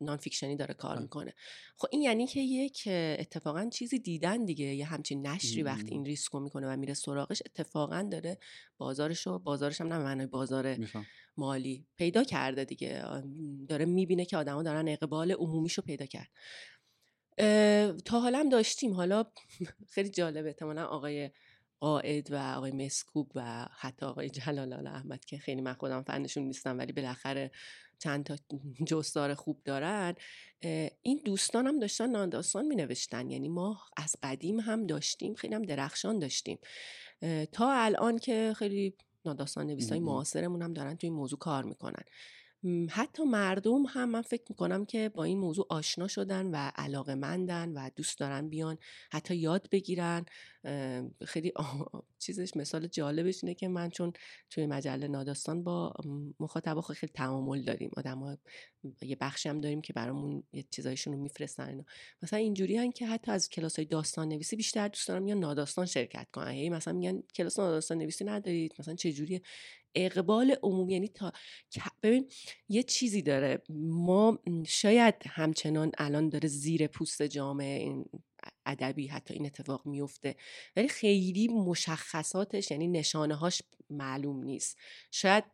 non-fiction 0.00 0.16
ی 0.16 0.56
داره 0.56 0.74
کار 0.74 0.98
می‌کنه. 0.98 1.34
خب 1.76 1.88
این 1.92 2.02
یعنی 2.02 2.26
که 2.26 2.40
یک 2.40 2.82
اتفاقا 3.18 3.68
چیزی 3.72 3.98
دیدن 3.98 4.44
دیگه. 4.44 4.64
یه 4.64 4.84
همچین 4.86 5.26
نشری 5.26 5.62
وقتی 5.62 5.90
این 5.90 6.04
ریسکو 6.04 6.40
می‌کنه 6.40 6.66
و 6.66 6.76
میره 6.76 6.94
سراغش 6.94 7.42
اتفاقا 7.46 8.08
داره 8.12 8.38
بازارشو 8.78 9.38
بازارش 9.38 9.80
هم 9.80 9.86
نه 9.86 9.98
معنای 9.98 10.26
بازار 10.26 10.76
مالی 11.36 11.86
پیدا 11.96 12.24
کرده 12.24 12.64
دیگه. 12.64 13.04
داره 13.68 13.84
می‌بینه 13.84 14.24
که 14.24 14.36
آدما 14.36 14.62
دارن 14.62 14.88
اقبال 14.88 15.32
عمومیشو 15.32 15.82
پیدا 15.82 16.06
کرد. 16.06 16.30
تا 18.04 18.20
حالا 18.20 18.38
هم 18.38 18.48
داشتیم. 18.48 18.94
حالا 18.94 19.24
خیلی 19.94 20.08
جالبه. 20.08 20.48
احتمالا 20.48 20.84
آقای 20.84 21.30
قائد 21.80 22.32
و 22.32 22.36
آقای 22.36 22.72
مسکوب 22.72 23.32
و 23.34 23.66
حتی 23.78 24.06
آقای 24.06 24.30
جلال 24.30 24.86
احمد 24.86 25.24
که 25.24 25.38
خیلی 25.38 25.60
من 25.60 25.72
خودم 25.72 26.02
فنشون 26.02 26.42
نیستم 26.42 26.78
ولی 26.78 26.92
بالاخره 26.92 27.50
چند 27.98 28.24
تا 28.24 28.36
جستار 28.86 29.34
خوب 29.34 29.60
دارن 29.64 30.14
این 31.02 31.20
دوستان 31.24 31.66
هم 31.66 31.78
داشتن 31.78 32.10
نانداستان 32.10 32.66
می 32.66 32.76
نوشتن 32.76 33.30
یعنی 33.30 33.48
ما 33.48 33.80
از 33.96 34.16
قدیم 34.22 34.60
هم 34.60 34.86
داشتیم 34.86 35.34
خیلی 35.34 35.54
هم 35.54 35.62
درخشان 35.62 36.18
داشتیم. 36.18 36.58
تا 37.52 37.72
الان 37.72 38.18
که 38.18 38.54
خیلی 38.56 38.94
ناداستان 39.24 39.66
نویس 39.66 39.90
های 39.90 40.00
معاصرمون 40.00 40.62
هم 40.62 40.72
دارن 40.72 40.96
توی 40.96 41.08
این 41.08 41.16
موضوع 41.18 41.38
کار 41.38 41.64
می‌کنن. 41.64 42.04
حتی 42.90 43.24
مردم 43.24 43.82
هم 43.88 44.10
من 44.10 44.22
فکر 44.22 44.44
می‌کنم 44.48 44.84
که 44.84 45.08
با 45.08 45.24
این 45.24 45.38
موضوع 45.38 45.66
آشنا 45.70 46.08
شدن 46.08 46.46
و 46.46 46.56
علاقه 46.76 47.14
مندن 47.14 47.72
و 47.72 47.90
دوست 47.96 48.18
دارن 48.18 48.48
بیان 48.48 48.78
حتی 49.10 49.36
یاد 49.36 49.68
بگیرن. 49.70 50.24
خیلی 51.24 51.52
چیزش 52.18 52.56
مثال 52.56 52.86
جالبش 52.86 53.44
اینه 53.44 53.54
که 53.54 53.68
من 53.68 53.90
چون 53.90 54.12
توی 54.50 54.66
مجله 54.66 55.08
ناداستان 55.08 55.62
با 55.62 55.94
مخاطبا 56.40 56.80
خیلی 56.80 57.12
تعامل 57.12 57.62
داریم. 57.62 57.90
آدم 57.96 58.38
یه 59.02 59.16
بخشی 59.20 59.48
هم 59.48 59.60
داریم 59.60 59.80
که 59.80 59.92
برامون 59.92 60.42
یه 60.52 60.64
چیزایشون 60.70 61.12
رو 61.12 61.20
میفرستن 61.20 61.84
مثلا 62.22 62.38
اینجوری 62.38 62.76
هن 62.76 62.92
که 62.92 63.06
حتی 63.06 63.32
از 63.32 63.48
کلاس 63.48 63.76
های 63.76 63.86
داستان 63.86 64.28
نویسی 64.28 64.56
بیشتر 64.56 64.88
دوست 64.88 65.08
دارم 65.08 65.28
یا 65.28 65.34
ناداستان 65.34 65.86
شرکت 65.86 66.30
کنن. 66.32 66.50
هی 66.50 66.70
مثلا 66.70 66.94
میگن 66.94 67.22
کلاس 67.34 67.58
ناداستان 67.58 67.98
نویسی 67.98 68.24
ندارید؟ 68.24 68.74
مثلا 68.78 68.94
چه 68.94 69.12
جوری 69.12 69.42
اقبال 69.96 70.56
عمومی 70.62 70.92
یعنی 70.92 71.08
تا 71.08 71.32
ببین 72.02 72.30
یه 72.68 72.82
چیزی 72.82 73.22
داره. 73.22 73.62
ما 73.88 74.38
شاید 74.66 75.14
همچنان 75.26 75.92
الان 75.98 76.28
داره 76.28 76.48
زیر 76.48 76.86
پوست 76.86 77.22
جامعه 77.22 77.78
این 77.78 78.04
ادبی 78.66 79.06
حتی 79.06 79.34
این 79.34 79.46
اتفاق 79.46 79.86
میفته 79.86 80.36
ولی 80.76 80.88
خیلی 80.88 81.48
مشخصاتش 81.48 82.70
یعنی 82.70 82.88
نشانه 82.88 83.34
هاش 83.34 83.62
معلوم 83.90 84.44
نیست. 84.44 84.78
شاید 85.10 85.44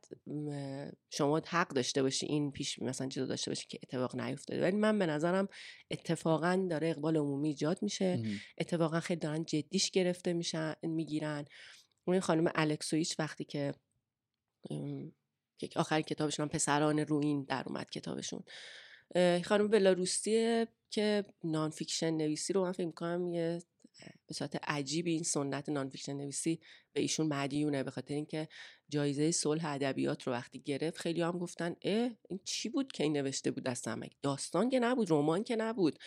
شما 1.11 1.43
حق 1.47 1.68
داشته 1.68 2.03
باشی 2.03 2.26
این 2.26 2.51
پیش 2.51 2.78
مثلا 2.78 3.09
چیزا 3.09 3.26
داشته 3.26 3.51
باشی 3.51 3.66
که 3.68 3.78
اتفاق 3.82 4.20
نیفتاده. 4.20 4.62
ولی 4.62 4.76
من 4.76 4.99
به 4.99 5.07
نظرم 5.07 5.49
اتفاقا 5.90 6.66
داره 6.70 6.90
اقبال 6.90 7.16
عمومی 7.16 7.49
ایجاد 7.49 7.82
میشه. 7.82 8.22
اتفاقا 8.59 9.01
خیلی 9.01 9.20
دارن 9.20 9.45
جدیش 9.45 9.90
گرفته 9.90 10.32
میشن 10.32 10.74
می‌گیرن. 10.82 11.45
اون 12.07 12.20
خانم 12.20 12.53
الکسویچ 12.55 13.18
وقتی 13.18 13.45
که 13.45 13.72
آخرین 15.77 16.03
کتابشون 16.03 16.49
پسران 16.49 16.99
روین 16.99 17.43
در 17.43 17.65
اومد 17.67 17.91
کتابشون. 17.91 18.43
خانم 19.45 19.69
بلاروسیه 19.69 20.69
که 20.91 21.25
non-fiction 21.45 22.11
نویسی 22.11 22.53
رو 22.53 22.63
من 22.63 22.73
فکر 22.73 22.87
می‌کنم 22.87 23.33
یه 23.33 23.63
به 24.27 24.35
صورت 24.35 24.59
عجیبی 24.63 25.13
این 25.13 25.23
سنت 25.23 25.69
non-fiction 25.68 26.12
نویسی 26.13 26.61
به 26.93 27.01
ایشون 27.01 27.27
مدیونه 27.27 27.83
به 27.83 27.91
خاطر 27.91 28.15
اینکه 28.15 28.49
جایزه 28.89 29.31
صلح 29.31 29.67
ادبیات 29.67 30.23
رو 30.23 30.33
وقتی 30.33 30.61
گرفت 30.61 30.99
خیلی 30.99 31.23
هم 31.23 31.39
گفتن 31.39 31.77
اه 31.83 32.11
این 32.29 32.41
چی 32.45 32.69
بود 32.69 32.93
که 32.93 33.05
این 33.05 33.17
نوشته 33.17 33.51
بود 33.51 33.65
دستم 33.65 34.01
داستان 34.23 34.71
که 34.71 34.81
نبود 34.81 35.11
رمان 35.11 35.45
که 35.45 35.57
نبود. 35.57 35.99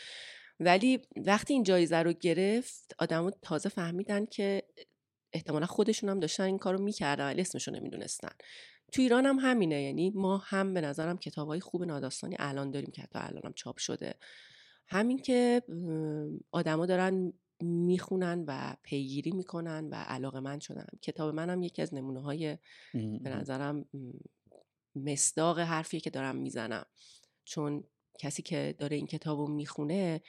ولی 0.60 1.02
وقتی 1.16 1.54
این 1.54 1.64
جایزه 1.64 1.98
رو 1.98 2.14
گرفت 2.14 2.96
آدما 3.00 3.32
تازه 3.42 3.70
فهمیدن 3.70 4.26
که 4.26 4.64
احتمالا 5.36 5.66
خودشون 5.66 6.10
هم 6.10 6.20
داشتن 6.20 6.44
این 6.44 6.58
کارو 6.58 6.84
می‌کردن 6.84 7.26
ولی 7.26 7.42
اسمشون 7.42 7.76
نمی‌دونستن. 7.76 8.32
تو 8.92 9.02
ایران 9.02 9.26
هم 9.26 9.40
همینه 9.40 9.82
یعنی 9.82 10.10
ما 10.16 10.38
هم 10.38 10.74
به 10.74 10.82
نظرم 10.82 11.18
کتاب 11.18 11.48
های 11.48 11.60
خوب 11.60 11.84
ناداستانی 11.84 12.36
الان 12.40 12.72
داریم 12.72 12.92
که 12.92 13.02
حتی 13.02 13.20
الان 13.20 13.42
هم 13.46 13.54
چاپ 13.54 13.78
شده. 13.78 14.14
همین 14.88 15.18
که 15.18 15.62
آدما 16.52 16.86
دارن 16.86 17.34
می‌خونن 17.62 18.44
و 18.48 18.76
پیگیری 18.84 19.32
می‌کنن 19.32 19.90
و 19.92 19.96
علاقه 19.96 20.40
من 20.40 20.60
شدن. 20.60 20.88
کتاب 21.02 21.36
منم 21.36 21.64
یکی 21.64 21.82
از 21.82 21.94
نمونه 21.94 22.22
های 22.22 22.58
به 22.94 23.30
نظرم 23.30 23.86
مصداق 24.96 25.60
حرفیه 25.60 26.00
که 26.00 26.10
دارم 26.10 26.36
می‌زنم. 26.36 26.86
چون 27.46 27.84
کسی 28.20 28.42
که 28.42 28.76
داره 28.80 28.98
این 28.98 29.08
کتاب 29.08 29.40
رو 29.40 29.48
می‌خونه 29.48 30.22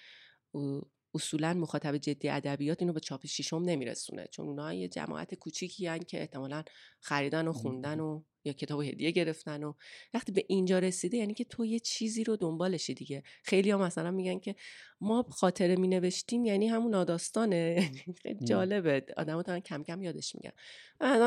اصولا 1.17 1.55
مخاطب 1.55 1.97
جدی 1.97 2.29
ادبیات 2.29 2.83
اینو 2.83 2.93
به 2.93 3.01
چاپ 3.01 3.27
ششم 3.27 3.63
نمیرسونه. 3.63 4.27
چون 4.31 4.47
اونها 4.49 4.73
یه 4.75 4.89
جماعت 4.89 5.35
کوچیکی 5.35 5.99
که 6.05 6.21
احتمالا 6.21 6.65
خریدن 7.01 7.49
و 7.49 7.53
خوندن 7.53 8.01
و 8.01 8.23
یا 8.47 8.53
کتاب 8.53 8.83
هدیه 8.83 9.11
گرفتن 9.11 9.65
و 9.65 9.73
وقتی 10.15 10.33
به 10.33 10.45
اینجا 10.49 10.79
رسیده 10.79 11.17
یعنی 11.17 11.35
که 11.35 11.45
تو 11.45 11.65
یه 11.65 11.79
چیزی 11.79 12.25
رو 12.25 12.37
دنبالشی 12.37 12.95
دیگه. 12.95 13.23
خیلی 13.43 13.71
ها 13.71 13.79
مثلا 13.79 14.11
میگن 14.11 14.39
که 14.39 14.55
ما 15.01 15.23
خاطره 15.23 15.77
می 15.77 15.89
نوشتیم 15.89 16.45
یعنی 16.45 16.69
همون 16.69 16.91
ناداستانه. 16.91 17.91
خیلی 18.23 18.45
جالبه. 18.45 19.07
آدم 19.17 19.43
دارن 19.43 19.61
کم 19.61 19.83
کم 19.83 20.03
یادش 20.03 20.35
میگن. 20.35 20.53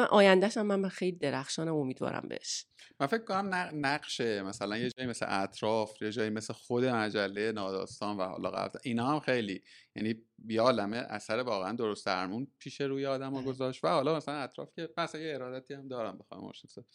آیندهش 0.10 0.58
هم 0.58 0.66
من 0.66 0.90
خیلی 0.90 1.18
درخشان 1.18 1.70
و 1.70 1.76
امیدوارم 1.76 2.28
بهش. 2.28 2.66
من 3.00 3.08
فکر 3.08 3.24
کنم 3.24 3.50
نقشه. 3.74 4.42
مثلا 4.42 4.78
یه 4.78 4.90
جایی 4.90 5.10
مثل 5.10 5.26
اطراف 5.30 6.02
یه 6.02 6.12
جایی 6.12 6.30
مثل 6.30 6.54
خود 6.54 6.86
مجله 6.86 7.52
ناداستان 7.52 8.18
و 8.18 8.24
حالا 8.24 8.52
قبل 8.52 8.80
اینا 8.84 9.08
هم 9.08 9.20
خیلی 9.20 9.62
یعنی 9.96 10.16
بیالمه 10.46 10.98
اثر 10.98 11.38
واقعا 11.38 11.74
درست 11.74 12.06
درمون 12.06 12.48
پیش 12.60 12.82
روی 12.82 13.06
آدم 13.06 13.34
ها 13.34 13.42
گذاشت 13.42 13.84
و 13.84 13.88
حالا 13.88 14.18
مثلا 14.18 14.36
اطراف 14.36 14.74
که 14.76 14.90
مثلا 14.98 15.22
یه 15.22 15.34
ارادتی 15.34 15.74
هم 15.74 15.88
دارم 15.88 16.18
بخوام 16.18 16.44
مرشد 16.44 16.86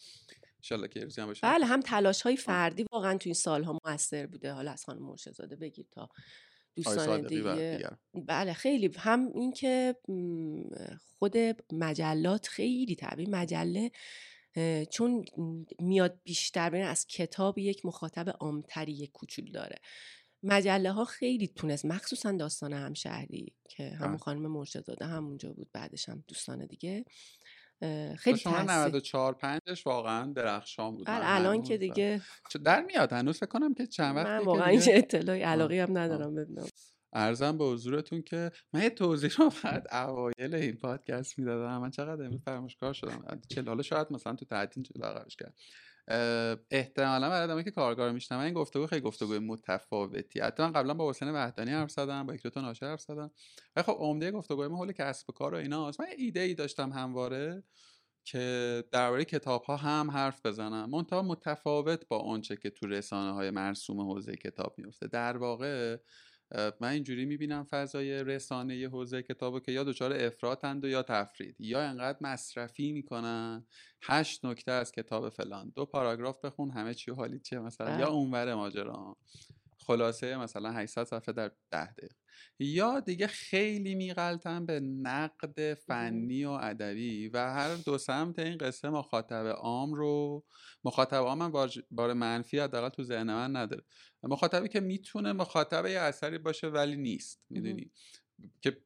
انشالله 0.57 0.87
که 0.87 1.07
هم 1.17 1.25
باشه 1.25 1.41
بله 1.43 1.65
هم 1.65 1.81
تلاش 1.81 2.21
های 2.21 2.37
فردی 2.37 2.85
واقعا 2.91 3.17
تو 3.17 3.23
این 3.25 3.33
سالها 3.33 3.79
موثر 3.85 4.25
بوده. 4.25 4.51
حالا 4.51 4.71
از 4.71 4.85
خانم 4.85 5.01
مرشدزاده 5.01 5.55
بگید 5.55 5.87
تا 5.91 6.09
دوستان 6.75 7.21
دیگه. 7.21 7.89
بله 8.13 8.53
خیلی. 8.53 8.91
هم 8.97 9.31
اینکه 9.35 9.95
خود 11.19 11.37
مجلات 11.73 12.47
خیلی 12.47 12.95
طبیعی 12.95 13.29
مجله 13.29 13.91
چون 14.91 15.25
میاد 15.79 16.19
بیشتر 16.23 16.69
بین 16.69 16.83
از 16.83 17.07
کتاب 17.07 17.57
یک 17.57 17.85
مخاطب 17.85 18.29
عامتری 18.39 18.91
یک 18.91 19.11
کوچول 19.11 19.51
داره. 19.51 19.75
مجله 20.45 20.91
ها 20.91 21.05
خیلی 21.05 21.47
تونست 21.47 21.85
مخصوصا 21.85 22.31
داستان 22.31 22.73
همشهری 22.73 23.55
که 23.69 23.89
همون 23.89 24.17
خانم 24.17 24.51
مرشدزاده 24.51 25.05
همونجا 25.05 25.53
بود 25.53 25.69
بعدش 25.73 26.09
هم 26.09 26.23
دوستان 26.27 26.65
دیگه 26.65 27.05
خیلی 28.17 28.37
شما 28.37 28.61
94 28.61 29.33
5 29.33 29.59
واقعا 29.85 30.33
درخشان 30.33 30.95
بود 30.95 31.07
بله 31.07 31.21
الان 31.23 31.63
که 31.63 31.77
دیگه 31.77 32.21
در 32.63 32.81
میاد 32.81 33.13
هنوز 33.13 33.37
فکر 33.37 33.45
کنم 33.45 33.73
که 33.73 33.87
چند 33.87 34.15
وقت 34.15 34.27
من 34.27 34.39
واقعا 34.39 34.65
این 34.65 34.81
اطلاعی 34.87 35.41
علاقی 35.41 35.79
هم 35.79 35.97
ندارم 35.97 36.35
ببینم. 36.35 36.65
ارزم 37.13 37.57
به 37.57 37.65
حضورتون 37.65 38.21
که 38.21 38.51
من 38.73 38.81
یه 38.81 38.89
توضیح 38.89 39.31
رو 39.37 39.49
فقط 39.49 39.93
اوایل 39.93 40.55
این 40.55 40.75
پادکست 40.75 41.39
می‌دادم. 41.39 41.81
من 41.81 41.91
چقدر 41.91 42.23
امروز 42.23 42.41
فراموشکار 42.45 42.93
شدم. 42.93 43.41
چه 43.49 43.61
حالا 43.61 43.81
شاید 43.81 44.07
مثلا 44.11 44.35
تو 44.35 44.45
تعطیل 44.45 44.83
چه 44.83 44.93
برقرارش 44.99 45.35
کرد. 45.35 45.55
احتمالا 46.71 47.29
برای 47.29 47.43
آدمایی 47.43 47.63
که 47.63 47.71
کارگار 47.71 48.11
میشنم 48.11 48.39
این 48.39 48.53
گفتگو 48.53 48.87
خیلی 48.87 49.01
گفتگو 49.01 49.39
متفاوتی. 49.39 50.39
حتی 50.39 50.63
من 50.63 50.71
قبلا 50.71 50.93
با 50.93 51.09
حسین 51.09 51.29
وحدانی 51.29 51.71
حرف 51.71 51.91
زدم 51.91 52.25
با 52.25 52.33
یک 52.33 52.43
دو 52.43 52.49
تا 52.49 52.61
ناشر 52.61 52.85
حرف 52.85 53.01
زدم. 53.01 53.31
ولی 53.75 53.83
خب 53.83 53.95
عمده 53.99 54.31
گفتگوی 54.31 54.67
ما 54.67 54.77
حول 54.77 54.91
کسب 54.91 55.29
و 55.29 55.33
کار 55.33 55.53
و 55.53 55.57
ایناست. 55.57 55.99
من 55.99 56.07
ایده 56.17 56.39
ای 56.39 56.53
داشتم 56.53 56.91
همواره 56.91 57.63
که 58.25 58.83
درباره 58.91 59.25
کتاب 59.25 59.63
ها 59.63 59.75
هم 59.75 60.11
حرف 60.11 60.45
بزنم. 60.45 60.89
منتها 60.89 61.21
متفاوت 61.21 62.07
با 62.07 62.19
آنچه 62.19 62.55
که 62.55 62.69
تو 62.69 62.87
رسانه 62.87 63.33
های 63.33 63.49
مرسوم 63.51 64.01
حوزه 64.01 64.35
کتاب 64.35 64.75
میفته 64.77 65.07
در 65.07 65.37
واقع 65.37 65.97
من 66.51 66.89
اینجوری 66.89 67.25
می‌بینم 67.25 67.63
فضای 67.63 68.23
رسانه 68.23 68.87
حوزه 68.87 69.21
کتابو 69.21 69.59
که 69.59 69.71
یا 69.71 69.83
دچار 69.83 70.13
افراطند 70.13 70.83
و 70.85 70.87
یا 70.87 71.03
تفرید. 71.03 71.55
یا 71.59 71.81
انقدر 71.81 72.17
مصرفی 72.21 72.91
می‌کنن. 72.91 73.65
هشت 74.01 74.45
نکته 74.45 74.71
از 74.71 74.91
کتاب 74.91 75.29
فلان. 75.29 75.71
دو 75.75 75.85
پاراگراف 75.85 76.45
بخون 76.45 76.69
همه 76.71 76.93
چی 76.93 77.11
حالی 77.11 77.39
چیه 77.39 77.59
مثلا؟ 77.59 77.99
یا 77.99 78.07
اونور 78.09 78.55
ماجرا. 78.55 79.17
خلاصه 79.77 80.37
مثلا 80.37 80.71
800 80.71 81.03
صفحه 81.03 81.33
در 81.33 81.51
10 81.71 81.93
دقیقه. 81.93 82.15
یا 82.59 82.99
دیگه 82.99 83.27
خیلی 83.27 83.95
میغلطن 83.95 84.65
به 84.65 84.79
نقد 84.79 85.73
فنی 85.73 86.45
و 86.45 86.49
ادبی 86.49 87.27
و 87.27 87.37
هر 87.37 87.75
دو 87.75 87.97
سمت 87.97 88.39
این 88.39 88.57
قصه 88.57 88.89
مخاطب 88.89 89.45
عام 89.45 89.93
رو 89.93 90.43
مخاطب 90.83 91.15
عام 91.15 91.41
هم 91.41 91.69
بار 91.91 92.13
منفی 92.13 92.59
حداقل 92.59 92.89
تو 92.89 93.03
ذهن 93.03 93.33
من 93.33 93.55
نداره. 93.55 93.83
مخاطبی 94.23 94.67
که 94.67 94.79
می‌تونه 94.79 95.33
مخاطب 95.33 95.85
یه 95.85 95.99
اثری 95.99 96.37
باشه 96.37 96.67
ولی 96.67 96.95
نیست 96.95 97.41
می‌دونی؟ 97.49 97.91
که 98.61 98.77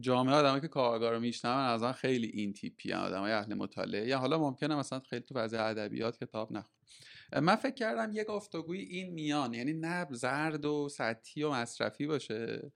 جامعه 0.00 0.34
آدمایی 0.34 0.60
که 0.60 0.68
کارگار 0.68 1.14
رو 1.14 1.20
میشنون 1.20 1.54
از 1.54 1.82
آن 1.82 1.92
خیلی 1.92 2.26
این 2.26 2.52
تیپی 2.52 2.92
آدمای 2.92 3.32
اهل 3.32 3.54
مطالعه. 3.54 4.08
یا 4.08 4.18
حالا 4.18 4.38
ممکنه 4.38 4.74
مثلا 4.74 5.00
خیلی 5.00 5.22
تو 5.22 5.34
فضای 5.34 5.60
ادبیات 5.60 6.24
کتاب 6.24 6.52
نخون 6.52 6.77
من 7.32 7.56
فکر 7.56 7.74
کردم 7.74 8.12
یه 8.12 8.24
گفتگوی 8.24 8.78
این 8.80 9.12
میان 9.12 9.54
یعنی 9.54 9.72
نه 9.72 10.06
زرد 10.10 10.64
و 10.64 10.88
سطحی 10.88 11.42
و 11.42 11.50
مصرفی 11.50 12.06
باشه 12.06 12.72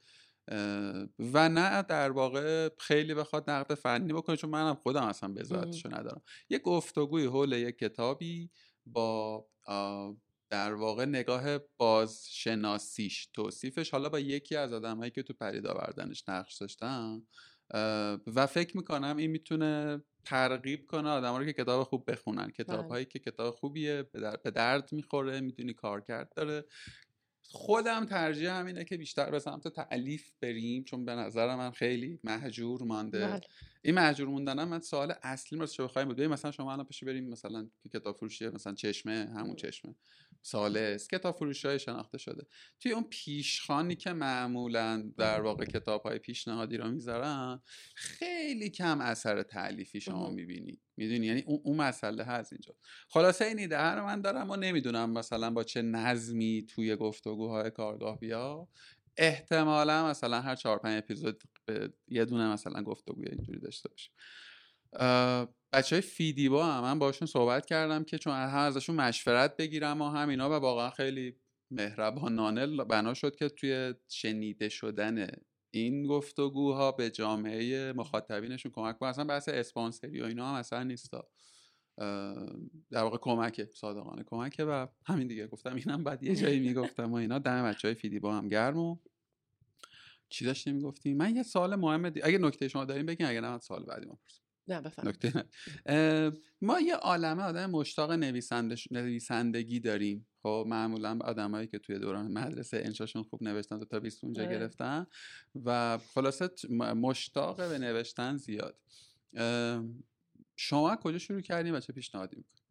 و 1.18 1.48
نه 1.48 1.82
در 1.82 2.10
واقع 2.10 2.68
خیلی 2.78 3.14
بخواد 3.14 3.50
نقد 3.50 3.74
فنی 3.74 4.12
بکنه 4.12 4.36
چون 4.36 4.50
منم 4.50 4.74
خودم 4.74 5.02
اصلا 5.02 5.32
بذاتشو 5.32 5.88
ندارم. 5.88 6.22
یه 6.50 6.58
گفتگوی 6.58 7.24
حول 7.24 7.52
یک 7.52 7.78
کتابی 7.78 8.50
با 8.86 9.46
در 10.50 10.74
واقع 10.74 11.04
نگاه 11.04 11.58
بازشناسیش 11.76 13.26
توصیفش 13.26 13.90
حالا 13.90 14.08
با 14.08 14.18
یکی 14.18 14.56
از 14.56 14.72
آدمهایی 14.72 15.10
که 15.10 15.22
تو 15.22 15.34
پرید 15.34 15.66
آوردنش 15.66 16.24
نقش 16.28 16.56
داشتم 16.56 17.26
و 18.26 18.46
فکر 18.46 18.76
می‌کنم 18.76 19.16
این 19.16 19.30
می‌تونه 19.30 20.02
ترغیب 20.24 20.86
کنه 20.86 21.08
آدم 21.08 21.36
رو 21.36 21.44
که 21.44 21.52
کتاب 21.52 21.82
خوب 21.82 22.10
بخونن. 22.10 22.50
کتاب 22.50 22.88
هایی 22.88 23.04
که 23.04 23.18
کتاب 23.18 23.54
خوبیه 23.54 24.02
به 24.42 24.50
درد 24.50 24.92
می‌خوره 24.92 25.40
می‌دونی 25.40 25.74
کارکرد 25.74 26.32
داره. 26.36 26.64
خودم 27.44 28.06
ترجیح 28.06 28.50
همینه 28.50 28.84
که 28.84 28.96
بیشتر 28.96 29.30
به 29.30 29.38
سمت 29.38 29.68
تعلیف 29.68 30.32
بریم 30.40 30.84
چون 30.84 31.04
به 31.04 31.14
نظر 31.14 31.56
من 31.56 31.70
خیلی 31.70 32.20
محجور 32.24 32.82
مانده. 32.82 33.26
بله. 33.26 33.40
این 33.84 33.94
محجور 33.94 34.28
موندنم 34.28 34.68
من 34.68 34.80
سوال 34.80 35.14
اصلی 35.22 35.58
رو 35.58 35.66
چه 35.66 35.82
بخوایم 35.82 36.08
بود. 36.08 36.20
مثلا 36.20 36.50
شما 36.50 36.72
الان 36.72 36.86
پیش 36.86 37.04
بریم 37.04 37.28
مثلا 37.28 37.68
کتاب 37.92 38.16
فروشی 38.16 38.48
مثلا 38.48 38.74
چشمه 38.74 39.32
همون 39.36 39.56
چشمه. 39.56 39.94
سالس 40.42 41.08
کتاب 41.08 41.36
فروشی 41.36 41.68
های 41.68 41.78
شناخته 41.78 42.18
شده. 42.18 42.46
توی 42.80 42.92
اون 42.92 43.04
پیشخانی 43.10 43.96
که 43.96 44.12
معمولا 44.12 45.12
در 45.18 45.40
واقع 45.40 45.64
کتاب 45.64 46.02
های 46.02 46.18
پیشنهادی 46.18 46.76
رو 46.76 46.90
می‌ذارن 46.90 47.62
خیلی 47.94 48.70
کم 48.70 49.00
اثر 49.00 49.42
تعلیفی 49.42 50.00
شما 50.00 50.30
می‌بینی. 50.30 50.80
می‌دونی؟ 50.96 51.26
یعنی 51.26 51.42
اون, 51.46 51.76
مسئله 51.76 52.24
هست 52.24 52.52
اینجا. 52.52 52.74
خلاصه 53.08 53.44
این 53.44 53.58
ایده 53.58 53.78
رو 53.78 54.04
من 54.04 54.20
دارم 54.20 54.50
و 54.50 54.56
نمی‌دونم 54.56 55.10
مثلا 55.10 55.50
با 55.50 55.64
چه 55.64 55.82
نظمی 55.82 56.66
توی 56.68 56.96
گفتگوهای 56.96 57.70
کارگاه 57.70 58.18
بیا. 58.18 58.68
احتمالا 59.16 60.06
مثلا 60.06 60.40
هر 60.40 60.54
چهار 60.54 60.78
پنج 60.78 60.98
اپیزود 60.98 61.42
یه 62.08 62.24
دونه 62.24 62.52
مثلا 62.52 62.82
گفتگوی 62.82 63.26
اینجوری 63.28 63.60
داشته 63.60 63.88
باشیم 63.88 64.12
بچه 65.72 65.96
های 65.96 66.00
فیدیبا 66.00 66.66
هم 66.66 66.82
من 66.82 66.98
باشون 66.98 67.28
صحبت 67.28 67.66
کردم 67.66 68.04
که 68.04 68.18
چون 68.18 68.32
هم 68.32 68.58
ازشون 68.58 68.96
مشورت 68.96 69.56
بگیرم 69.56 70.00
و 70.00 70.08
هم 70.08 70.28
اینا 70.28 70.50
و 70.50 70.52
واقعا 70.52 70.90
خیلی 70.90 71.36
مهربانانه 71.70 72.84
بنا 72.84 73.14
شد 73.14 73.36
که 73.36 73.48
توی 73.48 73.94
شنیده 74.08 74.68
شدن 74.68 75.26
این 75.70 76.06
گفتگوها 76.06 76.92
به 76.92 77.10
جامعه 77.10 77.92
مخاطبینشون 77.92 78.72
کمک 78.72 78.98
کنه 78.98 79.08
اصلا 79.08 79.24
بحث 79.24 79.48
اسپانسری 79.48 80.20
و 80.20 80.24
اینا 80.24 80.48
هم 80.48 80.54
اصلا 80.54 80.82
نیستا 80.82 81.28
در 82.90 83.02
واقع 83.02 83.16
کمکه 83.16 83.68
صادقانه 83.74 84.22
کمکه 84.22 84.64
و 84.64 84.86
همین 85.06 85.26
دیگه. 85.26 85.46
گفتم 85.46 85.74
اینم 85.74 86.04
بعد 86.04 86.22
یه 86.22 86.36
جایی 86.36 86.60
می‌گفتم 86.60 87.12
و 87.12 87.14
اینا. 87.14 87.38
دم 87.38 87.64
بچه 87.64 87.88
های 87.88 87.94
فیدی 87.94 88.18
با 88.18 88.36
هم 88.36 88.48
گرم 88.48 88.78
و 88.78 88.96
چی 90.28 90.44
داشتیم 90.44 90.74
می‌گفتیم؟ 90.74 91.16
من 91.16 91.36
یه 91.36 91.42
سوال 91.42 91.76
مهم 91.76 92.10
دی... 92.10 92.22
اگه 92.22 92.38
نکته 92.38 92.68
شما 92.68 92.84
داریم 92.84 93.06
بگین 93.06 93.26
اگه 93.26 93.40
نه 93.40 93.58
سوال 93.58 93.84
بعدی 93.84 94.06
ما 94.06 94.18
نه 94.68 94.80
ما 96.60 96.80
یه 96.80 96.94
عالمه 96.94 97.42
آدم 97.42 97.70
مشتاق 97.70 98.12
نویسنده 98.12 98.76
نویسندگی 98.90 99.80
داریم. 99.80 100.26
خب 100.42 100.64
معمولا 100.68 101.18
آدمایی 101.20 101.66
که 101.66 101.78
توی 101.78 101.98
دوران 101.98 102.32
مدرسه 102.32 102.82
انشاشون 102.84 103.22
خوب 103.22 103.42
نوشتن 103.42 103.84
تا 103.84 104.00
20 104.00 104.24
اونجا 104.24 104.42
آره. 104.42 104.58
گرفتن 104.58 105.06
و 105.64 105.98
خلاصه 105.98 106.50
مشتاق 106.78 107.68
به 107.68 107.78
نوشتن 107.78 108.36
زیاد. 108.36 108.78
شما 110.56 110.96
کجا 110.96 111.18
شروع 111.18 111.40
کردیم 111.40 111.74
و 111.74 111.80
چه 111.80 111.92
پیشنهادی 111.92 112.36
می‌کنید 112.36 112.62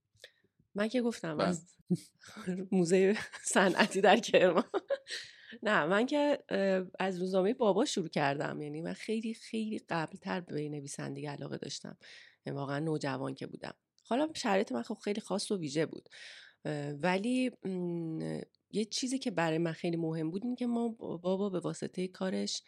من 0.75 0.87
که 0.87 1.01
گفتم 1.01 1.37
بله. 1.37 1.47
از 1.47 1.77
موزه 2.71 3.17
صنعتی 3.43 4.01
در 4.01 4.17
کرمان. 4.17 4.63
نه 5.63 5.85
من 5.85 6.05
که 6.05 6.43
از 6.99 7.19
روزنامه 7.19 7.53
بابا 7.53 7.85
شروع 7.85 8.07
کردم. 8.07 8.61
یعنی 8.61 8.81
من 8.81 8.93
خیلی 8.93 9.33
خیلی 9.33 9.79
قبلتر 9.89 10.41
به 10.41 10.69
نویسندگی 10.69 11.25
علاقه 11.25 11.57
داشتم. 11.57 11.97
واقعا 12.45 12.79
نوجوان 12.79 13.35
که 13.35 13.47
بودم. 13.47 13.73
حالا 14.03 14.29
شرایط 14.35 14.71
من 14.71 14.81
خب 14.81 14.97
خیلی 15.03 15.21
خاص 15.21 15.51
و 15.51 15.57
ویژه 15.57 15.85
بود. 15.85 16.09
ولی 17.01 17.51
یه 18.71 18.85
چیزی 18.85 19.19
که 19.19 19.31
برای 19.31 19.57
من 19.57 19.71
خیلی 19.71 19.97
مهم 19.97 20.31
بود 20.31 20.45
این 20.45 20.55
که 20.55 20.67
ما 20.67 20.89
بابا 20.99 21.49
به 21.49 21.59
واسطه 21.59 22.07
کارش 22.07 22.63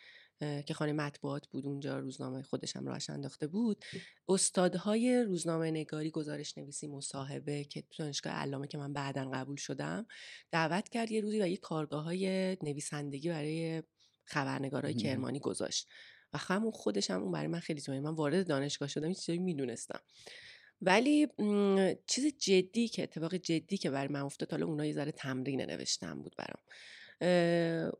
که 0.65 0.73
خانه 0.73 0.93
مطبوعات 0.93 1.47
بود 1.47 1.65
اونجا 1.65 1.99
روزنامه 1.99 2.41
خودش 2.41 2.75
هم 2.75 2.87
راش 2.87 3.09
انداخته 3.09 3.47
بود 3.47 3.85
استادهای 4.29 5.23
روزنامه 5.23 5.71
نگاری 5.71 6.11
گزارش 6.11 6.57
نویسی 6.57 6.87
مصاحبه 6.87 7.63
که 7.63 7.81
تو 7.81 8.03
دانشگاه 8.03 8.33
علامه 8.33 8.67
که 8.67 8.77
من 8.77 8.93
بعدا 8.93 9.29
قبول 9.33 9.55
شدم 9.55 10.05
دعوت 10.51 10.89
کرد 10.89 11.11
یه 11.11 11.21
روزی 11.21 11.41
و 11.41 11.47
یه 11.47 11.57
کارگاه 11.57 12.03
های 12.03 12.57
نویسندگی 12.63 13.29
برای 13.29 13.83
خبرنگارای 14.25 14.93
کرمانی 14.93 15.39
گذاشت. 15.39 15.87
و 16.33 16.37
همون 16.37 16.71
خودش 16.71 17.11
هم 17.11 17.23
اون 17.23 17.31
برای 17.31 17.47
من 17.47 17.59
خیلی 17.59 17.81
جالب. 17.81 18.03
من 18.03 18.15
وارد 18.15 18.47
دانشگاه 18.47 18.87
شدم 18.87 19.05
این 19.05 19.13
چیزایی 19.13 19.39
می‌دونستم. 19.39 19.99
ولی 20.81 21.27
چیز 22.07 22.37
جدی 22.37 22.87
که 22.87 23.03
اتفاق 23.03 23.35
جدی 23.35 23.77
که 23.77 23.89
برای 23.89 24.07
من 24.07 24.21
افتاد 24.21 24.51
حالا 24.51 24.65
اونها 24.65 24.85
یه 24.85 24.93
ذره 24.93 25.11
تمرین 25.11 25.61
نوشتم 25.61 26.21
بود 26.21 26.35
برام. 26.37 26.63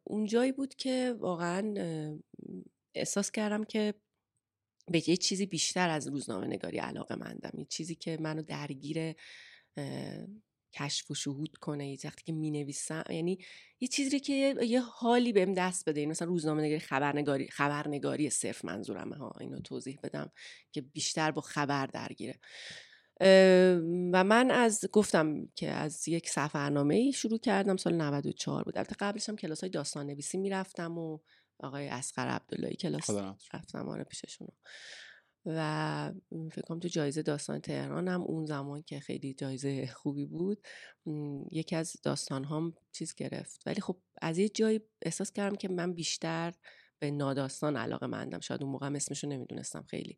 اونجایی 0.03 0.51
بود 0.51 0.75
که 0.75 1.15
واقعا 1.19 1.73
احساس 2.95 3.31
کردم 3.31 3.63
که 3.63 3.93
به 4.87 5.09
یه 5.09 5.17
چیزی 5.17 5.45
بیشتر 5.45 5.89
از 5.89 6.07
روزنامه 6.07 6.47
نگاری 6.47 6.77
علاقه 6.77 7.15
مندم. 7.15 7.59
یه 7.59 7.65
چیزی 7.65 7.95
که 7.95 8.17
منو 8.21 8.41
درگیر 8.41 9.15
کشف 10.73 11.11
و 11.11 11.15
شهود 11.15 11.57
کنه. 11.57 11.91
یه 11.91 11.97
وقتی 12.03 12.23
که 12.23 12.31
می 12.31 12.51
نویسم 12.51 13.03
یعنی 13.09 13.37
یه 13.79 13.87
چیزی 13.87 14.19
که 14.19 14.55
یه 14.61 14.81
حالی 14.81 15.33
بهم 15.33 15.53
دست 15.53 15.89
بده. 15.89 16.05
مثلا 16.05 16.27
روزنامه 16.27 16.61
نگاری 16.61 16.79
خبرنگاری 16.79 17.47
خبرنگاری 17.47 18.29
صرف 18.29 18.65
منظورمه 18.65 19.15
ها. 19.15 19.33
اینو 19.39 19.59
توضیح 19.59 19.99
بدم 20.03 20.31
که 20.71 20.81
بیشتر 20.81 21.31
با 21.31 21.41
خبر 21.41 21.85
درگیره. 21.85 22.39
و 24.13 24.23
من 24.23 24.51
از 24.51 24.85
گفتم 24.91 25.47
که 25.55 25.71
از 25.71 26.07
یک 26.07 26.29
سفرنامه 26.29 26.95
ای 26.95 27.11
شروع 27.11 27.39
کردم 27.39 27.77
سال 27.77 27.93
94 27.93 28.63
بود. 28.63 28.77
البته 28.77 28.95
قبلش 28.99 29.29
هم 29.29 29.35
کلاس 29.35 29.61
های 29.61 29.69
داستان 29.69 30.07
نویسی 30.07 30.37
می‌رفتم 30.37 30.97
و 30.97 31.19
آقای 31.59 31.87
اسقر 31.87 32.27
عبداللهی 32.27 32.75
کلاس 32.75 33.09
رفتم 33.53 33.89
آره 33.89 34.03
پیششون 34.03 34.47
و 35.45 36.11
فکر 36.51 36.61
کنم 36.61 36.79
تو 36.79 36.87
جایزه 36.87 37.21
داستان 37.21 37.59
تهران 37.59 38.07
هم 38.07 38.21
اون 38.21 38.45
زمان 38.45 38.81
که 38.81 38.99
خیلی 38.99 39.33
جایزه 39.33 39.87
خوبی 39.87 40.25
بود 40.25 40.67
یکی 41.51 41.75
از 41.75 41.93
داستان 42.03 42.43
هم 42.43 42.73
چیز 42.91 43.15
گرفت. 43.15 43.61
ولی 43.65 43.81
خب 43.81 43.97
از 44.21 44.37
یه 44.37 44.49
جایی 44.49 44.81
احساس 45.01 45.31
کردم 45.31 45.55
که 45.55 45.69
من 45.69 45.93
بیشتر 45.93 46.53
به 46.99 47.11
ناداستان 47.11 47.77
علاقه 47.77 48.07
مندم. 48.07 48.39
شاید 48.39 48.63
اون 48.63 48.71
موقع 48.71 48.95
اسمشو 48.95 49.27
نمی‌دونستم 49.27 49.85
خیلی. 49.89 50.17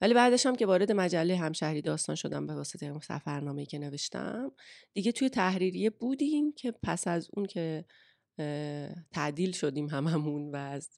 ولی 0.00 0.14
بعدش 0.14 0.46
هم 0.46 0.56
که 0.56 0.66
وارد 0.66 0.92
مجله 0.92 1.36
همشهری 1.36 1.82
داستان 1.82 2.16
شدم 2.16 2.46
به 2.46 2.54
واسطه 2.54 2.98
سفرنامه‌ای 3.02 3.66
که 3.66 3.78
نوشتم 3.78 4.52
دیگه 4.92 5.12
توی 5.12 5.28
تحریریه 5.28 5.90
بودیم 5.90 6.52
که 6.52 6.72
پس 6.82 7.08
از 7.08 7.28
اون 7.32 7.46
که 7.46 7.84
تعدیل 9.12 9.52
شدیم 9.52 9.88
هممون 9.88 10.50
و 10.50 10.56
از 10.56 10.88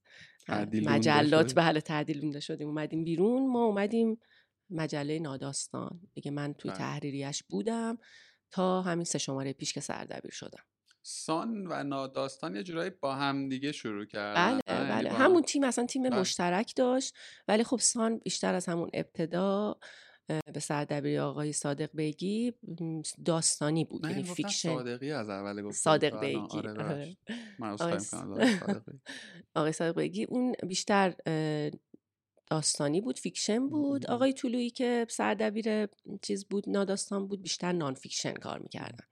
مجلات 0.72 1.54
بله 1.54 1.80
تعدیل 1.80 2.22
مونده 2.22 2.40
شدیم 2.40 2.68
اومدیم 2.68 3.04
بیرون 3.04 3.52
ما 3.52 3.64
اومدیم 3.64 4.18
مجله 4.70 5.18
ناداستان. 5.18 6.00
دیگه 6.14 6.30
من 6.30 6.54
توی 6.54 6.70
بله. 6.70 6.78
تحریریش 6.78 7.42
بودم 7.42 7.98
تا 8.50 8.82
همین 8.82 9.04
سه 9.04 9.18
شماره 9.18 9.52
پیش 9.52 9.72
که 9.72 9.80
سردبیر 9.80 10.30
شدم. 10.30 10.64
سان 11.02 11.66
و 11.66 11.82
ناداستان 11.82 12.56
یه 12.56 12.62
جورایی 12.62 12.90
با 12.90 13.14
هم 13.14 13.48
دیگه 13.48 13.72
شروع 13.72 14.04
کردن 14.04 14.60
بله 14.66 14.78
یعنی 14.78 14.90
بله. 14.90 15.10
همون 15.10 15.42
تیم 15.42 15.64
اصلا 15.64 15.86
تیم 15.86 16.02
بله. 16.02 16.20
مشترک 16.20 16.72
داشت 16.76 17.14
ولی 17.48 17.64
خب 17.64 17.78
سان 17.78 18.18
بیشتر 18.18 18.54
از 18.54 18.66
همون 18.66 18.90
ابتدا 18.94 19.76
به 20.26 20.60
سردبیری 20.60 21.18
آقای 21.18 21.52
صادق 21.52 21.90
بیگی 21.94 22.52
داستانی 23.24 23.84
بود. 23.84 24.06
یعنی 24.06 24.22
fiction 24.22 24.74
صادقی 24.74 25.12
از 25.12 25.28
اول 25.28 25.62
گفت 25.62 25.78
صادق 25.78 26.20
بیگی. 26.20 26.58
آره 26.58 26.70
آره. 26.70 27.16
آقای 29.54 29.72
صادق 29.72 30.00
بیگی. 30.00 30.24
اون 30.24 30.54
بیشتر 30.66 31.14
داستانی 32.50 33.00
بود 33.00 33.18
fiction 33.18 33.68
بود. 33.68 34.06
آقای 34.06 34.32
طلوعی 34.32 34.70
که 34.70 35.06
سردبیر 35.10 35.88
چیز 36.22 36.44
بود 36.44 36.68
ناداستان 36.68 37.28
بود 37.28 37.42
بیشتر 37.42 37.72
نان 37.72 37.94
فیکشن 37.94 38.34
کار 38.34 38.58
می‌کردن. 38.58 39.04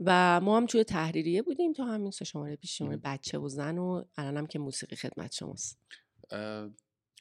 و 0.00 0.40
ما 0.40 0.56
هم 0.56 0.66
توی 0.66 0.84
تحریریه 0.84 1.42
بودیم 1.42 1.72
تا 1.72 1.84
همین 1.84 2.10
سه 2.10 2.24
شماره 2.24 2.56
پیش 2.56 2.78
شماره 2.78 2.96
بچه 2.96 3.38
و 3.38 3.48
زن 3.48 3.78
و 3.78 4.04
الانم 4.16 4.46
که 4.46 4.58
موسیقی 4.58 4.96
خدمت 4.96 5.32
شماست. 5.32 5.80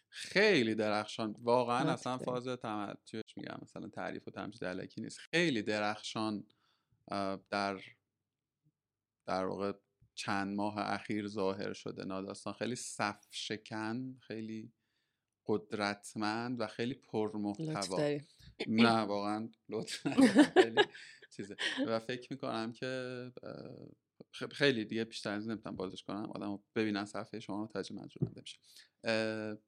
خیلی 0.10 0.76
درخشان 0.76 1.36
واقعا 1.40 1.92
اصلا 1.92 2.18
فاز 2.18 2.48
تمتیش 2.48 3.38
میگم 3.38 3.58
مثلا 3.62 3.88
تعریف 3.88 4.28
و 4.28 4.32
تمجید 4.32 4.66
علکی 4.66 5.02
نیست. 5.02 5.18
خیلی 5.20 5.62
درخشان 5.62 6.44
در 7.50 7.80
در 9.26 9.46
واقع 9.46 9.74
چند 10.16 10.56
ماه 10.56 10.76
اخیر 10.78 11.28
ظاهر 11.28 11.74
شده 11.74 12.06
ناداستان. 12.06 12.54
خیلی 12.54 12.76
صف 12.76 13.26
شکن 13.32 14.18
خیلی 14.22 14.72
قدرتمند 15.48 16.62
و 16.62 16.68
خیلی 16.68 16.94
پرمحتوا. 16.94 18.20
نه 18.68 19.00
واقعا 19.00 19.50
لطف 19.70 20.08
چیزه. 21.38 21.56
و 21.88 22.00
فکر 22.00 22.28
می‌کنم 22.34 22.72
که 22.72 23.32
خیلی 24.52 24.86
دیگه 24.86 25.04
بیشتر 25.04 25.34
از 25.34 25.48
نمی‌تونم 25.48 25.76
بازش 25.76 26.04
کنم. 26.04 26.32
آدم 26.36 26.60
ببینن 26.76 27.06
صفحه 27.06 27.40
شما 27.40 27.68
ترجمه 27.68 28.02
منظور 28.02 28.30
بشه 28.30 28.58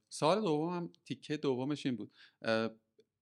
سال 0.10 0.42
دومم 0.42 0.94
تیکه 1.06 1.38
دومش 1.38 1.86
این 1.86 1.96
بود. 1.96 2.12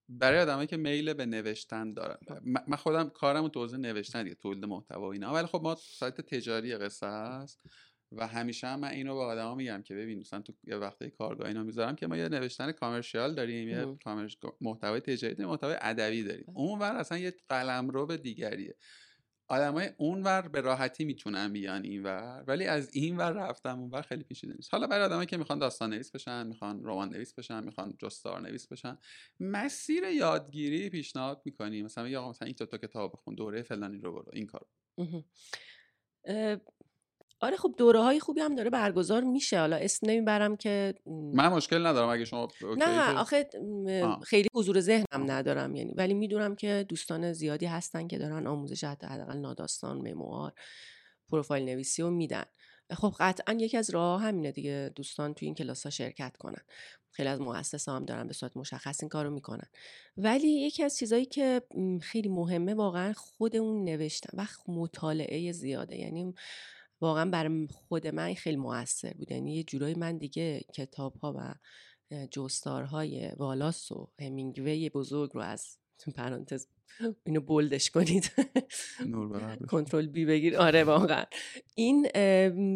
برای 0.10 0.40
آدمایی 0.40 0.68
که 0.68 0.78
میل 0.78 1.14
به 1.14 1.26
نوشتن 1.26 1.94
دارن. 1.94 2.18
من 2.68 2.78
خودم 2.78 3.10
کارم 3.10 3.48
تو 3.48 3.66
نوشتن 3.66 4.24
دیگه 4.24 4.36
تولید 4.36 4.66
محتوا 4.66 5.12
اینا. 5.12 5.34
ولی 5.34 5.48
خب 5.48 5.62
ما 5.64 5.76
سایت 5.76 6.22
تجاری 6.22 6.76
قصه 6.76 7.08
هست 7.08 7.62
و 8.12 8.28
همیشه 8.28 8.68
هم 8.68 8.80
من 8.80 8.90
اینو 8.90 9.16
به 9.16 9.22
آدما 9.22 9.56
میگم 9.56 9.82
که 9.82 9.96
ببین 9.96 10.20
مثلا 10.20 10.42
تو 10.42 10.54
یه 10.64 10.76
وقتی 10.76 11.10
کارگاه 11.10 11.48
اینا 11.48 11.64
می‌ذارم 11.64 11.96
که 11.96 12.08
ما 12.08 12.18
یه 12.18 12.30
نوشتن 12.30 12.72
کامرشیال 12.72 13.36
داریم 13.36 13.70
یه 13.70 13.98
محتوای 14.62 15.00
تجاری 15.00 15.34
داریم 15.34 15.52
محتوای 15.52 15.76
ادبی 15.82 16.24
داریم. 16.24 16.46
اون 16.48 16.80
ور 16.80 16.96
اصلا 16.96 17.18
یه 17.18 17.34
قلمرو 17.50 18.18
دیگریه. 18.18 18.76
آدمای 19.48 19.90
اونور 19.98 20.42
به 20.42 20.62
راحتی 20.62 21.06
می‌تونن 21.06 21.54
بیان 21.54 21.84
اینور 21.84 22.44
ولی 22.48 22.66
از 22.66 22.90
این 22.94 23.18
ور 23.18 23.32
رفتم 23.32 23.80
اونور 23.80 24.02
خیلی 24.02 24.24
پیچیده 24.24 24.54
نیست. 24.54 24.70
حالا 24.72 24.88
برای 24.88 25.06
آدمایی 25.06 25.26
که 25.26 25.38
می‌خوان 25.38 25.60
داستان 25.60 25.90
نویس 25.90 26.12
بشن 26.12 26.48
می‌خوان 26.48 26.82
رمان 26.84 27.10
نویس 27.10 27.34
بشن 27.34 27.64
می‌خوان 27.64 27.98
جستار 28.00 28.42
نویس 28.42 28.68
بشن 28.68 28.98
مسیر 29.40 30.04
یادگیری 30.04 30.90
پیشنهاد 30.90 31.42
می‌کنیم 31.46 31.86
مثلا 31.86 32.08
یا 32.08 32.30
مثلا 32.30 32.46
این 32.46 32.56
تو 32.56 32.78
کتاب 32.78 33.14
بخون 33.14 33.36
دوره 33.36 33.62
فلانی 33.62 33.98
رو 33.98 34.14
برو 34.14 34.32
این 34.34 34.46
کارو. 34.46 34.68
آره 37.40 37.58
خب 37.58 37.76
دوره 37.78 38.00
های 38.00 38.20
خوبی 38.20 38.42
هم 38.42 38.56
داره 38.56 38.70
برگزار 38.70 39.24
میشه. 39.24 39.60
حالا 39.60 39.76
اسم 39.76 40.10
نمی‌برم 40.10 40.58
که 40.58 40.94
من 41.34 41.48
مشکل 41.48 41.86
ندارم 41.86 42.10
اگه 42.10 42.26
شما 42.26 42.48
نه 42.78 43.20
آخه 43.20 43.50
خیلی 44.24 44.48
حضور 44.54 44.80
ذهنم 44.80 45.32
ندارم 45.32 45.76
یعنی 45.76 45.94
ولی 45.94 46.14
می‌دونم 46.14 46.56
که 46.56 46.86
دوستان 46.90 47.34
زیادی 47.34 47.66
هستن 47.66 48.08
که 48.08 48.18
دارن 48.18 48.48
آموزش 48.48 48.84
حتی 48.84 49.08
حداقل 49.08 49.38
ناداستان 49.38 49.98
مموار 49.98 50.54
پروفایل 51.30 51.66
نویسی 51.66 52.02
رو 52.02 52.12
میدن. 52.12 52.44
خب 52.94 53.14
قطعا 53.20 53.56
یکی 53.60 53.78
از 53.78 53.90
راه 53.90 54.22
همینه 54.22 54.52
دیگه 54.52 54.92
دوستان 54.96 55.34
توی 55.34 55.46
این 55.46 55.56
کلاس 55.56 55.84
ها 55.84 55.90
شرکت 55.90 56.38
کنن. 56.38 56.62
خیلی 57.12 57.30
از 57.30 57.42
مؤسسه 57.42 57.92
هم 57.92 58.06
دارن 58.06 58.28
به 58.28 58.34
صورت 58.34 58.58
مشخص 58.58 59.04
این 59.04 59.10
کارو 59.10 59.30
می‌کنن. 59.30 59.68
ولی 60.18 60.48
یکی 60.48 60.84
از 60.84 60.98
چیزایی 60.98 61.26
که 61.26 61.62
خیلی 62.02 62.30
مهمه 62.30 62.74
واقعا 62.74 63.14
خود 63.14 63.56
اون 63.56 63.84
نوشتن 63.84 64.38
و 64.38 64.46
مطالعه 64.68 65.52
زیاده. 65.52 65.98
یعنی 65.98 66.34
واقعا 67.02 67.30
برای 67.30 67.68
خود 67.72 68.08
من 68.08 68.34
خیلی 68.34 68.58
موثر 68.58 69.14
بود. 69.14 69.32
یعنی 69.32 69.56
یه 69.56 69.64
جورایی 69.64 69.96
من 69.96 70.18
دیگه 70.18 70.62
کتاب 70.74 71.16
ها 71.16 71.36
و 71.38 71.56
جستارهای 72.32 73.32
والاس 73.38 73.92
و 73.92 74.12
همینگوی 74.20 74.90
بزرگ 74.90 75.32
رو 75.34 75.42
از 75.42 75.78
پرانتز 76.16 76.68
اینو 77.24 77.42
بولدش 77.42 77.90
کنید. 77.90 78.32
کنترل 79.70 80.08
بی 80.08 80.26
بگیر. 80.26 80.58
آره 80.58 80.84
واقعا. 80.84 81.26
این 81.76 82.08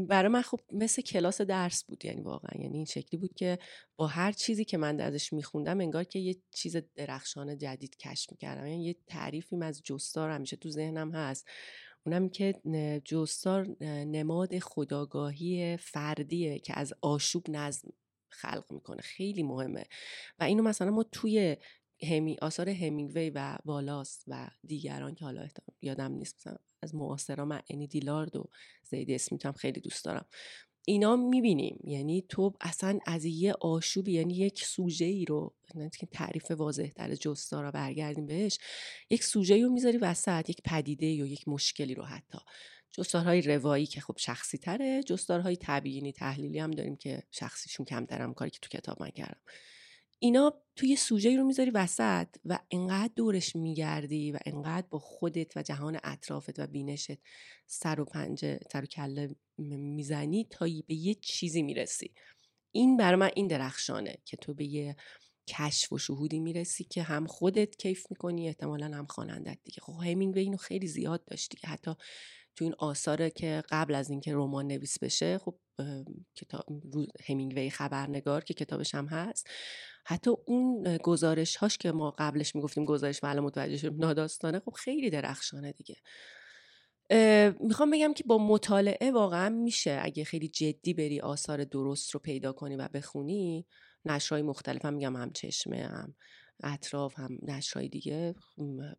برای 0.06 0.28
من 0.32 0.42
خب 0.42 0.60
مثل 0.72 1.02
کلاس 1.02 1.42
درس 1.42 1.84
بود. 1.84 2.06
یعنی 2.06 2.22
واقعا. 2.22 2.62
یعنی 2.62 2.76
این 2.76 2.86
شکلی 2.86 3.20
بود 3.20 3.34
که 3.34 3.60
با 3.96 4.08
هر 4.08 4.32
چیزی 4.32 4.66
که 4.66 4.78
من 4.78 5.00
ازش 5.00 5.34
میخوندم 5.34 5.80
انگار 5.80 6.04
که 6.04 6.20
یه 6.20 6.36
چیز 6.52 6.76
درخشان 6.96 7.58
جدید 7.58 7.98
کشف 7.98 8.32
می‌کردم. 8.32 8.68
یعنی 8.68 8.86
یه 8.86 8.96
تعریفی 9.08 9.56
از 9.62 9.82
جستار 9.84 10.30
همیشه 10.30 10.56
تو 10.56 10.70
ذهنم 10.70 11.12
هست. 11.12 11.48
اونم 12.10 12.30
که 12.30 12.54
جستار 13.06 13.68
نماد 14.06 14.60
خداگاهی 14.60 15.78
فردیه 15.78 16.60
که 16.60 16.80
از 16.80 16.94
آشوب 17.02 17.50
نظم 17.50 17.90
خلق 18.30 18.66
می‌کنه. 18.72 19.02
خیلی 19.02 19.44
مهمه. 19.44 19.84
و 20.40 20.44
اینو 20.44 20.64
مثلا 20.64 20.92
ما 20.92 21.04
توی 21.04 21.58
همی 22.10 22.38
آثار 22.42 22.70
همینگوی 22.70 23.30
و 23.30 23.58
والاس 23.66 24.24
و 24.28 24.48
دیگران 24.68 25.16
که 25.16 25.26
حالا 25.26 25.48
یادم 25.82 26.12
نیست 26.12 26.36
مثلا 26.36 26.56
از 26.82 26.96
معاصرا 26.96 27.46
من 27.46 27.62
انی 27.70 27.88
دیلارد 27.88 28.36
و 28.36 28.50
زید 28.84 29.12
اسمیت 29.12 29.46
هم 29.46 29.52
خیلی 29.52 29.82
دوست 29.82 30.06
دارم. 30.06 30.26
اینا 30.88 31.16
می‌بینیم. 31.16 31.80
یعنی 31.84 32.26
تو 32.30 32.54
اصلا 32.62 33.00
از 33.06 33.26
یه 33.26 33.54
آشوبی 33.54 34.12
یعنی 34.12 34.34
یک 34.34 34.66
سوژه 34.66 35.06
ای 35.06 35.26
رو 35.26 35.56
که 36.00 36.06
تعریف 36.06 36.52
واضح 36.52 36.88
تر 36.88 37.16
جستا 37.16 37.62
رو 37.62 37.72
برگردیم 37.72 38.26
بهش 38.26 38.60
یک 39.10 39.24
سوژه 39.24 39.64
رو 39.64 39.70
می‌ذاری 39.70 39.98
وسط 39.98 40.50
یک 40.50 40.62
پدیده 40.66 41.06
یا 41.06 41.26
یک 41.26 41.48
مشکلی 41.48 41.96
رو 41.96 42.04
حتی. 42.04 42.38
جستارهای 42.92 43.42
روایی 43.42 43.86
که 43.86 44.02
خب 44.02 44.18
شخصی 44.18 44.58
تره 44.58 45.04
جستارهای 45.04 45.58
تبیینی 45.62 46.12
تحلیلی 46.12 46.60
هم 46.60 46.72
داریم 46.72 46.96
که 46.96 47.24
شخصیشون 47.32 47.86
کمترم 47.86 48.34
کاری 48.34 48.52
که 48.52 48.60
تو 48.62 48.78
کتاب 48.78 49.02
من 49.02 49.10
کردم. 49.10 49.42
اینا 50.20 50.62
توی 50.76 50.96
سوژه 50.96 51.38
رو 51.38 51.44
می‌ذاری 51.44 51.72
وسط 51.72 52.28
و 52.46 52.60
انقدر 52.72 53.14
دورش 53.16 53.56
میگردی 53.56 54.32
و 54.32 54.40
انقدر 54.46 54.88
با 54.90 55.00
خودت 55.00 55.58
و 55.58 55.62
جهان 55.62 56.00
اطرافت 56.04 56.60
و 56.60 56.68
بینشت 56.68 57.18
سر 57.68 58.00
و 58.00 58.06
پنجه 58.06 58.60
سر 58.72 58.84
و 58.84 58.86
کله 58.86 59.36
می‌زنی 59.58 60.48
تا 60.50 60.66
به 60.88 60.94
یه 60.94 61.14
چیزی 61.14 61.62
می‌رسی. 61.62 62.14
این 62.72 62.98
برای 62.98 63.20
من 63.20 63.30
این 63.36 63.48
درخشانه 63.48 64.18
که 64.26 64.38
تو 64.38 64.54
به 64.54 64.66
یه 64.66 64.96
کشف 65.48 65.94
و 65.94 65.98
شهودی 65.98 66.40
می‌رسی 66.40 66.84
که 66.84 67.04
هم 67.04 67.28
خودت 67.28 67.76
کیف 67.76 68.06
می‌کنی 68.10 68.48
احتمالا 68.48 68.98
هم 68.98 69.06
خوانندت 69.06 69.58
دیگه. 69.64 69.82
خب 69.82 69.94
همین 69.94 70.32
به 70.32 70.40
اینو 70.40 70.58
خیلی 70.58 70.88
زیاد 70.88 71.26
داشتی 71.26 71.58
که 71.58 71.68
حتی 71.68 71.92
تو 72.56 72.66
این 72.66 72.76
آثاره 72.78 73.30
که 73.30 73.64
قبل 73.70 73.96
از 73.96 74.10
اینکه 74.10 74.34
رمان 74.34 74.68
نویس 74.68 75.00
بشه 75.00 75.38
خب 75.38 75.56
کتاب 76.36 76.66
همینگوی 77.26 77.70
خبرنگار 77.70 78.44
که 78.44 78.54
کتابش 78.54 78.96
هم 78.96 79.08
هست 79.08 79.50
حتی 80.10 80.32
اون 80.46 80.98
گزارش 80.98 81.56
هاش 81.56 81.78
که 81.78 81.92
ما 81.92 82.16
قبلش 82.18 82.56
می‌گفتیم 82.56 82.86
گزارش 82.86 83.24
معلوم 83.24 83.46
متوجه 83.46 83.78
شدیم 83.78 84.00
ناداستانه 84.00 84.60
خب 84.60 84.72
خیلی 84.72 85.10
درخشانه 85.10 85.72
دیگه. 85.72 85.96
می‌خوام 87.60 87.92
بگم 87.92 88.14
که 88.14 88.24
با 88.24 88.38
مطالعه 88.38 89.12
واقعا 89.12 89.50
میشه. 89.50 90.00
اگه 90.02 90.24
خیلی 90.24 90.48
جدی 90.48 90.94
بری 90.94 91.20
آثار 91.20 91.64
درست 91.64 92.12
رو 92.12 92.20
پیدا 92.20 92.54
کنی 92.54 92.76
و 92.76 92.88
بخونی 92.94 93.66
نشرهای 94.06 94.42
مختلف 94.42 94.86
هم 94.86 94.94
میگم 94.94 95.16
هم 95.16 95.32
چشمه 95.32 95.78
هم 95.78 96.16
اطراف 96.64 97.20
هم 97.20 97.38
نشرهای 97.42 97.90
دیگه 97.90 98.36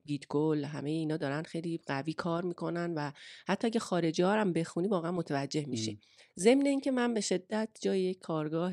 بیتگل 0.05 0.65
همه 0.65 0.91
اینا 0.91 1.17
دارن 1.17 1.43
خیلی 1.43 1.81
قوی 1.87 2.13
کار 2.13 2.45
می‌کنن 2.45 2.95
و 2.95 3.13
حتی 3.47 3.67
اگه 3.67 3.81
خارجی 3.81 4.23
ها 4.23 4.33
هم 4.33 4.53
بخونی 4.53 4.89
واقعا 4.89 5.13
متوجه 5.13 5.67
میشی. 5.67 6.01
ضمن 6.39 6.67
اینکه 6.67 6.91
من 6.91 7.15
به 7.15 7.21
شدت 7.21 7.69
جای 7.81 8.15
کارگاه 8.15 8.73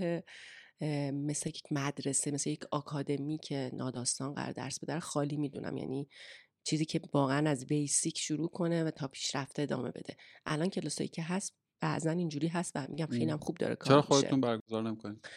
مثل 1.11 1.49
یک 1.49 1.63
مدرسه 1.71 2.31
مثل 2.31 2.49
یک 2.49 2.63
آکادمی 2.71 3.37
که 3.37 3.71
ناداستان 3.73 4.33
قرار 4.33 4.51
درس 4.51 4.79
بده 4.79 4.99
خالی 4.99 5.37
می‌دونم. 5.37 5.77
یعنی 5.77 6.07
چیزی 6.63 6.85
که 6.85 7.01
واقعا 7.13 7.49
از 7.49 7.65
بیسیک 7.65 8.17
شروع 8.17 8.49
کنه 8.49 8.83
و 8.83 8.91
تا 8.91 9.07
پیشرفته 9.07 9.61
ادامه 9.61 9.91
بده. 9.91 10.17
الان 10.45 10.69
کلاسایی 10.69 11.07
که 11.07 11.23
هست 11.23 11.53
بعضا 11.81 12.11
اینجوری 12.11 12.47
هست 12.47 12.71
و 12.75 12.87
میگم 12.89 13.05
خیلی 13.05 13.31
هم 13.31 13.37
خوب 13.37 13.57
داره 13.57 13.75
کار 13.75 13.93
چرا 13.93 14.01
خودتون 14.01 14.41
برگزار 14.41 14.83
نمی‌کنید؟ 14.83 15.27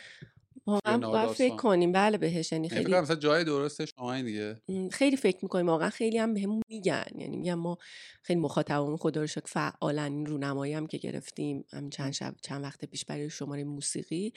واقعا 0.67 0.99
باید 0.99 1.29
فکر 1.29 1.57
کنیم. 1.57 1.93
بله 1.93 2.19
بهش. 2.19 2.53
یعنی, 2.53 2.69
یعنی 2.73 2.85
خیلی 2.85 3.01
مثلا 3.01 3.17
جای 3.17 3.45
درسته 3.45 3.87
شما 3.87 4.23
دیگه. 4.23 4.63
خیلی 4.93 5.17
فکر 5.17 5.39
می‌کنیم. 5.43 5.67
واقعا 5.67 5.91
خیلی 5.91 6.19
هم 6.19 6.35
بهمون 6.35 6.63
میگن. 6.69 7.05
یعنی 7.15 7.37
میگم 7.37 7.55
ما 7.55 7.79
خیلی 8.23 8.41
مخاطبمون 8.41 8.97
خدا 8.97 9.21
رو 9.21 9.27
شکر 9.27 9.47
فعالن 9.47 10.13
این 10.13 10.27
رونمایی 10.27 10.73
هم 10.73 10.87
که 10.87 10.99
گرفتیم 10.99 11.65
هم 11.73 11.91
چند 11.91 12.13
شب 12.13 12.35
چند 12.43 12.65
وقت 12.65 12.85
پیش 12.85 13.05
برای 13.05 13.31
شماره 13.31 13.65
موسیقی 13.65 14.33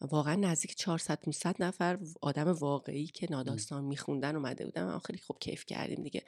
واقعا 0.00 0.34
نزدیک 0.34 0.74
400 0.74 1.20
500 1.20 1.62
نفر 1.62 1.98
آدم 2.22 2.48
واقعی 2.48 3.06
که 3.06 3.26
ناداستان 3.30 3.84
میخوندن 3.84 4.36
اومده 4.36 4.64
بودن 4.64 4.84
ما 4.84 4.98
خیلی 4.98 5.18
خوب 5.18 5.38
کیف 5.38 5.64
کردیم 5.66 6.02
دیگه. 6.02 6.24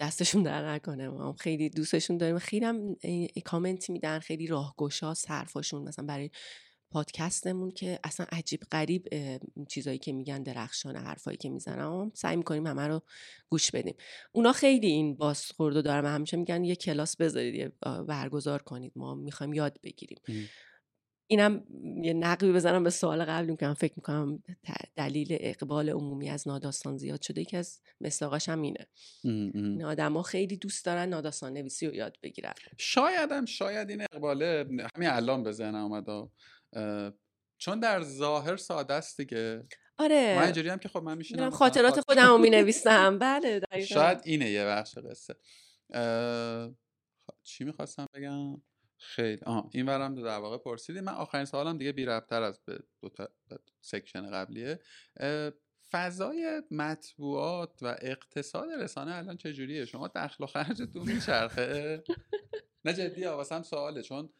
دستشون 0.00 0.42
در 0.42 0.74
نکنه. 0.74 1.08
ما 1.08 1.32
خیلی 1.32 1.70
دوستشون 1.70 2.16
داریم 2.16 2.38
خیلی 2.38 2.64
هم 2.64 2.96
کامنت 3.44 3.90
میدن 3.90 4.18
خیلی 4.18 4.46
راهگشا 4.46 5.14
حرفاشون. 5.28 5.82
مثلا 5.82 6.06
برای 6.06 6.30
پادکستمون 6.90 7.70
که 7.70 7.98
اصلا 8.04 8.26
عجیب 8.32 8.60
غریب 8.72 9.08
چیزایی 9.68 9.98
که 9.98 10.12
میگن 10.12 10.42
درخشان 10.42 10.96
حرفایی 10.96 11.36
که 11.36 11.48
می‌زنم 11.48 12.12
سعی 12.14 12.36
می‌کنیم 12.36 12.66
همه 12.66 12.86
رو 12.88 13.02
گوش 13.48 13.70
بدیم. 13.70 13.94
اونا 14.32 14.52
خیلی 14.52 14.86
این 14.86 15.16
بازخوردو 15.16 15.82
دارم 15.82 16.06
همیشه 16.06 16.36
میگن 16.36 16.64
یه 16.64 16.76
کلاس 16.76 17.16
بذارید 17.16 17.72
برگزار 18.08 18.62
کنید. 18.62 18.92
ما 18.96 19.14
می‌خوایم 19.14 19.52
یاد 19.52 19.78
بگیریم. 19.82 20.18
اینم 21.26 21.64
یه 22.02 22.12
نقبی 22.12 22.52
بزنم 22.52 22.84
به 22.84 22.90
سوال 22.90 23.24
قبلی 23.24 23.56
که 23.56 23.66
من 23.66 23.74
فکر 23.74 23.92
می‌کنم 23.96 24.42
دلیل 24.96 25.28
اقبال 25.30 25.90
عمومی 25.90 26.30
از 26.30 26.48
ناداستان 26.48 26.96
زیاد 26.96 27.22
شده 27.22 27.44
که 27.44 27.58
از 27.58 27.80
مساقاش 28.00 28.48
هم 28.48 28.62
اینه. 28.62 28.86
این 29.24 29.84
آدم 29.84 30.12
ها 30.12 30.22
خیلی 30.22 30.56
دوست 30.56 30.84
دارن 30.84 31.08
ناداستان 31.08 31.52
نویسی 31.52 31.86
رو 31.86 31.94
یاد 31.94 32.16
بگیرن. 32.22 32.52
شاید 32.78 33.32
هم 33.32 33.44
شاید 33.44 33.90
این 33.90 34.02
اقباله 34.12 34.64
همین 34.96 35.08
الان 35.08 35.42
به 35.42 35.52
ذهنم 35.52 35.92
اومد 35.92 36.30
چون 37.58 37.80
در 37.80 38.02
ظاهر 38.02 38.56
ساده 38.56 38.94
است 38.94 39.20
دیگه. 39.20 39.66
آره. 39.98 40.36
من 40.36 40.42
اینجوری 40.44 40.68
هم 40.68 40.78
که 40.78 40.88
خب 40.88 41.02
من 41.02 41.18
میشینم 41.18 41.50
خاطرات 41.50 42.00
خودم 42.00 42.26
رو 42.26 42.38
می‌نویسم. 42.38 43.18
بله 43.18 43.60
دقیقا. 43.60 43.86
شاید 43.86 44.20
اینه 44.24 44.50
یه 44.50 44.64
بخش 44.64 44.98
قصه. 44.98 45.34
چی 47.42 47.64
می‌خواستم 47.64 48.06
بگم؟ 48.14 48.62
خیلی. 48.98 49.40
آها 49.46 49.70
این 49.72 49.86
ورم 49.86 50.14
در 50.14 50.38
واقع 50.38 50.58
پرسیدی. 50.58 51.00
من 51.00 51.12
آخرین 51.12 51.44
سوالم 51.44 51.78
دیگه 51.78 51.92
بی 51.92 52.04
ربطتر 52.04 52.42
از 52.42 52.60
به 52.64 52.78
دو 53.00 53.08
تا 53.08 53.28
سکشن 53.80 54.30
قبلیه. 54.30 54.80
فضای 55.90 56.62
مطبوعات 56.70 57.82
و 57.82 57.96
اقتصاد 58.00 58.68
رسانه 58.70 59.14
الان 59.14 59.36
چجوریه؟ 59.36 59.84
شما 59.84 60.08
دخل 60.08 60.44
و 60.44 60.46
خرجتون 60.46 61.12
میچرخه؟ 61.12 62.04
نه 62.84 62.92
جدی 62.92 63.24
واسم 63.24 63.62
سواله. 63.62 64.02
چون 64.02 64.30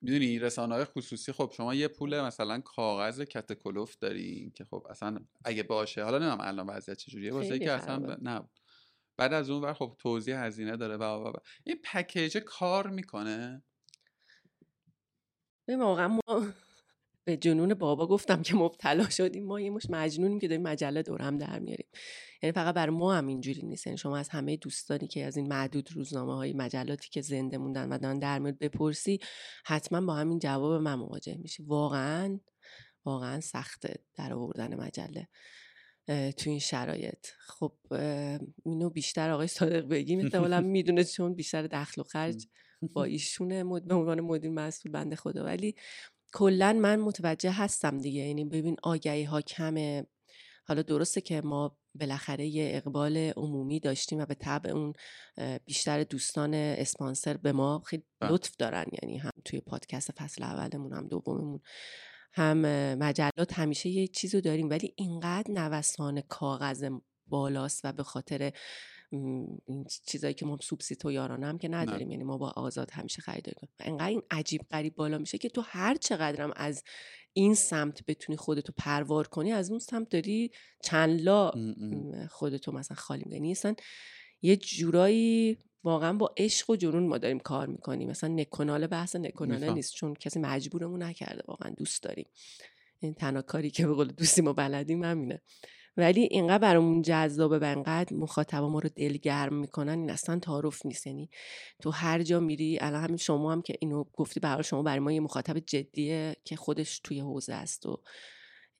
می‌دونی 0.00 0.38
رسانه 0.38 0.74
های 0.74 0.84
خصوصی 0.84 1.32
خب 1.32 1.52
شما 1.56 1.74
یه 1.74 1.88
پول 1.88 2.20
مثلا 2.20 2.60
کاغذ 2.60 3.22
کت 3.22 3.52
کلوف 3.52 3.96
دارین 3.96 4.50
که 4.50 4.64
خب 4.64 4.86
اصلا 4.90 5.18
اگه 5.44 5.62
باشه. 5.62 6.04
حالا 6.04 6.18
نمی‌دونم 6.18 6.40
الان 6.40 6.66
وضعیت 6.66 6.98
چجوریه. 6.98 7.32
واسه 7.32 7.58
که 7.58 7.72
اصلا 7.72 8.16
نه 8.22 8.48
بعد 9.16 9.32
از 9.32 9.50
اون 9.50 9.62
ور 9.62 9.72
خب 9.72 9.96
توضیح 9.98 10.36
هزینه 10.36 10.76
داره 10.76 10.96
و. 10.96 11.32
این 11.64 11.76
پکیج 11.84 12.38
کار 12.38 12.86
می‌کنه؟ 12.86 13.62
به 15.66 15.76
واقعا 15.76 16.08
ما 16.08 16.46
به 17.24 17.36
جنون 17.36 17.74
بابا 17.74 18.06
گفتم 18.06 18.42
که 18.42 18.54
مبتلا 18.54 19.08
شدیم. 19.08 19.44
ما 19.46 19.60
یه 19.60 19.70
مش 19.70 19.86
مجنونیم 19.90 20.38
که 20.38 20.48
داریم 20.48 20.62
مجله 20.62 21.02
دورم 21.02 21.38
در 21.38 21.58
میاریم. 21.58 21.86
یعنی 22.42 22.52
فقط 22.52 22.74
بر 22.74 22.90
ما 22.90 23.14
هم 23.14 23.26
اینجوری 23.26 23.62
نیست. 23.62 23.86
یعنی 23.86 23.98
شما 23.98 24.16
از 24.16 24.28
همه 24.28 24.56
دوستانی 24.56 25.06
که 25.06 25.24
از 25.24 25.36
این 25.36 25.48
معدود 25.48 25.92
روزنامه 25.92 26.34
های 26.34 26.52
مجلاتی 26.52 27.08
که 27.10 27.20
زنده 27.20 27.58
موندن 27.58 27.88
و 27.88 27.98
دارن 27.98 28.18
در 28.18 28.38
میاد 28.38 28.58
بپرسی 28.58 29.20
حتما 29.64 30.00
با 30.00 30.14
همین 30.14 30.38
جواب 30.38 30.82
من 30.82 30.94
مواجه 30.94 31.36
میشی. 31.36 31.62
واقعا 31.62 32.40
واقعا 33.04 33.40
سخته 33.40 33.94
در 34.14 34.32
آوردن 34.32 34.74
مجله. 34.74 35.28
تو 36.06 36.50
این 36.50 36.58
شرایط. 36.58 37.26
خب 37.46 37.72
اینو 38.64 38.90
بیشتر 38.90 39.30
آقای 39.30 39.46
صادق 39.46 39.88
بگیم. 39.88 40.20
احتمالا 40.24 40.60
می‌دونه 40.60 41.04
چون 41.04 41.34
بیشتر 41.34 41.62
دخل 41.66 42.00
و 42.00 42.04
خرج 42.04 42.46
با 42.82 43.04
ایشونه 43.14 43.64
به 43.64 43.94
عنوان 43.94 44.20
مدیر 44.20 44.50
مسئول 44.50 44.92
بنده 44.92 45.16
خدا. 45.16 45.44
ولی 45.44 45.74
کلا 46.32 46.72
من 46.72 47.00
متوجه 47.00 47.50
هستم 47.50 47.98
دیگه. 47.98 48.20
یعنی 48.20 48.44
ببین 48.44 48.76
آگهی 48.82 49.24
ها 49.24 49.40
کمه. 49.40 50.06
حالا 50.68 50.82
درسته 50.82 51.20
که 51.20 51.40
ما 51.40 51.78
بالاخره 51.94 52.46
یه 52.46 52.70
اقبال 52.74 53.16
عمومی 53.16 53.80
داشتیم 53.80 54.18
و 54.18 54.26
به 54.26 54.34
طبع 54.34 54.70
اون 54.70 54.92
بیشتر 55.64 56.02
دوستان 56.02 56.54
اسپانسر 56.54 57.36
به 57.36 57.52
ما 57.52 57.82
خیلی 57.86 58.02
بله. 58.20 58.32
لطف 58.32 58.56
دارن. 58.56 58.84
یعنی 59.02 59.18
هم 59.18 59.30
توی 59.44 59.60
پادکست 59.60 60.12
فصل 60.12 60.42
اولمون 60.42 60.92
هم 60.92 61.08
دوممون. 61.08 61.60
هم 62.36 62.58
مجلات 62.94 63.52
همیشه 63.58 63.88
یه 63.88 64.08
چیزو 64.08 64.40
داریم 64.40 64.70
ولی 64.70 64.94
اینقدر 64.96 65.50
نوسان 65.50 66.20
کاغذ 66.20 66.90
بالاست 67.26 67.80
و 67.84 67.92
به 67.92 68.02
خاطر 68.02 68.52
این 69.10 69.58
چیزایی 70.06 70.34
که 70.34 70.46
ما 70.46 70.58
سوبسیت 70.62 71.04
و 71.04 71.12
یارانه 71.12 71.46
هم 71.46 71.58
که 71.58 71.68
نداریم 71.68 72.10
یعنی 72.10 72.24
ما 72.24 72.38
با 72.38 72.52
آزاد 72.56 72.90
همیشه 72.90 73.22
خریداری 73.22 73.56
کنیم 73.56 73.72
انقدر 73.80 74.08
این 74.08 74.22
عجیب 74.30 74.60
غریب 74.70 74.94
بالا 74.94 75.18
میشه 75.18 75.38
که 75.38 75.48
تو 75.48 75.60
هر 75.60 75.94
چقدرم 75.94 76.52
از 76.56 76.84
این 77.32 77.54
سمت 77.54 78.06
بتونی 78.06 78.36
خودتو 78.36 78.72
پروار 78.76 79.28
کنی 79.28 79.52
از 79.52 79.70
اون 79.70 79.78
سمت 79.78 80.08
داری 80.08 80.50
چند 80.82 81.20
لا 81.20 81.52
خودتو 82.30 82.72
مثلا 82.72 82.96
خالی 82.96 83.22
می‌کنی. 83.26 83.50
اصلا 83.50 83.74
یه 84.42 84.56
جورایی 84.56 85.58
واقعا 85.84 86.12
با 86.12 86.34
عشق 86.36 86.70
و 86.70 86.76
جنون 86.76 87.06
ما 87.06 87.18
داریم 87.18 87.38
کار 87.38 87.66
می‌کنیم. 87.66 88.10
مثلا 88.10 88.30
نکناله 88.30 88.86
بحث 88.86 89.16
نکناله 89.16 89.72
نیست 89.72 89.94
چون 89.94 90.14
کسی 90.14 90.40
مجبورمون 90.40 91.02
نکرده 91.02 91.42
واقعا 91.46 91.70
دوست 91.70 92.02
داریم. 92.02 92.26
این 93.00 93.14
تنها 93.14 93.42
کاری 93.42 93.70
که 93.70 93.86
به 93.86 93.94
قول 93.94 94.08
دوستی 94.08 94.42
ما 94.42 94.52
بلدیم 94.52 95.04
همینه. 95.04 95.42
ولی 95.96 96.20
اینقدر 96.20 96.58
برامون 96.58 97.02
جذابه 97.02 97.58
و 97.58 97.64
انقدر 97.64 98.16
مخاطبا 98.16 98.68
ما 98.68 98.78
رو 98.78 98.88
دلگرم 98.88 99.54
می‌کنن 99.54 99.98
این 99.98 100.10
اصلا 100.10 100.38
تعارف 100.38 100.86
نیست. 100.86 101.06
یعنی 101.06 101.30
تو 101.82 101.90
هر 101.90 102.22
جا 102.22 102.40
میری 102.40 102.78
الان 102.80 103.04
همین 103.04 103.16
شما 103.16 103.52
هم 103.52 103.62
که 103.62 103.74
اینو 103.80 104.04
گفتی 104.04 104.40
برای 104.40 104.64
شما 104.64 104.82
برای 104.82 104.98
ما 104.98 105.12
یه 105.12 105.20
مخاطب 105.20 105.58
جدیه 105.58 106.36
که 106.44 106.56
خودش 106.56 106.98
توی 106.98 107.20
حوزه 107.20 107.54
است 107.54 107.86
و 107.86 108.02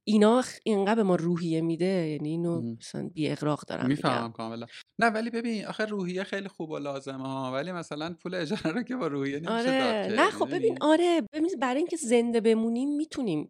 اینا 0.08 0.44
اینقدر 0.64 0.94
به 0.94 1.02
ما 1.02 1.14
روحیه 1.14 1.60
میده 1.60 1.84
یعنی 1.84 2.28
اینو 2.28 2.62
مثلا 2.62 3.10
بی 3.14 3.28
اقراق 3.28 3.64
دارم 3.66 3.86
می‌فهمم 3.86 4.32
کاملا. 4.32 4.66
نه 4.98 5.06
ولی 5.06 5.30
ببین 5.30 5.66
آخه 5.66 5.84
روحیه 5.84 6.24
خیلی 6.24 6.48
خوب 6.48 6.70
و 6.70 6.78
لازمه 6.78 7.28
ها 7.28 7.52
ولی 7.52 7.72
مثلا 7.72 8.16
پول 8.22 8.34
اجاره 8.34 8.70
رو 8.70 8.82
که 8.82 8.96
با 8.96 9.06
روحیه 9.06 9.36
نمیشه 9.36 9.52
آره. 9.52 10.14
نه 10.16 10.30
خب 10.30 10.54
ببین 10.54 10.78
آره 10.80 11.22
ببین 11.32 11.50
برای 11.60 11.78
اینکه 11.78 11.96
زنده 11.96 12.40
بمونیم 12.40 12.96
می‌تونیم 12.96 13.48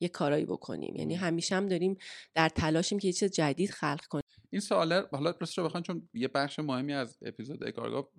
یه 0.00 0.08
کارایی 0.08 0.44
بکنیم. 0.44 0.96
یعنی 0.96 1.14
همیشه 1.14 1.56
هم 1.56 1.66
داریم 1.66 1.96
در 2.34 2.48
تلاشیم 2.48 2.98
که 2.98 3.08
یه 3.08 3.12
چیز 3.12 3.30
جدید 3.32 3.70
خلق 3.70 4.04
کنیم. 4.06 4.22
این 4.50 4.60
سواله 4.60 5.04
حالا 5.12 5.34
راستش 5.40 5.58
رو 5.58 5.80
چون 5.80 6.08
یه 6.14 6.28
بخش 6.28 6.58
مهمی 6.58 6.92
از 6.92 7.18
اپیزود 7.22 7.64
اکارگا 7.64 8.10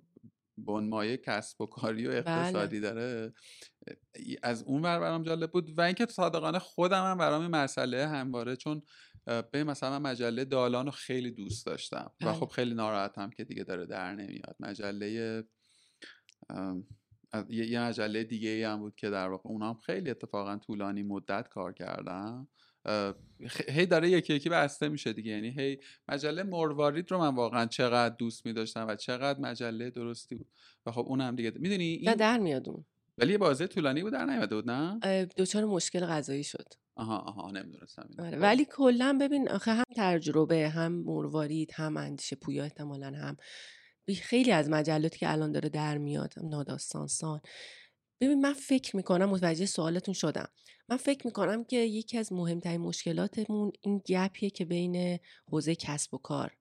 بنمایه 0.64 1.16
کسب 1.16 1.60
و 1.60 1.66
کاری 1.66 2.06
و 2.06 2.10
اقتصادی 2.10 2.80
بله. 2.80 2.90
داره 2.90 3.32
از 4.42 4.62
اون 4.62 4.82
ور 4.82 5.00
برام 5.00 5.22
جالب 5.22 5.50
بود 5.50 5.78
و 5.78 5.80
اینکه 5.80 6.06
صادقانه 6.06 6.58
خودم 6.58 7.04
هم 7.04 7.18
برام 7.18 7.46
مسئله 7.46 8.08
همواره 8.08 8.56
چون 8.56 8.82
به 9.52 9.64
مثلا 9.64 9.98
من 9.98 10.10
مجله 10.10 10.44
دالان 10.44 10.86
رو 10.86 10.92
خیلی 10.92 11.30
دوست 11.30 11.66
داشتم 11.66 12.10
و 12.20 12.24
بله. 12.24 12.32
خب 12.32 12.46
خیلی 12.46 12.74
ناراحتم 12.74 13.30
که 13.30 13.44
دیگه 13.44 13.64
داره 13.64 13.86
در 13.86 14.14
نمیاد 14.14 14.56
مجله 14.60 15.10
یه 17.48 17.80
مجله 17.80 18.24
دیگه 18.24 18.48
ای 18.48 18.62
هم 18.62 18.78
بود 18.78 18.94
که 18.96 19.10
در 19.10 19.28
واقع 19.28 19.50
اونا 19.50 19.68
هم 19.68 19.80
خیلی 19.86 20.10
اتفاقا 20.10 20.58
طولانی 20.58 21.02
مدت 21.02 21.48
کار 21.48 21.72
کردن 21.72 22.46
هی 23.68 23.86
داره 23.86 24.10
یکی 24.10 24.34
یکی 24.34 24.48
بسته 24.48 24.88
میشه 24.88 25.12
دیگه. 25.12 25.32
یعنی 25.32 25.50
هی 25.50 25.78
مجله 26.08 26.42
مروارید 26.42 27.10
رو 27.10 27.18
من 27.18 27.34
واقعا 27.34 27.66
چقدر 27.66 28.14
دوست 28.14 28.46
میداشتم 28.46 28.86
و 28.88 28.96
چقدر 28.96 29.40
مجله 29.40 29.90
درستی 29.90 30.34
بود. 30.34 30.46
و 30.86 30.92
خب 30.92 31.04
اونم 31.06 31.36
دیگه. 31.36 31.52
می‌دونی 31.56 31.84
این 31.84 32.14
در 32.14 32.38
میاد 32.38 32.68
اون. 32.68 32.84
ولی 33.18 33.38
بازه 33.38 33.66
طولانی 33.66 34.02
بود 34.02 34.12
در 34.12 34.26
نیومده 34.26 34.54
بود 34.54 34.70
نه؟ 34.70 35.24
دوچار 35.36 35.64
مشکل 35.64 36.00
غذایی 36.00 36.44
شد. 36.44 36.66
آها 36.94 37.18
آها 37.18 37.50
نمی‌دونستم 37.50 38.08
آره 38.18 38.30
خب. 38.30 38.42
ولی 38.42 38.64
کلا 38.64 39.18
ببین 39.20 39.50
آخه 39.50 39.72
هم 39.72 39.84
تجربه 39.96 40.68
هم 40.68 40.92
مروارید 40.92 41.72
هم 41.74 41.96
اندیشه 41.96 42.36
پویا 42.36 42.64
احتمالا 42.64 43.06
هم. 43.06 43.36
خیلی 44.22 44.52
از 44.52 44.70
مجلاتی 44.70 45.18
که 45.18 45.32
الان 45.32 45.52
داره 45.52 45.68
در 45.68 45.98
میاد 45.98 46.34
ناداستانسان. 46.42 47.40
ببین 48.20 48.40
من 48.40 48.52
فکر 48.52 48.96
می‌کنم 48.96 49.28
متوجه 49.28 49.66
سوالتون 49.66 50.14
شدم. 50.14 50.48
من 50.88 50.96
فکر 50.96 51.26
می‌کنم 51.26 51.64
که 51.64 51.76
یکی 51.76 52.18
از 52.18 52.32
مهمترین 52.32 52.80
مشکلاتمون 52.80 53.72
این 53.80 54.02
گپیه 54.06 54.50
که 54.50 54.64
بین 54.64 55.18
حوزه 55.48 55.74
کسب 55.74 56.14
و 56.14 56.18
کار 56.18 56.56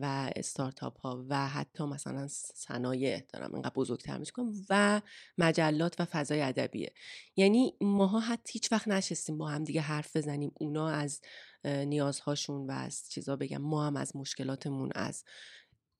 و 0.00 0.32
استارتاپ 0.36 1.00
ها 1.00 1.26
و 1.28 1.48
حتی 1.48 1.84
مثلا 1.84 2.28
صنایع 2.54 3.20
دارم 3.32 3.54
اینقدر 3.54 3.74
بزرگتر 3.74 4.18
می‌کنم 4.18 4.52
و 4.70 5.00
مجلات 5.38 6.00
و 6.00 6.04
فضای 6.04 6.40
ادبیه. 6.40 6.92
یعنی 7.36 7.76
ماها 7.80 8.20
حتی 8.20 8.52
هیچ 8.52 8.72
وقت 8.72 8.88
نشستیم 8.88 9.38
با 9.38 9.48
هم 9.48 9.64
دیگه 9.64 9.80
حرف 9.80 10.16
بزنیم 10.16 10.52
اونا 10.60 10.88
از 10.88 11.20
نیازهاشون 11.64 12.66
و 12.66 12.70
از 12.70 13.10
چیزا 13.10 13.36
بگم 13.36 13.62
ما 13.62 13.86
هم 13.86 13.96
از 13.96 14.16
مشکلاتمون 14.16 14.90
از 14.94 15.24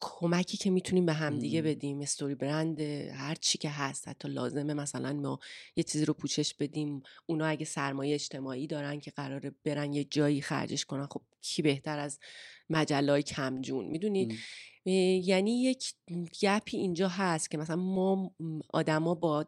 کمکی 0.04 0.56
که 0.56 0.70
می‌تونیم 0.70 1.06
به 1.06 1.12
همدیگه 1.12 1.62
بدیم 1.62 2.00
استوری 2.00 2.34
برند 2.34 2.80
هر 3.10 3.34
چی 3.34 3.58
که 3.58 3.70
هست 3.70 4.08
حتی 4.08 4.28
لازمه 4.28 4.74
مثلا 4.74 5.12
ما 5.12 5.38
یه 5.76 5.84
چیزی 5.84 6.04
رو 6.04 6.14
پوشش 6.14 6.54
بدیم 6.54 7.02
اونا 7.26 7.46
اگه 7.46 7.64
سرمایه 7.64 8.14
اجتماعی 8.14 8.66
دارن 8.66 9.00
که 9.00 9.10
قراره 9.10 9.52
برن 9.64 9.92
یه 9.92 10.04
جایی 10.04 10.40
خرجش 10.40 10.84
کنن 10.84 11.06
خب 11.06 11.22
کی 11.40 11.62
بهتر 11.62 11.98
از 11.98 12.18
مجله 12.70 13.22
کمجون؟ 13.22 13.86
می‌دونید 13.86 14.34
یعنی 14.84 15.62
یک 15.62 15.94
گپی 16.42 16.76
اینجا 16.76 17.08
هست 17.08 17.50
که 17.50 17.58
مثلا 17.58 17.76
ما 17.76 18.34
آدما 18.72 19.14
با 19.14 19.42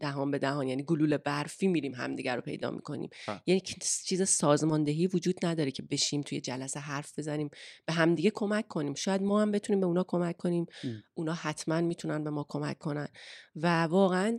دهان 0.00 0.30
به 0.30 0.38
دهان 0.38 0.68
یعنی 0.68 0.82
گلوله 0.82 1.18
برفی 1.18 1.68
میریم 1.68 1.94
همدیگر 1.94 2.36
رو 2.36 2.42
پیدا 2.42 2.70
می‌کنیم. 2.70 3.10
یعنی 3.46 3.60
چیز 4.04 4.28
سازماندهی 4.28 5.06
وجود 5.06 5.46
نداره 5.46 5.70
که 5.70 5.82
بشیم 5.82 6.20
توی 6.20 6.40
جلسه 6.40 6.80
حرف 6.80 7.18
بزنیم 7.18 7.50
به 7.86 7.92
همدیگه 7.92 8.30
کمک 8.30 8.68
کنیم. 8.68 8.94
شاید 8.94 9.22
ما 9.22 9.42
هم 9.42 9.52
بتونیم 9.52 9.80
به 9.80 9.86
اونا 9.86 10.04
کمک 10.08 10.36
کنیم. 10.36 10.66
اونا 11.14 11.32
حتما 11.32 11.80
می‌تونن 11.80 12.24
به 12.24 12.30
ما 12.30 12.46
کمک 12.48 12.78
کنن. 12.78 13.08
و 13.56 13.82
واقعا 13.84 14.38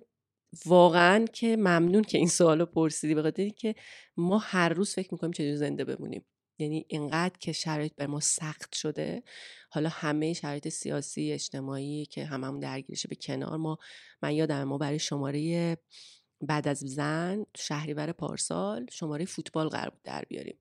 واقعا 0.66 1.26
که 1.34 1.58
ممنون 1.58 2.04
که 2.04 2.18
این 2.18 2.28
سوالو 2.28 2.66
پرسیدی 2.66 3.16
به 3.16 3.52
که 3.52 3.76
ما 4.18 4.38
هر 4.38 4.70
روز 4.70 4.94
فکر 4.94 5.10
می‌کنیم 5.12 5.32
چجوری 5.32 5.58
زنده 5.58 5.86
بمونیم. 5.86 6.26
یعنی 6.60 6.86
اینقدر 6.90 7.38
که 7.40 7.52
شرایط 7.52 7.96
بر 7.96 8.08
ما 8.08 8.20
سخت 8.20 8.76
شده 8.76 9.24
حالا 9.70 9.90
همه 9.90 10.34
شرایط 10.34 10.68
سیاسی 10.68 11.32
اجتماعی 11.32 12.06
که 12.06 12.26
هممون 12.26 12.60
درگیرشه 12.60 13.08
به 13.08 13.16
کنار 13.16 13.58
ما 13.58 13.78
من 14.22 14.32
یادم 14.32 14.64
ما 14.64 14.78
برای 14.78 15.00
شماره 15.00 15.78
بعد 16.42 16.68
از 16.68 16.78
زن 16.78 17.46
شهریور 17.58 18.12
پارسال 18.12 18.86
شماره 18.92 19.26
فوتبال 19.26 19.68
قرار 19.70 19.90
بود 19.90 20.02
در 20.04 20.26
بیاریم. 20.30 20.58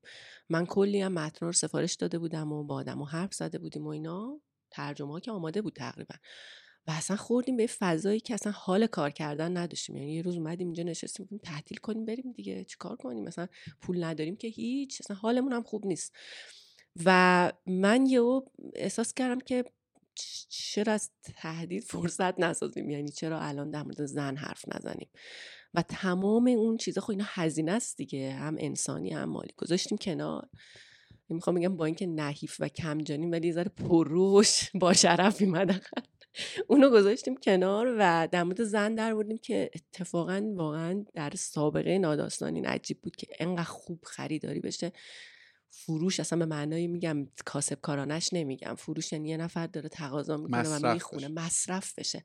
من 0.49 0.65
کلی 0.65 1.01
هم 1.01 1.13
متن 1.13 1.45
رو 1.45 1.51
سفارش 1.51 1.93
داده 1.93 2.19
بودم 2.19 2.51
و 2.51 2.63
با 2.63 2.75
آدم 2.75 3.01
و 3.01 3.05
حرف 3.05 3.33
زده 3.33 3.59
بودیم 3.59 3.85
و 3.85 3.89
اینا. 3.89 4.41
ترجمه 4.71 5.11
ها 5.11 5.19
که 5.19 5.31
آماده 5.31 5.61
بود 5.61 5.73
تقریبا. 5.73 6.15
و 6.87 6.91
اصلا 6.91 7.17
خوردیم 7.17 7.57
به 7.57 7.67
فضایی 7.67 8.19
که 8.19 8.33
اصلا 8.33 8.51
حال 8.51 8.87
کار 8.87 9.09
کردن 9.09 9.57
نداشتیم. 9.57 9.97
یعنی 9.97 10.13
یه 10.13 10.21
روز 10.21 10.37
اومدیم 10.37 10.67
اینجا 10.67 10.83
نشستیم 10.83 11.23
گفتیم 11.23 11.39
تعطیل 11.43 11.77
کنیم 11.77 12.05
بریم 12.05 12.31
دیگه. 12.31 12.63
چیکار 12.63 12.95
کنیم؟ 12.95 13.23
مثلا 13.23 13.47
پول 13.81 14.03
نداریم 14.03 14.35
که 14.35 14.47
هیچ. 14.47 15.01
اصلا 15.01 15.15
حالمون 15.15 15.53
هم 15.53 15.63
خوب 15.63 15.85
نیست. 15.85 16.15
و 17.05 17.51
من 17.65 18.05
یهو 18.05 18.41
احساس 18.75 19.13
کردم 19.13 19.39
که 19.39 19.63
چرا 20.49 20.93
از 20.93 21.11
تهدید 21.23 21.83
فرصت 21.83 22.39
نسازیم؟ 22.39 22.89
یعنی 22.89 23.09
چرا 23.09 23.41
الان 23.41 23.71
در 23.71 23.83
مورد 23.83 24.05
زن 24.05 24.35
حرف 24.35 24.65
نزنیم؟ 24.75 25.09
و 25.73 25.81
تمام 25.81 26.47
اون 26.47 26.77
چیزا 26.77 27.01
خب 27.01 27.11
اینا 27.11 27.25
هزینه 27.27 27.71
است 27.71 27.97
دیگه. 27.97 28.31
هم 28.31 28.55
انسانی 28.59 29.13
هم 29.13 29.29
مالی. 29.29 29.53
گذاشتیم 29.57 29.97
کنار. 29.97 30.49
می‌خوام 31.29 31.55
بگم 31.55 31.77
با 31.77 31.85
اینکه 31.85 32.07
نحیف 32.07 32.55
و 32.59 32.67
کمجانیم 32.67 33.31
ولی 33.31 33.47
یه 33.47 33.53
ذره 33.53 33.69
پرروش 33.69 34.71
با 34.73 34.93
شرف 34.93 35.41
میمد 35.41 35.81
اونو 36.69 36.89
گذاشتیم 36.89 37.37
کنار 37.37 37.95
و 37.99 38.27
در 38.31 38.43
مورد 38.43 38.63
زن 38.63 38.95
در 38.95 39.15
بردیم 39.15 39.37
که 39.37 39.69
اتفاقا 39.75 40.51
واقعا 40.55 41.05
در 41.13 41.31
سابقه 41.35 41.97
ناداستانی 41.97 42.61
عجیب 42.61 43.01
بود 43.01 43.15
که 43.15 43.27
انقدر 43.39 43.63
خوب 43.63 44.03
خریداری 44.03 44.59
بشه. 44.59 44.91
فروش 45.69 46.19
اصلا 46.19 46.39
به 46.39 46.45
معنای 46.45 46.87
میگم 46.87 47.27
کاسب 47.45 47.81
کارانش 47.81 48.33
نمیگم. 48.33 48.75
فروش 48.75 49.11
یعنی 49.11 49.29
یه 49.29 49.37
نفر 49.37 49.67
داره 49.67 49.89
تقاضا 49.89 50.37
می‌کنه 50.37 50.69
و 50.69 50.93
می‌خونه 50.93 51.27
مصرف 51.27 51.99
بشه. 51.99 52.23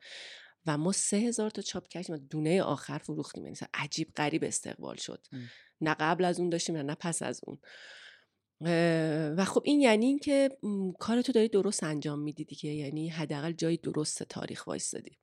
و 0.66 0.78
ما 0.78 0.92
سه 0.92 1.16
هزار 1.16 1.50
تا 1.50 1.62
چاپ 1.62 1.88
کردیم 1.88 2.14
و 2.14 2.18
دونه 2.18 2.62
آخر 2.62 2.98
فروختیم. 2.98 3.44
یعنی 3.44 3.56
عجیب 3.74 4.12
غریب 4.16 4.44
استقبال 4.44 4.96
شد. 4.96 5.26
نه 5.80 5.94
قبل 6.00 6.24
از 6.24 6.40
اون 6.40 6.48
داشتیم 6.48 6.76
نه 6.76 6.94
پس 6.94 7.22
از 7.22 7.40
اون. 7.46 7.58
و 9.36 9.44
خب 9.44 9.62
این 9.64 9.80
یعنی 9.80 10.06
این 10.06 10.18
که 10.18 10.48
کار 10.98 11.22
تو 11.22 11.32
داری 11.32 11.48
درست 11.48 11.82
انجام 11.82 12.18
میدی 12.18 12.44
دیگه. 12.44 12.70
یعنی 12.70 13.08
حداقل 13.08 13.52
جای 13.52 13.76
درست 13.76 14.22
تاریخ 14.22 14.66
وایستادی. 14.66 15.18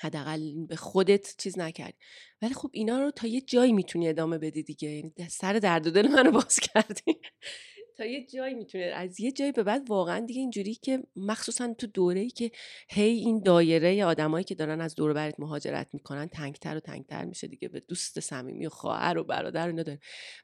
حداقل 0.00 0.66
به 0.66 0.76
خودت 0.76 1.34
چیز 1.38 1.58
نکردی. 1.58 1.98
ولی 2.42 2.54
خب 2.54 2.70
اینا 2.72 3.00
رو 3.00 3.10
تا 3.10 3.26
یه 3.26 3.40
جایی 3.40 3.72
می‌تونی 3.72 4.08
ادامه 4.08 4.38
بدی 4.38 4.62
دیگه. 4.62 4.88
یعنی 4.88 5.12
سر 5.30 5.52
درد 5.52 5.92
دل 5.92 6.08
منو 6.08 6.30
باز 6.30 6.60
کردی. 6.60 7.20
تا 7.96 8.04
یه 8.04 8.26
جایی 8.26 8.54
می‌تونه 8.54 8.84
از 8.84 9.20
یه 9.20 9.32
جایی 9.32 9.52
به 9.52 9.62
بعد 9.62 9.90
واقعا 9.90 10.20
دیگه 10.20 10.40
اینجوری 10.40 10.74
که 10.74 11.02
مخصوصا 11.16 11.74
تو 11.74 11.86
دوره 11.86 12.20
ای 12.20 12.30
که 12.30 12.50
هی 12.88 13.10
این 13.10 13.42
دایره 13.42 14.04
آدمایی 14.04 14.44
که 14.44 14.54
دارن 14.54 14.80
از 14.80 14.94
دور 14.94 15.12
برت 15.12 15.40
مهاجرت 15.40 15.88
می‌کنن 15.92 16.26
تنگتر 16.26 16.76
و 16.76 16.80
تنگتر 16.80 17.24
میشه 17.24 17.46
دیگه. 17.46 17.68
به 17.68 17.80
دوست 17.80 18.20
صمیمی 18.20 18.66
و 18.66 18.70
خواهر 18.70 19.18
و 19.18 19.24
برادر 19.24 19.66
و 19.72 19.76
اینا 19.76 19.98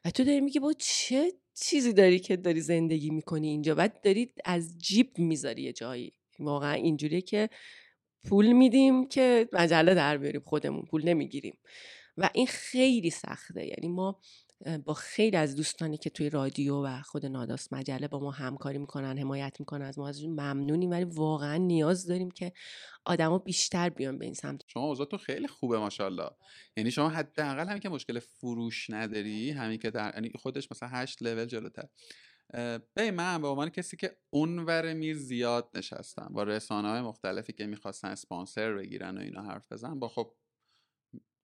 و 0.05 0.11
تو 0.11 0.23
داری 0.23 0.41
میگی 0.41 0.59
با 0.59 0.73
چه 0.73 1.31
چیزی 1.53 1.93
داری 1.93 2.19
که 2.19 2.37
داری 2.37 2.61
زندگی 2.61 3.09
می‌کنی 3.09 3.47
اینجا 3.47 3.75
بعد 3.75 4.01
داری 4.01 4.33
از 4.45 4.77
جیب 4.77 5.17
می‌ذاری 5.17 5.61
یه 5.61 5.73
جایی. 5.73 6.13
واقعا 6.39 6.73
اینجوریه 6.73 7.21
که 7.21 7.49
پول 8.29 8.51
میدیم 8.51 9.07
که 9.07 9.49
مجله 9.53 9.93
در 9.93 10.17
بیاریم 10.17 10.41
خودمون 10.45 10.81
پول 10.81 11.05
نمی‌گیریم. 11.09 11.57
و 12.17 12.29
این 12.33 12.47
خیلی 12.47 13.09
سخته. 13.09 13.65
یعنی 13.65 13.87
ما 13.87 14.19
با 14.85 14.93
خیلی 14.93 15.37
از 15.37 15.55
دوستانی 15.55 15.97
که 15.97 16.09
توی 16.09 16.29
رادیو 16.29 16.85
و 16.85 17.01
خود 17.01 17.25
ناداست 17.25 17.73
مجله 17.73 18.07
با 18.07 18.19
ما 18.19 18.31
همکاری 18.31 18.77
می‌کنن 18.77 19.17
حمایت 19.17 19.59
می‌کنن 19.59 19.85
از 19.85 19.99
ما 19.99 20.07
ازشون 20.07 20.31
ممنونیم. 20.31 20.91
ولی 20.91 21.03
واقعا 21.03 21.57
نیاز 21.57 22.05
داریم 22.05 22.31
که 22.31 22.53
آدما 23.05 23.37
بیشتر 23.37 23.89
بیان 23.89 24.17
به 24.17 24.25
این 24.25 24.33
سمت. 24.33 24.61
شما 24.67 24.83
اوضاعتون 24.83 25.19
خیلی 25.19 25.47
خوبه 25.47 25.79
ماشاءالله. 25.79 26.29
یعنی 26.77 26.91
شما 26.91 27.09
حداقل 27.09 27.67
همین 27.67 27.79
که 27.79 27.89
مشکل 27.89 28.19
فروش 28.19 28.89
نداری 28.89 29.51
همین 29.51 29.77
که 29.77 29.91
در 29.91 30.11
یعنی 30.15 30.31
خودش 30.39 30.71
مثلا 30.71 30.89
هشت 30.89 31.23
لول 31.23 31.45
جلوتر. 31.45 31.87
به 32.93 33.11
من 33.11 33.41
به 33.41 33.47
عنوان 33.47 33.69
کسی 33.69 33.97
که 33.97 34.17
اونور 34.29 34.93
میز 34.93 35.17
زیاد 35.17 35.69
نشستم 35.73 36.29
با 36.33 36.43
رسانه 36.43 36.87
های 36.89 37.01
مختلفی 37.01 37.53
که 37.53 37.65
می‌خواستن 37.65 38.07
اسپانسر 38.07 38.73
بگیرن 38.73 39.17
و 39.17 39.21
اینا 39.21 39.41
حرف 39.41 39.71
بزن 39.71 39.99
با 39.99 40.07
خب 40.07 40.33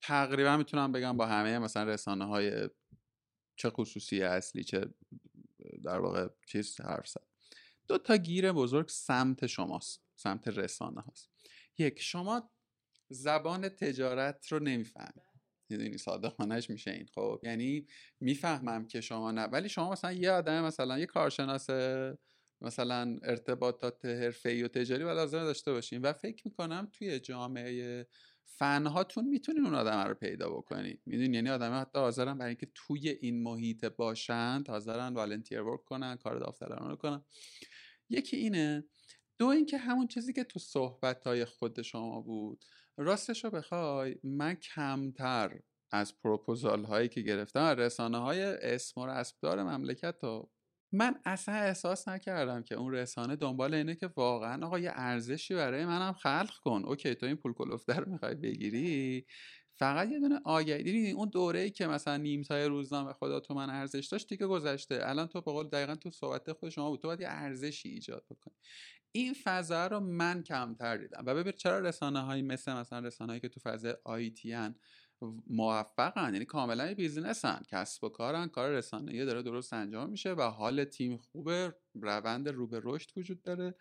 تقریبا 0.02 0.58
می‌تونم 0.58 0.92
بگم 0.92 1.18
با 1.18 1.26
همه 1.26 1.60
مثلا 1.60 1.84
رسانه 1.84 2.26
های 2.26 2.70
چه 3.60 3.70
خصوصی 3.70 4.22
اصلی 4.22 4.64
چه 4.64 4.94
در 5.84 6.00
واقع 6.00 6.28
چیز 6.48 6.82
حرف 6.82 7.08
زد. 7.08 7.24
دو 7.88 7.98
تا 7.98 8.18
گیر 8.18 8.52
بزرگ 8.52 8.88
سمت 8.88 9.48
شماست 9.48 10.04
سمت 10.16 10.48
رسانه 10.48 11.02
هاست. 11.02 11.30
یک 11.78 12.02
شما 12.02 12.52
زبان 13.10 13.70
تجارت 13.70 14.48
رو 14.48 14.60
نمی‌فهمید. 14.60 15.24
می‌دونی 15.70 15.98
صادقانش 15.98 16.70
میشه 16.70 16.92
این. 16.92 17.06
خب 17.16 17.40
یعنی 17.44 17.88
می‌فهمم 18.20 18.88
که 18.88 19.02
شما 19.02 19.32
نه 19.32 19.44
ولی 19.44 19.70
شما 19.70 19.92
مثلا 19.92 20.12
یه 20.12 20.32
آدم 20.32 20.66
مثلا 20.66 21.00
یه 21.00 21.06
کارشناس 21.06 21.70
مثلا 22.62 23.20
ارتباطات 23.24 24.06
حرفه‌ای 24.06 24.64
و 24.64 24.68
تجاری 24.68 25.04
و 25.04 25.14
لازم 25.14 25.40
داشته 25.40 25.72
باشین. 25.72 26.02
و 26.02 26.14
فکر 26.14 26.48
می‌کنم 26.48 26.90
توی 26.94 27.20
جامعه 27.20 28.08
فنهاتون 28.58 29.28
می‌تونین 29.28 29.66
اون 29.66 29.76
آدم 29.76 30.08
رو 30.08 30.14
پیدا 30.14 30.50
بکنید. 30.50 31.02
می‌دونین 31.06 31.34
یعنی 31.34 31.50
آدم 31.50 31.82
حتی 31.82 32.00
حاضرن 32.00 32.38
برای 32.38 32.50
اینکه 32.50 32.72
توی 32.76 33.10
این 33.10 33.44
محیط 33.44 33.86
باشند 33.86 34.70
حاضرن 34.70 35.14
والنتیر 35.14 35.62
ورک 35.62 35.86
کنن 35.86 36.16
کار 36.16 36.40
داوطلبانه 36.40 36.96
کنن. 36.96 37.26
یکی 38.10 38.38
اینه 38.38 38.84
دو 39.38 39.48
اینکه 39.48 39.78
همون 39.78 40.08
چیزی 40.08 40.34
که 40.34 40.44
تو 40.44 40.60
صحبت 40.60 41.28
های 41.28 41.46
خود 41.46 41.82
شما 41.82 42.22
بود 42.22 42.66
راستش 42.98 43.44
رو 43.44 43.50
بخوای 43.50 44.16
من 44.24 44.56
کمتر 44.56 45.60
از 45.92 46.20
پروپوزال 46.20 46.84
هایی 46.84 47.10
که 47.10 47.22
گرفتم 47.22 47.62
رسانه 47.62 48.18
های 48.18 48.42
اسم 48.42 49.02
و 49.02 49.08
رسمدار 49.08 49.64
مملکت 49.64 50.16
رو 50.24 50.52
من 50.92 51.16
اصلا 51.26 51.56
احساس 51.56 52.08
نکردم 52.08 52.64
که 52.64 52.76
اون 52.76 52.94
رسانه 52.94 53.36
دنبال 53.36 53.74
اینه 53.74 53.96
که 53.96 54.08
واقعا 54.08 54.66
آقا 54.66 54.80
یه 54.80 54.92
ارزشی 54.96 55.56
برای 55.56 55.86
منم 55.86 56.14
خلق 56.14 56.54
کن. 56.64 56.84
اوکی 56.86 57.16
تو 57.16 57.26
این 57.26 57.36
پول 57.36 57.54
کلفته 57.54 57.94
رو 57.96 58.12
می‌خوای 58.12 58.36
بگیری 58.36 59.26
فقط 59.80 60.10
یه 60.10 60.20
دونه 60.20 60.40
آگهی 60.46 60.84
دیدی 60.84 61.12
اون 61.12 61.30
دوره 61.30 61.60
ای 61.60 61.70
که 61.70 61.88
مثلا 61.88 62.18
نیمتای 62.18 62.66
روزنامه 62.66 63.14
خدا 63.14 63.40
تو 63.40 63.54
من 63.54 63.70
ارزش 63.70 64.08
داشت 64.08 64.30
دیگه 64.30 64.48
گذشته. 64.48 65.00
الان 65.04 65.28
تو 65.28 65.42
به 65.42 65.52
قول 65.52 65.68
دقیقا 65.68 65.96
تو 65.96 66.12
صحبت 66.12 66.52
خود 66.54 66.70
شما 66.70 66.90
بود 66.90 67.02
تو 67.02 67.08
باید 67.08 67.22
یه 67.22 67.28
ارزشی 67.30 67.90
ایجاد 67.90 68.26
بکنی. 68.30 68.56
این 69.12 69.34
فضا 69.44 69.88
رو 69.88 70.00
من 70.00 70.44
کمتر 70.44 70.98
دیدم. 70.98 71.24
و 71.26 71.36
ببین 71.36 71.54
چرا 71.54 71.80
رسانه 71.80 72.22
هایی 72.22 72.42
مثل 72.42 72.74
مثلا 72.74 73.00
رسانه 73.00 73.32
هایی 73.32 73.40
که 73.40 73.50
تو 73.50 73.60
فضای 73.60 73.96
آیتی 74.04 74.54
موفقن 75.48 76.34
یعنی 76.34 76.46
کاملا 76.46 76.94
بیزینسن 76.94 77.62
کسب 77.68 78.04
و 78.04 78.10
کارن 78.10 78.48
کار 78.48 78.70
رسانه‌ای 78.70 79.26
داره 79.26 79.42
درست 79.42 79.74
انجام 79.74 80.10
میشه 80.10 80.34
و 80.34 80.42
حال 80.42 80.84
تیم 80.84 81.18
خوبه 81.18 81.76
روند 81.96 82.50
رو 82.50 82.68
به 82.68 82.82
رشد 82.84 83.10
وجود 83.18 83.42
داره. 83.42 83.76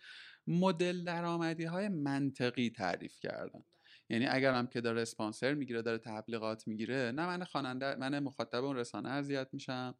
مدل 0.46 1.04
درآمدی 1.04 1.64
های 1.64 1.88
منطقی 1.88 2.70
تعریف 2.70 3.20
کردن. 3.20 3.64
یعنی 4.10 4.26
اگر 4.26 4.54
هم 4.54 4.66
که 4.66 4.80
داره 4.80 5.02
اسپانسر 5.02 5.54
می‌گیره 5.54 5.82
داره 5.82 5.98
تبلیغات 5.98 6.68
می‌گیره 6.68 7.12
نه 7.14 7.26
من 7.26 7.44
خواننده 7.44 7.94
من 7.94 8.18
مخاطب 8.18 8.64
اون 8.64 8.76
رسانه 8.76 9.08
اذیت 9.08 9.48
میشم 9.52 9.94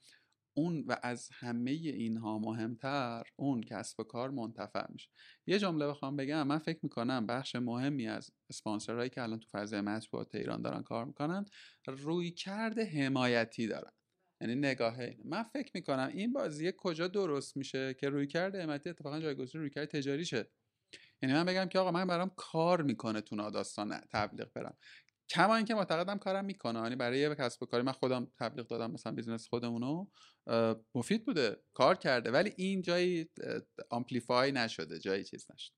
اون 0.58 0.84
و 0.86 0.96
از 1.02 1.28
همه 1.32 1.70
اینها 1.70 2.38
مهمتر 2.38 3.22
اون 3.36 3.60
کسب 3.60 4.00
و 4.00 4.04
کار 4.04 4.30
منتفع 4.30 4.86
میشه. 4.92 5.10
یه 5.46 5.58
جمله 5.58 5.86
بخوام 5.86 6.16
بگم 6.16 6.46
من 6.46 6.58
فکر 6.58 6.78
می‌کنم 6.82 7.26
بخش 7.26 7.56
مهمی 7.56 8.08
از 8.08 8.30
اسپانسرهایی 8.50 9.10
که 9.10 9.22
الان 9.22 9.40
تو 9.40 9.48
فضای 9.52 9.80
مطبوعات 9.80 10.34
ایران 10.34 10.62
دارن 10.62 10.82
کار 10.82 11.04
می‌کنن 11.04 11.44
رویکرد 11.86 12.84
حمایتی 12.84 13.66
دارن. 13.66 13.92
یعنی 14.40 14.54
نگاه 14.54 14.98
اینه 14.98 15.22
من 15.24 15.42
فکر 15.42 15.70
می‌کنم 15.74 16.10
این 16.14 16.32
بازی 16.32 16.72
کجا 16.76 17.08
درست 17.08 17.56
میشه 17.56 17.94
که 17.94 18.08
رویکرد 18.08 18.62
حمایتی 18.62 18.90
اتفاقا 18.90 19.20
جایگزین 19.20 19.60
رویکرد 19.60 19.86
تجاری 19.86 20.24
شه. 20.24 20.50
یعنی 21.22 21.34
من 21.34 21.44
بگم 21.44 21.66
که 21.66 21.78
آقا 21.78 21.90
من 21.90 22.06
برام 22.06 22.30
کار 22.36 22.82
می‌کنه 22.82 23.20
تو 23.20 23.36
ناداستان 23.36 24.00
تبلیغ 24.12 24.52
برم. 24.52 24.76
کما 25.30 25.56
اینکه 25.56 25.74
معتقدم 25.74 26.18
کارم 26.18 26.44
می‌کنه. 26.44 26.78
یعنی 26.78 26.96
برای 26.96 27.18
یه 27.18 27.34
کسب 27.34 27.62
و 27.62 27.66
کاری 27.66 27.82
من 27.82 27.92
خودم 27.92 28.32
تبلیغ 28.38 28.66
دادم 28.66 28.90
مثلا 28.90 29.12
business 29.12 29.48
خودمونو 29.48 30.06
مفید 30.94 31.24
بوده. 31.24 31.56
کار 31.74 31.94
کرده. 31.94 32.30
ولی 32.30 32.52
این 32.56 32.82
جایی 32.82 33.30
amplify 33.90 34.52
نشده. 34.52 34.98
جایی 34.98 35.24
چیز 35.24 35.46
نشده 35.54 35.76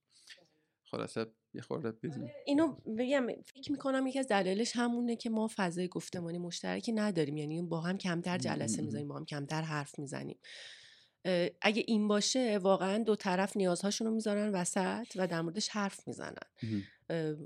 خلاصه 0.84 1.26
یه 1.54 1.62
خورده 1.62 1.92
business 1.92 2.22
آره، 2.22 2.34
اینو 2.46 2.76
بگم 2.98 3.26
فکر 3.46 3.72
می‌کنم 3.72 4.06
یکی 4.06 4.18
از 4.18 4.28
دلایلش 4.28 4.72
همونه 4.76 5.16
که 5.16 5.30
ما 5.30 5.50
فضای 5.56 5.88
گفتمانی 5.88 6.38
مشترکی 6.38 6.92
نداریم. 6.92 7.36
یعنی 7.36 7.62
با 7.62 7.80
هم 7.80 7.98
کمتر 7.98 8.38
جلسه 8.38 8.82
می‌زنیم 8.82 9.08
با 9.08 9.16
هم 9.16 9.24
کمتر 9.24 9.62
حرف 9.62 9.98
می‌زنیم. 9.98 10.38
اگه 11.62 11.84
این 11.86 12.08
باشه 12.08 12.58
واقعا 12.58 12.98
دو 12.98 13.16
طرف 13.16 13.56
نیازهاشون 13.56 14.06
رو 14.06 14.14
می‌ذارن 14.14 14.52
وسط 14.52 15.06
و 15.16 15.26
در 15.26 15.42
موردش 15.42 15.68
حرف 15.68 16.08
می‌زنن. 16.08 16.34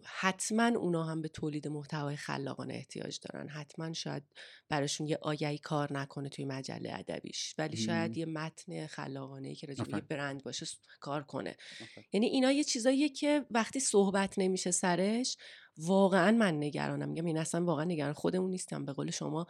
حتما 0.04 0.66
اونا 0.66 1.04
هم 1.04 1.22
به 1.22 1.28
تولید 1.28 1.68
محتوای 1.68 2.16
خلاقانه 2.16 2.74
احتیاج 2.74 3.18
دارن. 3.20 3.48
حتما 3.48 3.92
شاید 3.92 4.22
براشون 4.68 5.06
یه 5.06 5.18
آگهی 5.22 5.58
کار 5.58 5.92
نکنه 5.92 6.28
توی 6.28 6.44
مجله 6.44 6.94
ادبیش. 6.94 7.54
ولی 7.58 7.76
شاید 7.76 8.16
یه 8.16 8.26
متن 8.26 8.86
خلاقانه 8.86 9.54
که 9.54 9.66
راجع 9.66 9.84
برند 9.84 10.42
باشه 10.42 10.66
کار 11.00 11.22
کنه. 11.22 11.56
یعنی 12.12 12.26
اینا 12.26 12.52
یه 12.52 12.64
چیزاییه 12.64 13.08
که 13.08 13.46
وقتی 13.50 13.80
صحبت 13.80 14.38
نمیشه 14.38 14.70
سرش 14.70 15.36
واقعا 15.76 16.30
من 16.30 16.62
نگرانم. 16.62 17.08
میگم 17.08 17.24
این 17.24 17.38
اصلا 17.38 17.64
واقعا 17.64 17.84
نگران 17.84 18.12
خودمون 18.12 18.50
نیستم. 18.50 18.84
به 18.84 18.92
قول 18.92 19.10
شما 19.10 19.46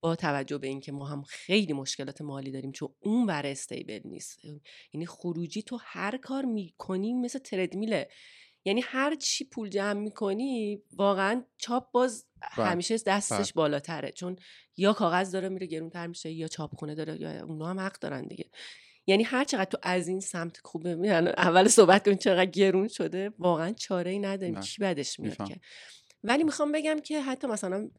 با 0.00 0.16
توجه 0.16 0.58
به 0.58 0.66
اینکه 0.66 0.92
ما 0.92 1.06
هم 1.06 1.22
خیلی 1.22 1.72
مشکلات 1.72 2.20
مالی 2.20 2.50
داریم 2.50 2.72
چون 2.72 2.88
اون 3.00 3.26
ور 3.26 3.46
استیبل 3.46 4.00
نیست. 4.04 4.38
یعنی 4.92 5.06
خروجی 5.06 5.62
تو 5.62 5.78
هر 5.80 6.16
کار 6.16 6.44
می‌کنی 6.44 7.14
مثل 7.14 7.38
تردمیله 7.38 8.08
یعنی 8.66 8.80
هر 8.80 9.14
چی 9.14 9.44
پول 9.44 9.68
جمع 9.68 10.00
می‌کنی 10.00 10.82
واقعا 10.92 11.42
چاپ 11.58 11.90
باز 11.90 12.26
بله، 12.56 12.66
همیشه 12.66 12.96
دستش 13.06 13.36
بله. 13.36 13.52
بالاتره. 13.54 14.10
چون 14.12 14.36
یا 14.76 14.92
کاغذ 14.92 15.32
داره 15.32 15.48
میره 15.48 15.66
گرونتر 15.66 16.06
میشه 16.06 16.30
یا 16.30 16.48
چاپخونه 16.48 16.94
داره 16.94 17.20
یا 17.20 17.44
اونا 17.44 17.66
هم 17.66 17.80
حق 17.80 17.98
دارن 17.98 18.26
دیگه. 18.26 18.50
یعنی 19.06 19.22
هر 19.22 19.44
چقدر 19.44 19.64
تو 19.64 19.78
از 19.82 20.08
این 20.08 20.20
سمت 20.20 20.58
خوبه 20.64 20.94
میان 20.94 21.28
اول 21.28 21.68
صحبت 21.68 22.04
کنیم 22.04 22.16
چقدر 22.16 22.50
گرون 22.50 22.88
شده 22.88 23.32
واقعا 23.38 23.72
چاره 23.72 24.10
ای 24.10 24.18
نداریم 24.18 24.60
کی 24.60 24.82
بدش 24.82 25.20
میاد 25.20 25.48
که؟ 25.48 25.60
ولی 26.24 26.44
می‌خوام 26.44 26.72
بگم 26.72 27.00
که 27.00 27.20
حتی 27.20 27.46
مثلا 27.46 27.90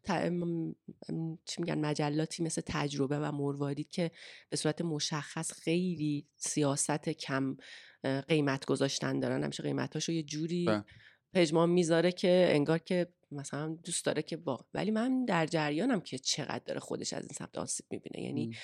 چی 1.45 1.61
میگن 1.61 1.79
مجلاتی 1.79 2.43
مثل 2.43 2.61
تجربه 2.65 3.19
و 3.19 3.31
مروارید 3.31 3.89
که 3.89 4.11
به 4.49 4.57
صورت 4.57 4.81
مشخص 4.81 5.51
خیلی 5.51 6.25
سیاست 6.35 7.09
کم 7.09 7.57
قیمت 8.27 8.65
گذاشتن 8.65 9.19
دارن. 9.19 9.43
همیشه 9.43 9.63
قیمتاشو 9.63 10.11
یه 10.11 10.23
جوری. 10.23 10.65
پژمان 11.33 11.69
می‌ذاره 11.69 12.11
که 12.11 12.47
انگار 12.49 12.77
که 12.79 13.07
مثلا 13.31 13.77
دوست 13.83 14.05
داره 14.05 14.21
که 14.21 14.37
با 14.37 14.65
ولی 14.73 14.91
من 14.91 15.25
در 15.25 15.45
جریانم 15.45 16.01
که 16.01 16.17
چقدر 16.17 16.61
داره 16.65 16.79
خودش 16.79 17.13
از 17.13 17.23
این 17.23 17.33
سمت 17.33 17.57
آسیب 17.57 17.85
می‌بینه. 17.89 18.25
یعنی 18.25 18.55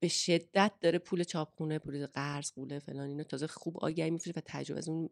به 0.00 0.08
شدت 0.08 0.72
داره 0.80 0.98
پول 0.98 1.24
چاپخونه 1.24 1.78
پول 1.78 2.06
قرض 2.06 2.52
پول 2.52 2.78
فلان 2.78 3.08
اینو 3.08 3.22
تازه 3.24 3.46
خوب 3.46 3.78
آگهی 3.78 4.10
میفروشه 4.10 4.38
و 4.38 4.42
تجربه 4.46 4.78
از 4.78 4.88
اون 4.88 5.10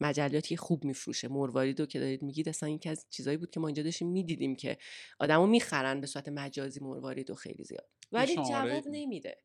مجلاتی 0.00 0.56
خوب 0.56 0.84
میفروشه. 0.84 1.28
مرواریدو 1.28 1.86
که 1.86 2.00
دارید 2.00 2.22
میگید 2.22 2.48
اصلا 2.48 2.68
یکی 2.68 2.88
از 2.88 3.06
چیزایی 3.10 3.36
بود 3.36 3.50
که 3.50 3.60
ما 3.60 3.66
اینجا 3.68 3.82
داشتیم 3.82 4.08
می‌دیدیم 4.08 4.56
که 4.56 4.78
آدمو 5.18 5.46
می‌خرن 5.46 6.00
به 6.00 6.06
صورت 6.06 6.28
مجازی 6.28 6.80
مرواریدو 6.80 7.34
خیلی 7.34 7.64
زیاد. 7.64 7.88
ولی 8.12 8.34
جواب 8.34 8.88
نمیده. 8.88 9.38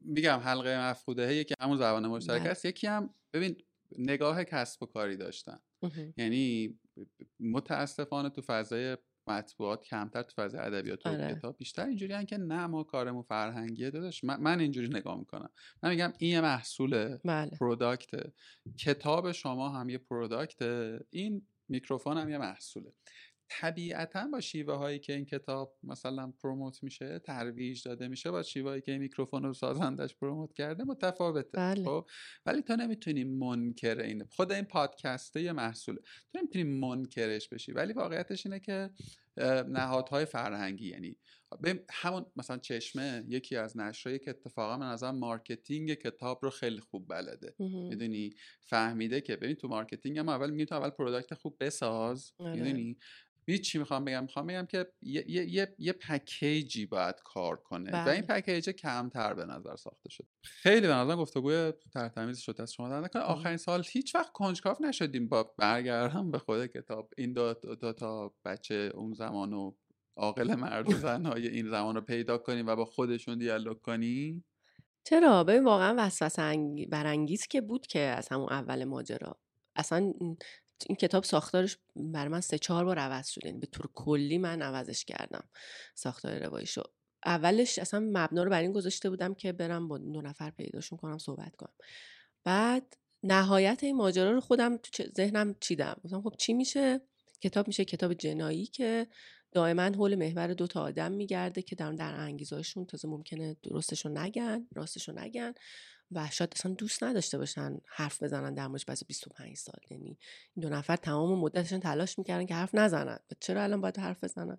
میگم 0.00 0.38
حلقه 0.38 0.78
مفقوده 0.78 1.34
یکی 1.34 1.54
همون 1.60 1.76
زبان 1.76 2.06
مشترک 2.06 2.40
بله. 2.40 2.50
است. 2.50 2.64
یکی 2.64 2.86
هم 2.86 3.14
ببین 3.32 3.56
نگاه 3.98 4.44
کسب 4.44 4.82
و 4.82 4.86
کاری 4.86 5.16
داشتن. 5.16 5.58
یعنی 6.16 6.78
متاسفانه 7.40 8.30
تو 8.30 8.42
فضای 8.42 8.96
مطبوعات 9.26 9.82
کمتر 9.82 10.22
تو 10.22 10.42
فضای 10.42 10.60
ادبیات 10.60 11.06
و 11.06 11.08
آره. 11.08 11.34
کتاب 11.34 11.56
بیشتر 11.56 11.86
اینجوری 11.86 12.26
که 12.26 12.36
نه 12.36 12.66
ما 12.66 12.82
کارمون 12.82 13.22
فرهنگیه 13.22 13.90
داداش. 13.90 14.24
من, 14.24 14.60
اینجوری 14.60 14.88
نگاه 14.88 15.18
می‌کنم. 15.18 15.50
من 15.82 15.90
میگم 15.90 16.12
این 16.18 16.30
یه 16.30 16.40
محصول 16.40 17.16
بله. 17.16 17.50
product 17.60 18.23
ه 18.23 18.32
کتاب 18.78 19.32
شما 19.32 19.68
هم 19.68 19.88
یه 19.88 19.98
product 19.98 20.87
ه 20.87 21.00
این 21.10 21.46
میکروفون 21.68 22.18
هم 22.18 22.28
یه 22.28 22.38
محصوله. 22.38 22.92
طبیعتا 23.48 24.28
با 24.32 24.40
شیوه 24.40 24.74
هایی 24.74 24.98
که 24.98 25.12
این 25.14 25.24
کتاب 25.24 25.76
مثلا 25.82 26.32
promote 26.42 26.82
میشه 26.82 27.18
ترویج 27.18 27.82
داده 27.82 28.08
میشه 28.08 28.30
با 28.30 28.42
شیوه 28.42 28.70
هایی 28.70 28.82
که 28.82 28.92
این 28.92 29.00
میکروفون 29.00 29.42
رو 29.42 29.52
سازندش 29.52 30.14
promote 30.14 30.52
کرده 30.52 30.84
متفاوته 30.84 31.50
بله. 31.52 31.84
خب؟ 31.84 32.06
ولی 32.46 32.62
تو 32.62 32.76
نمی‌تونی 32.76 33.24
منکر 33.24 34.00
این 34.00 34.24
خود 34.24 34.52
این 34.52 34.64
پادکسته 34.64 35.42
یه 35.42 35.52
محصوله. 35.52 35.98
تو 36.32 36.38
نمی‌تونی 36.38 36.64
منکرش 36.64 37.48
بشی. 37.48 37.72
ولی 37.72 37.92
واقعیتش 37.92 38.46
اینه 38.46 38.60
که 38.60 38.90
نهادهای 39.68 40.24
فرهنگی 40.24 40.88
یعنی 40.88 41.16
همون 41.90 42.26
مثلا 42.36 42.58
چشمه 42.58 43.24
یکی 43.28 43.56
از 43.56 43.76
نشرایی 43.76 44.18
که 44.18 44.30
اتفاقا 44.30 44.78
من 44.78 44.90
از 44.90 45.04
marketing 45.04 45.94
کتاب 45.94 46.38
رو 46.42 46.50
خیلی 46.50 46.80
خوب 46.80 47.08
بلده. 47.08 47.54
می‌دونی؟ 47.58 48.34
فهمیده 48.60 49.20
که 49.20 49.36
ببین 49.36 49.54
تو 49.56 49.68
marketing 49.68 50.18
هم 50.18 50.28
اول 50.28 50.50
میگی 50.50 50.64
تو 50.64 50.74
اول 50.74 50.90
product 50.90 51.34
خوب 51.34 51.56
بساز. 51.60 52.32
آره. 52.38 52.52
می‌دونی؟ 52.52 52.98
می‌دونی 53.46 53.64
چی 53.64 53.78
می‌خوام 53.78 54.04
بگم. 54.04 54.22
می‌خوام 54.22 54.46
بگم 54.46 54.66
که 54.66 54.86
یه, 55.02 55.30
یه،, 55.30 55.74
یه،, 55.78 55.92
پکیجی 55.92 56.86
باید 56.86 57.14
کار 57.24 57.56
کنه 57.56 58.06
و 58.06 58.08
این 58.08 58.20
بله. 58.20 58.40
پکیج 58.40 58.70
کمتر 58.70 59.34
به 59.34 59.44
نظر 59.44 59.76
ساخته 59.76 60.08
شد 60.08 60.26
خیلی 60.42 60.86
به 60.86 60.94
نظر 60.94 61.16
گفتگوی 61.16 61.72
تمیز 62.14 62.38
شد 62.38 62.60
از 62.60 62.72
شما 62.72 62.88
در 62.88 63.00
نکنه 63.00 63.22
آخرین 63.22 63.56
سال 63.56 63.84
هیچ 63.88 64.14
وقت 64.14 64.32
کنجکاف 64.32 64.80
نشدیم 64.80 65.28
با 65.28 65.54
برگردم 65.58 66.30
به 66.30 66.38
خود 66.38 66.66
کتاب. 66.66 67.10
این 67.16 67.32
دو, 67.32 67.54
دو, 67.54 67.92
تا 67.92 68.34
بچه 68.44 68.90
اون 68.94 69.12
زمان 69.12 69.52
و 69.52 69.72
عاقل 70.16 70.54
مرد 70.54 70.94
زنهای 70.94 71.48
این 71.48 71.70
زمان 71.70 71.94
رو 71.94 72.00
پیدا 72.00 72.38
کنیم 72.38 72.66
و 72.66 72.76
با 72.76 72.84
خودشون 72.84 73.38
دیالوگ 73.38 73.80
کنیم. 73.80 74.44
چرا؟ 75.04 75.44
ببین 75.44 75.64
واقعا 75.64 75.94
وسوسه 75.98 76.86
برانگیز 76.90 77.46
که 77.46 77.60
بود 77.60 77.86
که 77.86 78.00
از 78.00 78.28
همون 78.28 78.52
اول 78.52 78.84
ماجرا. 78.84 79.38
اصلا 79.76 80.12
این 80.88 80.96
کتاب 80.96 81.24
ساختارش 81.24 81.78
بر 81.96 82.28
من 82.28 82.40
سه 82.40 82.58
چهار 82.58 82.84
بار 82.84 82.98
عوض 82.98 83.28
شده 83.28 83.46
یعنی 83.46 83.58
به 83.58 83.66
طور 83.66 83.90
کلی 83.94 84.38
من 84.38 84.62
عوضش 84.62 85.04
کردم 85.04 85.44
ساختار 85.94 86.38
روایشو. 86.38 86.82
اولش 87.24 87.78
اصلا 87.78 88.00
مبنا 88.00 88.42
رو 88.42 88.50
بر 88.50 88.62
این 88.62 88.72
گذاشته 88.72 89.10
بودم 89.10 89.34
که 89.34 89.52
برم 89.52 89.88
با 89.88 89.98
دو 89.98 90.22
نفر 90.22 90.50
پیداشون 90.50 90.98
کنم 90.98 91.18
صحبت 91.18 91.56
کنم. 91.56 91.74
بعد 92.44 92.96
نهایت 93.22 93.78
این 93.82 93.96
ماجرا 93.96 94.30
رو 94.30 94.40
خودم 94.40 94.76
تو 94.76 95.04
ذهنم 95.16 95.54
چیدم. 95.60 96.00
گفتم 96.04 96.22
خب 96.22 96.34
چی 96.38 96.54
میشه؟ 96.54 97.00
کتاب 97.40 97.68
میشه 97.68 97.84
کتاب 97.84 98.14
جنایی 98.14 98.66
که 98.66 99.06
دائما 99.52 99.82
حول 99.82 100.14
محور 100.14 100.54
دو 100.54 100.66
تا 100.66 100.82
آدم 100.82 101.12
میگرده 101.12 101.62
که 101.62 101.76
در 101.76 101.92
در 101.92 102.14
انگیزاشون 102.14 102.86
تازه 102.86 103.08
ممکنه 103.08 103.56
درستشو 103.62 104.08
نگن 104.08 104.66
راستشو 104.74 105.12
نگن. 105.12 105.54
و 106.12 106.28
شاید 106.30 106.52
اصلا 106.56 106.72
دوست 106.72 107.04
نداشته 107.04 107.38
باشن 107.38 107.78
حرف 107.86 108.22
بزنن 108.22 108.54
در 108.54 108.66
موردش 108.66 108.84
بعد 108.84 108.98
25 109.06 109.56
سال. 109.56 109.80
یعنی 109.90 110.18
این 110.54 110.62
دو 110.62 110.68
نفر 110.68 110.96
تمام 110.96 111.38
مدتشون 111.40 111.80
تلاش 111.80 112.18
می‌کردن 112.18 112.46
که 112.46 112.54
حرف 112.54 112.74
نزنن 112.74 113.18
چرا 113.40 113.62
الان 113.62 113.80
باید 113.80 113.98
حرف 113.98 114.24
بزنن؟ 114.24 114.58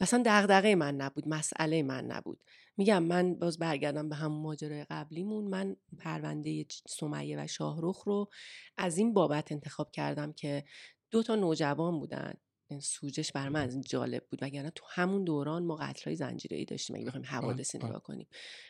اصلا 0.00 0.22
دغدغه 0.26 0.74
من 0.74 0.94
نبود 0.94 1.28
مسئله 1.28 1.82
من 1.82 2.04
نبود. 2.04 2.42
میگم 2.76 3.02
من 3.02 3.34
باز 3.34 3.58
برگردم 3.58 4.08
به 4.08 4.16
همون 4.16 4.42
ماجرای 4.42 4.84
قبلیمون 4.84 5.44
من 5.44 5.76
پرونده 5.98 6.66
سمیه 6.88 7.44
و 7.44 7.46
شاهروخ 7.46 8.02
رو 8.04 8.30
از 8.76 8.98
این 8.98 9.14
بابت 9.14 9.52
انتخاب 9.52 9.90
کردم 9.90 10.32
که 10.32 10.64
دو 11.10 11.22
تا 11.22 11.34
نوجوان 11.34 11.98
بودن. 11.98 12.34
سوجش 12.80 13.32
بر 13.32 13.48
من 13.48 13.62
از 13.62 13.72
این 13.72 13.82
جالب 13.82 14.26
بود. 14.30 14.42
وگرنه 14.42 14.70
تو 14.70 14.84
همون 14.88 15.24
دوران 15.24 15.64
ما 15.64 15.76
قتلای 15.76 16.16
زنجیره‌ای 16.16 16.64
داشتیم 16.64 16.96
اگه 16.96 17.04
بخوایم 17.04 17.26
حوادثی 17.26 17.78
نگاه 17.78 18.02
کنیم. 18.02 18.26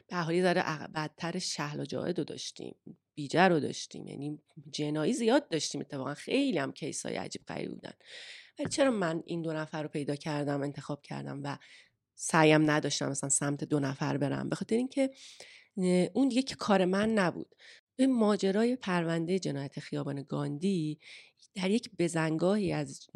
به 0.08 0.16
حالی 0.16 0.42
ذره 0.42 0.88
بدتر 0.94 1.38
شهل 1.38 1.80
و 1.80 1.84
جاهد 1.84 2.18
رو 2.18 2.24
داشتیم 2.24 2.74
بیجر 3.14 3.48
رو 3.48 3.60
داشتیم 3.60 4.06
یعنی 4.06 4.38
جنایی 4.70 5.12
زیاد 5.12 5.48
داشتیم. 5.48 5.80
اتفاقا 5.80 6.14
خیلی 6.14 6.58
هم 6.58 6.72
کیسای 6.72 7.16
عجیب 7.16 7.42
غریب 7.48 7.70
بودن. 7.70 7.92
ولی 8.58 8.68
چرا 8.68 8.90
من 8.90 9.22
این 9.26 9.42
دو 9.42 9.52
نفر 9.52 9.82
رو 9.82 9.88
پیدا 9.88 10.16
کردم 10.16 10.62
انتخاب 10.62 11.02
کردم 11.02 11.40
و 11.44 11.58
سعیم 12.14 12.70
نداشتم 12.70 13.08
مثلا 13.08 13.30
سمت 13.30 13.64
دو 13.64 13.80
نفر 13.80 14.16
برم؟ 14.16 14.48
به 14.48 14.56
خاطر 14.56 14.76
اینکه 14.76 15.10
اون 16.14 16.28
دیگه 16.28 16.42
که 16.42 16.54
کار 16.54 16.84
من 16.84 17.10
نبود. 17.10 17.54
این 17.98 18.12
ماجرای 18.12 18.76
پرونده 18.76 19.38
جنایت 19.38 19.80
خیابان 19.80 20.22
گاندی 20.22 20.98
در 21.56 21.70
یک 21.70 21.90
بزنگاهی 21.98 22.72
از 22.72 23.06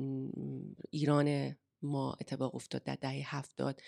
ایران 0.91 1.57
ما 1.83 2.17
اتفاق 2.21 2.55
افتاد 2.55 2.83
در 2.83 2.95
دهه 2.95 3.37
هفتاد 3.37 3.81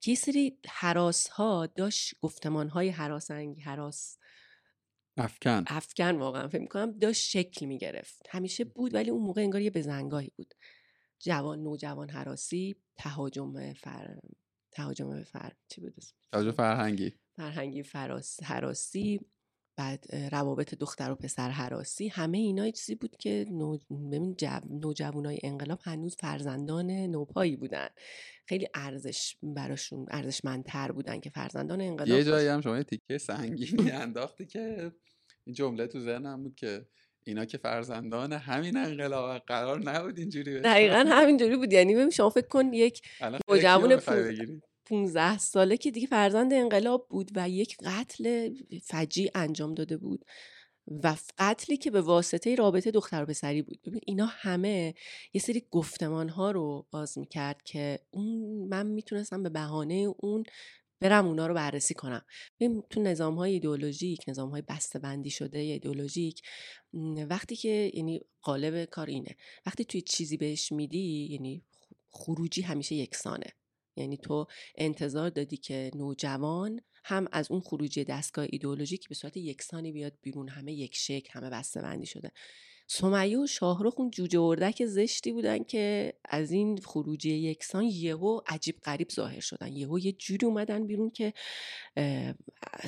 که 0.00 0.10
یه 0.10 0.14
سری 0.14 0.58
حراس 0.68 1.28
ها 1.28 1.66
داشت 1.66 2.14
گفتمان 2.20 2.68
های 2.68 2.88
حراسنگ 2.88 3.60
حراس 3.60 4.18
افکن. 5.16 5.64
افکن 5.66 6.16
واقعا 6.16 6.48
فکر 6.48 6.60
می‌کنم 6.60 6.98
داشت 6.98 7.22
شکل 7.22 7.66
می‌گرفت. 7.66 8.26
همیشه 8.30 8.64
بود 8.64 8.94
ولی 8.94 9.10
اون 9.10 9.22
موقع 9.22 9.42
انگار 9.42 9.60
یه 9.60 9.70
بزنگاهی 9.70 10.32
بود. 10.36 10.54
جوان 11.18 11.62
نوجوان 11.62 12.10
حراسی 12.10 12.76
تهاجم 12.96 13.72
فر 13.72 14.18
تهاجم 14.72 15.22
فر 15.22 15.52
چی 15.68 15.80
بود 15.80 15.94
تهاجم 16.32 16.50
فرهنگی. 16.50 17.14
فرهنگی 17.36 17.82
فراس 17.82 18.42
حراسی. 18.42 19.20
بعد 19.80 20.04
روابط 20.32 20.74
دختر 20.74 21.10
و 21.10 21.14
پسر 21.14 21.50
حراسی 21.50 22.08
همه 22.08 22.38
اینا 22.38 22.70
چیزی 22.70 22.94
بود 22.94 23.16
که 23.16 23.46
نو... 23.50 23.78
ببین 23.90 24.36
نوجوانای 24.70 25.38
انقلاب 25.42 25.78
هنوز 25.82 26.16
فرزندان 26.16 26.90
نوپایی 26.90 27.56
بودن. 27.56 27.88
خیلی 28.46 28.68
ارزش 28.74 29.36
براشون 29.42 30.06
ارزشمندتر 30.10 30.92
بودن 30.92 31.20
که 31.20 31.30
فرزندان 31.30 31.80
انقلاب 31.80 32.18
یه 32.18 32.24
جایی 32.24 32.48
هم 32.48 32.60
شما 32.60 32.82
تیکه 32.82 33.18
سنگینی 33.18 33.90
انداختی 34.04 34.46
که 34.46 34.92
این 35.44 35.54
جمله 35.54 35.86
تو 35.86 36.00
ذهنم 36.00 36.42
بود 36.42 36.54
که 36.54 36.86
اینا 37.24 37.44
که 37.44 37.58
فرزندان 37.58 38.32
همین 38.32 38.76
انقلاب 38.76 39.38
قرار 39.38 39.82
نبود 39.82 40.18
اینجوری 40.18 40.60
دقیقا 40.60 41.04
همینجوری 41.08 41.56
بود. 41.56 41.72
یعنی 41.72 41.94
ببین 41.94 42.10
شما 42.10 42.30
فکر 42.30 42.48
کن 42.48 42.72
یک 42.72 43.02
نوجوان 43.48 43.96
15 44.90 45.38
ساله 45.38 45.76
که 45.76 45.90
دیگه 45.90 46.06
فرزند 46.06 46.52
انقلاب 46.52 47.06
بود 47.08 47.30
و 47.34 47.48
یک 47.48 47.76
قتل 47.84 48.54
فجی 48.82 49.30
انجام 49.34 49.74
داده 49.74 49.96
بود 49.96 50.24
و 51.04 51.16
قتلی 51.38 51.76
که 51.76 51.90
به 51.90 52.00
واسطه 52.00 52.54
رابطه 52.54 52.90
دختر 52.90 53.22
و 53.22 53.26
پسری 53.26 53.62
بود. 53.62 53.82
ببین 53.86 54.00
اینا 54.06 54.26
همه 54.26 54.94
یه 55.32 55.40
سری 55.40 55.66
گفتمان 55.70 56.28
ها 56.28 56.50
رو 56.50 56.86
باز 56.90 57.18
می‌کرد 57.18 57.62
که 57.62 57.98
اون 58.10 58.68
من 58.68 58.86
می‌تونستم 58.86 59.42
به 59.42 59.48
بهانه 59.48 60.14
اون 60.18 60.44
برم 61.00 61.26
اونا 61.26 61.46
رو 61.46 61.54
بررسی 61.54 61.94
کنم. 61.94 62.24
ببین 62.60 62.82
تو 62.90 63.02
نظام 63.02 63.34
های 63.34 63.52
ایدئولوژیک 63.52 64.24
نظام 64.28 64.50
های 64.50 64.62
بندی 65.02 65.30
شده 65.30 65.58
ایدئولوژیک 65.58 66.42
وقتی 67.28 67.56
که 67.56 67.90
یعنی 67.94 68.20
قالب 68.42 68.84
کار 68.84 69.06
اینه. 69.06 69.36
وقتی 69.66 69.84
توی 69.84 70.00
چیزی 70.02 70.36
بهش 70.36 70.72
میدی 70.72 71.28
یعنی 71.30 71.62
خروجی 72.10 72.62
همیشه 72.62 72.94
یکسانه. 72.94 73.59
یعنی 73.96 74.16
تو 74.16 74.46
انتظار 74.74 75.30
دادی 75.30 75.56
که 75.56 75.90
نوجوان 75.94 76.80
هم 77.04 77.28
از 77.32 77.50
اون 77.50 77.60
خروجی 77.60 78.04
دستگاه 78.04 78.46
ایدئولوژیک 78.50 79.08
به 79.08 79.14
صورت 79.14 79.36
یکسانی 79.36 79.92
بیاد 79.92 80.12
بیرون 80.22 80.48
همه 80.48 80.72
یک 80.72 80.96
شکل 80.96 81.30
همه 81.32 81.50
بسته 81.50 81.82
بندی 81.82 82.06
شده. 82.06 82.32
سمیه 82.92 83.38
و 83.38 83.46
شاهرخ 83.46 83.94
اون 83.96 84.10
جوجه 84.10 84.40
اردک 84.40 84.86
زشتی 84.86 85.32
بودن 85.32 85.64
که 85.64 86.14
از 86.24 86.50
این 86.50 86.78
خروجی 86.78 87.30
یکسان 87.30 87.84
یهو 87.84 88.40
عجیب 88.46 88.80
غریب 88.80 89.10
ظاهر 89.10 89.40
شدن. 89.40 89.72
یهو 89.72 89.98
یه 89.98 90.12
جوری 90.12 90.46
اومدن 90.46 90.86
بیرون 90.86 91.10
که 91.10 91.32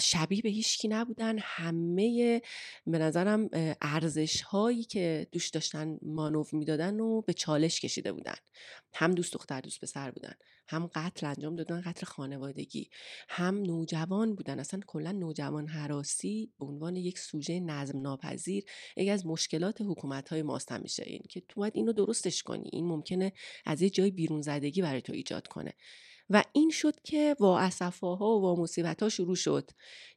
شبیه 0.01 0.43
به 0.43 0.49
هیچکی 0.49 0.89
نبودن. 0.89 1.37
همه 1.41 2.43
به 2.87 2.99
نظرم 2.99 3.49
ارزش 3.83 4.43
هایی 4.43 4.85
که 4.85 5.27
دوش 5.33 5.49
داشتن 5.49 5.99
مانو 6.03 6.45
می‌دادن 6.53 7.01
و 7.01 7.21
به 7.21 7.33
چالش 7.33 7.81
کشیده 7.81 8.13
بودن. 8.13 8.37
هم 8.95 9.15
دوست 9.15 9.33
دختر 9.33 9.61
دوست 9.61 9.81
پسر 9.81 10.11
بودن. 10.11 10.35
هم 10.67 10.91
قتل 10.95 11.27
انجام 11.27 11.57
دادن 11.57 11.81
قتل 11.81 12.07
خانوادگی. 12.07 12.91
هم 13.29 13.63
نوجوان 13.63 14.35
بودن. 14.35 14.59
اصلا 14.59 14.81
کلا 14.87 15.13
نوجوان 15.13 15.69
حراسی 15.69 16.53
به 16.59 16.67
عنوان 16.67 16.97
یک 16.97 17.19
سوژه 17.19 17.61
نظم 17.61 18.01
ناپذیر 18.01 18.65
یکی 18.97 19.11
از 19.11 19.27
مشکلات 19.27 19.81
حکومت 19.93 20.29
های 20.29 20.43
ماست 20.43 20.73
همیشه 20.73 21.03
این 21.07 21.23
که 21.31 21.43
تو 21.49 21.61
باید 21.61 21.73
اینو 21.77 21.93
درستش 21.93 22.43
کنی. 22.43 22.71
این 22.73 22.87
ممکنه 22.87 23.33
از 23.65 23.83
یه 23.83 23.91
جای 23.91 24.11
بیرون 24.11 24.43
زدگی 24.43 24.83
برای 24.83 25.01
تو 25.01 25.13
ایجاد 25.13 25.47
کنه. 25.47 25.75
و 26.31 26.45
این 26.53 26.71
شد 26.71 27.01
که 27.05 27.37
وا 27.41 27.59
اسفاها 27.59 28.39
و 28.39 28.43
وا 28.43 28.55
مصیبت 28.55 29.03
ها 29.03 29.09
شروع 29.09 29.35
شد. 29.35 29.71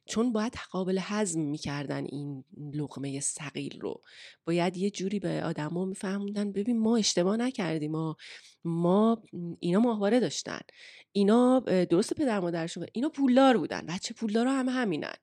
چون 0.06 0.32
باید 0.32 0.54
قابل 0.70 0.98
هضم 1.02 1.40
می‌کردن 1.40 2.04
این 2.04 2.44
لقمه 2.74 3.20
سقیل 3.20 3.80
رو. 3.80 4.02
باید 4.44 4.76
یه 4.76 4.90
جوری 4.90 5.18
به 5.18 5.42
آدما 5.44 5.84
میفهموندن 5.84 6.52
ببین 6.52 6.78
ما 6.78 6.96
اشتباه 6.96 7.36
نکردیم 7.36 7.90
ما 7.90 8.16
ما 8.64 9.22
اینا 9.60 9.80
ماهواره 9.80 10.20
داشتن. 10.20 10.60
اینا 11.12 11.60
درست 11.60 12.14
پدر 12.14 12.40
مادرشون 12.40 12.86
اینا 12.92 13.08
پولدار 13.08 13.56
بودن. 13.56 13.86
بچه 13.86 14.14
پولدارا 14.14 14.52
همه 14.52 14.72
همینن. 14.72 15.16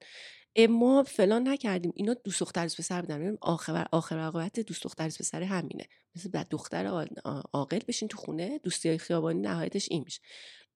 ما 0.70 1.04
فلان 1.04 1.48
نکردیم 1.48 1.94
اینا 1.96 2.14
دوست 2.14 2.40
دختر 2.40 2.66
پسر 2.66 3.02
بودن. 3.02 3.38
آخر 3.42 3.88
آخر 3.92 4.20
عاقبت 4.20 4.60
دوست 4.60 4.84
دختر 4.84 5.08
پسر 5.08 5.44
همینه. 5.44 5.86
مثل 6.16 6.30
بعد 6.30 6.48
دختر 6.50 7.08
عاقل 7.54 7.80
بشین 7.88 8.08
تو 8.08 8.18
خونه 8.18 8.58
دوستی 8.58 8.98
خیابانی 8.98 9.42
نهایتش 9.42 9.88
این 9.92 10.04
میشه. 10.04 10.22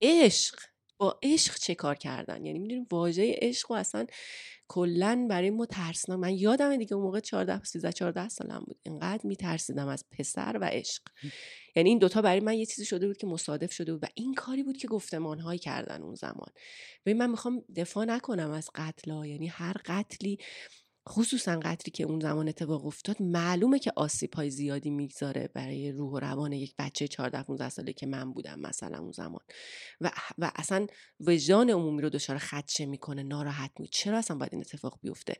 عشق! 0.01 0.59
با 0.97 1.19
عشق 1.23 1.55
چه 1.55 1.75
کار 1.75 1.95
کردن؟ 1.95 2.45
یعنی 2.45 2.59
می‌دونیم 2.59 2.87
واژه 2.91 3.35
عشق 3.41 3.71
و 3.71 3.73
اصلا 3.73 4.05
کلا 4.67 5.27
برای 5.29 5.49
ما 5.49 5.65
ترسناک. 5.65 6.19
من 6.19 6.33
یادم 6.33 6.77
دیگه 6.77 6.93
اون 6.93 7.03
موقع 7.03 7.19
14 7.19 7.63
13 7.63 7.91
14 7.91 8.29
سالم 8.29 8.63
بود. 8.67 8.79
اینقدر 8.83 9.27
میترسیدم 9.27 9.87
از 9.87 10.05
پسر 10.11 10.57
و 10.61 10.65
عشق. 10.65 11.03
یعنی 11.75 11.89
این 11.89 11.99
دوتا 11.99 12.21
برای 12.21 12.39
من 12.39 12.53
یه 12.53 12.65
چیزی 12.65 12.85
شده 12.85 13.07
بود 13.07 13.17
که 13.17 13.27
مصادف 13.27 13.73
شده 13.73 13.93
بود 13.93 14.03
و 14.03 14.07
این 14.15 14.33
کاری 14.33 14.63
بود 14.63 14.77
که 14.77 14.87
گفتمان 14.87 15.57
کردن 15.57 16.01
اون 16.01 16.15
زمان. 16.15 16.49
ببین 17.05 17.17
من 17.17 17.29
می‌خوام 17.29 17.63
دفاع 17.75 18.05
نکنم 18.05 18.51
از 18.51 18.69
قتل 18.75 19.25
یعنی 19.25 19.47
هر 19.47 19.75
قتلی 19.85 20.37
خصوصا 21.07 21.59
قطری 21.59 21.91
که 21.91 22.03
اون 22.03 22.19
زمان 22.19 22.47
اتفاق 22.49 22.85
افتاد 22.85 23.21
معلومه 23.21 23.79
که 23.79 23.91
آسیب 23.95 24.33
های 24.33 24.49
زیادی 24.49 24.89
می‌گذاره 24.89 25.49
برای 25.53 25.91
روح 25.91 26.11
و 26.11 26.19
روان 26.19 26.53
یک 26.53 26.75
بچه 26.79 27.07
14 27.07 27.43
15 27.43 27.69
ساله 27.69 27.93
که 27.93 28.05
من 28.05 28.33
بودم 28.33 28.59
مثلا 28.59 28.99
اون 28.99 29.11
زمان. 29.11 29.41
و, 30.01 30.11
و 30.37 30.51
اصلا 30.55 30.87
وجدان 31.19 31.69
عمومی 31.69 32.01
رو 32.01 32.09
دچار 32.09 32.37
خدشه 32.37 32.85
می‌کنه 32.85 33.23
ناراحت 33.23 33.71
می 33.79 33.87
چرا 33.87 34.17
اصلا 34.17 34.37
باید 34.37 34.53
این 34.53 34.61
اتفاق 34.61 34.99
بیفته؟ 35.01 35.33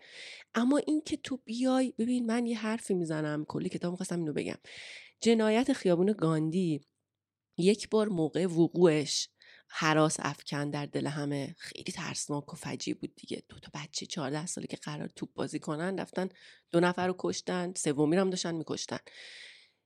اما 0.55 0.77
این 0.77 1.01
که 1.05 1.17
تو 1.17 1.37
بیای 1.37 1.93
ببین 1.97 2.25
من 2.25 2.45
یه 2.45 2.57
حرفی 2.57 2.93
می‌زنم 2.93 3.45
کلی 3.45 3.69
کتاب 3.69 3.91
می‌خواستم 3.91 4.19
اینو 4.19 4.33
بگم. 4.33 4.57
جنایت 5.21 5.73
خیابون 5.73 6.11
گاندی 6.11 6.81
یک 7.57 7.89
بار 7.89 8.07
موقع 8.07 8.45
وقوعش 8.45 9.29
حراس 9.67 10.17
افکن 10.19 10.69
در 10.69 10.85
دل 10.85 11.07
همه. 11.07 11.55
خیلی 11.57 11.91
ترسناک 11.91 12.53
و 12.53 12.55
فجی 12.55 12.93
بود 12.93 13.15
دیگه. 13.15 13.43
دو 13.49 13.59
تا 13.59 13.71
بچه 13.73 14.05
14 14.05 14.45
ساله 14.45 14.67
که 14.67 14.77
قرار 14.77 15.07
توپ 15.07 15.33
بازی 15.33 15.59
کنن 15.59 15.99
رفتن 15.99 16.29
دو 16.71 16.79
نفر 16.79 17.07
رو 17.07 17.15
کشتن 17.19 17.73
سومی 17.75 18.17
هم 18.17 18.29
داشتن 18.29 18.55
میکشتن. 18.55 18.99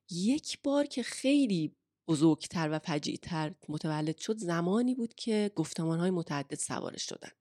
یک 0.09 0.61
بار 0.63 0.85
که 0.85 1.03
خیلی 1.03 1.75
بزرگتر 2.07 2.69
و 2.71 2.79
فجیعتر 2.79 3.55
متولد 3.69 4.17
شد 4.17 4.37
زمانی 4.37 4.95
بود 4.95 5.13
که 5.13 5.51
گفتمان 5.55 5.99
های 5.99 6.11
متعدد 6.11 6.55
سوارش 6.55 7.03
شدن. 7.03 7.31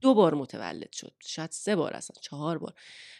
دو 0.00 0.14
بار 0.14 0.34
متولد 0.34 0.92
شد. 0.92 1.14
شاید 1.20 1.50
سه 1.50 1.76
بار 1.76 1.92
اصلا 1.92 2.20
چهار 2.20 2.58
بار. 2.58 2.74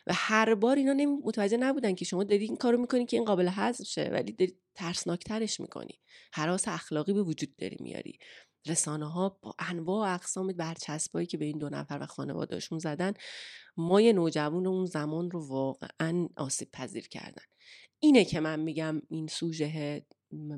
و 0.07 0.13
هر 0.15 0.55
بار 0.55 0.77
اینا 0.77 0.95
متوجه 1.25 1.57
نبودن 1.57 1.95
که 1.95 2.05
شما 2.05 2.25
داری 2.25 2.45
این 2.45 2.57
کارو 2.57 2.79
می‌کنی 2.79 3.07
که 3.07 3.17
این 3.17 3.27
قابل 3.27 3.49
حذف 3.49 3.87
شه 3.87 4.11
ولی 4.13 4.33
داری 4.33 4.59
ترسناکترش 4.75 5.61
می‌کنی. 5.61 6.01
حراس 6.33 6.69
اخلاقی 6.69 7.13
به 7.13 7.23
وجود 7.23 7.57
داری 7.57 7.77
میاری. 7.81 8.19
رسانه 8.67 9.13
ها 9.13 9.39
با 9.43 9.55
انواع 9.59 10.11
و 10.11 10.15
اقسام 10.15 10.47
برچسبایی 10.47 11.27
که 11.27 11.39
به 11.39 11.45
این 11.45 11.59
دو 11.59 11.69
نفر 11.69 11.99
و 12.01 12.07
خانوادهشون 12.07 12.79
زدن 12.79 13.13
مای 13.77 14.13
نوجوان 14.13 14.67
اون 14.67 14.87
زمان 14.87 15.31
رو 15.31 15.49
واقعا 15.49 16.29
آسیب 16.37 16.71
پذیر 16.71 17.09
کردن. 17.09 17.43
اینه 17.99 18.25
که 18.25 18.41
من 18.41 18.61
میگم 18.61 19.03
این 19.09 19.27
سوژه 19.27 20.07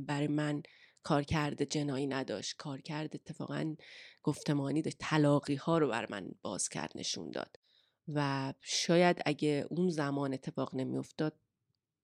برای 0.01 0.29
من 0.29 0.62
کارکرد 1.03 1.65
جنایی 1.65 2.07
نداشت. 2.07 2.57
کارکرد 2.57 3.15
اتفاقا 3.15 3.77
گفتمانی 4.23 4.83
داشت. 4.83 4.97
تلاقی 5.01 5.55
ها 5.55 5.79
رو 5.79 5.89
بر 5.89 6.07
من 6.11 6.31
باز 6.43 6.69
کرد 6.69 6.93
نشون 6.95 7.31
داد. 7.31 7.57
و 8.09 8.55
شاید 8.61 9.23
اگه 9.27 9.66
اون 9.70 9.91
زمان 9.91 10.35
اتفاق 10.35 10.74
نمیافتاد 10.74 11.39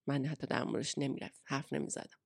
من 0.07 0.25
حتی 0.25 0.47
در 0.47 0.63
موردش 0.63 0.97
نمی‌رفت. 0.97 1.41
حرف 1.43 1.73
نمی‌زدم. 1.73 2.19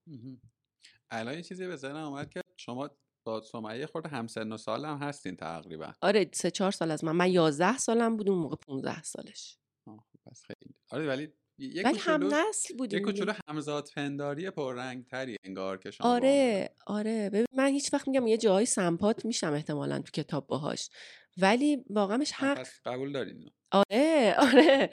الان 1.10 1.34
یه 1.34 1.42
چیزی 1.42 1.68
به 1.68 1.76
ذهنم 1.76 2.06
اومد 2.06 2.30
که 2.30 2.42
شما 2.58 2.90
با 3.24 3.42
سمیه 3.42 3.86
خورده 3.86 4.10
همسن 4.10 4.52
و 4.52 4.58
سال 4.58 4.86
هم 4.86 4.98
هستین 4.98 5.36
تقریبا. 5.36 5.94
آره 6.02 6.30
سه 6.34 6.52
چهار 6.52 6.72
سال 6.72 6.92
از 6.92 7.04
من. 7.04 7.12
من 7.12 7.32
یازده 7.32 7.78
سالم 7.78 8.18
بود 8.18 8.30
اون 8.30 8.40
موقع 8.40 8.56
15 8.56 9.04
سالش. 9.04 9.58
آه 9.88 10.06
بس 10.26 10.44
خیلی. 10.44 10.76
آره 10.92 11.08
ولی 11.08 11.34
یک 11.58 11.86
ولی 11.86 12.00
هم 12.00 12.34
نسل 12.34 12.78
بودیم 12.78 13.00
یک 13.00 13.06
کوچولو 13.06 13.34
همزاد 13.50 13.90
پنداری 13.96 14.50
پررنگ 14.50 15.08
تری 15.08 15.38
انگار 15.44 15.78
که 15.78 15.92
شما 15.92 16.08
آره 16.08 16.70
آره. 16.88 17.30
ببین 17.30 17.46
من 17.54 17.68
هیچ 17.68 17.94
وقت 17.94 18.08
میگم 18.08 18.28
یه 18.28 18.38
جایی 18.38 18.66
سمپات 18.66 19.26
میشم 19.26 19.54
احتمالا 19.54 20.00
تو 20.00 20.12
کتاب 20.12 20.48
باهاش. 20.48 20.90
ولی 21.38 21.86
واقعاش 21.90 22.32
حق 22.32 22.68
قبول 22.86 23.12
دارین. 23.12 23.50
آره 23.72 24.36
آره. 24.38 24.90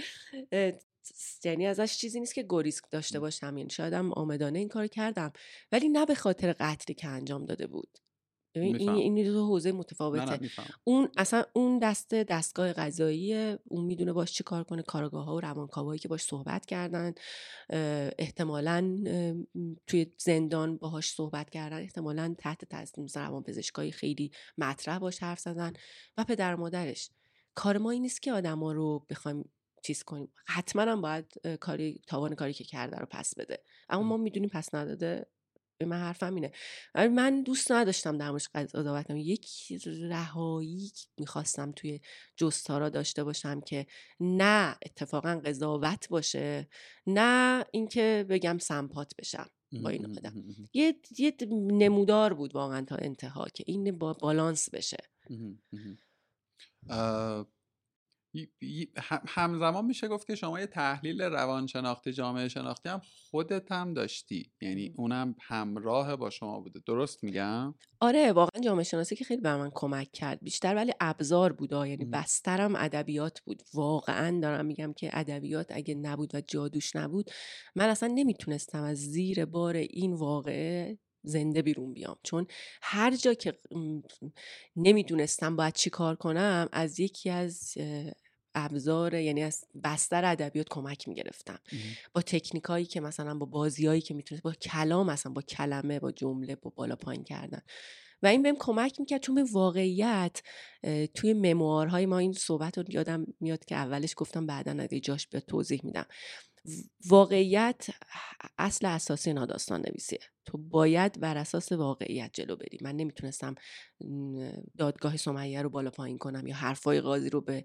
یعنی 1.45 1.67
ازش 1.67 1.97
چیزی 1.97 2.21
نیست 2.21 2.35
که 2.35 2.47
گریسک 2.49 2.85
داشته 2.91 3.21
باشم. 3.21 3.59
یعنی 3.59 3.71
شاید 3.71 3.93
هم 3.93 4.13
آمدانه 4.13 4.59
این 4.59 4.69
کار 4.69 4.87
کردم. 4.87 5.33
ولی 5.73 5.89
نه 5.89 6.07
به 6.07 6.15
خاطر 6.15 6.53
قتلی 6.53 6.95
که 6.95 7.09
انجام 7.09 7.45
داده 7.45 7.67
بود. 7.67 7.99
این 8.55 8.91
این 8.91 9.25
دو 9.25 9.47
حوزه 9.47 9.73
متفاوته. 9.73 10.51
اون 10.85 11.09
اصلا 11.17 11.45
اون 11.53 11.79
دست 11.79 12.15
دستگاه 12.15 12.73
قضایی 12.73 13.35
اون 13.65 13.85
می‌دونه 13.85 14.13
باش 14.13 14.33
چی 14.33 14.45
کار 14.45 14.65
کنه 14.65 14.83
کارگاه 14.83 15.25
ها 15.25 15.37
و 15.37 15.41
روانکاوایی 15.41 15.99
که 15.99 16.09
باش 16.09 16.23
صحبت 16.23 16.67
کردن 16.67 17.15
احتمالا 18.19 19.05
توی 19.87 20.13
زندان 20.19 20.77
باهاش 20.77 21.11
صحبت 21.11 21.51
کردن 21.51 21.79
احتمالا 21.79 22.35
تحت 22.39 22.65
تاثیر 22.65 23.05
روان 23.15 23.43
پزشکایی 23.43 23.93
خیلی 23.93 24.31
مطرح 24.59 24.99
باش 24.99 25.23
حرف 25.23 25.41
زدن. 25.41 25.73
و 26.17 26.25
پدر 26.25 26.55
مادرش. 26.55 27.11
کار 27.55 27.79
ما 27.79 27.91
این 27.91 28.03
نیست 28.03 28.23
که 28.23 28.33
آدما 28.33 28.73
رو 28.73 29.07
بخوایم 29.11 29.51
چیز 29.83 30.03
کنیم. 30.03 30.33
حتما 30.47 30.83
هم 30.83 31.01
باید 31.01 31.27
کاری 31.61 32.01
تاوان 32.07 32.35
کاری 32.35 32.53
که 32.53 32.65
کرده 32.65 32.97
رو 32.97 33.07
پس 33.11 33.35
بده. 33.35 33.63
اما 33.89 34.03
ما 34.03 34.17
می‌دونیم 34.17 34.49
پس 34.49 34.75
نداده 34.75 35.27
من 35.87 35.97
حرفم 36.01 36.35
اینه. 36.35 36.53
من 36.95 37.43
دوست 37.43 37.73
نداشتم 37.73 38.19
در 38.19 38.31
موردش 38.31 38.49
قضاوت 38.55 39.07
کنم 39.07 39.17
یک 39.17 39.49
رهایی 40.01 40.93
می‌خواستم 41.19 41.73
توی 41.73 42.01
جستارا 42.37 42.89
داشته 42.89 43.25
باشم 43.25 43.61
که 43.61 43.87
نه 44.21 44.77
اتفاقا 44.87 45.41
قضاوت 45.45 46.09
باشه 46.09 46.69
نه 47.07 47.65
اینکه 47.73 48.27
بگم 48.29 48.59
سمپات 48.59 49.13
بشم 49.19 49.51
با 49.83 49.89
این 49.89 50.07
آدم. 50.19 50.45
یه،, 50.73 50.95
یه 51.19 51.37
نمودار 51.51 52.35
بود 52.35 52.55
واقعا 52.55 52.85
تا 52.85 52.97
انتها 52.97 53.47
که 53.55 53.65
این 53.67 53.99
با 53.99 54.13
بالانس 54.13 54.71
بشه. 54.71 54.99
همزمان 59.29 59.85
میشه 59.85 60.09
گفت 60.09 60.27
که 60.27 60.35
شما 60.35 60.61
یه 60.61 60.67
تحلیل 60.67 61.23
روانشناختی 61.23 62.13
جامعه 62.13 62.49
شناختی 62.49 62.89
هم 62.89 63.01
خودت 63.31 63.73
هم 63.73 63.95
داشتی. 63.95 64.53
یعنی 64.61 64.95
اونم 64.97 65.35
همراه 65.41 66.17
با 66.17 66.31
شما 66.31 66.61
بوده. 66.61 66.81
درست 66.87 67.25
میگم؟ 67.25 67.75
آره 68.01 68.33
واقعا 68.33 68.63
جامعه 68.63 68.85
شناسی 68.85 69.17
که 69.17 69.25
خیلی 69.25 69.41
به 69.41 69.57
من 69.57 69.71
کمک 69.75 70.13
کرد. 70.13 70.39
بیشتر 70.43 70.75
ولی 70.75 70.93
ابزار 71.01 71.53
بود. 71.53 71.73
یعنی 71.73 72.05
بسترم 72.05 72.77
ادبیات 72.77 73.41
بود. 73.41 73.63
واقعا 73.75 74.41
دارم 74.41 74.67
میگم 74.67 74.93
که 74.93 75.11
ادبیات 75.13 75.67
اگه 75.71 75.95
نبود 75.95 76.35
و 76.35 76.41
جادوش 76.41 76.97
نبود 76.97 77.31
من 77.77 77.89
اصلا 77.89 78.13
نمی‌تونستم 78.15 78.83
از 78.83 78.99
زیر 78.99 79.45
بار 79.45 79.77
این 79.77 80.13
واقعه 80.13 80.99
زنده 81.23 81.63
بیرون 81.63 81.93
بیام. 81.93 82.17
چون 82.23 82.47
هر 82.83 83.17
جا 83.17 83.35
که 83.35 83.59
نمی‌دونستم 84.77 85.57
باید 85.57 85.75
چی 85.75 85.91
کار 85.91 86.17
کنم 86.17 86.69
از 86.73 87.01
یکی 87.01 87.31
از 87.31 87.75
ابزار 88.55 89.15
یعنی 89.15 89.43
از 89.43 89.65
بستر 89.85 90.25
ادبیات 90.25 90.67
کمک 90.71 91.09
می‌گرفتم. 91.09 91.59
با 92.13 92.23
تکنیکایی 92.23 92.85
که 92.85 93.01
مثلا 93.01 93.35
با 93.35 93.47
بازیایی 93.47 94.01
که 94.01 94.15
می‌تونست 94.15 94.43
با 94.43 94.53
کلام 94.53 95.11
مثلا 95.11 95.33
با 95.33 95.43
کلمه 95.43 96.01
با 96.01 96.13
جمله 96.13 96.57
با 96.57 96.73
بالا 96.77 96.97
پایین 96.97 97.25
کردن. 97.25 97.63
و 98.23 98.27
این 98.27 98.43
بهم 98.43 98.57
کمک 98.59 99.01
می‌کرد 99.01 99.21
چون 99.21 99.35
به 99.35 99.45
واقعیت 99.53 100.43
توی 101.15 101.33
مموارهای 101.33 102.07
ما 102.07 102.19
این 102.19 102.33
صحبت 102.33 102.79
رو 102.79 102.85
یادم 102.89 103.27
میاد 103.41 103.65
که 103.65 103.75
اولش 103.75 104.15
گفتم 104.17 104.47
بعدا 104.47 104.77
اگه 104.83 105.01
جاش 105.01 105.27
به 105.27 105.41
توضیح 105.41 105.81
میدم. 105.85 106.07
واقعیت 107.07 107.87
اصل 108.61 108.87
اساسی 108.87 109.31
اینا 109.31 109.47
داستان 109.47 109.81
نویسیه 109.81 110.21
تو 110.45 110.59
باید 110.59 111.21
بر 111.21 111.37
اساس 111.39 111.73
واقعیت 111.73 112.31
جلو 112.33 112.57
بری. 112.57 112.79
من 112.83 112.97
نمی‌تونستم 112.97 113.55
دادگاه 114.79 115.17
سمیه 115.17 115.63
رو 115.63 115.71
بالا 115.71 115.91
پایین 115.91 116.19
کنم 116.19 116.47
یا 116.47 116.55
حرفای 116.55 117.01
قاضی 117.01 117.31
رو 117.31 117.41
به 117.41 117.65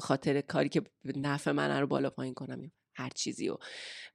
خاطر 0.00 0.40
کاری 0.40 0.68
که 0.68 0.82
نفع 1.04 1.50
من 1.52 1.80
رو 1.80 1.86
بالا 1.86 2.10
پایین 2.10 2.34
کنم 2.34 2.72
هر 2.98 3.08
چیزی 3.08 3.48
رو 3.48 3.58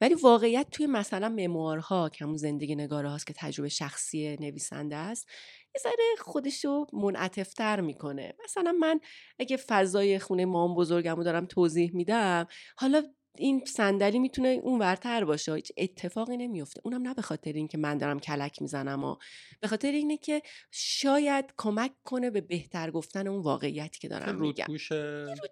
ولی 0.02 0.14
واقعیت 0.14 0.68
توی 0.72 0.88
مثلا 0.88 1.30
مموارها 1.30 2.10
که 2.10 2.26
همون 2.26 2.38
زندگی 2.38 2.76
نگاره 2.76 3.10
هاست 3.10 3.28
که 3.28 3.34
تجربه 3.38 3.70
شخصی 3.70 4.38
نویسنده 4.40 4.96
است 4.96 5.28
یه 5.76 5.82
ذره 5.84 6.16
خودش 6.20 6.66
رو 6.66 6.88
منعطفتر 6.94 7.82
می‌کنه. 7.82 8.34
مثلا 8.44 8.72
من 8.72 9.00
اگه 9.40 9.58
فضای 9.58 10.20
خونه 10.20 10.46
مام 10.46 10.76
بزرگم 10.76 11.16
رو 11.16 11.24
دارم 11.24 11.46
توضیح 11.46 11.96
میدم 11.96 12.48
حالا 12.78 13.04
این 13.38 13.66
صندلی 13.66 14.20
می‌تونه 14.20 14.48
اون 14.48 14.80
ورتر 14.80 15.26
باشه. 15.26 15.54
هیچ 15.56 15.72
اتفاقی 15.78 16.38
نمیفته 16.38 16.82
اونم 16.84 17.02
نه 17.02 17.14
به 17.14 17.22
خاطر 17.22 17.54
اینکه 17.54 17.78
من 17.78 17.98
دارم 17.98 18.20
کلک 18.20 18.62
می‌زنم 18.62 19.04
و 19.04 19.16
به 19.60 19.68
خاطر 19.68 19.92
اینه 19.92 20.18
که 20.18 20.42
شاید 20.72 21.54
کمک 21.58 21.92
کنه 22.04 22.30
به 22.30 22.42
بهتر 22.42 22.92
گفتن 22.92 23.28
اون 23.28 23.42
واقعیتی 23.42 24.00
که 24.00 24.08
دارم 24.08 24.42
میگم. 24.42 24.66
توش 24.66 24.88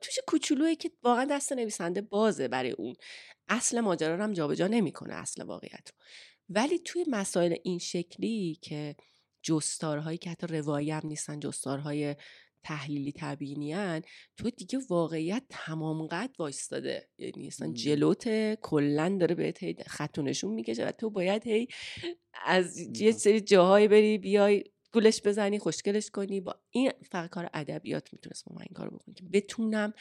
توش 0.01 0.19
کوچولویی 0.27 0.75
که 0.75 0.91
واقعا 1.03 1.25
دست 1.25 1.53
نویسنده 1.53 2.01
بازه 2.01 2.47
برای 2.47 2.71
اون. 2.71 2.95
اصل 3.47 3.79
ماجرا 3.79 4.15
رو 4.15 4.23
هم 4.23 4.33
جابجا 4.33 4.67
نمی‌کنه 4.67 5.13
اصل 5.13 5.43
واقعیت 5.43 5.89
رو. 5.89 5.97
ولی 6.49 6.79
توی 6.79 7.05
مسائل 7.07 7.55
این 7.63 7.79
شکلی 7.79 8.59
که 8.61 8.95
جستارهایی 9.43 10.17
که 10.17 10.29
حتی 10.29 10.47
روایی 10.47 10.91
هم 10.91 11.01
نیستن 11.03 11.39
جستارهای 11.39 12.15
تحلیلی 12.63 13.13
تبیینیان 13.15 14.01
تو 14.37 14.49
دیگه 14.49 14.79
واقعیت 14.89 15.43
تمام 15.49 16.07
قد 16.07 16.35
وایستاده. 16.39 17.09
یعنی 17.17 17.47
اصلا 17.47 17.73
جلوت 17.73 18.53
کلا 18.53 19.17
داره 19.19 19.35
بهت 19.35 19.87
خطونشون 19.87 20.53
می‌کشه 20.53 20.87
و 20.87 20.91
تو 20.91 21.09
باید 21.09 21.47
هی 21.47 21.67
از 22.45 22.77
یه 23.01 23.11
سری 23.11 23.41
جاهایی 23.41 23.87
بری 23.87 24.17
بیای 24.17 24.63
گولش 24.93 25.21
بزنی 25.25 25.59
خوشگلش 25.59 26.09
کنی. 26.09 26.41
با 26.41 26.55
این 26.69 26.91
فقط 27.11 27.29
کار 27.29 27.49
ادبیات 27.53 28.13
می‌تونست 28.13 28.45
با 28.45 28.55
من 28.55 28.61
این 28.61 28.73
کارو 28.73 28.97
بکنی 28.97 29.15
که 29.15 29.23
بتونم 29.33 29.93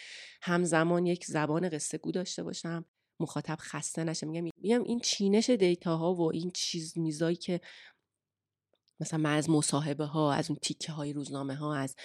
همزمان 0.42 1.06
یک 1.06 1.24
زبان 1.24 1.68
قصه 1.68 1.98
گو 1.98 2.12
داشته 2.12 2.42
باشم 2.42 2.84
مخاطب 3.20 3.56
خسته 3.60 4.04
نشه 4.04 4.26
میگم 4.26 4.50
میگم 4.62 4.82
این 4.82 5.00
چینش 5.00 5.50
دیتاها 5.50 6.14
و 6.14 6.32
این 6.32 6.50
چیز 6.54 6.98
میزایی 6.98 7.36
که 7.36 7.60
مثلا 9.00 9.20
من 9.20 9.36
از 9.36 9.50
مصاحبه 9.50 10.04
ها 10.04 10.32
از 10.32 10.50
اون 10.50 10.58
تیکه 10.62 10.92
های 10.92 11.12
روزنامه 11.12 11.54
ها 11.54 11.74
از 11.74 11.96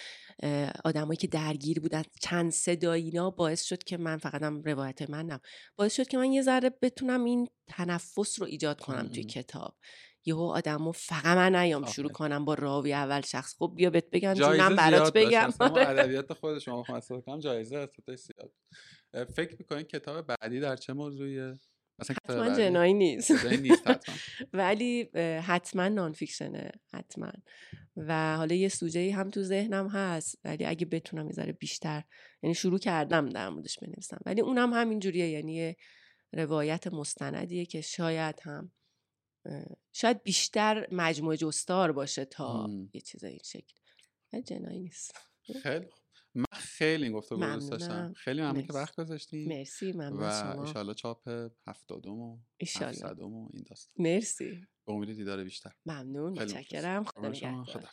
آدمایی 0.86 1.18
که 1.18 1.28
درگیر 1.28 1.80
بودن 1.80 2.04
چند 2.22 2.52
صدایینا 2.52 3.30
باعث 3.30 3.64
شد 3.64 3.84
که 3.84 3.98
من 3.98 4.18
فقط 4.18 4.44
هم 4.44 4.62
روایت 4.62 5.10
منم 5.10 5.40
باعث 5.76 5.96
شد 5.96 6.08
که 6.08 6.18
من 6.18 6.32
یه 6.32 6.42
ذره 6.42 6.70
بتونم 6.82 7.24
این 7.24 7.48
تنفس 7.68 8.40
رو 8.40 8.46
ایجاد 8.46 8.82
کنم 8.82 9.08
توی 9.08 9.24
کتاب. 9.24 9.78
یهو 10.26 10.42
آدمو 10.42 10.92
فقط 10.92 11.38
من 11.38 11.56
نیام 11.56 11.86
شروع 11.86 12.12
کنم 12.12 12.46
با 12.46 12.54
راوی 12.54 12.94
اول 12.94 13.22
شخص. 13.22 13.56
خب 13.60 13.74
بیا 13.76 13.90
بهت 13.90 14.10
بگم 14.10 14.34
من 14.58 14.76
برات 14.76 15.14
بگم. 15.14 15.50
آره. 15.60 15.90
ادبیات 15.90 16.34
خود 16.34 16.60
شما 16.60 16.84
کنم 17.10 17.40
جایزه 17.40 17.90
فکر 19.36 19.56
می‌کنین 19.60 19.84
کتاب 19.84 20.28
بعدی 20.28 20.60
در 20.60 20.76
چه 20.76 20.94
موضوعیه؟ 20.94 21.60
حتما 22.00 22.58
جنایی 22.58 22.94
نیست. 22.94 23.32
نیست 23.46 23.88
حتما. 23.88 24.16
ولی 24.54 25.04
حتما 25.44 25.88
نان 25.88 26.14
فیکشنه 26.14 26.72
حتما. 26.94 27.32
و 27.98 28.38
حالا 28.38 28.56
یه 28.56 28.70
سوژه 28.70 29.14
هم 29.14 29.30
تو 29.30 29.44
ذهنم 29.44 29.88
هست 29.88 30.40
ولی 30.44 30.66
اگه 30.66 30.86
بتونم 30.86 31.30
یه 31.38 31.52
بیشتر 31.52 32.04
یعنی 32.44 32.56
شروع 32.56 32.80
کردم 32.80 33.30
در 33.30 33.50
موردش 33.50 33.80
بنویسم. 33.80 34.20
ولی 34.26 34.42
اونم 34.42 34.74
همین 34.74 35.00
جوریه 35.00 35.30
یعنی 35.30 35.76
روایت 36.34 36.88
مستندیه 36.88 37.66
که 37.66 37.82
شاید 37.82 38.40
هم 38.44 38.72
شاید 39.92 40.24
بیشتر 40.24 40.88
مجموعه 40.92 41.38
جستار 41.38 41.92
باشه 41.92 42.26
تا 42.26 42.70
یه 42.94 43.02
چیز 43.02 43.24
این 43.24 43.40
شکل. 43.44 43.74
جنایی 44.46 44.80
نیست. 44.80 45.16
خیلی 45.64 45.86
من 46.36 46.46
خیلی 46.54 47.04
این 47.04 47.14
گفتگو 47.14 47.46
دوست 47.46 47.72
داشتم. 47.72 48.14
خیلی 48.14 48.42
ممنون 48.42 48.64
که 48.64 48.74
وقت 48.74 48.96
گذاشتین 48.96 49.48
مرسی. 49.58 49.92
ممنون 49.92 50.20
و 50.24 50.54
شما. 50.54 50.66
ایشالله 50.66 50.94
چاپ 50.94 51.30
هفتادم 51.68 52.20
و 52.20 52.40
هفتادم 52.68 53.34
و 53.34 53.50
این 53.54 53.66
داستان. 53.70 54.06
مرسی. 54.06 54.68
به 54.86 54.94
امید 54.94 55.14
دیدار 55.14 55.44
بیشتر. 55.44 55.72
ممنون. 55.86 56.40
متشکرم. 56.40 57.04
خدا 57.04 57.30
نگهدار. 57.30 57.90